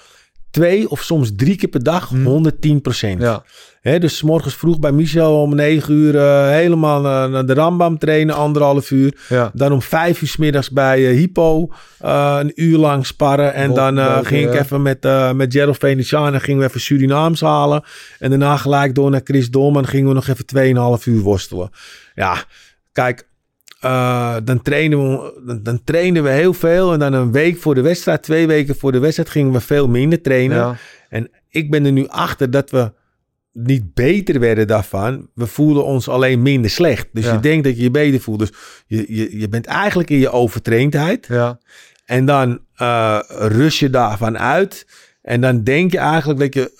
twee 0.53 0.89
of 0.89 1.01
soms 1.01 1.31
drie 1.35 1.55
keer 1.55 1.69
per 1.69 1.83
dag 1.83 2.09
110 2.09 2.81
procent. 2.81 3.21
Ja. 3.21 3.43
Dus 3.81 4.21
morgens 4.21 4.55
vroeg 4.55 4.79
bij 4.79 4.91
Michel 4.91 5.41
om 5.41 5.55
9 5.55 5.93
uur 5.93 6.17
eh, 6.17 6.49
helemaal 6.49 7.01
naar, 7.01 7.29
naar 7.29 7.45
de 7.45 7.53
Rambam 7.53 7.97
trainen, 7.97 8.35
anderhalf 8.35 8.91
uur. 8.91 9.17
Ja. 9.29 9.51
Dan 9.53 9.71
om 9.71 9.81
vijf 9.81 10.21
uur 10.21 10.27
's 10.27 10.37
middags 10.37 10.69
bij 10.69 11.09
eh, 11.09 11.15
Hypo 11.15 11.73
eh, 11.99 12.37
een 12.39 12.51
uur 12.55 12.77
lang 12.77 13.05
sparren. 13.05 13.53
En 13.53 13.67
Bot- 13.67 13.75
dan 13.75 14.25
ging 14.25 14.49
ik 14.49 14.59
even 14.59 14.81
met, 14.81 15.07
met 15.35 15.53
Gerald 15.53 15.77
Venetiaan 15.77 16.33
en 16.33 16.41
gingen 16.41 16.61
we 16.61 16.67
even 16.67 16.81
Surinaams 16.81 17.41
halen. 17.41 17.83
En 18.19 18.29
daarna 18.29 18.57
gelijk 18.57 18.95
door 18.95 19.09
naar 19.09 19.21
Chris 19.23 19.49
Dolman 19.49 19.87
gingen 19.87 20.07
we 20.07 20.13
nog 20.13 20.27
even 20.27 20.99
2,5 20.99 21.03
uur 21.03 21.21
worstelen. 21.21 21.69
Ja, 22.15 22.43
kijk, 22.91 23.27
eh, 23.83 24.35
dan, 24.43 24.61
trainen 24.61 24.99
we, 24.99 25.41
dan, 25.45 25.63
dan 25.63 25.83
trainen 25.83 26.23
we 26.23 26.29
heel 26.29 26.53
veel. 26.53 26.93
En 26.93 26.99
dan 26.99 27.13
een 27.13 27.31
week 27.31 27.57
voor 27.57 27.75
de 27.75 27.81
wedstrijd, 27.81 28.23
twee 28.23 28.47
weken 28.47 28.75
voor 28.75 28.91
de 28.91 28.99
wedstrijd 28.99 29.29
gingen 29.29 29.51
we 29.51 29.59
veel 29.59 29.87
minder 29.87 30.21
trainen. 30.21 30.57
Ja. 30.57 30.75
En 31.09 31.29
ik 31.49 31.71
ben 31.71 31.85
er 31.85 31.91
nu 31.91 32.07
achter 32.07 32.51
dat 32.51 32.69
we 32.71 32.91
niet 33.51 33.93
beter 33.93 34.39
werden 34.39 34.67
daarvan. 34.67 35.29
We 35.33 35.47
voelen 35.47 35.85
ons 35.85 36.07
alleen 36.09 36.41
minder 36.41 36.69
slecht. 36.71 37.07
Dus 37.11 37.25
Ja. 37.25 37.33
je 37.33 37.39
denkt 37.39 37.63
dat 37.63 37.75
je 37.77 37.83
je 37.83 37.91
beter 37.91 38.19
voelt. 38.19 38.39
Dus 38.39 38.51
je, 38.87 39.05
je, 39.15 39.39
je 39.39 39.49
bent 39.49 39.65
eigenlijk 39.65 40.09
in 40.09 40.17
je 40.19 40.29
overtraindheid. 40.31 41.27
Ja. 41.29 41.59
En 42.05 42.25
dan 42.25 42.59
eh, 42.75 43.19
rust 43.27 43.79
je 43.79 43.89
daarvan 43.89 44.37
uit. 44.37 44.87
En 45.21 45.41
dan 45.41 45.63
denk 45.63 45.91
je 45.91 45.97
eigenlijk 45.97 46.39
dat 46.39 46.53
je... 46.53 46.71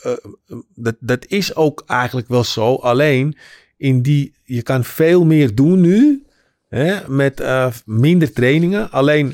eh, 0.47 0.57
dat, 0.75 0.95
dat 0.99 1.25
is 1.27 1.55
ook 1.55 1.83
eigenlijk 1.87 2.27
wel 2.27 2.43
zo. 2.43 2.75
Alleen 2.75 3.37
in 3.77 4.01
die... 4.01 4.33
Je 4.43 4.61
kan 4.61 4.83
veel 4.83 5.25
meer 5.25 5.55
doen 5.55 5.81
nu. 5.81 6.23
Hè, 6.73 6.95
met 7.07 7.39
eh, 7.39 7.67
minder 7.85 8.33
trainingen. 8.33 8.91
Alleen 8.91 9.33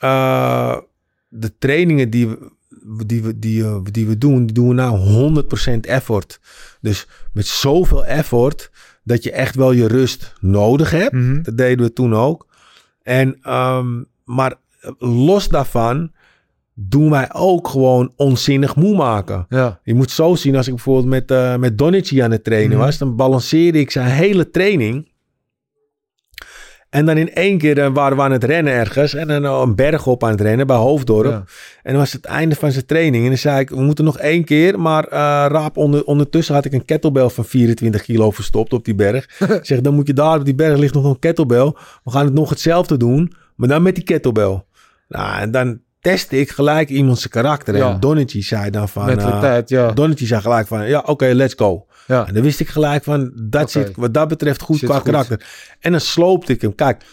eh, 0.00 0.76
de 1.28 1.58
trainingen 1.58 2.10
die 2.10 2.28
we, 2.28 2.38
die 3.06 3.22
we, 3.22 3.38
die, 3.38 3.64
eh, 3.64 3.76
die 3.90 4.06
we 4.06 4.18
doen, 4.18 4.46
die 4.46 4.54
doen 4.54 4.68
we 4.68 4.74
nou 4.74 4.98
100% 5.76 5.80
effort. 5.80 6.40
Dus 6.80 7.06
met 7.32 7.46
zoveel 7.46 8.04
effort 8.06 8.70
dat 9.02 9.22
je 9.22 9.32
echt 9.32 9.54
wel 9.54 9.72
je 9.72 9.86
rust 9.88 10.32
nodig 10.40 10.90
hebt. 10.90 11.12
Mhm. 11.12 11.42
Dat 11.42 11.56
deden 11.56 11.86
we 11.86 11.92
toen 11.92 12.14
ook. 12.14 12.46
En, 13.02 13.38
ehm, 13.42 14.02
maar 14.24 14.54
los 14.98 15.48
daarvan 15.48 16.12
doen 16.74 17.10
wij 17.10 17.34
ook 17.34 17.68
gewoon 17.68 18.12
onzinnig 18.16 18.76
moe 18.76 18.96
maken. 18.96 19.46
Ja. 19.48 19.80
Je 19.84 19.94
moet 19.94 20.10
zo 20.10 20.34
zien, 20.34 20.56
als 20.56 20.66
ik 20.66 20.74
bijvoorbeeld 20.74 21.06
met, 21.06 21.30
eh 21.30 21.56
met 21.56 21.78
Donici 21.78 22.18
aan 22.18 22.30
het 22.30 22.44
trainen 22.44 22.76
Mhm. 22.76 22.86
was, 22.86 22.98
dan 22.98 23.16
balanceerde 23.16 23.78
ik 23.78 23.90
zijn 23.90 24.06
hele 24.10 24.50
training. 24.50 25.12
En 26.94 27.06
dan 27.06 27.16
in 27.16 27.34
één 27.34 27.58
keer 27.58 27.78
eh, 27.78 27.90
waren 27.92 28.16
we 28.16 28.22
aan 28.22 28.32
het 28.32 28.44
rennen 28.44 28.72
ergens 28.72 29.14
en 29.14 29.28
dan 29.28 29.44
een 29.44 29.74
berg 29.74 30.06
op 30.06 30.24
aan 30.24 30.30
het 30.30 30.40
rennen 30.40 30.66
bij 30.66 30.76
Hoofddorp. 30.76 31.30
Ja. 31.30 31.44
En 31.82 31.92
dan 31.92 31.96
was 32.00 32.12
het 32.12 32.24
einde 32.24 32.54
van 32.54 32.72
zijn 32.72 32.86
training. 32.86 33.22
En 33.22 33.28
dan 33.28 33.38
zei 33.38 33.60
ik, 33.60 33.70
we 33.70 33.80
moeten 33.80 34.04
nog 34.04 34.18
één 34.18 34.44
keer. 34.44 34.80
Maar 34.80 35.04
eh, 35.04 35.18
Raap, 35.48 35.76
onder, 35.76 36.04
ondertussen 36.04 36.54
had 36.54 36.64
ik 36.64 36.72
een 36.72 36.84
kettlebell 36.84 37.28
van 37.28 37.44
24 37.44 38.02
kilo 38.02 38.30
verstopt 38.30 38.72
op 38.72 38.84
die 38.84 38.94
berg. 38.94 39.40
ik 39.58 39.66
zeg, 39.66 39.80
dan 39.80 39.94
moet 39.94 40.06
je 40.06 40.12
daar 40.12 40.38
op 40.38 40.44
die 40.44 40.54
berg 40.54 40.78
ligt 40.78 40.94
nog 40.94 41.04
een 41.04 41.18
kettlebell. 41.18 41.72
We 42.04 42.10
gaan 42.10 42.24
het 42.24 42.34
nog 42.34 42.50
hetzelfde 42.50 42.96
doen, 42.96 43.32
maar 43.54 43.68
dan 43.68 43.82
met 43.82 43.94
die 43.94 44.04
kettlebell. 44.04 44.64
Nou, 45.08 45.40
en 45.40 45.50
dan 45.50 45.80
testte 46.00 46.40
ik 46.40 46.50
gelijk 46.50 46.88
iemand 46.88 47.18
zijn 47.18 47.30
karakter. 47.30 47.76
Ja. 47.76 47.90
En 47.92 48.00
Donici 48.00 48.42
zei 48.42 48.70
dan 48.70 48.88
van... 48.88 49.02
eh, 49.02 49.08
Mentaliteit, 49.08 49.68
ja. 49.68 49.92
Donici 49.92 50.26
zei 50.26 50.40
gelijk 50.40 50.66
van, 50.66 50.88
ja, 50.88 51.02
oké, 51.06 51.26
let's 51.26 51.54
go. 51.56 51.86
Ja. 52.06 52.26
En 52.26 52.34
dan 52.34 52.42
wist 52.42 52.60
ik 52.60 52.68
gelijk 52.68 53.04
van, 53.04 53.32
dat 53.42 53.70
zit 53.70 53.96
wat 53.96 54.14
dat 54.14 54.28
betreft 54.28 54.62
goed 54.62 54.78
Zit 54.78 54.88
qua 54.88 54.98
goed. 54.98 55.04
karakter. 55.06 55.46
En 55.80 55.90
dan 55.90 56.00
sloopte 56.00 56.52
ik 56.52 56.60
hem. 56.60 56.74
Kijk, 56.74 57.04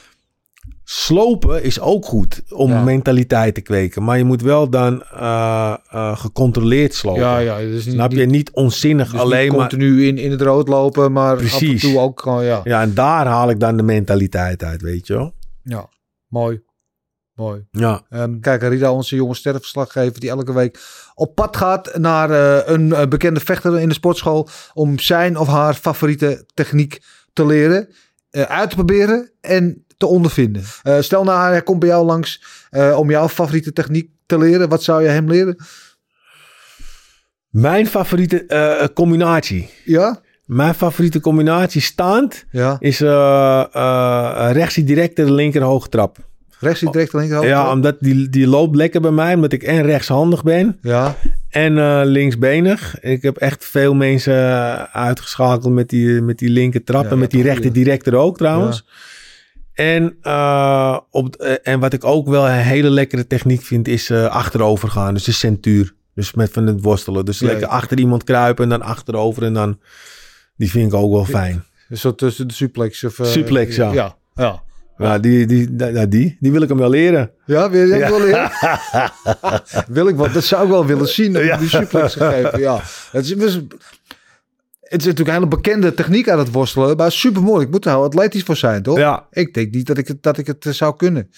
slopen 0.83 1.63
is 1.63 1.79
ook 1.79 2.05
goed 2.05 2.41
om 2.49 2.69
Ja. 2.69 2.83
mentaliteit 2.83 3.55
te 3.55 3.61
kweken. 3.61 4.03
Maar 4.03 4.17
je 4.17 4.23
moet 4.23 4.41
wel 4.41 4.69
dan 4.69 5.03
eh, 5.03 5.75
eh, 5.89 6.17
gecontroleerd 6.17 6.93
slopen. 6.93 7.21
Ja, 7.21 7.37
ja. 7.37 7.57
Dus 7.57 7.85
niet, 7.85 7.93
Snap 7.93 8.11
je? 8.11 8.25
Niet 8.25 8.51
onzinnig 8.51 9.11
dus 9.11 9.19
alleen 9.19 9.47
niet 9.47 9.57
maar... 9.57 9.69
continu 9.69 10.07
in, 10.07 10.17
in 10.17 10.31
het 10.31 10.41
rood 10.41 10.67
lopen, 10.67 11.11
maar 11.11 11.33
af 11.33 11.41
en 11.41 11.47
Precies. 11.47 11.81
toe 11.81 11.99
ook 11.99 12.21
gewoon, 12.21 12.43
ja. 12.43 12.61
Ja, 12.63 12.81
en 12.81 12.93
daar 12.93 13.25
haal 13.25 13.49
ik 13.49 13.59
dan 13.59 13.77
de 13.77 13.83
mentaliteit 13.83 14.63
uit, 14.63 14.81
weet 14.81 15.07
je 15.07 15.13
wel. 15.13 15.33
Ja, 15.63 15.89
mooi. 16.27 16.61
Mooi. 17.35 17.65
Ja. 17.71 18.01
Ehm, 18.09 18.39
kijk, 18.39 18.61
Rida, 18.61 18.91
onze 18.91 19.15
jonge 19.15 19.35
sterrenverslaggever, 19.35 20.19
die 20.19 20.29
elke 20.29 20.53
week 20.53 20.79
op 21.21 21.35
pad 21.35 21.57
gaat 21.57 21.97
naar 21.97 22.31
eh, 22.31 22.73
een 22.73 22.93
eh, 22.93 23.07
bekende 23.07 23.39
vechter 23.39 23.79
in 23.79 23.87
de 23.87 23.93
sportschool 23.93 24.49
om 24.73 24.99
zijn 24.99 25.37
of 25.37 25.47
haar 25.47 25.73
favoriete 25.73 26.45
techniek 26.53 27.01
te 27.33 27.45
leren, 27.45 27.89
eh, 28.29 28.41
uit 28.41 28.69
te 28.69 28.75
proberen 28.75 29.31
en 29.41 29.85
te 29.97 30.05
ondervinden. 30.05 30.63
Stel 30.99 31.23
nou, 31.23 31.51
hij 31.51 31.61
komt 31.61 31.79
bij 31.79 31.89
jou 31.89 32.05
langs 32.05 32.43
om 32.95 33.09
jouw 33.09 33.29
favoriete 33.29 33.73
techniek 33.73 34.09
te 34.25 34.37
leren. 34.37 34.69
Wat 34.69 34.83
zou 34.83 35.03
je 35.03 35.07
hem 35.07 35.27
leren? 35.29 35.55
Mijn 37.49 37.87
favoriete 37.87 38.91
combinatie. 38.93 39.69
Ja? 39.85 40.21
Mijn 40.45 40.73
favoriete 40.73 41.19
combinatie 41.19 41.81
staand 41.81 42.45
Ja. 42.51 42.75
is 42.79 43.01
eh 43.01 43.65
eh 43.71 44.49
rechts 44.51 44.75
die 44.75 44.83
directe 44.83 45.25
de 45.25 45.33
linker. 45.33 45.63
Rechts 46.61 46.79
die 46.79 46.91
direct 46.91 47.13
linkerhand? 47.13 47.47
Ja, 47.47 47.71
omdat 47.71 47.95
die, 47.99 48.29
die 48.29 48.47
loopt 48.47 48.75
lekker 48.75 49.01
bij 49.01 49.11
mij. 49.11 49.33
Omdat 49.35 49.51
ik 49.51 49.63
en 49.63 49.83
rechtshandig 49.83 50.43
ben 50.43 50.77
Ja. 50.81 51.15
en 51.49 51.77
eh, 51.77 52.01
linksbenig. 52.03 52.99
Ik 52.99 53.21
heb 53.21 53.37
echt 53.37 53.65
veel 53.65 53.93
mensen 53.93 54.33
eh, 54.33 54.83
uitgeschakeld 54.83 55.73
met 55.73 55.89
die, 55.89 56.21
met 56.21 56.37
die 56.37 56.49
linker 56.49 56.83
trap. 56.83 57.03
Ja, 57.03 57.09
en 57.09 57.19
met 57.19 57.31
die 57.31 57.43
rechter 57.43 57.73
directe 57.73 58.15
ook 58.15 58.37
trouwens. 58.37 58.85
En, 59.73 60.15
eh, 60.21 60.97
op, 61.09 61.35
en 61.63 61.79
wat 61.79 61.93
ik 61.93 62.03
ook 62.05 62.27
wel 62.27 62.47
een 62.47 62.53
hele 62.53 62.89
lekkere 62.89 63.27
techniek 63.27 63.61
vind, 63.61 63.87
is 63.87 64.11
achterover 64.11 64.89
gaan. 64.89 65.13
Dus 65.13 65.23
de 65.23 65.31
centuur. 65.31 65.93
Dus 66.15 66.33
met 66.33 66.51
van 66.51 66.67
het 66.67 66.81
worstelen. 66.81 67.25
Dus 67.25 67.39
Ja, 67.39 67.45
lekker 67.47 67.67
achter 67.67 67.97
iemand 67.99 68.23
kruipen 68.23 68.63
en 68.63 68.69
dan 68.69 68.81
achterover. 68.81 69.43
En 69.43 69.53
dan, 69.53 69.79
die 70.57 70.69
vind 70.69 70.93
ik 70.93 70.99
ook 70.99 71.11
wel 71.11 71.25
fijn. 71.25 71.63
Soort 71.91 72.17
tussen 72.17 72.47
de 72.47 72.53
suplex. 72.53 73.03
Of, 73.03 73.19
Suplex, 73.21 73.75
ja. 73.75 73.91
Ja. 73.91 74.15
Ja. 74.35 74.61
Ja, 75.01 75.19
die, 75.19 75.45
die, 75.45 75.69
nou, 75.69 76.07
die, 76.07 76.37
die 76.39 76.51
wil 76.51 76.61
ik 76.61 76.69
hem 76.69 76.77
wel 76.77 76.89
leren. 76.89 77.31
Ja, 77.45 77.69
wil 77.69 77.85
je 77.85 77.99
dat 77.99 78.09
wel 78.09 78.21
leren? 78.21 78.51
wil 79.97 80.07
ik 80.07 80.15
wel. 80.15 80.31
Dat 80.31 80.43
zou 80.43 80.63
ik 80.63 80.69
wel 80.69 80.85
willen 80.85 81.07
zien. 81.07 81.37
om 81.37 81.59
Die 81.59 81.69
suplex 81.69 82.13
gegeven. 82.13 82.59
Ja. 82.59 82.81
Het 83.11 83.23
is, 83.23 83.29
het 83.29 83.41
is 83.41 83.59
het 84.91 85.01
is 85.01 85.07
natuurlijk 85.07 85.37
een 85.37 85.43
hele 85.43 85.55
bekende 85.55 85.93
techniek 85.93 86.29
aan 86.29 86.39
het 86.39 86.51
worstelen. 86.51 86.97
Maar 86.97 87.11
super 87.11 87.41
mooi. 87.41 87.65
Ik 87.65 87.71
moet 87.71 87.85
er 87.85 87.93
atletisch 87.93 88.43
voor 88.43 88.57
zijn, 88.57 88.83
toch? 88.83 88.97
Ja. 88.97 89.27
Ik 89.31 89.53
denk 89.53 89.73
niet 89.73 89.87
dat 89.87 89.97
ik 89.97 90.07
het, 90.07 90.23
dat 90.23 90.37
ik 90.37 90.47
het 90.47 90.65
eh, 90.65 90.73
zou 90.73 90.95
kunnen. 90.95 91.29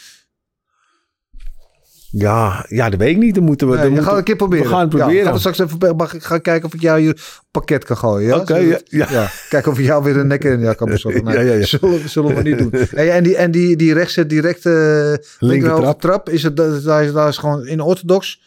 Ja, 2.16 2.66
ja, 2.70 2.90
dat 2.90 3.00
weet 3.00 3.10
ik 3.10 3.18
niet. 3.18 3.36
Dan 3.36 3.44
moeten 3.44 3.70
we, 3.70 3.76
Nee, 3.76 3.84
dan 3.84 3.94
we 3.94 4.00
gaan 4.02 4.10
het 4.10 4.18
een 4.18 4.24
keer 4.24 4.36
proberen. 4.36 4.64
We 4.66 4.70
gaan 4.72 4.80
het 4.82 4.92
Ja, 4.92 4.98
proberen. 4.98 5.24
gaan 5.26 5.34
we 5.34 5.40
straks 5.40 5.60
even, 5.60 5.96
mag 5.96 6.14
ik 6.14 6.24
gaan 6.24 6.42
kijken 6.42 6.66
of 6.68 6.74
ik 6.74 6.82
jou 6.82 7.00
hier 7.00 7.10
een 7.10 7.18
pakket 7.52 7.84
kan 7.84 7.98
gooien. 7.98 8.28
Ja? 8.28 8.38
Oké, 8.38 8.58
ja, 8.58 8.80
ja. 8.90 9.30
Kijken 9.50 9.72
of 9.72 9.80
ik 9.80 9.86
jou 9.86 10.04
weer 10.04 10.18
een 10.18 10.28
nek 10.28 10.44
in 10.44 10.60
ja, 10.60 10.74
kan 10.74 10.90
bezorgen. 10.96 11.24
Nee, 11.24 11.36
Ja, 11.36 11.42
ja, 11.42 11.54
ja. 11.54 11.66
Zullen, 11.66 12.10
zullen 12.10 12.36
we 12.36 12.42
niet 12.42 12.58
doen. 12.58 12.72
Hey, 12.96 13.12
en 13.12 13.24
die, 13.24 13.36
en 13.36 13.52
die, 13.52 13.76
die 13.76 13.94
rechtse 13.94 14.26
directe 14.26 15.24
linkerhoge 15.40 15.82
trap. 15.82 16.00
trap, 16.02 16.30
is 16.30 16.44
het, 16.44 16.58
dat, 16.58 16.84
dat 16.84 17.02
is, 17.02 17.12
dat 17.14 17.28
is 17.28 17.38
gewoon 17.38 17.68
in 17.68 17.82
orthodox? 17.82 18.42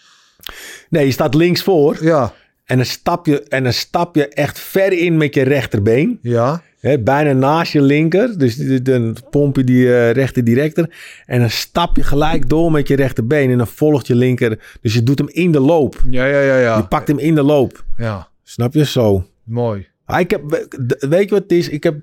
Nee, 0.89 1.07
je 1.07 1.13
staat 1.13 1.35
links 1.35 1.63
voor. 1.63 1.97
Ja, 2.01 2.33
En 2.65 2.77
dan 2.77 2.87
stap 2.87 3.27
je, 3.27 3.43
en 3.43 3.63
dan 3.63 3.73
stap 3.73 4.15
je 4.17 4.29
echt 4.29 4.59
ver 4.59 4.93
in 4.93 5.17
met 5.17 5.35
je 5.35 5.43
rechterbeen. 5.43 6.19
ja. 6.23 6.63
Bijna 7.05 7.33
naast 7.33 7.73
je 7.73 7.83
linker. 7.83 8.39
Dus 8.39 8.57
dan 8.83 9.17
pomp 9.31 9.57
je 9.57 9.65
die 9.65 9.95
eh, 9.95 10.11
rechter 10.11 10.45
directer. 10.45 10.95
En 11.27 11.41
dan 11.41 11.51
stap 11.51 11.97
je 11.97 12.03
gelijk 12.03 12.49
door 12.49 12.71
met 12.71 12.89
je 12.89 12.97
rechterbeen. 12.97 13.51
En 13.51 13.59
dan 13.59 13.67
volgt 13.67 14.07
je 14.07 14.15
linker. 14.15 14.77
Dus 14.81 14.95
je 14.95 15.03
doet 15.03 15.19
hem 15.19 15.29
in 15.29 15.53
de 15.53 15.61
loop. 15.61 16.03
Ja, 16.11 16.25
ja, 16.27 16.41
ja, 16.41 16.57
Je 16.57 16.63
ja. 16.63 16.81
pakt 16.83 17.09
hem 17.09 17.19
in 17.19 17.35
de 17.35 17.43
loop. 17.43 17.85
Ja, 17.97 18.29
Snap 18.43 18.75
je? 18.75 18.85
Zo. 18.85 19.27
mooi. 19.45 19.87
Ah, 20.05 20.21
ik 20.21 20.31
heb, 20.31 20.41
we- 20.47 20.97
weet 21.09 21.25
je 21.29 21.31
wat 21.35 21.43
het 21.43 21.53
is? 21.53 21.69
Ik 21.69 21.83
heb, 21.83 21.97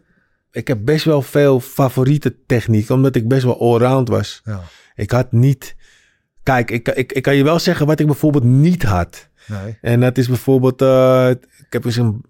ik 0.51 0.67
heb 0.67 0.77
best 0.81 1.05
wel 1.05 1.21
veel 1.21 1.59
favoriete 1.59 2.35
technieken. 2.45 2.95
Omdat 2.95 3.15
ik 3.15 3.27
best 3.27 3.43
wel 3.43 3.59
allround 3.59 4.07
was. 4.09 4.41
Ja, 4.45 4.61
Ik 4.95 5.11
had 5.11 5.31
niet... 5.31 5.75
Kijk, 6.43 6.71
ik, 6.71 6.89
ik, 6.89 7.11
ik 7.13 7.21
kan 7.23 7.35
je 7.35 7.43
wel 7.43 7.59
zeggen 7.59 7.85
wat 7.85 7.99
ik 7.99 8.05
bijvoorbeeld 8.05 8.43
niet 8.43 8.83
had. 8.83 9.29
nee. 9.47 9.77
En 9.81 9.99
dat 9.99 10.17
is 10.17 10.27
bijvoorbeeld... 10.27 10.81
eh, 10.81 11.29
ik 11.65 11.73
heb 11.73 11.85
eens 11.85 11.95
een 11.95 12.23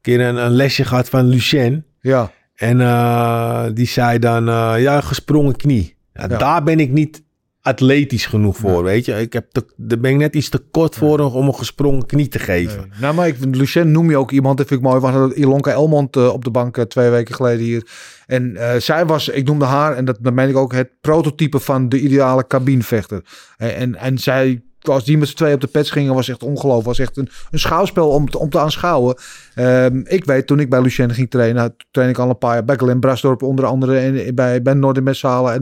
keer 0.00 0.20
een, 0.20 0.36
een 0.36 0.50
lesje 0.50 0.84
gehad 0.84 1.08
van 1.08 1.24
Lucien. 1.24 1.84
Ja, 2.00 2.30
En 2.54 2.80
eh, 2.80 3.64
die 3.74 3.86
zei 3.86 4.18
dan, 4.18 4.48
eh, 4.48 4.74
ja, 4.78 5.00
gesprongen 5.00 5.56
knie. 5.56 5.96
Ja, 6.12 6.26
Ja. 6.28 6.38
Daar 6.38 6.62
ben 6.62 6.80
ik 6.80 6.90
niet 6.90 7.22
atletisch 7.62 8.26
genoeg 8.26 8.56
voor, 8.56 8.82
weet 8.82 9.04
je. 9.04 9.20
Ik 9.20 9.32
heb 9.32 9.50
te, 9.50 9.64
daar 9.76 9.98
ben 9.98 10.10
ik 10.10 10.16
net 10.16 10.34
iets 10.34 10.48
te 10.48 10.58
kort 10.58 10.94
voor 10.94 11.18
om 11.18 11.46
een 11.46 11.54
gesprongen 11.54 12.06
knie 12.06 12.28
te 12.28 12.38
geven. 12.38 12.78
nee. 12.78 13.00
Nou, 13.00 13.14
maar 13.14 13.28
ik, 13.28 13.36
Lucien 13.40 13.90
noem 13.90 14.10
je 14.10 14.16
ook 14.16 14.30
iemand, 14.30 14.58
dat 14.58 14.66
vind 14.66 14.80
ik 14.80 14.86
mooi. 14.86 15.00
Hadden 15.00 15.38
Ilonka 15.38 15.70
Elmond 15.70 16.16
eh, 16.16 16.28
op 16.32 16.44
de 16.44 16.50
bank 16.50 16.78
twee 16.78 17.10
weken 17.10 17.34
geleden 17.34 17.64
hier. 17.64 17.86
En 18.26 18.56
zij 18.78 19.06
was, 19.06 19.28
ik 19.28 19.46
noemde 19.46 19.64
haar, 19.64 19.96
en 19.96 20.04
dat, 20.04 20.18
dat 20.20 20.32
meen 20.32 20.48
ik 20.48 20.56
ook, 20.56 20.72
het 20.72 20.90
prototype 21.00 21.60
van 21.60 21.88
de 21.88 22.00
ideale 22.00 22.46
cabinevechter. 22.46 23.24
En, 23.56 23.96
en 23.96 24.18
zij, 24.18 24.62
als 24.88 25.04
die 25.04 25.18
met 25.18 25.28
z'n 25.28 25.34
twee 25.36 25.54
op 25.54 25.60
de 25.60 25.66
pets 25.66 25.90
gingen, 25.90 26.14
was 26.14 26.28
echt 26.28 26.42
ongelooflijk. 26.42 26.86
Was 26.86 26.98
echt 26.98 27.16
een, 27.16 27.28
een 27.50 27.58
schouwspel 27.58 28.08
om 28.08 28.30
te, 28.30 28.38
om 28.38 28.50
te 28.50 28.58
aanschouwen. 28.58 29.14
Ehm, 29.54 30.00
ik 30.04 30.24
weet, 30.24 30.46
toen 30.46 30.60
ik 30.60 30.70
bij 30.70 30.82
Lucien 30.82 31.14
ging 31.14 31.30
trainen, 31.30 31.76
train 31.90 32.08
ik 32.08 32.18
al 32.18 32.28
een 32.28 32.38
paar 32.38 32.52
jaar 32.54 32.64
bij 32.64 32.76
Glen 32.76 33.00
Brasdorp 33.00 33.42
onder 33.42 33.64
andere. 33.64 33.98
En 33.98 34.34
bij, 34.34 34.62
bij. 34.62 34.72
En 34.72 34.78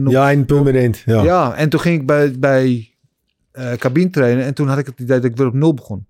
nog- 0.03 0.11
Ja, 0.11 0.29
in 0.31 0.45
Purmerend. 0.45 1.01
Ja. 1.05 1.21
ja, 1.23 1.53
en 1.55 1.69
toen 1.69 1.79
ging 1.79 1.99
ik 1.99 2.05
bij, 2.05 2.33
bij 2.39 2.93
eh 3.51 3.73
cabine 3.73 4.09
trainen 4.09 4.43
en 4.45 4.53
toen 4.53 4.67
had 4.67 4.77
ik 4.77 4.85
het 4.85 4.99
idee 4.99 5.19
dat 5.19 5.31
ik 5.31 5.37
weer 5.37 5.47
op 5.47 5.53
nul 5.53 5.73
begon. 5.73 6.05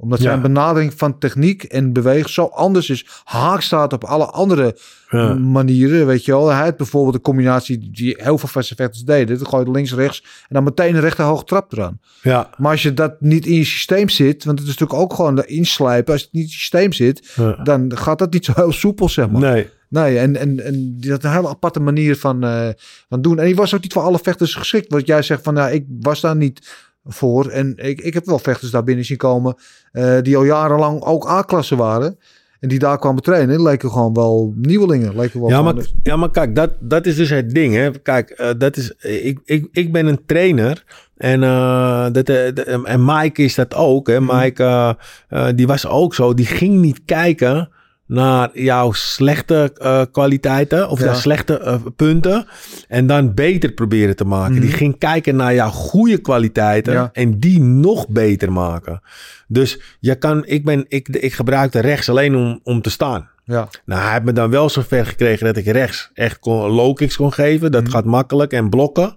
Omdat 0.00 0.18
Ja. 0.18 0.24
zijn 0.24 0.40
benadering 0.42 0.92
van 0.96 1.18
techniek 1.18 1.62
en 1.62 1.92
bewegen 1.92 2.30
zo 2.30 2.44
anders 2.44 2.90
is. 2.90 3.06
Haak 3.24 3.60
staat 3.60 3.92
op 3.92 4.04
alle 4.04 4.26
andere 4.26 4.76
Ja. 5.08 5.34
manieren, 5.34 6.06
weet 6.06 6.24
je 6.24 6.32
wel. 6.32 6.48
Hij 6.48 6.64
had 6.64 6.76
bijvoorbeeld 6.76 7.14
een 7.14 7.20
combinatie 7.20 7.90
die 7.92 8.14
heel 8.18 8.38
veel 8.38 8.48
vaste 8.48 8.74
vechters 8.74 9.02
deden. 9.04 9.38
Dan 9.38 9.46
gooi 9.46 9.64
je 9.64 9.70
links, 9.70 9.94
rechts 9.94 10.22
en 10.22 10.54
dan 10.54 10.64
meteen 10.64 10.94
een 10.94 11.00
rechter 11.00 11.24
hoge 11.24 11.44
trap 11.44 11.72
eraan. 11.72 12.00
Ja. 12.22 12.50
Maar 12.56 12.70
als 12.70 12.82
je 12.82 12.94
dat 12.94 13.20
niet 13.20 13.46
in 13.46 13.54
je 13.54 13.64
systeem 13.64 14.08
zit, 14.08 14.44
want 14.44 14.58
het 14.58 14.68
is 14.68 14.74
natuurlijk 14.78 15.00
ook 15.00 15.14
gewoon 15.14 15.34
de 15.34 15.46
inslijpen. 15.46 16.12
Als 16.12 16.22
het 16.22 16.32
niet 16.32 16.42
in 16.42 16.48
je 16.48 16.54
systeem 16.54 16.92
zit, 16.92 17.32
Ja. 17.34 17.52
dan 17.62 17.96
gaat 17.98 18.18
dat 18.18 18.32
niet 18.32 18.44
zo 18.44 18.52
heel 18.54 18.72
soepel, 18.72 19.08
zeg 19.08 19.30
maar. 19.30 19.40
Nee. 19.40 19.68
Nee, 19.88 20.18
en, 20.18 20.36
en, 20.36 20.64
en 20.64 20.96
die 21.00 21.10
had 21.10 21.24
een 21.24 21.32
hele 21.32 21.48
aparte 21.48 21.80
manier 21.80 22.16
van, 22.16 22.44
eh, 22.44 22.68
van 23.08 23.22
doen. 23.22 23.38
En 23.38 23.44
die 23.46 23.54
was 23.56 23.74
ook 23.74 23.82
niet 23.82 23.92
voor 23.92 24.02
alle 24.02 24.18
vechters 24.22 24.54
geschikt. 24.54 24.92
Want 24.92 25.06
jij 25.06 25.22
zegt 25.22 25.42
van, 25.42 25.54
ja, 25.54 25.68
ik 25.68 25.84
was 26.00 26.20
daar 26.20 26.36
niet 26.36 26.68
voor. 27.12 27.46
En 27.48 27.72
ik, 27.76 28.00
ik 28.00 28.14
heb 28.14 28.26
wel 28.26 28.38
vechters 28.38 28.70
daar 28.70 28.84
binnen 28.84 29.04
zien 29.04 29.16
komen... 29.16 29.54
eh, 29.92 30.18
die 30.22 30.36
al 30.36 30.44
jarenlang 30.44 31.02
ook 31.02 31.28
A-klasse 31.28 31.76
waren. 31.76 32.18
En 32.60 32.68
die 32.68 32.78
daar 32.78 32.98
kwamen 32.98 33.22
trainen. 33.22 33.62
Leken 33.62 33.90
gewoon 33.90 34.14
wel 34.14 34.52
nieuwelingen. 34.56 35.16
Leken 35.16 35.40
wel 35.40 35.48
Ja, 35.48 35.62
maar, 35.62 35.74
ja, 36.02 36.16
maar 36.16 36.30
kijk, 36.30 36.54
dat, 36.54 36.70
dat 36.80 37.06
is 37.06 37.16
dus 37.16 37.30
het 37.30 37.50
ding. 37.50 37.74
Hè. 37.74 37.90
Kijk, 37.90 38.30
eh, 38.30 38.48
dat 38.58 38.76
is, 38.76 38.92
ik, 39.00 39.40
ik, 39.44 39.68
ik 39.72 39.92
ben 39.92 40.06
een 40.06 40.20
trainer. 40.26 40.84
En, 41.16 41.42
eh, 41.42 42.06
dat, 42.12 42.28
eh, 42.28 42.90
en 42.90 43.04
Mike 43.04 43.42
is 43.42 43.54
dat 43.54 43.74
ook. 43.74 44.08
Hè. 44.08 44.20
Mike, 44.20 44.62
eh, 44.64 44.90
eh, 45.28 45.56
die 45.56 45.66
was 45.66 45.86
ook 45.86 46.14
zo. 46.14 46.34
Die 46.34 46.46
ging 46.46 46.80
niet 46.80 47.00
kijken 47.04 47.68
naar 48.10 48.50
jouw 48.52 48.92
slechte 48.92 49.72
eh, 49.76 50.02
kwaliteiten 50.12 50.88
of 50.88 50.98
Ja. 50.98 51.04
jouw 51.04 51.14
slechte 51.14 51.58
eh, 51.58 51.74
punten 51.96 52.46
en 52.88 53.06
dan 53.06 53.34
beter 53.34 53.72
proberen 53.72 54.16
te 54.16 54.24
maken. 54.24 54.60
Die 54.60 54.72
ging 54.72 54.98
kijken 54.98 55.36
naar 55.36 55.54
jouw 55.54 55.70
goede 55.70 56.18
kwaliteiten 56.18 56.92
Ja. 56.92 57.10
en 57.12 57.38
die 57.38 57.60
nog 57.60 58.08
beter 58.08 58.52
maken. 58.52 59.02
Dus 59.48 59.80
je 60.00 60.14
kan, 60.14 60.46
ik, 60.46 60.64
ben, 60.64 60.84
ik, 60.88 61.08
ik 61.08 61.32
gebruikte 61.32 61.80
rechts 61.80 62.08
alleen 62.08 62.36
om, 62.36 62.60
om 62.62 62.82
te 62.82 62.90
staan. 62.90 63.28
Ja, 63.44 63.68
Nou, 63.84 64.02
hij 64.02 64.12
heeft 64.12 64.24
me 64.24 64.32
dan 64.32 64.50
wel 64.50 64.68
zo 64.68 64.82
ver 64.88 65.06
gekregen 65.06 65.46
dat 65.46 65.56
ik 65.56 65.66
rechts 65.66 66.10
echt 66.14 66.38
kon, 66.38 66.70
low 66.70 66.94
kicks 66.96 67.16
kon 67.16 67.32
geven. 67.32 67.72
Dat 67.72 67.88
gaat 67.88 68.04
makkelijk 68.04 68.52
en 68.52 68.68
blokken. 68.70 69.16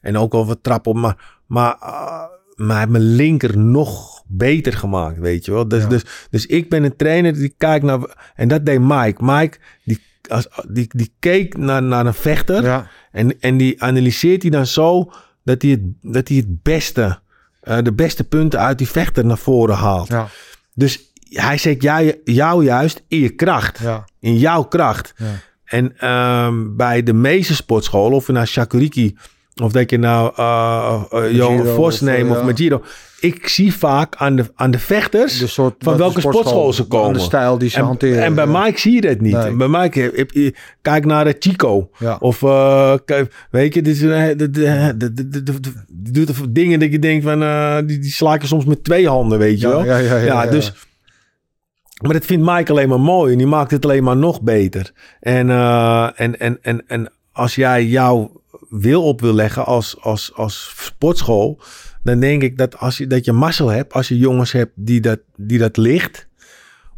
En 0.00 0.16
ook 0.18 0.32
wel 0.32 0.46
wat 0.46 0.58
trappen 0.62 0.90
op. 0.92 0.96
Maar, 0.98 1.16
maar, 1.46 1.74
ah, 1.76 2.24
maar 2.60 2.90
mijn 2.90 3.14
linker 3.14 3.58
nog 3.58 4.22
beter 4.26 4.72
gemaakt, 4.72 5.18
weet 5.18 5.44
je 5.44 5.52
wel. 5.52 5.68
Dus, 5.68 5.82
Ja. 5.82 5.88
dus, 5.88 6.02
dus 6.30 6.46
ik 6.46 6.68
ben 6.68 6.84
een 6.84 6.96
trainer 6.96 7.34
die 7.34 7.54
kijkt 7.58 7.84
naar... 7.84 8.00
En 8.34 8.48
dat 8.48 8.66
deed 8.66 8.80
Mike. 8.80 9.24
Mike, 9.24 9.58
die, 9.84 9.98
als, 10.28 10.48
die, 10.68 10.86
die 10.88 11.12
keek 11.18 11.56
naar, 11.56 11.82
naar 11.82 12.06
een 12.06 12.14
vechter. 12.14 12.62
ja, 12.62 12.86
En, 13.12 13.40
en 13.40 13.56
die 13.56 13.82
analyseert 13.82 14.42
hij 14.42 14.50
dan 14.50 14.66
zo 14.66 15.12
dat 15.44 15.62
hij 15.62 15.70
het, 15.70 15.80
dat 16.02 16.28
hij 16.28 16.36
het 16.36 16.62
beste... 16.62 17.18
eh, 17.60 17.78
de 17.82 17.92
beste 17.92 18.24
punten 18.24 18.60
uit 18.60 18.78
die 18.78 18.88
vechter 18.88 19.26
naar 19.26 19.38
voren 19.38 19.76
haalt. 19.76 20.08
ja, 20.08 20.28
Dus 20.74 21.12
hij 21.28 21.58
zet 21.58 21.82
jou, 21.82 22.14
jou 22.24 22.64
juist 22.64 23.02
in 23.08 23.18
je 23.18 23.30
kracht. 23.30 23.78
In 24.20 24.38
jouw 24.38 24.62
kracht. 24.62 25.14
Ja. 25.16 25.26
En 25.64 25.98
ehm, 25.98 26.76
bij 26.76 27.02
de 27.02 27.12
meeste 27.12 27.54
sportscholen, 27.54 28.16
of 28.16 28.26
je 28.26 28.32
nou 28.32 28.46
Shakuriki... 28.46 29.16
of 29.62 29.72
dat 29.72 29.90
je 29.90 29.98
nou 29.98 30.32
uh, 30.38 31.02
uh, 31.12 31.74
Vos 31.74 31.94
of, 31.94 32.00
neemt 32.00 32.24
eh, 32.24 32.30
of 32.30 32.36
ja. 32.38 32.44
Majiro... 32.44 32.82
Ik 33.20 33.48
zie 33.48 33.74
vaak 33.74 34.16
aan 34.16 34.36
de, 34.36 34.44
aan 34.54 34.70
de 34.70 34.78
vechters 34.78 35.38
De 35.38 35.46
soort, 35.46 35.74
van 35.78 35.96
welke 35.96 36.20
sportschool 36.20 36.72
ze 36.72 36.86
komen. 36.86 37.12
De 37.12 37.18
stijl 37.18 37.58
die 37.58 37.68
ze 37.68 37.76
en, 37.76 37.84
hanteren. 37.84 38.22
en 38.22 38.34
bij 38.34 38.46
ja. 38.46 38.62
Mike 38.62 38.80
zie 38.80 38.92
je 38.94 39.00
dat 39.00 39.20
niet. 39.20 39.32
Nee. 39.36 39.52
Bij 39.56 39.68
Mike, 39.68 40.00
heb, 40.00 40.16
heb 40.16 40.30
je- 40.30 40.54
kijk 40.82 41.04
naar 41.04 41.24
de 41.24 41.36
Chico. 41.38 41.90
Ja. 41.98 42.16
Of, 42.20 42.42
eh, 42.42 42.94
weet 43.50 43.74
je, 43.74 43.82
dit 43.82 44.00
doet 46.14 46.54
dingen 46.54 46.80
dat 46.80 46.90
je 46.92 46.98
denkt 46.98 47.24
van, 47.24 47.42
eh, 47.42 47.76
die, 47.86 47.98
die 47.98 48.10
sla 48.10 48.38
er 48.38 48.46
soms 48.46 48.64
met 48.64 48.84
twee 48.84 49.08
handen, 49.08 49.38
weet 49.38 49.60
je 49.60 49.66
Ja, 49.66 49.72
wel. 49.72 49.84
ja, 49.84 49.96
ja, 49.96 50.16
ja, 50.16 50.42
ja. 50.42 50.50
dus, 50.50 50.72
maar 52.02 52.12
dat 52.12 52.24
vindt 52.24 52.44
Mike 52.46 52.70
alleen 52.70 52.88
maar 52.88 53.00
mooi 53.00 53.32
en 53.32 53.38
die 53.38 53.46
maakt 53.46 53.70
het 53.70 53.84
alleen 53.84 54.04
maar 54.04 54.16
nog 54.16 54.42
beter. 54.42 54.92
En, 55.20 55.50
eh, 55.50 56.08
en, 56.14 56.40
en, 56.40 56.58
en, 56.62 56.82
en 56.86 57.12
als 57.32 57.54
jij 57.54 57.86
jouw 57.86 58.39
wil 58.70 59.04
op 59.04 59.20
wil 59.20 59.34
leggen 59.34 59.66
als, 59.66 59.96
als, 60.00 60.34
als 60.34 60.74
sportschool, 60.76 61.60
dan 62.02 62.20
denk 62.20 62.42
ik 62.42 62.58
dat, 62.58 62.78
als 62.78 62.98
je, 62.98 63.06
dat 63.06 63.24
je 63.24 63.32
mazzel 63.32 63.68
hebt 63.68 63.92
als 63.92 64.08
je 64.08 64.18
jongens 64.18 64.52
hebt 64.52 64.72
die 64.74 65.00
dat, 65.00 65.20
die 65.36 65.58
dat 65.58 65.76
ligt. 65.76 66.28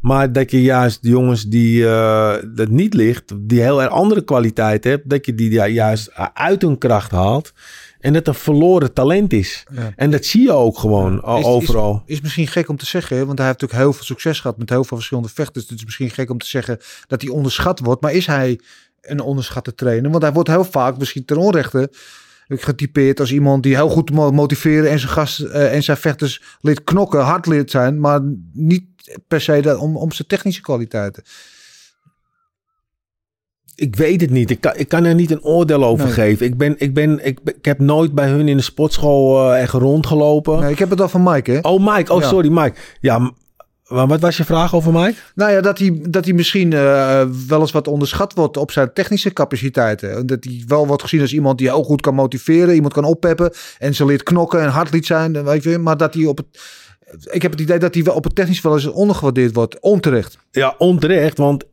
Maar 0.00 0.32
dat 0.32 0.50
je 0.50 0.62
juist 0.62 0.98
jongens 1.02 1.44
die 1.44 1.86
eh, 1.86 2.34
dat 2.54 2.68
niet 2.68 2.94
ligt, 2.94 3.32
die 3.36 3.60
heel 3.60 3.82
erg 3.82 3.90
andere 3.90 4.22
kwaliteit 4.24 4.84
hebt, 4.84 5.10
dat 5.10 5.26
je 5.26 5.34
die 5.34 5.50
ja, 5.50 5.66
juist 5.66 6.12
uit 6.34 6.62
hun 6.62 6.78
kracht 6.78 7.10
haalt. 7.10 7.52
En 8.00 8.12
dat 8.12 8.26
een 8.26 8.34
verloren 8.34 8.92
talent 8.92 9.32
is. 9.32 9.66
Ja. 9.72 9.92
En 9.96 10.10
dat 10.10 10.24
zie 10.24 10.42
je 10.42 10.52
ook 10.52 10.78
gewoon 10.78 11.16
Is- 11.16 11.44
overal. 11.44 12.02
Is, 12.06 12.14
is 12.14 12.20
misschien 12.20 12.46
gek 12.46 12.68
om 12.68 12.76
te 12.76 12.86
zeggen, 12.86 13.26
want 13.26 13.38
hij 13.38 13.46
heeft 13.46 13.60
natuurlijk 13.60 13.88
heel 13.88 13.92
veel 13.92 14.04
succes 14.04 14.40
gehad 14.40 14.58
met 14.58 14.70
heel 14.70 14.84
veel 14.84 14.96
verschillende 14.96 15.28
vechters. 15.28 15.66
Dus 15.66 15.70
het 15.70 15.78
is 15.78 15.84
misschien 15.84 16.10
gek 16.10 16.30
om 16.30 16.38
te 16.38 16.46
zeggen 16.46 16.78
dat 17.06 17.22
hij 17.22 17.30
onderschat 17.30 17.78
wordt. 17.78 18.02
Maar 18.02 18.12
is 18.12 18.26
hij 18.26 18.60
een 19.02 19.20
onderschatte 19.20 19.74
trainer? 19.74 20.10
Want 20.10 20.22
hij 20.22 20.32
wordt 20.32 20.48
heel 20.48 20.64
vaak 20.64 20.98
misschien 20.98 21.24
ten 21.24 21.36
onrechte 21.36 21.90
getypeerd 22.48 23.20
als 23.20 23.32
iemand 23.32 23.62
die 23.62 23.74
heel 23.74 23.88
goed 23.88 24.10
mo- 24.10 24.30
motiveren 24.30 24.90
en 24.90 24.98
zijn 24.98 25.12
gast 25.12 25.40
eh, 25.40 25.74
en 25.74 25.82
zijn 25.82 25.96
vechters 25.96 26.42
leert 26.60 26.84
knokken, 26.84 27.20
hard 27.20 27.46
leert 27.46 27.70
zijn, 27.70 28.00
maar 28.00 28.20
niet 28.52 28.84
per 29.28 29.40
se 29.40 29.60
dat, 29.62 29.78
om, 29.78 29.96
om 29.96 30.12
zijn 30.12 30.28
technische 30.28 30.60
kwaliteiten. 30.60 31.22
Ik 33.74 33.96
weet 33.96 34.20
het 34.20 34.30
niet. 34.30 34.50
Ik 34.50 34.60
kan, 34.60 34.72
ik 34.76 34.88
kan 34.88 35.04
er 35.04 35.14
niet 35.14 35.30
een 35.30 35.42
oordeel 35.42 35.84
over 35.84 36.04
Nee. 36.04 36.14
geven. 36.14 36.46
Ik, 36.46 36.56
ben, 36.56 36.74
ik, 36.78 36.94
ben, 36.94 37.24
ik, 37.26 37.38
heb 37.62 37.78
nooit 37.78 38.14
bij 38.14 38.28
hun 38.28 38.48
in 38.48 38.56
de 38.56 38.62
sportschool 38.62 39.52
eh, 39.52 39.60
echt 39.62 39.72
rondgelopen. 39.72 40.60
Nee, 40.60 40.70
ik 40.72 40.78
heb 40.78 40.90
het 40.90 41.00
al 41.00 41.08
van 41.08 41.22
Mike, 41.22 41.50
hè? 41.50 41.58
Oh, 41.60 41.94
Mike. 41.94 42.12
Oh, 42.12 42.20
Ja. 42.20 42.28
sorry, 42.28 42.48
Mike. 42.50 42.74
Ja, 43.00 43.32
maar 43.92 44.06
wat 44.06 44.20
was 44.20 44.36
je 44.36 44.44
vraag 44.44 44.74
over 44.74 44.92
Mike? 44.92 45.14
Nou 45.34 45.52
ja, 45.52 45.60
dat 45.60 45.78
hij, 45.78 46.00
dat 46.08 46.24
hij 46.24 46.34
misschien 46.34 46.72
eh, 46.72 47.22
wel 47.48 47.60
eens 47.60 47.72
wat 47.72 47.88
onderschat 47.88 48.34
wordt 48.34 48.56
op 48.56 48.70
zijn 48.70 48.92
technische 48.92 49.32
capaciteiten. 49.32 50.16
En 50.16 50.26
Dat 50.26 50.44
hij 50.44 50.64
wel 50.66 50.86
wordt 50.86 51.02
gezien 51.02 51.20
als 51.20 51.32
iemand 51.32 51.58
die 51.58 51.68
heel 51.68 51.82
goed 51.82 52.00
kan 52.00 52.14
motiveren, 52.14 52.74
iemand 52.74 52.92
kan 52.92 53.04
oppeppen 53.04 53.52
en 53.78 53.94
ze 53.94 54.04
leert 54.04 54.22
knokken 54.22 54.60
en 54.60 54.68
hard 54.68 54.92
liet 54.92 55.06
zijn. 55.06 55.44
Weet 55.44 55.62
je, 55.62 55.78
maar 55.78 55.96
dat 55.96 56.14
hij 56.14 56.26
op 56.26 56.36
het. 56.36 56.46
Ik 57.30 57.42
heb 57.42 57.50
het 57.50 57.60
idee 57.60 57.78
dat 57.78 57.94
hij 57.94 58.02
wel 58.02 58.14
op 58.14 58.24
het 58.24 58.34
technisch 58.34 58.60
wel 58.60 58.74
eens 58.74 58.86
ondergewaardeerd 58.86 59.54
wordt. 59.54 59.80
Onterecht. 59.80 60.38
Ja, 60.50 60.74
onterecht, 60.78 61.38
want 61.38 61.64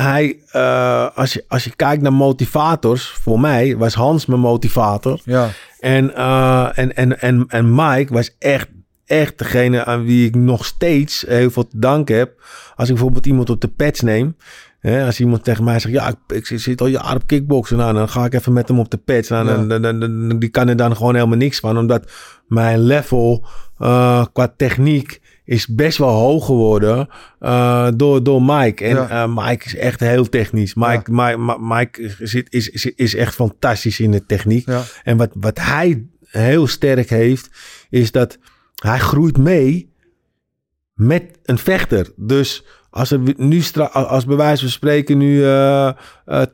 hij, 0.00 0.38
eh, 0.50 1.06
als, 1.14 1.32
je, 1.32 1.44
als 1.48 1.64
je 1.64 1.76
kijkt 1.76 2.02
naar 2.02 2.12
motivators, 2.12 3.06
voor 3.06 3.40
mij 3.40 3.76
was 3.76 3.94
Hans 3.94 4.26
mijn 4.26 4.40
motivator. 4.40 5.20
Ja. 5.24 5.48
En, 5.80 6.14
eh, 6.14 6.68
en, 6.74 6.96
en, 6.96 7.20
en, 7.20 7.44
en 7.48 7.74
Mike 7.74 8.12
was 8.12 8.34
echt, 8.38 8.68
echt 9.06 9.38
degene 9.38 9.84
aan 9.84 10.04
wie 10.04 10.26
ik 10.26 10.34
nog 10.34 10.64
steeds 10.64 11.24
heel 11.28 11.50
veel 11.50 11.66
te 11.68 11.78
danken 11.78 12.16
heb. 12.16 12.42
Als 12.76 12.88
ik 12.88 12.94
bijvoorbeeld 12.94 13.26
iemand 13.26 13.50
op 13.50 13.60
de 13.60 13.68
patch 13.68 14.02
neem. 14.02 14.36
Hè, 14.80 15.04
als 15.06 15.20
iemand 15.20 15.44
tegen 15.44 15.64
mij 15.64 15.78
zegt, 15.78 15.94
ja, 15.94 16.08
ik, 16.28 16.48
ik 16.50 16.60
zit 16.60 16.80
al 16.80 16.86
jaren 16.86 17.16
op 17.16 17.26
kickboksen. 17.26 17.76
Nou, 17.76 17.94
dan 17.94 18.08
ga 18.08 18.24
ik 18.24 18.34
even 18.34 18.52
met 18.52 18.68
hem 18.68 18.78
op 18.78 18.90
de 18.90 18.96
patch. 18.96 19.28
Nou, 19.28 19.68
Ja. 19.68 19.78
dan, 19.78 20.00
dan, 20.00 20.38
die 20.38 20.48
kan 20.48 20.68
er 20.68 20.76
dan 20.76 20.96
gewoon 20.96 21.14
helemaal 21.14 21.36
niks 21.36 21.58
van. 21.58 21.78
Omdat 21.78 22.12
mijn 22.46 22.80
level 22.80 23.46
eh, 23.78 24.24
qua 24.32 24.52
techniek 24.56 25.20
is 25.44 25.66
best 25.66 25.98
wel 25.98 26.08
hoog 26.08 26.46
geworden 26.46 27.08
eh, 27.38 27.88
door, 27.96 28.22
door 28.22 28.42
Mike. 28.42 28.84
En 28.84 28.94
Ja. 28.94 29.08
eh, 29.08 29.34
Mike 29.46 29.64
is 29.64 29.76
echt 29.76 30.00
heel 30.00 30.28
technisch. 30.28 30.74
Mike, 30.74 31.10
Mike, 31.12 31.38
Mike, 31.38 31.58
Mike 31.60 32.14
zit, 32.26 32.46
is, 32.52 32.68
is, 32.68 32.84
is 32.86 33.14
echt 33.14 33.34
fantastisch 33.34 34.00
in 34.00 34.10
de 34.10 34.26
techniek. 34.26 34.66
En 35.04 35.16
wat, 35.16 35.30
wat 35.34 35.58
hij 35.60 36.04
heel 36.26 36.66
sterk 36.66 37.10
heeft, 37.10 37.50
is 37.90 38.12
dat 38.12 38.38
hij 38.82 38.98
groeit 38.98 39.38
mee 39.38 39.94
met 40.94 41.38
een 41.42 41.58
vechter. 41.58 42.10
Dus 42.16 42.64
als 42.90 43.10
er 43.10 43.20
nu 43.36 43.60
stra- 43.60 43.84
als 43.84 44.24
bij 44.24 44.36
wijze 44.36 44.60
van 44.62 44.70
spreken 44.70 45.18
nu 45.18 45.44
eh, 45.44 45.90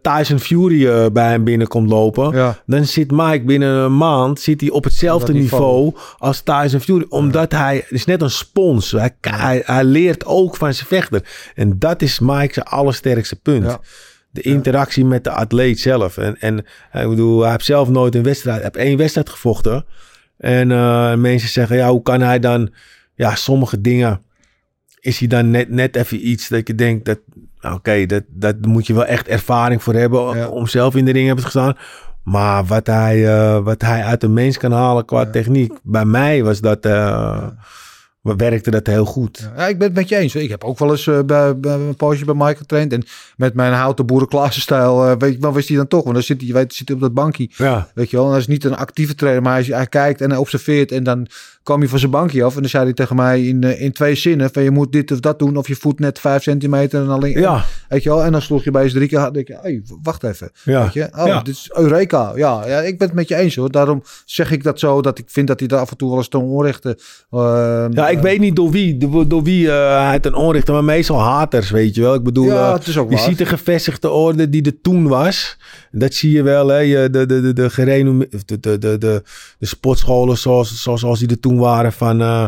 Tyson 0.03 0.39
Fury 0.39 0.87
eh, 0.89 1.07
bij 1.13 1.29
hem 1.31 1.45
binnenkomt 1.45 1.89
lopen, 1.91 2.37
Ja. 2.37 2.63
dan 2.67 2.85
zit 2.85 3.11
Mike 3.11 3.45
binnen 3.45 3.69
een 3.75 3.97
maand 3.97 4.41
zit 4.41 4.61
hij 4.61 4.71
op 4.71 4.85
hetzelfde 4.85 5.33
niveau. 5.33 5.63
niveau 5.85 5.95
als 6.19 6.41
Tyson 6.41 6.81
Fury, 6.81 7.07
omdat 7.09 7.53
hij 7.53 7.85
is 7.89 8.05
net 8.05 8.23
een 8.23 8.31
spons. 8.31 8.91
Hij, 8.91 9.17
hij, 9.21 9.63
hij 9.65 9.85
leert 9.85 10.25
ook 10.25 10.57
van 10.57 10.75
zijn 10.75 10.87
vechter. 10.87 11.23
En 11.55 11.79
dat 11.79 12.03
is 12.03 12.19
Mike 12.19 12.53
zijn 12.53 12.67
allersterkste 12.67 13.37
punt. 13.37 13.65
Ja. 13.65 13.81
De 14.31 14.41
interactie 14.41 15.05
met 15.05 15.25
de 15.25 15.31
atleet 15.31 15.81
zelf. 15.81 16.17
En, 16.19 16.37
en 16.41 16.59
ik 16.93 17.09
bedoel, 17.09 17.41
hij 17.43 17.51
heeft 17.51 17.65
zelf 17.65 17.89
nooit 17.89 18.15
een 18.15 18.23
wedstrijd. 18.23 18.57
Hij 18.63 18.71
heeft 18.73 18.87
één 18.89 18.97
wedstrijd 18.99 19.29
gevochten. 19.31 19.85
En 20.43 20.71
eh, 20.71 21.15
mensen 21.15 21.49
zeggen, 21.49 21.77
ja, 21.77 21.91
hoe 21.91 22.03
kan 22.03 22.21
hij 22.21 22.39
dan... 22.39 22.71
Ja, 23.15 23.35
sommige 23.35 23.81
dingen 23.81 24.23
is 25.01 25.19
hij 25.19 25.29
dan 25.29 25.51
net, 25.51 25.71
net 25.71 25.97
even 25.97 26.29
iets 26.29 26.49
dat 26.49 26.67
je 26.69 26.75
denkt 26.75 27.05
dat... 27.05 27.19
Oké, 27.61 28.07
dat, 28.07 28.23
dat 28.29 28.67
moet 28.67 28.87
je 28.87 28.95
wel 28.95 29.05
echt 29.05 29.29
ervaring 29.29 29.83
voor 29.83 29.95
hebben 29.95 30.37
Ja. 30.37 30.49
om 30.49 30.67
zelf 30.67 30.95
in 30.97 31.05
de 31.05 31.13
ring 31.13 31.27
hebben 31.27 31.45
te 31.45 31.51
staan. 31.51 31.77
Maar 32.25 32.65
wat 32.65 32.87
hij, 32.87 33.29
eh, 33.29 33.59
wat 33.59 33.83
hij 33.83 34.05
uit 34.05 34.23
een 34.23 34.33
mens 34.33 34.59
kan 34.59 34.73
halen 34.73 35.05
qua 35.05 35.27
techniek. 35.31 35.73
Bij 35.83 36.05
mij 36.05 36.43
was 36.45 36.61
dat... 36.61 36.85
eh, 36.85 37.47
werkte 38.23 38.71
dat 38.71 38.87
heel 38.87 39.05
goed. 39.05 39.51
Ja, 39.57 39.69
ik 39.69 39.79
ben 39.79 39.87
het 39.87 39.97
met 39.97 40.09
je 40.09 40.17
eens. 40.17 40.35
Ik 40.35 40.51
heb 40.51 40.65
ook 40.65 40.79
wel 40.79 40.91
eens 40.91 41.07
eh, 41.07 41.21
bij, 41.21 41.59
bij 41.59 41.75
een 41.75 41.97
poosje 41.97 42.25
bij 42.25 42.35
Mike 42.35 42.57
getraind. 42.57 42.93
En 42.93 43.05
met 43.37 43.55
mijn 43.55 43.73
houten 43.73 44.07
boerenklaasenstijl, 44.07 45.07
eh 45.07 45.17
weet 45.19 45.33
je, 45.33 45.39
wat 45.39 45.55
wist 45.55 45.69
hij 45.69 45.77
dan 45.77 45.89
toch? 45.89 46.03
Want 46.03 46.15
dan 46.15 46.25
zit 46.25 46.39
hij, 46.39 46.47
je 46.47 46.53
weet, 46.53 46.75
zit 46.75 46.89
hij 46.89 46.97
op 46.97 47.03
dat 47.03 47.15
bankje. 47.15 47.51
Ja, 47.57 47.91
Weet 47.95 48.11
je 48.11 48.17
wel, 48.17 48.25
en 48.25 48.31
hij 48.31 48.41
is 48.41 48.47
niet 48.47 48.65
een 48.65 48.77
actieve 48.77 49.15
trainer, 49.15 49.43
maar 49.43 49.55
hij, 49.55 49.65
hij 49.65 49.87
kijkt 49.87 50.21
en 50.21 50.31
hij 50.31 50.39
observeert. 50.39 50.93
En 50.93 51.05
dan 51.05 51.27
kwam 51.63 51.81
hij 51.81 51.89
van 51.89 51.99
zijn 51.99 52.11
bankje 52.11 52.45
af. 52.45 52.55
En 52.55 52.61
dan 52.61 52.71
zei 52.71 52.85
hij 52.85 52.93
tegen 52.93 53.17
mij 53.17 53.47
in, 53.47 53.63
eh, 53.65 53.81
in 53.81 53.93
twee 53.93 54.15
zinnen: 54.15 54.51
van 54.53 54.63
je 54.63 54.71
moet 54.71 54.93
dit 54.93 55.11
of 55.13 55.21
dat 55.21 55.39
doen. 55.39 55.57
Of 55.57 55.69
je 55.69 55.75
voet 55.75 55.99
net 55.99 56.19
vijf 56.19 56.43
centimeter 56.43 57.03
en 57.03 57.09
alleen. 57.09 57.39
ja, 57.41 57.65
Weet 57.89 58.03
je 58.03 58.09
wel, 58.09 58.23
en 58.25 58.33
dan 58.33 58.43
sloeg 58.43 58.65
je 58.65 58.71
bij 58.71 58.83
eens 58.83 58.93
drie 58.93 59.09
keer. 59.09 59.19
hard. 59.19 59.35
denk 59.35 59.49
je, 59.49 59.59
hey, 59.63 59.83
wacht 60.03 60.23
even. 60.25 60.51
ja. 60.65 60.83
Weet 60.83 60.93
je? 60.93 61.09
Oh, 61.17 61.27
Ja. 61.27 61.41
dit 61.43 61.55
is 61.55 61.71
Eureka. 61.75 62.33
Ja, 62.35 62.67
ja, 62.67 62.81
ik 62.81 62.99
ben 62.99 63.07
het 63.07 63.17
met 63.17 63.29
je 63.29 63.37
eens 63.37 63.57
hoor. 63.57 63.71
Daarom 63.71 64.03
zeg 64.25 64.51
ik 64.51 64.63
dat 64.63 64.79
zo, 64.79 65.01
dat 65.03 65.19
ik 65.19 65.25
vind 65.29 65.47
dat 65.49 65.59
hij 65.59 65.69
daar 65.69 65.81
af 65.81 65.91
en 65.91 65.97
toe 65.97 66.09
wel 66.09 66.19
eens 66.19 66.29
ten 66.29 66.41
onrechte. 66.43 66.99
eh, 67.31 67.87
Ja, 67.91 68.09
ik 68.09 68.19
weet 68.19 68.41
niet 68.41 68.57
door 68.57 68.71
wie, 68.71 68.97
door, 68.99 69.29
door 69.29 69.43
wie 69.43 69.71
eh, 69.71 70.07
hij 70.07 70.21
ten 70.21 70.35
onrechte, 70.35 70.73
maar 70.73 70.85
meestal 70.85 71.21
haters, 71.21 71.71
weet 71.71 71.95
je 71.95 72.01
wel. 72.01 72.15
Ik 72.15 72.23
bedoel, 72.23 72.45
Ja, 72.47 72.67
eh, 72.69 72.73
het 72.73 72.87
is 72.87 72.99
ook 72.99 73.11
je 73.11 73.17
waar. 73.17 73.25
ziet 73.25 73.39
de 73.39 73.47
gevestigde 73.47 74.11
orde 74.11 74.49
die 74.49 74.63
er 74.63 74.81
toen 74.81 75.09
was. 75.09 75.57
Dat 75.91 76.15
zie 76.15 76.31
je 76.33 76.43
wel, 76.43 76.69
hè. 76.69 76.79
Je, 76.79 77.11
de, 77.11 77.27
de, 77.27 77.41
de, 77.41 77.53
de, 77.53 77.65
of 77.65 78.45
de, 78.45 78.61
de, 78.61 78.79
de, 78.79 78.99
de, 78.99 79.23
de 79.59 79.67
sportscholen 79.67 80.39
zoals, 80.39 80.83
zoals, 80.83 81.01
zoals 81.01 81.19
die 81.19 81.29
er 81.29 81.41
toen 81.41 81.52
waren 81.59 81.93
van... 81.93 82.21
eh, 82.21 82.45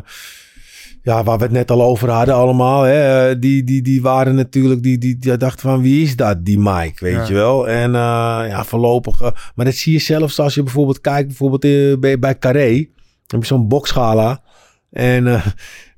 ja, 1.02 1.22
waar 1.24 1.36
we 1.38 1.42
het 1.42 1.52
net 1.52 1.70
al 1.70 1.82
over 1.82 2.10
hadden 2.10 2.34
allemaal. 2.34 2.82
Hè, 2.82 3.28
eh, 3.30 3.36
die, 3.40 3.64
die, 3.64 3.82
die 3.82 4.02
waren 4.02 4.34
natuurlijk, 4.34 4.82
die, 4.82 4.98
die, 4.98 5.16
die 5.18 5.36
dachten 5.36 5.60
van 5.68 5.82
wie 5.82 6.02
is 6.02 6.16
dat, 6.16 6.44
die 6.44 6.58
Mike, 6.58 6.94
weet 7.04 7.14
Ja. 7.14 7.26
je 7.26 7.34
wel. 7.34 7.68
En 7.68 7.94
eh, 7.94 8.00
ja, 8.48 8.64
voorlopig. 8.64 9.20
maar 9.54 9.64
dat 9.64 9.74
zie 9.74 9.92
je 9.92 9.98
zelfs 9.98 10.38
als 10.40 10.54
je 10.54 10.62
bijvoorbeeld 10.62 11.00
kijkt, 11.00 11.26
bijvoorbeeld 11.26 12.00
bij, 12.00 12.18
bij 12.18 12.38
Carré. 12.38 12.74
Dan 12.74 12.86
heb 13.26 13.40
je 13.40 13.46
zo'n 13.46 13.68
boksgala. 13.68 14.42
En 14.94 15.26
eh, 15.26 15.46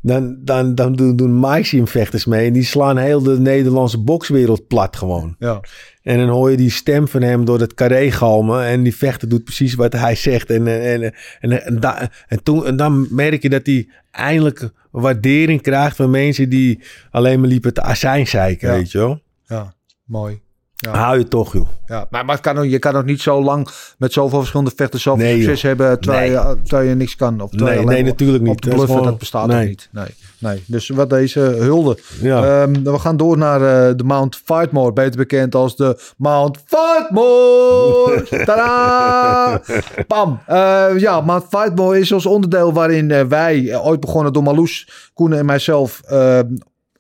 dan, 0.01 0.37
dan, 0.45 0.75
dan 0.75 0.93
doen, 0.95 1.17
doen 1.17 1.87
vechters 1.87 2.25
mee. 2.25 2.47
En 2.47 2.53
die 2.53 2.65
slaan 2.65 2.97
heel 2.97 3.23
de 3.23 3.39
Nederlandse 3.41 3.99
bokswereld 3.99 4.67
plat 4.67 4.97
gewoon. 4.97 5.37
Ja. 5.39 5.61
En 6.03 6.19
dan 6.19 6.29
hoor 6.29 6.51
je 6.51 6.57
die 6.57 6.71
stem 6.71 7.09
van 7.09 7.23
hem 7.23 7.45
door 7.45 7.61
het 7.61 7.75
carré 7.75 8.11
galmen. 8.11 8.65
En 8.65 8.83
die 8.83 8.97
vechter 8.97 9.29
doet 9.29 9.45
precies 9.45 9.75
wat 9.75 9.93
hij 9.93 10.15
zegt. 10.15 10.51
En, 10.51 10.67
en, 10.67 11.03
en, 11.03 11.13
en, 11.41 11.65
en, 11.65 11.81
da- 11.81 12.11
en, 12.29 12.43
toen, 12.43 12.67
en 12.67 12.77
dan 12.77 13.07
merk 13.11 13.43
je 13.43 13.49
dat 13.49 13.67
hij 13.67 13.89
eindelijk 14.11 14.71
waardering 14.91 15.63
krijgt 15.63 15.97
van 15.97 16.11
mensen 16.11 16.49
die 16.49 16.81
alleen 17.11 17.41
maar 17.41 17.49
liepen 17.49 17.75
te 17.75 17.83
azijn 17.83 18.27
zeiken, 18.27 18.69
Ja. 18.69 18.75
weet 18.77 18.93
je 18.93 18.99
wel. 18.99 19.21
ja, 19.47 19.75
mooi. 20.05 20.41
Ja. 20.77 20.91
Hou 20.97 21.19
je 21.19 21.29
toch, 21.29 21.53
joh. 21.53 21.69
Ja, 21.87 22.07
maar, 22.11 22.25
maar 22.25 22.35
het 22.35 22.45
kan 22.45 22.59
ook, 22.59 22.65
je 22.65 22.79
kan 22.79 22.97
ook 22.97 23.05
niet 23.05 23.21
zo 23.21 23.43
lang 23.43 23.69
met 23.99 24.13
zoveel 24.13 24.39
verschillende 24.39 24.73
vechters 24.77 25.03
zoveel 25.03 25.25
Nee, 25.25 25.37
succes 25.43 25.63
hebben 25.63 26.01
terwijl, 26.01 26.31
Nee. 26.31 26.55
je, 26.55 26.63
terwijl 26.63 26.89
je 26.89 26.95
niks 26.95 27.17
kan. 27.17 27.41
Of 27.41 27.53
Nee, 27.53 27.85
nee, 27.85 28.03
natuurlijk 28.03 28.43
niet. 28.43 28.53
Op 28.53 28.63
de 28.63 28.71
Dat 28.71 28.81
gewoon- 28.81 29.03
dat 29.05 29.19
bestaat 29.19 29.47
nee. 29.47 29.61
ook 29.63 29.69
niet. 29.69 29.89
Nee, 29.93 30.07
nee. 30.39 30.63
Dus 30.67 30.89
wat 30.89 31.11
deze 31.11 31.41
hulde. 31.41 31.99
Ja. 32.21 32.63
Ehm, 32.63 32.83
we 32.83 32.99
gaan 32.99 33.17
door 33.17 33.39
naar 33.39 33.61
eh, 33.89 33.97
de 33.97 34.05
Mount 34.05 34.37
Fightmore, 34.45 34.93
beter 34.93 35.17
bekend 35.17 35.55
als 35.55 35.77
de 35.77 35.99
Mount 36.17 36.59
Fightmore. 36.67 38.23
Tadaa! 38.47 39.61
Pam. 40.07 40.41
Eh, 40.47 40.87
ja, 40.97 41.21
Mount 41.21 41.45
Fightmore 41.51 41.99
is 41.99 42.13
ons 42.13 42.27
onderdeel 42.27 42.73
waarin 42.73 43.11
eh, 43.11 43.25
wij, 43.25 43.79
ooit 43.83 44.01
begonnen 44.01 44.33
door 44.33 44.43
Marloes, 44.43 44.89
Koen 45.15 45.33
en 45.33 45.47
mijzelf, 45.47 46.01
eh, 46.01 46.39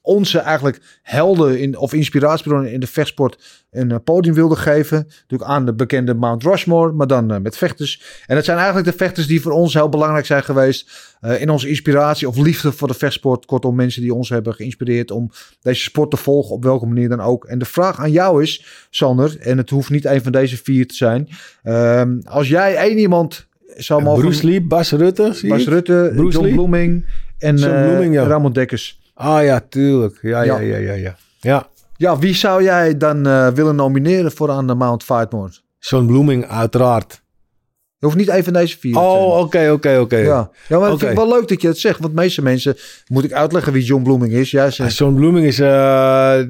onze 0.07 0.39
eigenlijk 0.39 0.81
helden 1.03 1.61
in, 1.61 1.79
of 1.79 1.93
inspiratiebronnen 1.93 2.73
in 2.73 2.81
de 2.81 2.87
vechtsport 2.87 3.65
een 3.71 3.91
eh, 3.91 3.97
podium 4.05 4.35
wilden 4.35 4.59
geven. 4.59 4.97
Natuurlijk 5.07 5.51
aan 5.51 5.67
de 5.67 5.75
bekende 5.75 6.15
Mount 6.15 6.43
Rushmore, 6.43 6.93
maar 6.93 7.07
dan 7.07 7.33
eh, 7.33 7.41
met 7.41 7.57
vechters. 7.57 8.03
En 8.27 8.35
dat 8.35 8.45
zijn 8.45 8.57
eigenlijk 8.57 8.87
de 8.87 8.97
vechters 8.97 9.27
die 9.27 9.41
voor 9.41 9.53
ons 9.53 9.75
heel 9.75 9.89
belangrijk 9.89 10.27
zijn 10.27 10.45
geweest 10.45 10.91
eh, 11.21 11.41
in 11.41 11.51
onze 11.51 11.69
inspiratie 11.69 12.29
of 12.29 12.37
liefde 12.37 12.73
voor 12.73 12.89
de 12.89 12.95
vechtsport. 12.95 13.47
Kortom, 13.47 13.75
mensen 13.75 14.03
die 14.03 14.15
ons 14.15 14.29
hebben 14.29 14.55
geïnspireerd 14.55 15.11
om 15.11 15.31
deze 15.63 15.83
sport 15.83 16.11
te 16.11 16.17
volgen, 16.17 16.55
op 16.55 16.65
welke 16.65 16.87
manier 16.87 17.09
dan 17.09 17.21
ook. 17.21 17.45
En 17.45 17.59
de 17.59 17.65
vraag 17.65 18.01
aan 18.01 18.13
jou 18.13 18.43
is, 18.43 18.87
Sander, 18.91 19.37
en 19.41 19.59
het 19.59 19.71
hoeft 19.71 19.91
niet 19.91 20.05
een 20.05 20.23
van 20.23 20.33
deze 20.33 20.57
vier 20.57 20.87
te 20.87 20.95
zijn. 20.95 21.29
ehm, 21.63 22.19
als 22.25 22.49
jij 22.49 22.77
één 22.77 22.99
iemand 22.99 23.47
zou 23.77 24.03
mogen... 24.03 24.23
Bruce 24.23 24.47
Lee, 24.47 24.61
Bas 24.61 24.91
Rutte, 24.91 25.35
Bas? 25.49 25.67
Rutte, 25.67 26.13
Bruce 26.15 26.33
John 26.33 26.45
Lee? 26.45 26.55
Bloeming 26.55 27.05
en 27.39 27.57
John 27.57 27.83
Bloeming, 27.83 28.15
ja. 28.15 28.27
Ramon 28.27 28.53
Dekkers. 28.53 29.05
Ah 29.19 29.45
ja, 29.45 29.61
tuurlijk. 29.69 30.19
Ja, 30.23 30.43
ja, 30.43 30.59
Ja. 30.61 30.77
ja, 30.77 30.93
ja. 30.93 31.17
Ja, 31.41 31.67
ja. 31.97 32.19
Wie 32.19 32.35
zou 32.35 32.63
jij 32.63 32.97
dan 32.97 33.27
eh, 33.27 33.49
willen 33.49 33.77
nomineren 33.77 34.33
voor 34.33 34.51
aan 34.51 34.67
de 34.67 34.75
Mount 34.75 35.03
Fightmore? 35.03 35.53
John 35.79 36.07
Bloeming, 36.07 36.47
uiteraard. 36.47 37.25
Je 37.99 38.07
hoeft 38.07 38.17
niet 38.17 38.29
even 38.29 38.53
deze 38.53 38.79
vier. 38.79 38.99
Oh, 38.99 39.39
oké, 39.39 39.71
oké, 39.71 39.99
oké. 39.99 40.17
Ja, 40.17 40.51
ja 40.69 40.79
maar 40.79 40.91
het 40.91 40.99
vind 40.99 41.11
Oké. 41.13 41.21
wel 41.29 41.39
leuk 41.39 41.49
dat 41.49 41.63
je 41.63 41.69
het 41.69 41.79
zegt. 41.79 41.99
Want 42.01 42.15
de 42.15 42.21
meeste 42.21 42.43
mensen, 42.43 42.77
moet 43.07 43.25
ik 43.25 43.33
uitleggen 43.33 43.73
wie 43.73 43.85
John 43.85 44.03
Blooming 44.03 44.33
is? 44.33 44.51
Ja, 44.51 44.71
ze, 44.71 44.83
Ja, 44.83 44.89
John 44.89 45.15
Blooming 45.15 45.47
is, 45.47 45.59
eh, 45.59 46.41
eh, 46.41 46.47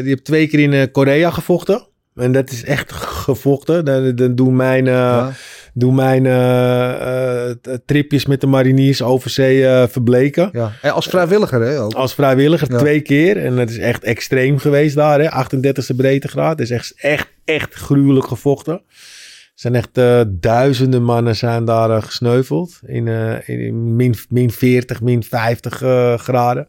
die 0.00 0.08
heeft 0.08 0.24
twee 0.24 0.46
keer 0.48 0.72
in 0.72 0.90
Korea 0.90 1.30
gevochten. 1.30 1.86
En 2.14 2.32
dat 2.32 2.50
is 2.50 2.64
echt 2.64 2.92
gevochten. 2.92 3.84
Dan, 3.84 4.14
dan 4.14 4.34
doen 4.34 4.56
mijn, 4.56 4.84
ja. 4.84 5.32
Doen 5.74 5.94
mijn 5.94 6.26
eh, 6.26 7.50
eh, 7.50 7.56
tripjes 7.86 8.26
met 8.26 8.40
de 8.40 8.46
mariniers 8.46 9.02
over 9.02 9.30
zee 9.30 9.66
eh, 9.66 9.86
verbleken. 9.88 10.48
Ja. 10.52 10.72
En 10.82 10.92
als 10.92 11.06
vrijwilliger 11.06 11.60
hè, 11.60 11.80
ook. 11.80 11.92
Als 11.94 12.14
vrijwilliger 12.14 12.72
Ja. 12.72 12.78
twee 12.78 13.00
keer. 13.00 13.36
En 13.44 13.56
dat 13.56 13.70
is 13.70 13.78
echt 13.78 14.02
extreem 14.04 14.58
geweest 14.58 14.94
daar. 14.94 15.20
Hè? 15.20 15.28
38e 15.30 15.94
breedtegraad. 15.96 16.58
Dat 16.58 16.66
is 16.66 16.70
echt, 16.70 16.94
echt, 16.96 17.28
echt 17.44 17.74
gruwelijk 17.74 18.26
gevochten. 18.26 18.72
Er 18.74 19.60
zijn 19.60 19.74
echt 19.74 19.98
eh, 19.98 20.20
duizenden 20.28 21.02
mannen 21.02 21.36
zijn 21.36 21.64
daar 21.64 21.90
eh, 21.90 22.02
gesneuveld. 22.02 22.80
In, 22.86 23.08
eh, 23.08 23.48
in 23.48 23.96
min, 23.96 24.14
min 24.28 24.50
40, 24.50 25.00
min 25.00 25.22
50 25.22 25.82
eh, 25.82 26.18
graden. 26.18 26.68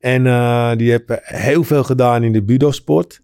En 0.00 0.26
eh, 0.26 0.70
die 0.76 0.90
hebben 0.90 1.18
heel 1.22 1.64
veel 1.64 1.84
gedaan 1.84 2.22
in 2.22 2.32
de 2.32 2.42
budo-sport. 2.42 3.20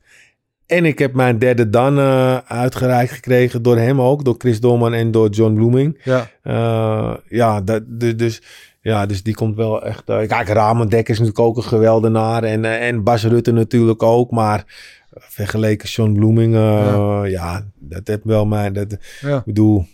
En 0.67 0.85
ik 0.85 0.99
heb 0.99 1.15
mijn 1.15 1.39
derde 1.39 1.71
dan 1.71 1.99
eh, 1.99 2.37
uitgereikt 2.37 3.13
gekregen 3.13 3.63
door 3.63 3.77
hem 3.79 4.01
ook. 4.01 4.25
Door 4.25 4.35
Chris 4.39 4.61
Dolman 4.61 4.93
en 4.93 5.11
door 5.11 5.29
John 5.29 5.55
Blooming. 5.55 6.01
Ja. 6.05 6.31
Eh, 6.43 7.15
ja, 7.29 7.61
dat, 7.61 7.83
dus, 8.17 8.43
ja, 8.81 9.07
dus 9.07 9.23
die 9.23 9.35
komt 9.35 9.57
wel 9.57 9.83
echt... 9.85 10.09
eh, 10.09 10.29
kijk, 10.29 10.49
Ramon 10.49 10.89
Dekker 10.89 11.13
is 11.15 11.19
natuurlijk 11.19 11.47
ook 11.47 11.57
een 11.57 11.63
geweldenaar. 11.63 12.43
En, 12.43 12.65
en 12.65 13.03
Bas 13.03 13.25
Rutte 13.25 13.53
natuurlijk 13.53 14.03
ook. 14.03 14.31
Maar 14.31 14.65
vergeleken 15.11 15.89
John 15.89 16.13
Blooming... 16.13 16.55
eh, 16.55 17.23
ja. 17.27 17.65
dat 17.75 18.07
heeft 18.07 18.25
wel 18.25 18.47
mijn... 18.47 18.73
Dat, 18.73 18.97
Ja. 19.21 19.37
ik 19.37 19.45
bedoel, 19.45 19.87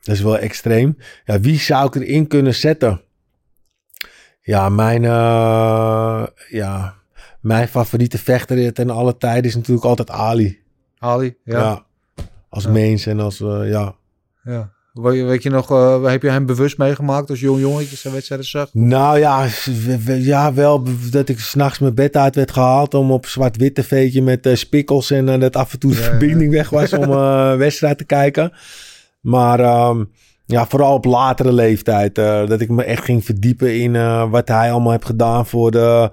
dat 0.00 0.14
is 0.14 0.22
wel 0.22 0.38
extreem. 0.38 0.96
Ja, 1.24 1.40
wie 1.40 1.58
zou 1.58 1.86
ik 1.86 1.94
erin 1.94 2.26
kunnen 2.26 2.54
zetten? 2.54 3.00
Ja, 4.40 4.68
mijn... 4.68 5.02
ja, 6.48 6.94
mijn 7.46 7.68
favoriete 7.68 8.18
vechter 8.18 8.72
ten 8.72 8.90
alle 8.90 9.16
tijden 9.16 9.44
is 9.44 9.54
natuurlijk 9.54 9.86
altijd 9.86 10.10
Ali. 10.10 10.58
Ali, 10.98 11.36
Ja. 11.44 11.58
ja. 11.58 11.84
als 12.48 12.64
Ja. 12.64 12.70
mens 12.70 13.06
en 13.06 13.20
als... 13.20 13.40
eh, 13.40 13.70
ja, 13.70 13.94
ja. 14.44 14.74
Weet 14.92 15.42
je, 15.42 15.50
nog, 15.50 15.70
eh, 15.70 16.04
heb 16.04 16.22
je 16.22 16.30
hem 16.30 16.46
bewust 16.46 16.78
meegemaakt 16.78 17.30
als 17.30 17.40
jong 17.40 17.60
jongetje 17.60 17.96
zijn 17.96 18.12
wedstrijden 18.14 18.46
zag? 18.46 18.68
Nou 18.72 19.18
ja, 19.18 19.46
ja 20.06 20.54
wel 20.54 20.82
dat 21.10 21.28
ik 21.28 21.38
s'nachts 21.40 21.78
mijn 21.78 21.94
bed 21.94 22.16
uit 22.16 22.34
werd 22.34 22.50
gehaald 22.52 22.94
om 22.94 23.10
op 23.10 23.26
zwart-wit 23.26 23.74
tv'tje 23.74 24.22
met 24.22 24.46
eh, 24.46 24.54
spikkels 24.54 25.10
en 25.10 25.40
dat 25.40 25.56
af 25.56 25.72
en 25.72 25.78
toe 25.78 25.90
de 25.90 25.96
Ja, 25.96 26.02
ja. 26.02 26.08
verbinding 26.08 26.52
weg 26.52 26.70
was 26.70 26.92
om 26.92 27.08
wedstrijd 27.66 27.98
te 27.98 28.04
kijken. 28.04 28.52
Maar 29.20 29.60
ehm, 29.60 30.04
ja, 30.46 30.66
vooral 30.66 30.94
op 30.94 31.04
latere 31.04 31.52
leeftijd 31.52 32.14
dat 32.48 32.60
ik 32.60 32.68
me 32.68 32.84
echt 32.84 33.04
ging 33.04 33.24
verdiepen 33.24 33.78
in 33.80 33.92
wat 34.30 34.48
hij 34.48 34.72
allemaal 34.72 34.92
heeft 34.92 35.04
gedaan 35.04 35.46
voor 35.46 35.70
de 35.70 36.10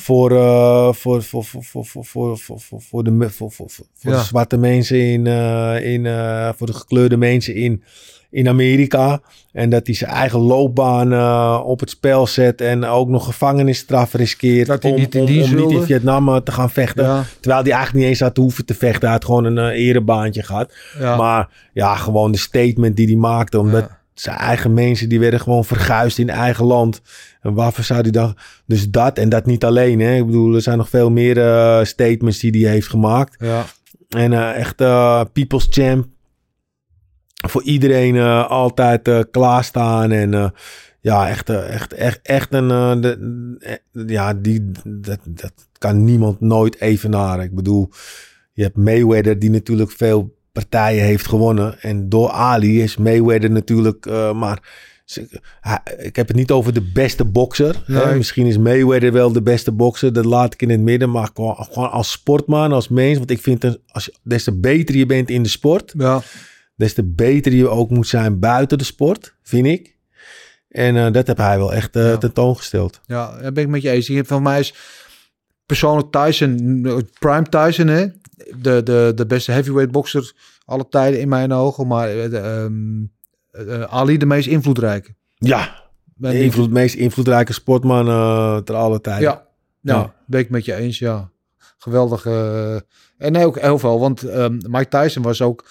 voor, 0.00 0.30
eh, 0.30 0.92
voor, 0.92 1.22
voor, 1.22 1.44
voor, 1.44 1.64
voor, 1.64 1.84
voor, 1.84 2.04
voor, 2.04 2.38
voor, 2.38 2.80
voor, 2.80 3.04
de, 3.04 3.10
voor, 3.30 3.30
voor, 3.30 3.70
voor, 3.70 3.86
voor 3.94 4.10
Ja. 4.12 4.18
de 4.18 4.24
zwarte 4.24 4.56
mensen 4.56 4.98
in, 4.98 5.26
eh, 5.26 5.92
in 5.92 6.06
eh, 6.06 6.48
voor 6.56 6.66
de 6.66 6.72
gekleurde 6.72 7.16
mensen 7.16 7.54
in, 7.54 7.82
in 8.30 8.48
Amerika. 8.48 9.20
En 9.52 9.70
dat 9.70 9.86
hij 9.86 9.94
zijn 9.94 10.10
eigen 10.10 10.38
loopbaan 10.40 11.62
op 11.64 11.80
het 11.80 11.90
spel 11.90 12.26
zet 12.26 12.60
en 12.60 12.84
ook 12.84 13.08
nog 13.08 13.24
gevangenisstraf 13.24 14.12
riskeert 14.14 14.66
Dat 14.66 14.84
om, 14.84 14.94
niet 14.94 15.14
in 15.14 15.20
om, 15.20 15.28
om 15.28 15.66
niet 15.66 15.70
in. 15.70 15.82
Vietnam 15.82 16.44
te 16.44 16.52
gaan 16.52 16.70
vechten. 16.70 17.04
Ja. 17.04 17.24
Terwijl 17.40 17.62
hij 17.62 17.72
eigenlijk 17.72 18.02
niet 18.04 18.12
eens 18.12 18.20
had 18.20 18.36
hoeven 18.36 18.64
te 18.64 18.74
vechten. 18.74 19.00
Hij 19.02 19.10
had 19.10 19.24
gewoon 19.24 19.44
een 19.44 19.68
erebaantje 19.70 20.42
gehad. 20.42 20.72
Ja. 20.98 21.16
Maar 21.16 21.48
ja, 21.72 21.94
gewoon 21.96 22.32
de 22.32 22.38
statement 22.38 22.96
die 22.96 23.06
hij 23.06 23.16
maakte. 23.16 23.58
Omdat. 23.58 23.99
Zijn 24.20 24.36
eigen 24.36 24.74
mensen, 24.74 25.08
die 25.08 25.20
werden 25.20 25.40
gewoon 25.40 25.64
verguisd 25.64 26.18
in 26.18 26.30
eigen 26.30 26.64
land. 26.64 27.00
En 27.40 27.54
waarvoor 27.54 27.84
zou 27.84 28.00
hij 28.00 28.10
dan... 28.10 28.36
Dus 28.66 28.90
dat, 28.90 29.18
en 29.18 29.28
dat 29.28 29.46
niet 29.46 29.64
alleen. 29.64 30.00
Hè? 30.00 30.16
Ik 30.16 30.26
bedoel, 30.26 30.54
er 30.54 30.62
zijn 30.62 30.78
nog 30.78 30.88
veel 30.88 31.10
meer 31.10 31.38
eh, 31.38 31.84
statements 31.84 32.38
die 32.38 32.64
hij 32.64 32.72
heeft 32.72 32.88
gemaakt. 32.88 33.36
ja. 33.38 33.64
En 34.08 34.32
eh, 34.32 34.56
echt 34.56 34.80
eh, 34.80 35.22
people's 35.32 35.66
champ. 35.70 36.06
Voor 37.48 37.62
iedereen 37.62 38.18
altijd 38.46 39.28
klaarstaan. 39.30 40.10
En 40.10 40.52
ja, 41.00 41.28
echt, 41.28 41.48
echt, 41.48 41.92
echt, 41.92 42.22
echt 42.22 42.52
een... 42.54 42.68
de, 43.00 43.78
ja, 44.06 44.34
die, 44.34 44.70
dat, 44.84 45.18
dat 45.24 45.52
kan 45.78 46.04
niemand 46.04 46.40
nooit 46.40 46.80
evenaren. 46.80 47.44
Ik 47.44 47.54
bedoel, 47.54 47.90
je 48.52 48.62
hebt 48.62 48.76
Mayweather 48.76 49.38
die 49.38 49.50
natuurlijk 49.50 49.90
veel 49.90 50.38
partijen 50.52 51.04
heeft 51.04 51.26
gewonnen. 51.26 51.80
En 51.80 52.08
door 52.08 52.30
Ali 52.30 52.82
is 52.82 52.96
Mayweather 52.96 53.50
natuurlijk 53.50 54.06
eh, 54.06 54.32
maar... 54.32 54.88
Ik 55.98 56.16
heb 56.16 56.28
het 56.28 56.36
niet 56.36 56.50
over 56.50 56.72
de 56.72 56.90
beste 56.92 57.24
bokser. 57.24 57.82
Nee. 57.86 58.14
Misschien 58.16 58.46
is 58.46 58.58
Mayweather 58.58 59.12
wel 59.12 59.32
de 59.32 59.42
beste 59.42 59.72
bokser. 59.72 60.12
Dat 60.12 60.24
laat 60.24 60.54
ik 60.54 60.62
in 60.62 60.70
het 60.70 60.80
midden. 60.80 61.10
Maar 61.10 61.30
gewoon, 61.34 61.90
als 61.90 62.10
sportman, 62.10 62.72
als 62.72 62.88
mens. 62.88 63.18
Want 63.18 63.30
ik 63.30 63.40
vind, 63.40 63.78
als 63.86 64.04
je, 64.04 64.14
des 64.22 64.44
te 64.44 64.58
beter 64.58 64.96
je 64.96 65.06
bent 65.06 65.30
in 65.30 65.42
de 65.42 65.48
sport... 65.48 65.94
ja. 65.96 66.22
des 66.76 66.94
te 66.94 67.04
beter 67.04 67.52
je 67.52 67.68
ook 67.68 67.90
moet 67.90 68.06
zijn 68.06 68.38
buiten 68.38 68.78
de 68.78 68.84
sport, 68.84 69.34
vind 69.42 69.66
ik. 69.66 69.96
En 70.68 70.96
eh, 70.96 71.12
dat 71.12 71.26
heb 71.26 71.36
hij 71.36 71.58
wel 71.58 71.74
echt 71.74 71.96
eh, 71.96 72.04
Ja. 72.04 72.16
tentoongesteld. 72.16 73.00
Ja, 73.06 73.40
daar 73.40 73.52
ben 73.52 73.64
ik 73.64 73.68
met 73.70 73.82
je 73.82 73.90
eens. 73.90 74.10
Van 74.22 74.42
mij 74.42 74.60
is 74.60 74.74
persoonlijk 75.66 76.12
Tyson, 76.12 76.82
Prime 77.18 77.46
Tyson, 77.48 77.86
hè? 77.86 78.06
De, 78.56 78.82
de, 78.82 79.12
de 79.14 79.26
beste 79.26 79.52
heavyweight 79.52 79.92
boxer 79.92 80.32
alle 80.64 80.88
tijden 80.88 81.20
in 81.20 81.28
mijn 81.28 81.52
ogen. 81.52 81.86
Maar 81.86 82.08
eh, 82.08 82.30
de, 82.30 82.38
ehm, 82.38 83.68
eh, 83.68 83.82
Ali 83.82 84.16
de 84.18 84.26
meest 84.26 84.48
invloedrijke. 84.48 85.14
Ja, 85.38 85.82
de 86.14 86.42
invloed, 86.42 86.70
meest 86.70 86.94
invloedrijke 86.94 87.52
sportman 87.52 88.08
eh 88.08 88.56
ter 88.56 88.74
alle 88.74 89.00
tijden. 89.00 89.22
Ja, 89.22 89.46
Ja. 89.80 90.14
ben 90.26 90.40
ik 90.40 90.50
met 90.50 90.64
je 90.64 90.74
eens, 90.74 90.98
ja. 90.98 91.30
Geweldig. 91.78 92.26
en 93.18 93.32
nee, 93.32 93.46
ook 93.46 93.60
heel 93.60 93.78
veel, 93.78 94.00
want 94.00 94.22
ehm, 94.22 94.58
Mike 94.68 94.88
Tyson 94.88 95.22
was 95.22 95.42
ook 95.42 95.64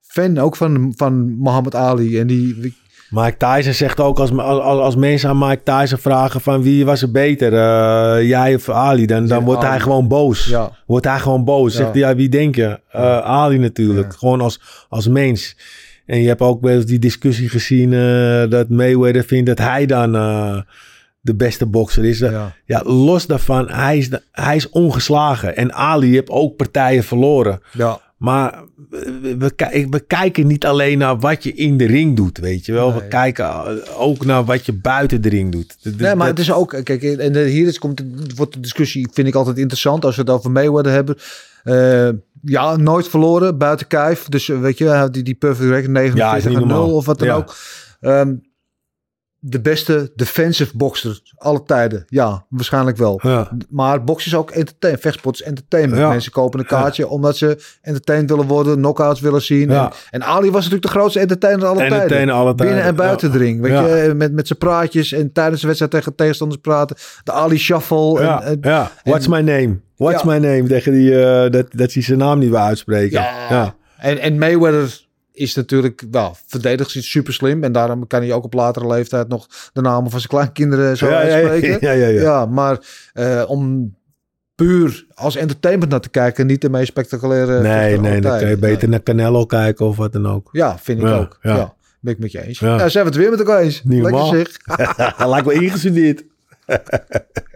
fan 0.00 0.38
ook 0.38 0.56
van, 0.56 0.92
van 0.96 1.42
Muhammad 1.42 1.74
Ali. 1.74 2.18
En 2.18 2.26
die, 2.26 2.76
Mike 3.10 3.36
Tyson 3.36 3.72
zegt 3.72 4.00
ook, 4.00 4.18
als, 4.18 4.32
als, 4.38 4.60
als 4.80 4.96
mensen 4.96 5.28
aan 5.28 5.38
Mike 5.38 5.62
Tyson 5.62 5.98
vragen 5.98 6.40
van 6.40 6.62
wie 6.62 6.84
was 6.84 7.02
er 7.02 7.10
beter, 7.10 7.52
eh, 7.52 8.28
jij 8.28 8.54
of 8.54 8.68
Ali, 8.68 9.06
dan, 9.06 9.26
dan 9.26 9.44
wordt 9.44 9.60
Ali. 9.60 9.70
hij 9.70 9.80
gewoon 9.80 10.08
boos. 10.08 10.46
ja, 10.46 10.70
Wordt 10.86 11.06
hij 11.06 11.18
gewoon 11.18 11.44
boos. 11.44 11.74
Zegt 11.74 11.90
hij, 11.90 11.98
ja, 12.00 12.14
wie 12.14 12.28
denk 12.28 12.54
je? 12.54 12.80
Eh, 12.90 13.18
Ali 13.18 13.58
natuurlijk. 13.58 14.14
Gewoon 14.16 14.40
als, 14.40 14.60
als 14.88 15.08
mens. 15.08 15.56
En 16.06 16.20
je 16.20 16.28
hebt 16.28 16.40
ook 16.40 16.60
wel 16.60 16.74
eens 16.74 16.86
die 16.86 16.98
discussie 16.98 17.48
gezien 17.48 17.92
eh, 17.92 18.50
dat 18.50 18.68
Mayweather 18.68 19.24
vindt 19.24 19.46
dat 19.46 19.58
hij 19.58 19.86
dan 19.86 20.12
de 21.20 21.34
beste 21.34 21.66
bokser 21.66 22.04
is. 22.04 22.18
Ja. 22.18 22.52
ja, 22.64 22.82
los 22.84 23.26
daarvan, 23.26 23.68
hij 23.70 23.98
is, 23.98 24.08
hij 24.32 24.56
is 24.56 24.68
ongeslagen. 24.68 25.56
En 25.56 25.72
Ali 25.72 26.12
heeft 26.12 26.30
ook 26.30 26.56
partijen 26.56 27.04
verloren. 27.04 27.60
ja. 27.72 28.00
Maar 28.20 28.62
we, 28.90 29.36
we, 29.38 29.50
ki- 29.54 29.86
we 29.90 30.00
kijken 30.00 30.46
niet 30.46 30.66
alleen 30.66 30.98
naar 30.98 31.18
wat 31.18 31.42
je 31.42 31.52
in 31.54 31.76
de 31.76 31.86
ring 31.86 32.16
doet, 32.16 32.38
weet 32.38 32.66
je 32.66 32.72
wel. 32.72 32.94
We 32.94 33.08
kijken 33.08 33.44
eh, 33.44 34.00
ook 34.00 34.24
naar 34.24 34.44
wat 34.44 34.66
je 34.66 34.72
buiten 34.72 35.22
de 35.22 35.28
ring 35.28 35.52
doet. 35.52 35.76
Nee, 35.82 36.14
maar 36.14 36.16
dat- 36.16 36.26
het 36.26 36.38
is 36.38 36.52
ook, 36.52 36.80
kijk, 36.84 37.02
en 37.02 37.32
de- 37.32 37.44
hier 37.48 37.66
is, 37.66 37.78
komt, 37.78 38.02
wordt 38.36 38.52
de 38.54 38.60
discussie, 38.60 39.08
vind 39.12 39.28
ik 39.28 39.34
altijd 39.34 39.58
interessant 39.58 40.04
als 40.04 40.14
we 40.16 40.20
het 40.20 40.30
over 40.30 40.50
Mayweather 40.50 40.92
hebben. 40.92 41.16
Eh, 41.62 42.08
ja, 42.42 42.76
nooit 42.76 43.08
verloren, 43.08 43.58
buiten 43.58 43.86
kijf. 43.86 44.24
Dus 44.28 44.48
eh, 44.48 44.60
weet 44.60 44.78
je, 44.78 45.08
die, 45.10 45.22
die 45.22 45.34
perfect 45.34 45.70
record, 45.70 45.86
Ja, 46.16 46.36
is 46.36 46.44
49 46.44 46.48
niet 46.50 46.60
en 46.60 46.66
0 46.66 46.76
normaal. 46.76 46.96
of 46.96 47.06
wat 47.06 47.18
dan 47.18 47.28
Ja. 47.28 47.34
ook. 47.34 47.54
Ehm, 48.00 48.34
de 49.40 49.60
beste 49.60 50.12
defensive 50.14 50.76
boxer 50.76 51.20
alle 51.36 51.62
tijden. 51.62 52.04
Ja, 52.08 52.44
waarschijnlijk 52.48 52.96
wel. 52.96 53.20
Ja. 53.22 53.50
Maar 53.68 54.04
boksen 54.04 54.30
is 54.30 54.36
ook 54.36 54.50
entertain. 54.50 54.98
Vechtsport 54.98 55.34
is 55.34 55.42
entertainment. 55.42 56.00
Ja. 56.00 56.08
Mensen 56.08 56.32
kopen 56.32 56.60
een 56.60 56.66
kaartje 56.66 57.08
omdat 57.08 57.36
ze 57.36 57.58
entertained 57.82 58.30
willen 58.30 58.46
worden, 58.46 58.76
knockouts 58.76 59.20
willen 59.20 59.42
zien. 59.42 59.70
Ja. 59.70 59.84
En, 59.84 60.20
en 60.20 60.24
Ali 60.24 60.46
was 60.46 60.64
natuurlijk 60.64 60.82
de 60.82 60.98
grootste 60.98 61.20
entertainer 61.20 61.66
alle 61.66 61.76
tijden. 61.78 61.96
Entertainen 61.96 62.34
alle 62.34 62.54
tijden. 62.54 62.66
Binnen 62.66 62.84
en 62.84 62.94
buiten 62.96 63.32
de 63.32 63.38
ring. 63.38 63.60
Weet 63.60 63.72
je, 63.72 64.12
met, 64.14 64.32
met 64.32 64.46
zijn 64.46 64.58
praatjes 64.58 65.12
en 65.12 65.32
tijdens 65.32 65.60
de 65.60 65.66
wedstrijd 65.66 65.92
tegen 65.92 66.14
tegenstanders 66.14 66.60
praten. 66.60 66.96
De 67.24 67.32
Ali 67.32 67.58
Shuffle. 67.58 68.20
Ja, 68.20 68.42
en. 68.42 68.60
What's 69.04 69.26
my 69.26 69.40
name? 69.40 69.80
What's 69.96 70.22
my 70.22 70.36
name? 70.38 70.62
Tegen 70.62 70.92
die, 70.92 71.24
eh, 71.24 71.50
dat, 71.50 71.66
dat 71.70 71.92
hij 71.92 72.02
zijn 72.02 72.18
naam 72.18 72.38
niet 72.38 72.50
wil 72.50 72.58
uitspreken. 72.58 73.20
Ja. 73.20 73.34
ja. 73.50 73.74
En, 73.98 74.18
en 74.18 74.38
Mayweather 74.38 75.08
is 75.32 75.54
natuurlijk, 75.54 76.04
wel, 76.10 76.36
verdedigd 76.46 76.94
is 76.94 77.10
super 77.10 77.32
slim. 77.32 77.64
En 77.64 77.72
daarom 77.72 78.06
kan 78.06 78.20
hij 78.20 78.32
ook 78.32 78.44
op 78.44 78.52
latere 78.52 78.86
leeftijd 78.86 79.28
nog 79.28 79.46
de 79.72 79.80
namen 79.80 80.10
van 80.10 80.20
zijn 80.20 80.32
kleinkinderen 80.32 80.96
zo 80.96 81.08
Ja, 81.08 81.22
ja, 81.22 81.36
ja, 81.36 81.48
uitspreken. 81.48 81.78
ja, 81.80 81.92
ja, 81.92 82.06
ja. 82.06 82.46
maar 82.46 82.78
eh, 83.12 83.42
om 83.46 83.94
puur 84.54 85.06
als 85.14 85.36
entertainment 85.36 85.90
naar 85.90 86.00
te 86.00 86.08
kijken, 86.08 86.46
niet 86.46 86.60
de 86.60 86.70
meest 86.70 86.86
spectaculaire. 86.86 87.60
Nee, 87.60 87.98
nee, 87.98 88.20
dan 88.20 88.38
kan 88.38 88.48
je 88.48 88.56
beter 88.56 88.88
naar 88.88 89.02
Canelo 89.02 89.46
kijken 89.46 89.86
of 89.86 89.96
wat 89.96 90.12
dan 90.12 90.26
ook. 90.26 90.48
Ja, 90.52 90.78
vind 90.78 91.00
ik 91.00 91.06
ook. 91.06 91.38
Ja. 91.42 91.74
ben 92.00 92.12
ik 92.12 92.18
met 92.18 92.32
je 92.32 92.42
eens. 92.42 92.58
Ja. 92.58 92.76
Ja. 92.76 92.88
zijn 92.88 93.04
we 93.04 93.10
het 93.10 93.18
weer 93.18 93.30
met 93.30 93.38
elkaar 93.38 93.60
eens. 93.60 93.82
Niet 93.84 94.02
Lekker 94.02 94.26
zeg. 94.26 94.56
Lijkt 95.28 95.46
wel 95.46 95.60
ingestudeerd. 95.60 96.24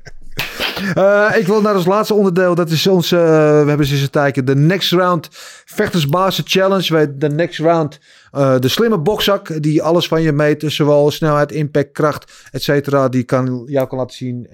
Eh, 0.75 1.31
ik 1.39 1.47
wil 1.47 1.61
naar 1.61 1.75
ons 1.77 1.87
laatste 1.87 2.15
onderdeel. 2.15 2.55
Dat 2.55 2.71
is 2.71 2.87
onze, 2.87 3.17
eh, 3.17 3.63
we 3.63 3.69
hebben 3.69 3.87
sinds 3.87 4.03
een 4.03 4.11
tijdje 4.11 4.45
de 4.45 4.57
Next 4.57 4.93
Round 4.93 5.29
Vechtersbazen 5.65 6.45
Challenge. 6.47 6.93
Wij- 6.93 7.19
De 7.19 7.29
Next 7.29 7.59
Round, 7.59 7.99
eh, 8.33 8.59
de 8.59 8.69
slimme 8.69 8.99
bokzak 8.99 9.63
die 9.63 9.83
alles 9.83 10.09
van 10.09 10.23
je 10.23 10.33
meet. 10.33 10.65
Zowel 10.67 11.11
snelheid, 11.11 11.53
impact, 11.53 11.93
kracht, 11.93 12.33
et 12.51 12.63
cetera. 12.63 13.09
Die 13.09 13.23
kan, 13.23 13.63
jou 13.67 13.89
kan 13.89 13.99
laten 13.99 14.17
zien 14.17 14.49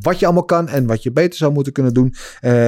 wat 0.00 0.18
je 0.18 0.24
allemaal 0.24 0.44
kan 0.44 0.68
en 0.68 0.86
wat 0.86 1.02
je 1.02 1.12
beter 1.12 1.38
zou 1.38 1.52
moeten 1.52 1.72
kunnen 1.72 1.94
doen. 1.94 2.14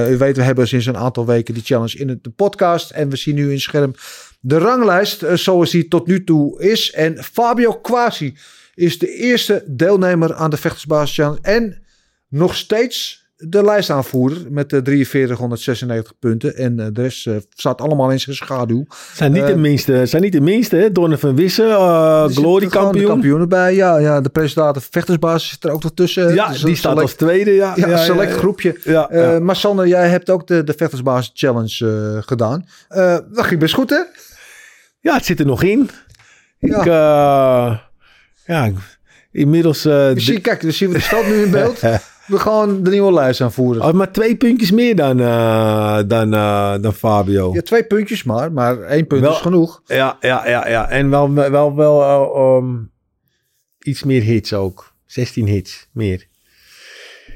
U 0.09 0.17
weet, 0.17 0.35
we 0.35 0.43
hebben 0.43 0.67
sinds 0.67 0.85
een 0.85 0.97
aantal 0.97 1.25
weken 1.25 1.53
die 1.53 1.63
challenge 1.63 1.97
in 1.97 2.19
de 2.21 2.29
podcast. 2.29 2.91
En 2.91 3.09
we 3.09 3.15
zien 3.15 3.35
nu 3.35 3.51
in 3.51 3.59
scherm 3.59 3.93
de 4.39 4.57
ranglijst 4.57 5.25
zoals 5.33 5.71
die 5.71 5.87
tot 5.87 6.07
nu 6.07 6.23
toe 6.23 6.61
is. 6.61 6.91
En 6.91 7.23
Fabio 7.23 7.71
Quasi 7.73 8.37
is 8.75 8.99
de 8.99 9.07
eerste 9.15 9.63
deelnemer 9.67 10.33
aan 10.33 10.49
de 10.49 10.57
Vechtersbasis 10.57 11.15
Challenge. 11.15 11.39
En 11.41 11.83
nog 12.29 12.55
steeds 12.55 13.23
de 13.37 13.63
lijstaanvoerder 13.63 14.51
met 14.51 14.69
de 14.69 14.81
4396 14.83 16.13
punten. 16.19 16.55
En 16.55 16.79
eh, 16.79 16.87
de 16.91 17.01
rest 17.01 17.27
eh, 17.27 17.35
staat 17.49 17.81
allemaal 17.81 18.09
in 18.11 18.19
zijn 18.19 18.35
schaduw. 18.35 18.85
Zijn 19.13 19.31
niet, 19.31 19.45
de 19.45 19.51
Eh, 19.51 19.57
minste, 19.57 20.05
zijn 20.05 20.21
niet 20.21 20.31
de 20.31 20.41
minste, 20.41 20.75
hè? 20.75 21.17
Van 21.17 21.35
Wissen, 21.35 21.67
uh, 21.67 22.25
glory 22.27 22.67
kampioen. 22.67 23.05
kampioenen 23.07 23.49
bij. 23.49 23.75
Ja, 23.75 23.97
ja, 23.97 24.21
de 24.21 24.29
presentator 24.29 24.81
Vechtersbasis 24.91 25.49
zit 25.49 25.63
er 25.63 25.71
ook 25.71 25.83
nog 25.83 25.91
tussen. 25.93 26.33
Ja, 26.33 26.47
Dus 26.47 26.61
die 26.61 26.75
staat 26.75 26.91
select- 26.91 27.01
als 27.09 27.13
tweede. 27.13 27.51
Ja, 27.51 27.73
Ja, 27.75 27.87
een 27.87 27.97
select 27.97 28.31
ja. 28.31 28.37
groepje. 28.37 28.79
Ja, 28.83 29.09
Eh, 29.09 29.21
ja. 29.33 29.39
Maar 29.39 29.55
Sander, 29.55 29.87
jij 29.87 30.07
hebt 30.09 30.29
ook 30.29 30.47
de, 30.47 30.63
de 30.63 30.73
Vechtersbasis 30.77 31.31
Challenge 31.33 32.13
eh, 32.15 32.23
gedaan. 32.27 32.65
Eh, 32.87 33.17
dat 33.31 33.45
ging 33.45 33.59
best 33.59 33.73
goed, 33.73 33.89
hè? 33.89 34.01
ja, 34.99 35.13
het 35.13 35.25
zit 35.25 35.39
er 35.39 35.45
nog 35.45 35.63
in. 35.63 35.89
Ja. 36.59 36.79
Ik, 36.79 36.85
eh, 36.85 37.77
ja, 38.45 38.71
inmiddels... 39.31 39.85
eh, 39.85 39.93
We 40.11 40.19
zien, 40.19 40.41
kijk, 40.41 40.61
we 40.61 40.71
zien 40.71 40.91
de 40.91 40.99
stand 40.99 41.27
nu 41.27 41.33
in 41.43 41.51
beeld. 41.51 41.79
We 42.27 42.39
gaan 42.39 42.83
de 42.83 42.89
nieuwe 42.89 43.13
lijst 43.13 43.41
aanvoeren. 43.41 43.83
Oh, 43.83 43.91
maar 43.91 44.11
twee 44.11 44.35
puntjes 44.35 44.71
meer 44.71 44.95
dan, 44.95 45.19
eh, 45.19 45.99
dan, 46.07 46.33
eh, 46.33 46.75
dan 46.81 46.93
Fabio. 46.93 47.53
Ja, 47.53 47.61
twee 47.61 47.83
puntjes 47.83 48.23
maar, 48.23 48.51
maar 48.51 48.81
één 48.81 49.07
punt 49.07 49.21
Wel- 49.21 49.31
is 49.31 49.37
genoeg. 49.37 49.81
Ja, 49.85 50.17
ja, 50.19 50.47
ja, 50.47 50.67
ja. 50.67 50.89
En 50.89 51.09
wel, 51.09 51.33
wel, 51.33 51.75
wel 51.75 52.01
eh, 52.03 52.55
um, 52.57 52.91
iets 53.79 54.03
meer 54.03 54.21
hits 54.21 54.53
ook. 54.53 54.93
16 55.05 55.47
hits 55.47 55.87
meer. 55.91 56.27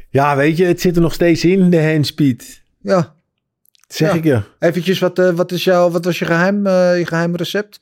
Ja, 0.10 0.36
weet 0.36 0.58
je, 0.58 0.66
het 0.66 0.82
zit 0.82 0.96
er 0.96 1.02
nog 1.02 1.14
steeds 1.14 1.44
in, 1.46 1.70
de 1.70 1.84
handspeed. 1.92 2.62
Ja, 2.82 2.96
Dat 3.88 3.98
zeg 3.98 4.10
Ja. 4.12 4.16
ik 4.18 4.24
je. 4.24 4.42
eventjes, 4.60 5.00
wat, 5.00 5.18
wat, 5.36 5.52
is 5.52 5.64
jouw, 5.64 5.90
wat 5.90 6.06
was 6.06 6.20
je 6.20 6.26
geheim, 6.26 6.68
eh, 6.68 6.98
je 6.98 7.06
geheim 7.06 7.36
recept 7.36 7.80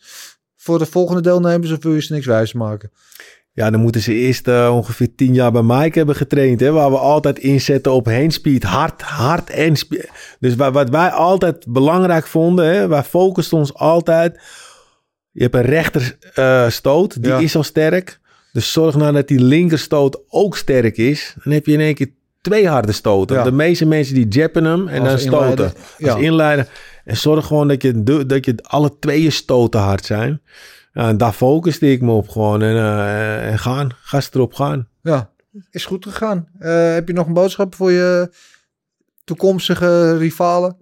voor 0.56 0.80
de 0.80 0.86
volgende 0.86 1.22
deelnemers? 1.22 1.72
Of 1.72 1.84
wil 1.84 1.94
je 1.94 2.02
ze 2.02 2.14
niks 2.14 2.26
wijs 2.26 2.54
maken? 2.54 2.92
Ja, 3.58 3.70
dan 3.70 3.80
moeten 3.82 4.02
ze 4.02 4.14
eerst 4.14 4.48
eh, 4.48 4.72
ongeveer 4.76 5.16
10 5.16 5.34
jaar 5.34 5.52
bij 5.52 5.62
Mike 5.62 5.98
hebben 5.98 6.16
getraind. 6.16 6.60
Hè, 6.60 6.72
waar 6.72 6.92
we 6.92 6.98
altijd 6.98 7.40
inzetten 7.40 7.92
op 7.92 8.06
handspeed. 8.06 8.64
Hard, 8.64 9.02
hard 9.02 9.50
en 9.50 9.76
speed. 9.76 10.10
Dus 10.40 10.56
wa- 10.56 10.72
wat 10.72 10.90
wij 10.90 11.10
altijd 11.10 11.66
belangrijk 11.68 12.28
vonden. 12.28 12.66
Hè, 12.76 12.88
wij 12.88 13.04
focusten 13.04 13.58
ons 13.58 13.74
altijd. 13.74 14.40
Je 15.32 15.42
hebt 15.44 15.56
een 15.56 15.62
rechter 15.62 16.18
eh, 16.34 16.70
stoot. 16.70 17.24
Die 17.24 17.32
Ja. 17.32 17.38
is 17.40 17.56
al 17.56 17.64
sterk. 17.64 18.20
Dus 18.54 18.72
zorg 18.72 18.96
nou 18.96 19.14
dat 19.14 19.28
die 19.28 19.40
linkerstoot 19.40 20.22
ook 20.30 20.58
sterk 20.58 20.98
is. 20.98 21.36
Dan 21.44 21.54
heb 21.54 21.66
je 21.66 21.74
in 21.74 21.80
één 21.80 21.96
keer 21.96 22.10
twee 22.42 22.68
harde 22.68 22.92
stoten. 22.92 23.36
Ja. 23.36 23.44
De 23.44 23.52
meeste 23.52 23.86
mensen 23.86 24.16
die 24.16 24.28
jappen 24.28 24.64
hem 24.64 24.88
en 24.88 25.02
Als 25.02 25.10
dan 25.10 25.20
stoten. 25.20 25.40
inleider, 25.50 25.72
ja. 25.98 26.12
Als 26.14 26.22
inleider. 26.22 26.68
En 27.06 27.18
zorg 27.18 27.46
gewoon 27.46 27.68
dat 27.68 27.82
je, 27.82 28.04
dat 28.26 28.46
je 28.46 28.56
alle 28.62 28.92
twee 29.00 29.30
stoten 29.30 29.80
hard 29.80 30.06
zijn. 30.06 30.42
Ja, 30.98 31.08
en 31.08 31.18
daar 31.18 31.32
focuste 31.34 31.92
ik 31.92 32.02
me 32.02 32.12
op 32.12 32.30
gewoon. 32.30 32.62
En, 32.62 32.76
eh, 32.76 33.48
en 33.52 33.60
gaan. 33.60 33.90
Gast 34.02 34.36
erop 34.36 34.54
gaan. 34.54 34.88
Ja, 35.02 35.30
is 35.72 35.86
goed 35.86 36.06
gegaan. 36.06 36.48
Eh, 36.60 36.94
heb 36.94 37.08
je 37.08 37.14
nog 37.14 37.28
een 37.28 37.34
boodschap 37.34 37.76
voor 37.76 37.92
je 37.92 38.30
toekomstige 39.24 40.18
rivalen? 40.18 40.78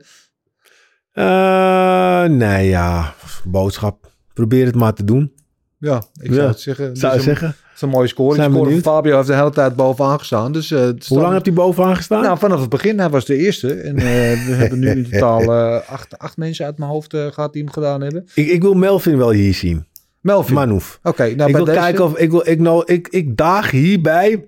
Eh, 1.12 2.24
nee, 2.24 2.68
ja. 2.68 3.14
Boodschap. 3.44 4.12
Probeer 4.34 4.66
het 4.66 4.76
maar 4.76 4.94
te 4.94 5.04
doen. 5.04 5.34
Ja, 5.78 6.04
ik 6.22 6.30
Ja, 6.30 6.34
zou 6.36 6.48
het 6.48 6.60
zeggen. 6.60 6.96
Zou 6.98 7.16
een- 7.16 7.22
zeggen. 7.22 7.48
Het 7.48 7.56
is 7.76 7.82
een 7.82 7.90
mooie 7.90 8.08
score. 8.08 8.36
Zijn. 8.36 8.82
Fabio 8.82 9.16
heeft 9.16 9.28
de 9.28 9.36
hele 9.36 9.50
tijd 9.50 9.76
bovenaan 9.76 10.20
gestaan. 10.20 10.52
Dus, 10.52 10.70
Hoe 10.70 10.96
lang 11.22 11.34
heb 11.34 11.46
je 11.46 11.52
bovenaan 11.52 11.96
gestaan? 11.96 12.22
Nou, 12.24 12.38
vanaf 12.38 12.60
het 12.60 12.70
begin. 12.70 13.00
Hij 13.00 13.10
was 13.10 13.26
de 13.26 13.36
eerste. 13.38 13.74
En 13.74 13.96
we 13.96 14.02
hebben 14.62 14.80
nu 14.80 14.90
in 14.90 15.10
totaal 15.10 15.54
acht, 15.82 16.18
acht 16.18 16.38
mensen 16.38 16.66
uit 16.66 16.78
mijn 16.78 16.92
hoofd 16.92 17.14
eh, 17.14 17.26
gehad 17.32 17.54
die 17.54 17.64
hem 17.64 17.72
gedaan 17.74 18.02
hebben. 18.02 18.28
ik, 18.34 18.48
ik 18.48 18.62
wil 18.62 18.74
Melvin 18.74 19.18
wel 19.18 19.32
hier 19.32 19.54
zien. 19.54 19.86
Melvin. 20.26 20.54
Manouf. 20.54 21.00
Oké, 21.04 21.36
nou 21.36 21.50
ik 21.50 21.56
wil 21.56 21.66
deze... 21.66 21.78
kijken 21.80 22.04
of 22.04 22.18
ik 22.18 22.32
wil. 22.32 22.48
Ik, 22.48 22.60
nou, 22.60 22.84
ik, 22.86 23.08
ik 23.08 23.38
daag 23.38 23.72
hierbij 23.72 24.48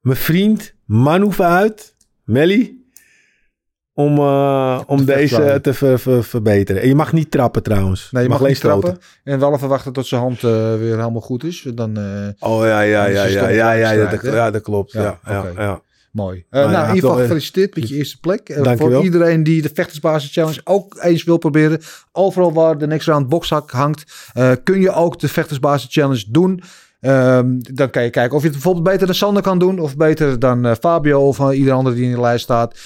mijn 0.00 0.16
vriend 0.16 0.74
Manouf 0.84 1.40
uit, 1.40 1.94
Melly. 2.24 2.76
Om, 3.92 4.18
eh, 4.18 4.80
om 4.86 5.04
deze 5.04 5.58
te 5.62 5.74
ver- 5.74 5.98
ver- 5.98 6.24
verbeteren. 6.24 6.82
En 6.82 6.88
je 6.88 6.94
mag 6.94 7.12
niet 7.12 7.30
trappen 7.30 7.62
trouwens. 7.62 8.08
Nee, 8.10 8.22
je 8.22 8.28
mag, 8.28 8.38
alleen 8.38 8.50
niet 8.50 8.60
trappen. 8.60 8.88
stoten. 8.90 9.08
En 9.24 9.38
wel 9.38 9.54
even 9.54 9.68
wachten 9.68 9.92
tot 9.92 10.06
zijn 10.06 10.20
hand 10.20 10.36
eh, 10.44 10.50
weer 10.76 10.96
helemaal 10.96 11.20
goed 11.20 11.44
is. 11.44 11.62
Dan, 11.74 11.96
eh, 11.96 12.48
Oh 12.50 12.64
ja, 12.64 12.80
ja, 12.80 13.04
ja, 13.06 13.24
ja, 13.24 13.48
ja, 13.48 13.72
ja, 13.72 13.90
ja, 13.90 14.10
dat, 14.10 14.22
ja, 14.22 14.50
dat 14.50 14.62
klopt. 14.62 14.92
Ja, 14.92 15.18
Ja, 15.26 15.44
ja. 15.56 15.82
Mooi. 16.12 16.44
Eh, 16.50 16.60
Nou 16.60 16.72
nou, 16.72 16.88
in 16.88 16.94
ieder 16.94 17.08
geval 17.08 17.16
eh, 17.16 17.22
gefeliciteerd 17.22 17.76
met 17.76 17.88
je 17.88 17.96
eerste 17.96 18.20
plek. 18.20 18.48
Eh, 18.48 18.76
voor 18.76 19.02
iedereen 19.02 19.42
die 19.42 19.62
de 19.62 19.70
Vechtersbasis 19.74 20.32
Challenge 20.32 20.60
ook 20.64 20.98
eens 21.00 21.24
wil 21.24 21.38
proberen. 21.38 21.80
Overal 22.12 22.52
waar 22.52 22.78
de 22.78 22.86
Next 22.86 23.06
Round 23.06 23.28
boxzak 23.28 23.70
hangt, 23.70 24.30
kun 24.64 24.80
je 24.80 24.92
ook 24.92 25.18
de 25.18 25.28
Vechtersbasis 25.28 25.92
Challenge 25.92 26.24
doen. 26.28 26.62
Ehm, 27.00 27.58
dan 27.58 27.90
kan 27.90 28.02
je 28.02 28.10
kijken 28.10 28.36
of 28.36 28.42
je 28.42 28.48
het 28.48 28.56
bijvoorbeeld 28.56 28.84
beter 28.84 29.06
dan 29.06 29.14
Sander 29.14 29.42
kan 29.42 29.58
doen. 29.58 29.78
Of 29.78 29.96
beter 29.96 30.38
dan 30.38 30.76
Fabio 30.76 31.26
of 31.26 31.38
uh, 31.38 31.58
ieder 31.58 31.72
ander 31.72 31.94
die 31.94 32.04
in 32.04 32.14
de 32.14 32.20
lijst 32.20 32.44
staat. 32.44 32.78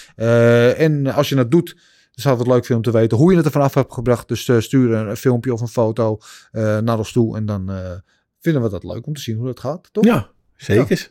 En 0.77 1.07
als 1.07 1.28
je 1.28 1.35
dat 1.35 1.51
doet, 1.51 1.74
dan 1.74 2.23
zou 2.23 2.39
het 2.39 2.47
leuk 2.47 2.65
vinden 2.65 2.86
om 2.86 2.93
te 2.93 2.99
weten 2.99 3.19
hoe 3.19 3.31
je 3.31 3.36
het 3.36 3.47
er 3.47 3.53
vanaf 3.53 3.74
hebt 3.74 3.93
gebracht. 3.93 4.28
Dus 4.28 4.51
stuur 4.59 4.93
een, 4.93 5.16
filmpje 5.16 5.53
of 5.53 5.61
een 5.61 5.69
foto 5.69 6.19
naar 6.53 6.99
ons 6.99 7.12
toe. 7.12 7.36
En 7.36 7.47
dan 7.47 7.70
vinden 8.40 8.62
we 8.62 8.69
dat 8.69 8.85
leuk 8.85 9.07
om 9.07 9.15
te 9.15 9.20
zien 9.20 9.36
hoe 9.36 9.47
dat 9.47 9.61
gaat. 9.61 9.89
Toch? 9.93 10.05
Ja, 10.05 10.31
zeker. 10.57 11.11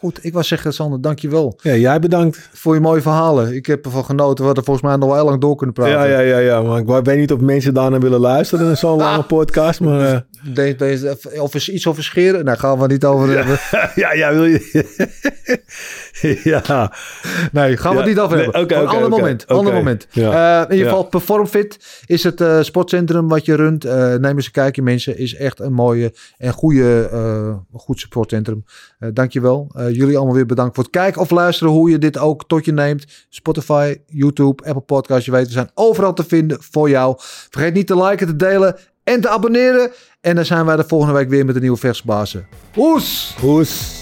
Goed, 0.00 0.18
ik 0.24 0.32
was 0.32 0.48
zeggen 0.48 0.72
Sander, 0.72 1.00
dankjewel 1.00 1.58
Ja, 1.62 1.74
jij 1.74 1.98
bedankt. 1.98 2.48
voor 2.52 2.74
je 2.74 2.80
mooie 2.80 3.00
verhalen. 3.02 3.54
Ik 3.54 3.66
heb 3.66 3.84
ervan 3.84 4.04
genoten. 4.04 4.36
We 4.38 4.44
hadden 4.44 4.64
volgens 4.64 4.86
mij 4.86 4.96
nog 4.96 5.08
wel 5.08 5.16
heel 5.16 5.24
lang 5.26 5.40
door 5.40 5.56
kunnen 5.56 5.74
praten. 5.74 5.94
Ja, 5.94 6.04
ja, 6.04 6.18
ja, 6.20 6.38
ja. 6.38 6.62
Maar 6.62 6.78
ik 6.98 7.04
weet 7.04 7.18
niet 7.18 7.32
of 7.32 7.40
mensen 7.40 7.74
daarna 7.74 7.98
willen 7.98 8.20
luisteren 8.20 8.66
naar 8.66 8.76
zo'n 8.76 8.98
lange 8.98 9.22
podcast. 9.22 9.80
Maar 9.80 10.24
eh, 10.54 11.42
of 11.42 11.54
is 11.54 11.68
iets 11.68 11.86
over 11.86 12.02
scheren? 12.02 12.44
Nou, 12.44 12.58
gaan 12.58 12.76
we 12.76 12.82
het 12.82 12.90
niet 12.90 13.04
over 13.04 13.36
hebben. 13.36 13.58
ja, 14.02 14.12
ja, 14.12 14.32
wil 14.32 14.44
je... 14.44 14.86
ja. 16.44 16.92
Nee, 17.52 17.76
gaan 17.76 17.90
we 17.92 17.98
Ja, 17.98 18.04
het 18.04 18.14
niet 18.14 18.18
over 18.18 18.36
nee, 18.36 18.44
hebben. 18.44 18.62
oké, 18.62 18.74
Een 18.74 18.82
oké, 18.82 18.94
ander 18.94 19.08
moment. 19.10 19.46
Ander 19.46 19.72
moment. 19.72 20.06
Ja. 20.10 20.60
Eh, 20.60 20.64
in 20.64 20.70
ieder 20.76 20.84
Ja. 20.86 20.90
geval, 20.92 21.04
Performfit 21.08 22.02
is 22.06 22.22
het 22.22 22.40
eh, 22.40 22.60
sportcentrum 22.62 23.28
wat 23.28 23.44
je 23.44 23.54
runt. 23.54 23.84
Neem 23.84 24.24
eens 24.36 24.46
een 24.46 24.52
kijkje, 24.52 24.82
mensen. 24.82 25.18
Is 25.18 25.34
echt 25.34 25.60
een 25.60 25.72
mooie 25.72 26.12
en 26.38 26.52
goede, 26.52 27.08
goed 27.72 28.00
sportcentrum. 28.00 28.64
Dankjewel. 29.12 29.72
Eh 29.88 29.96
jullie 29.96 30.16
allemaal 30.16 30.34
weer 30.34 30.46
bedankt 30.46 30.74
voor 30.74 30.84
het 30.84 30.92
kijken 30.92 31.20
of 31.20 31.30
luisteren. 31.30 31.72
Hoe 31.72 31.90
je 31.90 31.98
dit 31.98 32.18
ook 32.18 32.44
tot 32.46 32.64
je 32.64 32.72
neemt. 32.72 33.26
Spotify, 33.28 33.96
YouTube, 34.06 34.64
Apple 34.64 34.82
Podcasts. 34.82 35.24
Je 35.24 35.30
weet, 35.30 35.46
we 35.46 35.52
zijn 35.52 35.70
overal 35.74 36.12
te 36.12 36.24
vinden 36.24 36.58
voor 36.60 36.90
jou. 36.90 37.14
Vergeet 37.50 37.74
niet 37.74 37.86
te 37.86 38.02
liken, 38.02 38.26
te 38.26 38.36
delen 38.36 38.76
en 39.04 39.20
te 39.20 39.28
abonneren. 39.28 39.90
En 40.20 40.34
dan 40.34 40.44
zijn 40.44 40.64
wij 40.64 40.76
de 40.76 40.84
volgende 40.86 41.14
week 41.14 41.28
weer 41.28 41.44
met 41.44 41.54
een 41.54 41.60
nieuwe 41.60 41.76
versbazen. 41.76 42.46
Oes! 42.76 43.34
Hoes. 43.40 43.97